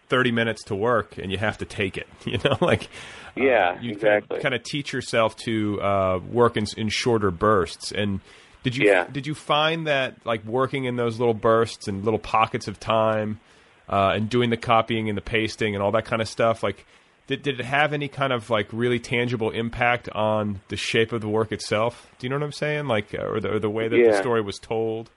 thirty 0.09 0.31
minutes 0.31 0.63
to 0.65 0.75
work, 0.75 1.17
and 1.17 1.31
you 1.31 1.37
have 1.37 1.57
to 1.59 1.65
take 1.65 1.97
it. 1.97 2.07
You 2.25 2.37
know, 2.43 2.57
like 2.61 2.89
Yeah, 3.35 3.75
uh, 3.77 3.81
you 3.81 3.91
exactly. 3.91 4.39
kind 4.39 4.53
of 4.55 4.63
teach 4.63 4.91
yourself 4.93 5.35
to 5.37 5.81
uh, 5.81 6.19
work 6.31 6.57
in, 6.57 6.65
in 6.75 6.89
shorter 6.89 7.31
bursts. 7.31 7.91
And 7.91 8.19
did 8.63 8.75
you 8.75 8.85
Yeah. 8.87 9.05
did 9.11 9.25
you 9.27 9.33
find 9.35 9.87
that 9.87 10.15
like 10.25 10.43
working 10.45 10.85
in 10.85 10.95
those 10.95 11.19
little 11.19 11.33
bursts 11.33 11.87
and 11.87 12.03
little 12.03 12.19
pockets 12.19 12.67
of 12.67 12.79
time, 12.79 13.39
uh, 13.89 14.11
and 14.15 14.29
doing 14.29 14.49
the 14.49 14.57
copying 14.57 15.07
and 15.09 15.17
the 15.17 15.21
pasting 15.21 15.73
and 15.75 15.83
all 15.83 15.91
that 15.91 16.05
kind 16.05 16.21
of 16.21 16.27
stuff, 16.27 16.63
like 16.63 16.85
did, 17.27 17.41
did 17.43 17.59
it 17.59 17.65
have 17.65 17.91
any 17.93 18.07
kind 18.07 18.31
of 18.31 18.49
like 18.49 18.67
really 18.71 18.99
tangible 18.99 19.51
impact 19.51 20.07
on 20.09 20.61
the 20.69 20.77
shape 20.77 21.11
of 21.11 21.19
the 21.21 21.27
work 21.27 21.51
itself? 21.51 22.09
Do 22.19 22.25
you 22.25 22.29
know 22.29 22.37
what 22.37 22.43
I'm 22.45 22.51
saying? 22.53 22.87
Like, 22.87 23.13
uh, 23.13 23.23
or 23.25 23.39
the, 23.41 23.53
or 23.55 23.59
the 23.59 23.69
way 23.69 23.87
that 23.89 23.97
the 23.97 24.13
story 24.17 24.41
was 24.41 24.59
told? 24.59 25.09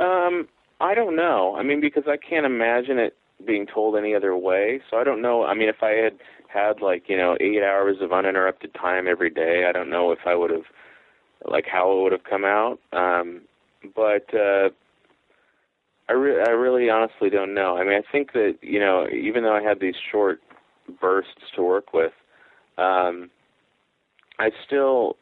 Um, 0.00 0.48
I 0.80 0.94
don't 0.94 1.16
know. 1.16 1.56
I 1.56 1.62
mean, 1.62 1.80
because 1.80 2.04
I 2.08 2.16
can't 2.16 2.46
imagine 2.46 2.98
it 2.98 3.16
being 3.46 3.66
told 3.66 3.96
any 3.96 4.14
other 4.14 4.36
way. 4.36 4.80
So 4.90 4.96
I 4.96 5.04
don't 5.04 5.22
know. 5.22 5.44
I 5.44 5.54
mean, 5.54 5.68
if 5.68 5.82
I 5.82 5.90
had 5.90 6.18
had 6.48 6.80
like 6.80 7.04
you 7.08 7.16
know 7.16 7.36
eight 7.40 7.62
hours 7.62 7.96
of 8.00 8.12
uninterrupted 8.12 8.74
time 8.74 9.06
every 9.08 9.30
day, 9.30 9.66
I 9.68 9.72
don't 9.72 9.90
know 9.90 10.12
if 10.12 10.20
I 10.26 10.34
would 10.34 10.50
have 10.50 10.64
like 11.44 11.66
how 11.66 11.92
it 11.92 12.02
would 12.02 12.12
have 12.12 12.24
come 12.24 12.44
out. 12.44 12.78
Um, 12.92 13.42
but 13.94 14.32
uh, 14.34 14.70
I 16.08 16.12
re- 16.12 16.42
I 16.46 16.50
really 16.50 16.90
honestly 16.90 17.30
don't 17.30 17.54
know. 17.54 17.76
I 17.76 17.84
mean, 17.84 17.94
I 17.94 18.12
think 18.12 18.32
that 18.32 18.58
you 18.60 18.80
know 18.80 19.06
even 19.08 19.42
though 19.42 19.54
I 19.56 19.62
had 19.62 19.80
these 19.80 19.94
short 20.10 20.40
bursts 21.00 21.30
to 21.56 21.62
work 21.62 21.92
with, 21.92 22.12
um, 22.78 23.30
I 24.38 24.50
still 24.66 25.16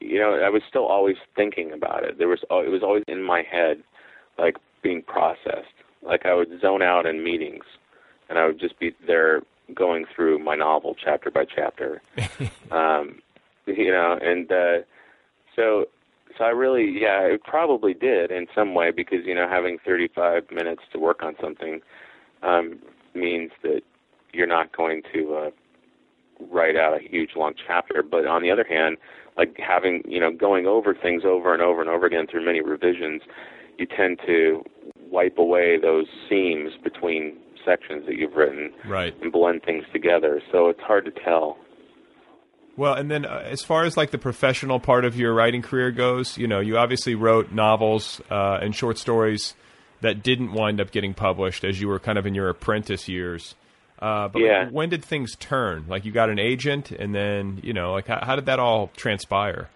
you 0.00 0.18
know 0.18 0.34
I 0.34 0.48
was 0.48 0.62
still 0.68 0.86
always 0.86 1.16
thinking 1.36 1.72
about 1.72 2.04
it. 2.04 2.18
There 2.18 2.28
was 2.28 2.40
it 2.42 2.70
was 2.70 2.82
always 2.82 3.04
in 3.08 3.22
my 3.22 3.42
head 3.42 3.82
like 4.38 4.56
being 4.82 5.02
processed. 5.02 5.74
Like 6.04 6.26
I 6.26 6.34
would 6.34 6.60
zone 6.60 6.82
out 6.82 7.06
in 7.06 7.24
meetings, 7.24 7.64
and 8.28 8.38
I 8.38 8.46
would 8.46 8.60
just 8.60 8.78
be 8.78 8.94
there 9.06 9.42
going 9.74 10.04
through 10.14 10.38
my 10.38 10.54
novel 10.54 10.94
chapter 11.02 11.30
by 11.30 11.44
chapter. 11.44 12.02
um, 12.70 13.20
you 13.66 13.90
know, 13.90 14.18
and 14.20 14.50
uh, 14.52 14.84
so 15.56 15.86
so 16.36 16.44
I 16.44 16.48
really 16.48 16.98
yeah, 17.00 17.20
it 17.22 17.42
probably 17.44 17.94
did 17.94 18.30
in 18.30 18.46
some 18.54 18.74
way 18.74 18.90
because 18.90 19.20
you 19.24 19.34
know 19.34 19.48
having 19.48 19.78
35 19.84 20.50
minutes 20.50 20.82
to 20.92 20.98
work 20.98 21.22
on 21.22 21.34
something 21.40 21.80
um, 22.42 22.78
means 23.14 23.50
that 23.62 23.82
you're 24.32 24.46
not 24.46 24.76
going 24.76 25.02
to 25.12 25.34
uh, 25.34 25.50
write 26.50 26.76
out 26.76 26.94
a 26.94 27.08
huge 27.08 27.30
long 27.36 27.54
chapter. 27.66 28.02
But 28.02 28.26
on 28.26 28.42
the 28.42 28.50
other 28.50 28.66
hand, 28.68 28.96
like 29.36 29.56
having 29.58 30.02
you 30.06 30.20
know 30.20 30.32
going 30.32 30.66
over 30.66 30.94
things 30.94 31.22
over 31.24 31.52
and 31.52 31.62
over 31.62 31.80
and 31.80 31.90
over 31.90 32.06
again 32.06 32.26
through 32.30 32.44
many 32.44 32.60
revisions, 32.60 33.22
you 33.78 33.86
tend 33.86 34.18
to 34.26 34.64
wipe 35.14 35.38
away 35.38 35.78
those 35.80 36.06
seams 36.28 36.72
between 36.82 37.36
sections 37.64 38.04
that 38.06 38.16
you've 38.16 38.34
written 38.34 38.72
Right. 38.84 39.14
and 39.22 39.32
blend 39.32 39.62
things 39.64 39.84
together. 39.92 40.42
So 40.52 40.68
it's 40.68 40.80
hard 40.80 41.04
to 41.06 41.12
tell. 41.24 41.56
Well, 42.76 42.94
and 42.94 43.08
then 43.10 43.24
uh, 43.24 43.42
as 43.44 43.62
far 43.62 43.84
as 43.84 43.96
like 43.96 44.10
the 44.10 44.18
professional 44.18 44.80
part 44.80 45.04
of 45.04 45.16
your 45.16 45.32
writing 45.32 45.62
career 45.62 45.92
goes, 45.92 46.36
you 46.36 46.48
know, 46.48 46.58
you 46.60 46.76
obviously 46.76 47.14
wrote 47.14 47.52
novels 47.52 48.20
uh, 48.30 48.58
and 48.60 48.74
short 48.74 48.98
stories 48.98 49.54
that 50.00 50.22
didn't 50.22 50.52
wind 50.52 50.80
up 50.80 50.90
getting 50.90 51.14
published 51.14 51.64
as 51.64 51.80
you 51.80 51.86
were 51.88 52.00
kind 52.00 52.18
of 52.18 52.26
in 52.26 52.34
your 52.34 52.48
apprentice 52.48 53.08
years. 53.08 53.54
Uh, 54.00 54.26
but 54.28 54.42
like, 54.42 54.70
when 54.72 54.88
did 54.88 55.04
things 55.04 55.36
turn? 55.36 55.84
Like 55.88 56.04
you 56.04 56.10
got 56.10 56.28
an 56.28 56.40
agent, 56.40 56.90
and 56.90 57.14
then 57.14 57.60
you 57.62 57.72
know, 57.72 57.92
like 57.92 58.08
how, 58.08 58.18
how 58.22 58.34
did 58.36 58.46
that 58.46 58.58
all 58.58 58.88
transpire? 58.96 59.70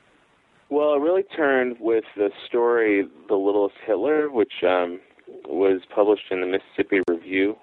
Well, 0.69 0.95
it 0.95 1.01
really 1.01 1.23
turned 1.23 1.77
with 1.81 2.05
the 2.17 2.31
story 2.47 3.07
"The 3.29 3.37
Littlest 3.37 3.77
Hitler," 3.87 4.29
which 4.29 4.53
um, 4.65 5.01
was 5.47 5.81
published 5.95 6.31
in 6.31 6.41
the 6.41 6.47
Mississippi 6.47 7.01
Review, 7.09 7.57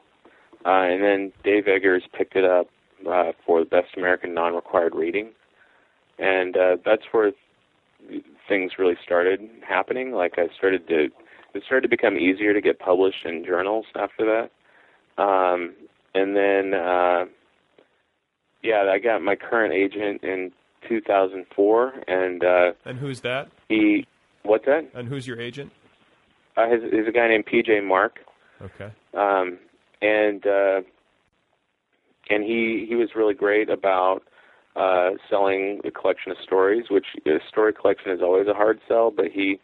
uh, 0.65 0.69
and 0.69 1.03
then 1.03 1.31
Dave 1.43 1.67
Eggers 1.67 2.03
picked 2.17 2.35
it 2.35 2.45
up 2.45 2.67
uh, 3.09 3.31
for 3.45 3.59
the 3.59 3.65
Best 3.65 3.95
American 3.97 4.33
Non-Required 4.33 4.95
Reading, 4.95 5.31
and 6.19 6.55
uh, 6.57 6.77
that's 6.83 7.03
where 7.11 7.31
things 8.47 8.73
really 8.77 8.97
started 9.03 9.41
happening. 9.67 10.11
Like 10.11 10.33
I 10.37 10.47
started 10.57 10.87
to, 10.87 11.09
it 11.53 11.63
started 11.65 11.81
to 11.83 11.89
become 11.89 12.17
easier 12.17 12.53
to 12.53 12.61
get 12.61 12.79
published 12.79 13.25
in 13.25 13.43
journals 13.45 13.85
after 13.95 14.25
that, 15.17 15.21
um, 15.23 15.73
and 16.13 16.35
then 16.35 16.73
uh, 16.73 17.25
yeah, 18.63 18.89
I 18.91 18.99
got 18.99 19.21
my 19.21 19.35
current 19.35 19.73
agent 19.73 20.23
in 20.23 20.51
2004, 20.87 21.93
and 22.07 22.43
uh, 22.43 22.71
And 22.85 22.97
who's 22.99 23.21
that? 23.21 23.49
he 23.69 24.05
what's 24.43 24.65
that? 24.65 24.87
And 24.93 25.07
who's 25.07 25.27
your 25.27 25.39
agent? 25.39 25.71
Uh, 26.57 26.69
his, 26.69 26.81
he's 26.83 27.07
a 27.07 27.11
guy 27.11 27.27
named 27.27 27.45
PJ 27.45 27.83
Mark, 27.85 28.19
Okay. 28.61 28.91
um, 29.13 29.57
and 30.01 30.45
uh, 30.45 30.81
and 32.29 32.43
he 32.43 32.85
he 32.87 32.95
was 32.95 33.09
really 33.15 33.33
great 33.33 33.69
about 33.69 34.21
uh, 34.75 35.11
selling 35.29 35.81
a 35.83 35.91
collection 35.91 36.31
of 36.31 36.37
stories, 36.43 36.85
which 36.89 37.05
a 37.25 37.39
story 37.47 37.73
collection 37.73 38.11
is 38.11 38.21
always 38.21 38.47
a 38.47 38.53
hard 38.53 38.79
sell, 38.87 39.11
but 39.11 39.25
he 39.33 39.59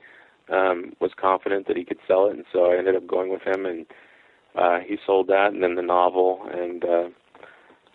um, 0.51 0.93
was 0.99 1.11
confident 1.19 1.67
that 1.67 1.77
he 1.77 1.85
could 1.85 1.99
sell 2.07 2.27
it, 2.27 2.35
and 2.35 2.45
so 2.51 2.71
I 2.71 2.77
ended 2.77 2.95
up 2.95 3.07
going 3.07 3.29
with 3.31 3.41
him, 3.43 3.65
and 3.65 3.85
uh, 4.55 4.79
he 4.85 4.97
sold 5.05 5.27
that, 5.27 5.53
and 5.53 5.63
then 5.63 5.75
the 5.75 5.81
novel, 5.81 6.47
and 6.51 6.83
uh, 6.83 7.09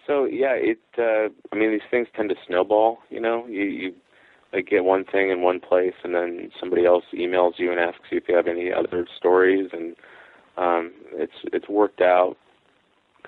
so 0.07 0.25
yeah, 0.25 0.55
it. 0.55 0.79
Uh, 0.97 1.29
I 1.53 1.57
mean, 1.57 1.71
these 1.71 1.81
things 1.91 2.09
tend 2.15 2.29
to 2.31 2.37
snowball. 2.47 2.99
You 3.11 3.21
know, 3.21 3.47
you 3.47 3.65
you 3.65 3.95
like 4.57 4.69
get 4.69 4.85
one 4.85 5.05
thing 5.05 5.31
in 5.31 5.43
one 5.43 5.61
place, 5.61 5.95
and 6.03 6.15
then 6.15 6.51
somebody 6.59 6.87
else 6.87 7.05
emails 7.15 7.53
you 7.59 7.71
and 7.71 7.79
asks 7.79 8.05
you 8.11 8.19
if 8.19 8.25
you 8.29 8.35
have 8.35 8.47
any 8.47 8.73
other 8.73 9.07
stories, 9.17 9.69
and 9.73 9.95
um, 10.57 10.93
it's 11.13 11.35
it's 11.53 11.69
worked 11.69 12.01
out 12.01 12.37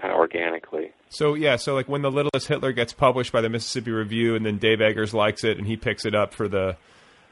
kind 0.01 0.13
of 0.13 0.19
organically. 0.19 0.91
So 1.11 1.35
yeah, 1.35 1.57
so 1.57 1.75
like 1.75 1.89
when 1.89 2.03
the 2.03 2.11
Littlest 2.11 2.49
Hitler 2.49 2.73
gets 2.73 2.93
published 2.93 3.31
by 3.31 3.43
the 3.43 3.49
Mississippi 3.49 3.91
Review, 3.91 4.35
and 4.35 4.45
then 4.45 4.59
Dave 4.59 4.81
Eggers 4.81 5.13
likes 5.13 5.45
it, 5.45 5.59
and 5.59 5.67
he 5.67 5.77
picks 5.77 6.07
it 6.07 6.15
up 6.15 6.33
for 6.33 6.49
the 6.49 6.77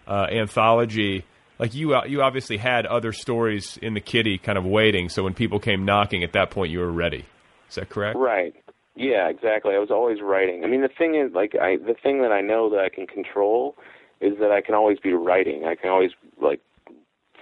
uh, 0.06 0.26
anthology. 0.30 1.24
Like 1.58 1.74
you, 1.74 1.94
uh, 1.94 2.04
you 2.04 2.20
obviously 2.20 2.58
had 2.58 2.84
other 2.84 3.12
stories 3.12 3.78
in 3.80 3.94
the 3.94 4.00
kitty, 4.00 4.36
kind 4.36 4.58
of 4.58 4.66
waiting. 4.66 5.08
So 5.08 5.22
when 5.24 5.32
people 5.32 5.58
came 5.58 5.86
knocking, 5.86 6.22
at 6.22 6.34
that 6.34 6.50
point 6.50 6.70
you 6.70 6.80
were 6.80 6.92
ready. 6.92 7.24
Is 7.70 7.76
that 7.76 7.88
correct? 7.88 8.18
Right. 8.18 8.54
Yeah, 8.96 9.28
exactly. 9.28 9.74
I 9.74 9.78
was 9.78 9.90
always 9.90 10.22
writing. 10.22 10.64
I 10.64 10.68
mean, 10.68 10.80
the 10.80 10.88
thing 10.88 11.14
is, 11.14 11.32
like, 11.34 11.54
I 11.60 11.76
the 11.76 11.94
thing 12.02 12.22
that 12.22 12.32
I 12.32 12.40
know 12.40 12.70
that 12.70 12.80
I 12.80 12.88
can 12.88 13.06
control 13.06 13.76
is 14.20 14.38
that 14.40 14.50
I 14.50 14.62
can 14.62 14.74
always 14.74 14.98
be 14.98 15.12
writing. 15.12 15.66
I 15.66 15.74
can 15.74 15.90
always 15.90 16.12
like 16.40 16.60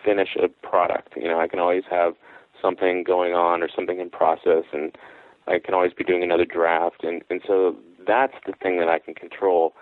finish 0.04 0.36
a 0.36 0.48
product. 0.66 1.14
You 1.16 1.28
know, 1.28 1.38
I 1.38 1.46
can 1.46 1.60
always 1.60 1.84
have 1.88 2.14
something 2.60 3.04
going 3.04 3.34
on 3.34 3.62
or 3.62 3.68
something 3.74 4.00
in 4.00 4.10
process, 4.10 4.64
and 4.72 4.98
I 5.46 5.60
can 5.60 5.74
always 5.74 5.92
be 5.92 6.02
doing 6.02 6.24
another 6.24 6.44
draft. 6.44 7.04
And 7.04 7.22
and 7.30 7.40
so 7.46 7.76
that's 8.04 8.34
the 8.46 8.52
thing 8.60 8.78
that 8.80 8.88
I 8.88 8.98
can 8.98 9.14
control. 9.14 9.74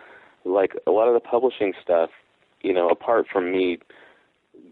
Like 0.44 0.72
a 0.86 0.90
lot 0.90 1.08
of 1.08 1.14
the 1.14 1.20
publishing 1.20 1.72
stuff, 1.82 2.10
you 2.60 2.74
know, 2.74 2.88
apart 2.90 3.26
from 3.32 3.50
me 3.50 3.78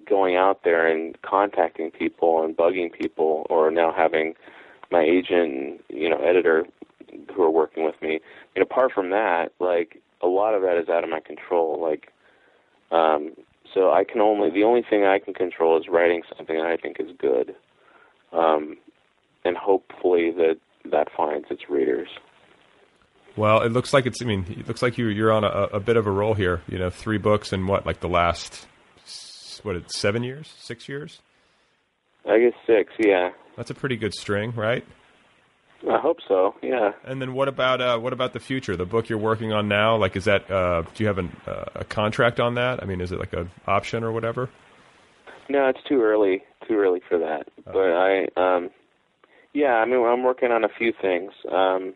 going 0.06 0.36
out 0.36 0.64
there 0.64 0.86
and 0.86 1.16
contacting 1.22 1.90
people 1.90 2.43
and 2.44 2.55
bugging 2.55 2.93
people, 2.93 3.47
or 3.48 3.70
now 3.70 3.90
having 3.97 4.35
my 4.90 5.02
agent 5.02 5.52
and 5.55 5.81
you 5.89 6.10
know 6.10 6.18
editor 6.18 6.66
who 7.35 7.43
are 7.43 7.51
working 7.51 7.85
with 7.85 8.01
me. 8.03 8.20
And 8.55 8.62
apart 8.62 8.93
from 8.93 9.11
that, 9.11 9.53
like 9.59 10.03
a 10.23 10.27
lot 10.27 10.55
of 10.55 10.62
that 10.62 10.78
is 10.78 10.89
out 10.89 11.05
of 11.05 11.11
my 11.11 11.20
control. 11.20 11.81
Like, 11.81 12.12
um, 12.91 13.32
so 13.73 13.91
I 13.91 14.05
can 14.05 14.20
only 14.20 14.51
the 14.51 14.65
only 14.65 14.82
thing 14.89 15.05
I 15.05 15.19
can 15.19 15.35
control 15.35 15.78
is 15.78 15.87
writing 15.89 16.23
something 16.37 16.57
that 16.57 16.66
I 16.66 16.77
think 16.77 16.99
is 16.99 17.11
good, 17.19 17.55
um, 18.32 18.77
and 19.45 19.57
hopefully 19.57 20.32
that 20.32 20.57
that 20.91 21.09
finds 21.16 21.47
its 21.51 21.69
readers. 21.69 22.09
Well, 23.37 23.62
it 23.62 23.70
looks 23.70 23.93
like 23.93 24.07
it's. 24.07 24.20
I 24.20 24.24
mean, 24.24 24.45
it 24.49 24.66
looks 24.66 24.82
like 24.82 24.99
you 24.99 25.07
you're 25.07 25.32
on 25.32 25.45
a, 25.45 25.77
a 25.77 25.81
bit 25.81 25.97
of 25.97 26.07
a 26.07 26.11
roll 26.11 26.35
here. 26.35 26.62
You 26.69 26.78
know, 26.78 26.91
three 26.91 27.19
books 27.19 27.53
in 27.53 27.66
what 27.66 27.87
like 27.87 28.01
the 28.01 28.09
last 28.09 28.66
what 29.62 29.77
it's 29.77 29.99
seven 29.99 30.23
years, 30.23 30.53
six 30.59 30.89
years. 30.89 31.20
I 32.28 32.39
guess 32.39 32.53
six, 32.66 32.93
yeah. 32.99 33.31
That's 33.57 33.70
a 33.70 33.74
pretty 33.74 33.97
good 33.97 34.15
string, 34.15 34.53
right? 34.53 34.85
I 35.89 35.98
hope 35.98 36.19
so, 36.27 36.55
yeah. 36.62 36.93
And 37.05 37.23
then 37.23 37.32
what 37.32 37.48
about 37.48 37.81
uh, 37.81 37.98
what 37.98 38.12
about 38.12 38.32
the 38.32 38.40
future? 38.40 38.77
The 38.77 38.85
book 38.85 39.09
you're 39.09 39.19
working 39.19 39.52
on 39.52 39.69
now, 39.69 39.97
like, 39.97 40.15
is 40.15 40.24
that 40.24 40.51
uh, 40.51 40.82
do 40.94 41.02
you 41.02 41.07
have 41.07 41.19
an, 41.19 41.35
uh, 41.47 41.65
a 41.77 41.85
contract 41.85 42.39
on 42.39 42.55
that? 42.57 42.82
I 42.82 42.86
mean, 42.86 43.01
is 43.01 43.12
it 43.12 43.19
like 43.19 43.32
an 43.32 43.51
option 43.66 44.05
or 44.05 44.12
whatever? 44.12 44.51
No, 45.48 45.69
it's 45.69 45.81
too 45.89 46.02
early. 46.02 46.43
Too 46.69 46.74
early 46.74 47.01
for 47.09 47.19
that. 47.19 47.48
But 47.65 47.77
I, 47.77 48.28
um, 48.36 48.70
yeah, 49.52 49.74
I 49.74 49.86
mean, 49.86 50.05
I'm 50.05 50.23
working 50.23 50.52
on 50.52 50.65
a 50.65 50.69
few 50.69 50.93
things. 51.01 51.32
Um, 51.51 51.94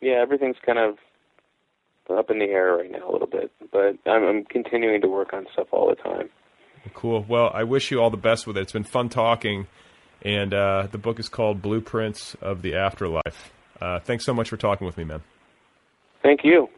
yeah, 0.00 0.20
everything's 0.20 0.56
kind 0.64 0.78
of 0.78 0.96
up 2.10 2.30
in 2.30 2.38
the 2.38 2.44
air 2.44 2.76
right 2.76 2.90
now 2.90 3.10
a 3.10 3.12
little 3.12 3.26
bit, 3.26 3.50
but 3.72 3.96
I'm, 4.06 4.22
I'm 4.24 4.44
continuing 4.44 5.00
to 5.00 5.08
work 5.08 5.32
on 5.32 5.46
stuff 5.52 5.68
all 5.72 5.88
the 5.88 5.96
time. 5.96 6.28
Cool. 6.92 7.24
Well, 7.26 7.50
I 7.54 7.64
wish 7.64 7.90
you 7.90 8.00
all 8.02 8.10
the 8.10 8.18
best 8.18 8.46
with 8.46 8.58
it. 8.58 8.60
It's 8.60 8.72
been 8.72 8.84
fun 8.84 9.08
talking, 9.08 9.66
and 10.24 10.54
uh, 10.54 10.88
the 10.90 10.98
book 10.98 11.20
is 11.20 11.28
called 11.28 11.62
Blueprints 11.62 12.34
of 12.40 12.62
the 12.62 12.74
Afterlife. 12.74 13.52
Uh, 13.80 14.00
thanks 14.00 14.24
so 14.24 14.32
much 14.32 14.48
for 14.48 14.56
talking 14.56 14.86
with 14.86 14.96
me, 14.96 15.04
man. 15.04 15.22
Thank 16.22 16.44
you. 16.44 16.68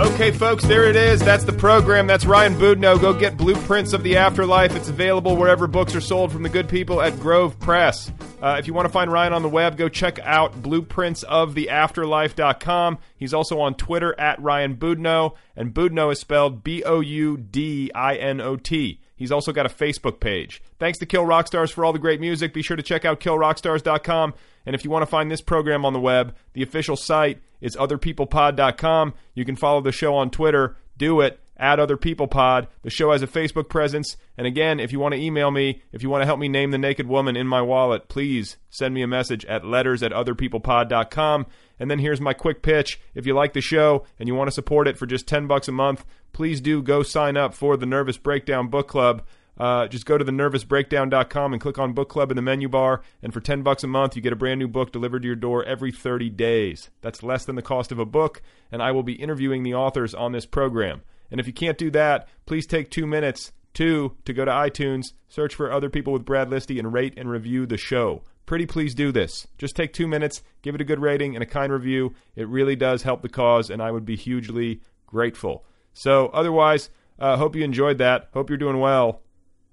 Okay, 0.00 0.30
folks, 0.30 0.64
there 0.64 0.88
it 0.88 0.96
is. 0.96 1.20
That's 1.20 1.44
the 1.44 1.52
program. 1.52 2.06
That's 2.06 2.24
Ryan 2.24 2.54
Boudinot. 2.54 3.00
Go 3.00 3.12
get 3.12 3.36
Blueprints 3.36 3.92
of 3.92 4.04
the 4.04 4.16
Afterlife. 4.16 4.76
It's 4.76 4.88
available 4.88 5.36
wherever 5.36 5.66
books 5.66 5.96
are 5.96 6.00
sold 6.00 6.32
from 6.32 6.44
the 6.44 6.48
good 6.48 6.68
people 6.68 7.02
at 7.02 7.18
Grove 7.18 7.58
Press. 7.58 8.12
Uh, 8.40 8.56
if 8.58 8.66
you 8.66 8.72
want 8.72 8.86
to 8.86 8.92
find 8.92 9.12
Ryan 9.12 9.32
on 9.32 9.42
the 9.42 9.48
web, 9.48 9.76
go 9.76 9.88
check 9.88 10.20
out 10.20 10.62
blueprintsoftheafterlife.com. 10.62 12.98
He's 13.16 13.34
also 13.34 13.58
on 13.60 13.74
Twitter 13.74 14.14
at 14.18 14.40
Ryan 14.40 14.76
Boudinot, 14.76 15.34
and 15.56 15.74
Boudinot 15.74 16.12
is 16.12 16.20
spelled 16.20 16.62
B 16.64 16.82
O 16.84 17.00
U 17.00 17.36
D 17.36 17.90
I 17.94 18.14
N 18.14 18.40
O 18.40 18.56
T. 18.56 19.00
He's 19.20 19.30
also 19.30 19.52
got 19.52 19.66
a 19.66 19.68
Facebook 19.68 20.18
page. 20.18 20.62
Thanks 20.78 20.98
to 20.98 21.04
Kill 21.04 21.26
Rock 21.26 21.46
Stars 21.46 21.70
for 21.70 21.84
all 21.84 21.92
the 21.92 21.98
great 21.98 22.20
music. 22.20 22.54
Be 22.54 22.62
sure 22.62 22.76
to 22.78 22.82
check 22.82 23.04
out 23.04 23.20
killrockstars.com. 23.20 24.32
And 24.64 24.74
if 24.74 24.82
you 24.82 24.90
want 24.90 25.02
to 25.02 25.06
find 25.06 25.30
this 25.30 25.42
program 25.42 25.84
on 25.84 25.92
the 25.92 26.00
web, 26.00 26.34
the 26.54 26.62
official 26.62 26.96
site 26.96 27.38
is 27.60 27.76
otherpeoplepod.com. 27.76 29.12
You 29.34 29.44
can 29.44 29.56
follow 29.56 29.82
the 29.82 29.92
show 29.92 30.16
on 30.16 30.30
Twitter. 30.30 30.74
Do 30.96 31.20
it 31.20 31.38
at 31.60 31.78
Other 31.78 31.98
People 31.98 32.26
Pod. 32.26 32.66
The 32.82 32.90
show 32.90 33.12
has 33.12 33.22
a 33.22 33.26
Facebook 33.28 33.68
presence. 33.68 34.16
And 34.36 34.46
again, 34.46 34.80
if 34.80 34.90
you 34.90 34.98
want 34.98 35.14
to 35.14 35.20
email 35.20 35.50
me, 35.50 35.82
if 35.92 36.02
you 36.02 36.08
want 36.08 36.22
to 36.22 36.26
help 36.26 36.40
me 36.40 36.48
name 36.48 36.70
the 36.70 36.78
naked 36.78 37.06
woman 37.06 37.36
in 37.36 37.46
my 37.46 37.60
wallet, 37.60 38.08
please 38.08 38.56
send 38.70 38.94
me 38.94 39.02
a 39.02 39.06
message 39.06 39.44
at 39.44 39.64
letters 39.64 40.02
at 40.02 40.10
otherpeoplepod.com. 40.10 41.46
And 41.78 41.90
then 41.90 41.98
here's 41.98 42.20
my 42.20 42.32
quick 42.32 42.62
pitch. 42.62 42.98
If 43.14 43.26
you 43.26 43.34
like 43.34 43.52
the 43.52 43.60
show 43.60 44.06
and 44.18 44.26
you 44.26 44.34
want 44.34 44.48
to 44.48 44.54
support 44.54 44.88
it 44.88 44.98
for 44.98 45.06
just 45.06 45.28
10 45.28 45.46
bucks 45.46 45.68
a 45.68 45.72
month, 45.72 46.04
please 46.32 46.60
do 46.60 46.82
go 46.82 47.02
sign 47.02 47.36
up 47.36 47.54
for 47.54 47.76
the 47.76 47.86
Nervous 47.86 48.16
Breakdown 48.16 48.68
Book 48.68 48.88
Club. 48.88 49.22
Uh, 49.58 49.86
just 49.86 50.06
go 50.06 50.16
to 50.16 50.24
the 50.24 50.32
thenervousbreakdown.com 50.32 51.52
and 51.52 51.60
click 51.60 51.78
on 51.78 51.92
book 51.92 52.08
club 52.08 52.30
in 52.30 52.36
the 52.36 52.42
menu 52.42 52.66
bar 52.66 53.02
and 53.22 53.34
for 53.34 53.40
10 53.40 53.62
bucks 53.62 53.84
a 53.84 53.86
month 53.86 54.16
you 54.16 54.22
get 54.22 54.32
a 54.32 54.36
brand 54.36 54.58
new 54.58 54.68
book 54.68 54.90
delivered 54.90 55.20
to 55.20 55.26
your 55.26 55.36
door 55.36 55.62
every 55.64 55.92
30 55.92 56.30
days 56.30 56.88
that's 57.02 57.22
less 57.22 57.44
than 57.44 57.56
the 57.56 57.62
cost 57.62 57.92
of 57.92 57.98
a 57.98 58.06
book 58.06 58.40
and 58.72 58.82
i 58.82 58.90
will 58.90 59.02
be 59.02 59.12
interviewing 59.12 59.62
the 59.62 59.74
authors 59.74 60.14
on 60.14 60.32
this 60.32 60.46
program 60.46 61.02
and 61.30 61.40
if 61.40 61.46
you 61.46 61.52
can't 61.52 61.78
do 61.78 61.90
that 61.90 62.28
please 62.46 62.66
take 62.66 62.90
two 62.90 63.06
minutes 63.06 63.52
two 63.72 64.16
to 64.24 64.32
go 64.32 64.44
to 64.44 64.50
itunes 64.50 65.12
search 65.28 65.54
for 65.54 65.72
other 65.72 65.88
people 65.90 66.12
with 66.12 66.24
Brad 66.24 66.48
Listi 66.48 66.78
and 66.78 66.92
rate 66.92 67.14
and 67.16 67.30
review 67.30 67.66
the 67.66 67.76
show 67.76 68.22
pretty 68.46 68.66
please 68.66 68.94
do 68.94 69.12
this 69.12 69.46
just 69.58 69.76
take 69.76 69.92
two 69.92 70.08
minutes 70.08 70.42
give 70.62 70.74
it 70.74 70.80
a 70.80 70.84
good 70.84 71.00
rating 71.00 71.34
and 71.36 71.42
a 71.42 71.46
kind 71.46 71.72
review 71.72 72.14
it 72.36 72.48
really 72.48 72.76
does 72.76 73.02
help 73.02 73.22
the 73.22 73.28
cause 73.28 73.70
and 73.70 73.82
i 73.82 73.90
would 73.90 74.04
be 74.04 74.16
hugely 74.16 74.80
grateful 75.06 75.64
so 75.92 76.28
otherwise 76.28 76.90
uh, 77.18 77.36
hope 77.36 77.54
you 77.54 77.62
enjoyed 77.62 77.98
that 77.98 78.28
hope 78.32 78.48
you're 78.48 78.56
doing 78.56 78.80
well 78.80 79.22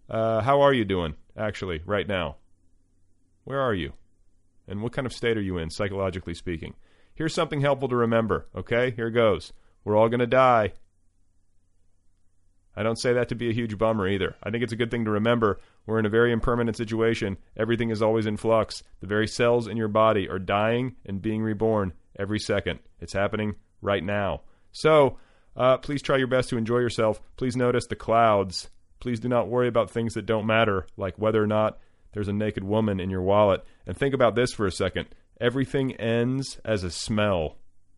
uh, 0.09 0.41
how 0.41 0.61
are 0.61 0.73
you 0.73 0.85
doing, 0.85 1.15
actually, 1.35 1.81
right 1.85 2.07
now? 2.07 2.37
Where 3.43 3.59
are 3.59 3.73
you? 3.73 3.93
And 4.67 4.81
what 4.81 4.93
kind 4.93 5.05
of 5.05 5.13
state 5.13 5.37
are 5.37 5.41
you 5.41 5.57
in, 5.57 5.69
psychologically 5.69 6.33
speaking? 6.33 6.75
Here's 7.13 7.33
something 7.33 7.61
helpful 7.61 7.89
to 7.89 7.95
remember, 7.95 8.47
okay? 8.55 8.91
Here 8.91 9.09
goes. 9.09 9.53
We're 9.83 9.95
all 9.95 10.09
going 10.09 10.19
to 10.19 10.27
die. 10.27 10.73
I 12.77 12.83
don't 12.83 12.99
say 12.99 13.11
that 13.13 13.27
to 13.29 13.35
be 13.35 13.49
a 13.49 13.53
huge 13.53 13.77
bummer 13.77 14.07
either. 14.07 14.35
I 14.41 14.51
think 14.51 14.63
it's 14.63 14.71
a 14.71 14.77
good 14.77 14.91
thing 14.91 15.03
to 15.05 15.11
remember. 15.11 15.59
We're 15.85 15.99
in 15.99 16.05
a 16.05 16.09
very 16.09 16.31
impermanent 16.31 16.77
situation. 16.77 17.37
Everything 17.57 17.89
is 17.89 18.01
always 18.01 18.25
in 18.25 18.37
flux. 18.37 18.83
The 19.01 19.07
very 19.07 19.27
cells 19.27 19.67
in 19.67 19.75
your 19.75 19.87
body 19.89 20.29
are 20.29 20.39
dying 20.39 20.95
and 21.05 21.21
being 21.21 21.41
reborn 21.41 21.93
every 22.17 22.39
second. 22.39 22.79
It's 23.01 23.13
happening 23.13 23.55
right 23.81 24.03
now. 24.03 24.41
So, 24.71 25.17
uh, 25.55 25.77
please 25.77 26.01
try 26.01 26.17
your 26.17 26.27
best 26.27 26.49
to 26.49 26.57
enjoy 26.57 26.77
yourself. 26.77 27.19
Please 27.35 27.55
notice 27.55 27.87
the 27.87 27.95
clouds 27.95 28.69
Please 28.99 29.19
do 29.19 29.27
not 29.27 29.47
worry 29.47 29.67
about 29.67 29.91
things 29.91 30.13
that 30.15 30.25
don't 30.25 30.45
matter, 30.45 30.87
like 30.97 31.17
whether 31.17 31.41
or 31.41 31.47
not 31.47 31.79
there's 32.13 32.27
a 32.27 32.33
naked 32.33 32.63
woman 32.63 32.99
in 32.99 33.09
your 33.09 33.21
wallet. 33.21 33.63
And 33.85 33.95
think 33.95 34.13
about 34.13 34.35
this 34.35 34.53
for 34.53 34.65
a 34.65 34.71
second. 34.71 35.07
Everything 35.39 35.95
ends 35.95 36.59
as 36.65 36.83
a 36.83 36.89
smell. 36.89 37.57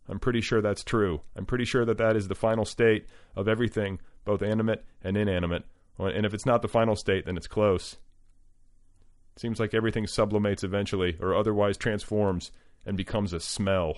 I'm 0.10 0.20
pretty 0.20 0.42
sure 0.42 0.62
that's 0.62 0.84
true. 0.84 1.22
I'm 1.36 1.46
pretty 1.46 1.66
sure 1.66 1.86
that 1.86 2.00
that 2.00 2.16
is 2.16 2.28
the 2.28 2.36
final 2.36 2.66
state 2.66 3.06
of 3.36 3.48
everything, 3.48 4.00
both 4.30 4.42
animate 4.42 4.84
and 5.04 5.18
inanimate. 5.18 5.64
And 5.98 6.26
if 6.26 6.34
it's 6.34 6.46
not 6.46 6.62
the 6.62 6.68
final 6.68 6.96
state, 6.96 7.26
then 7.26 7.38
it's 7.38 7.48
close. 7.48 7.94
It 9.36 9.42
seems 9.42 9.60
like 9.60 9.74
everything 9.74 10.06
sublimates 10.06 10.64
eventually, 10.64 11.18
or 11.20 11.36
otherwise 11.36 11.78
transforms 11.78 12.52
and 12.86 12.96
becomes 12.96 13.34
a 13.34 13.40
smell. 13.40 13.96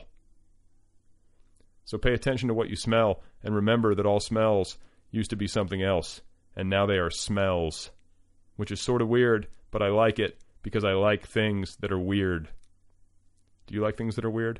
So 1.83 1.97
pay 1.97 2.13
attention 2.13 2.47
to 2.47 2.53
what 2.53 2.69
you 2.69 2.75
smell, 2.75 3.21
and 3.43 3.55
remember 3.55 3.93
that 3.95 4.05
all 4.05 4.19
smells 4.19 4.77
used 5.11 5.31
to 5.31 5.35
be 5.35 5.47
something 5.47 5.81
else 5.81 6.21
and 6.55 6.69
now 6.69 6.85
they 6.85 6.97
are 6.97 7.09
smells, 7.09 7.91
which 8.55 8.71
is 8.71 8.81
sort 8.81 9.01
of 9.01 9.07
weird, 9.07 9.47
but 9.71 9.81
I 9.81 9.87
like 9.87 10.19
it 10.19 10.37
because 10.63 10.83
I 10.83 10.93
like 10.93 11.25
things 11.25 11.77
that 11.77 11.91
are 11.91 11.99
weird. 11.99 12.49
Do 13.67 13.73
you 13.73 13.81
like 13.81 13.97
things 13.97 14.15
that 14.15 14.25
are 14.25 14.29
weird? 14.29 14.59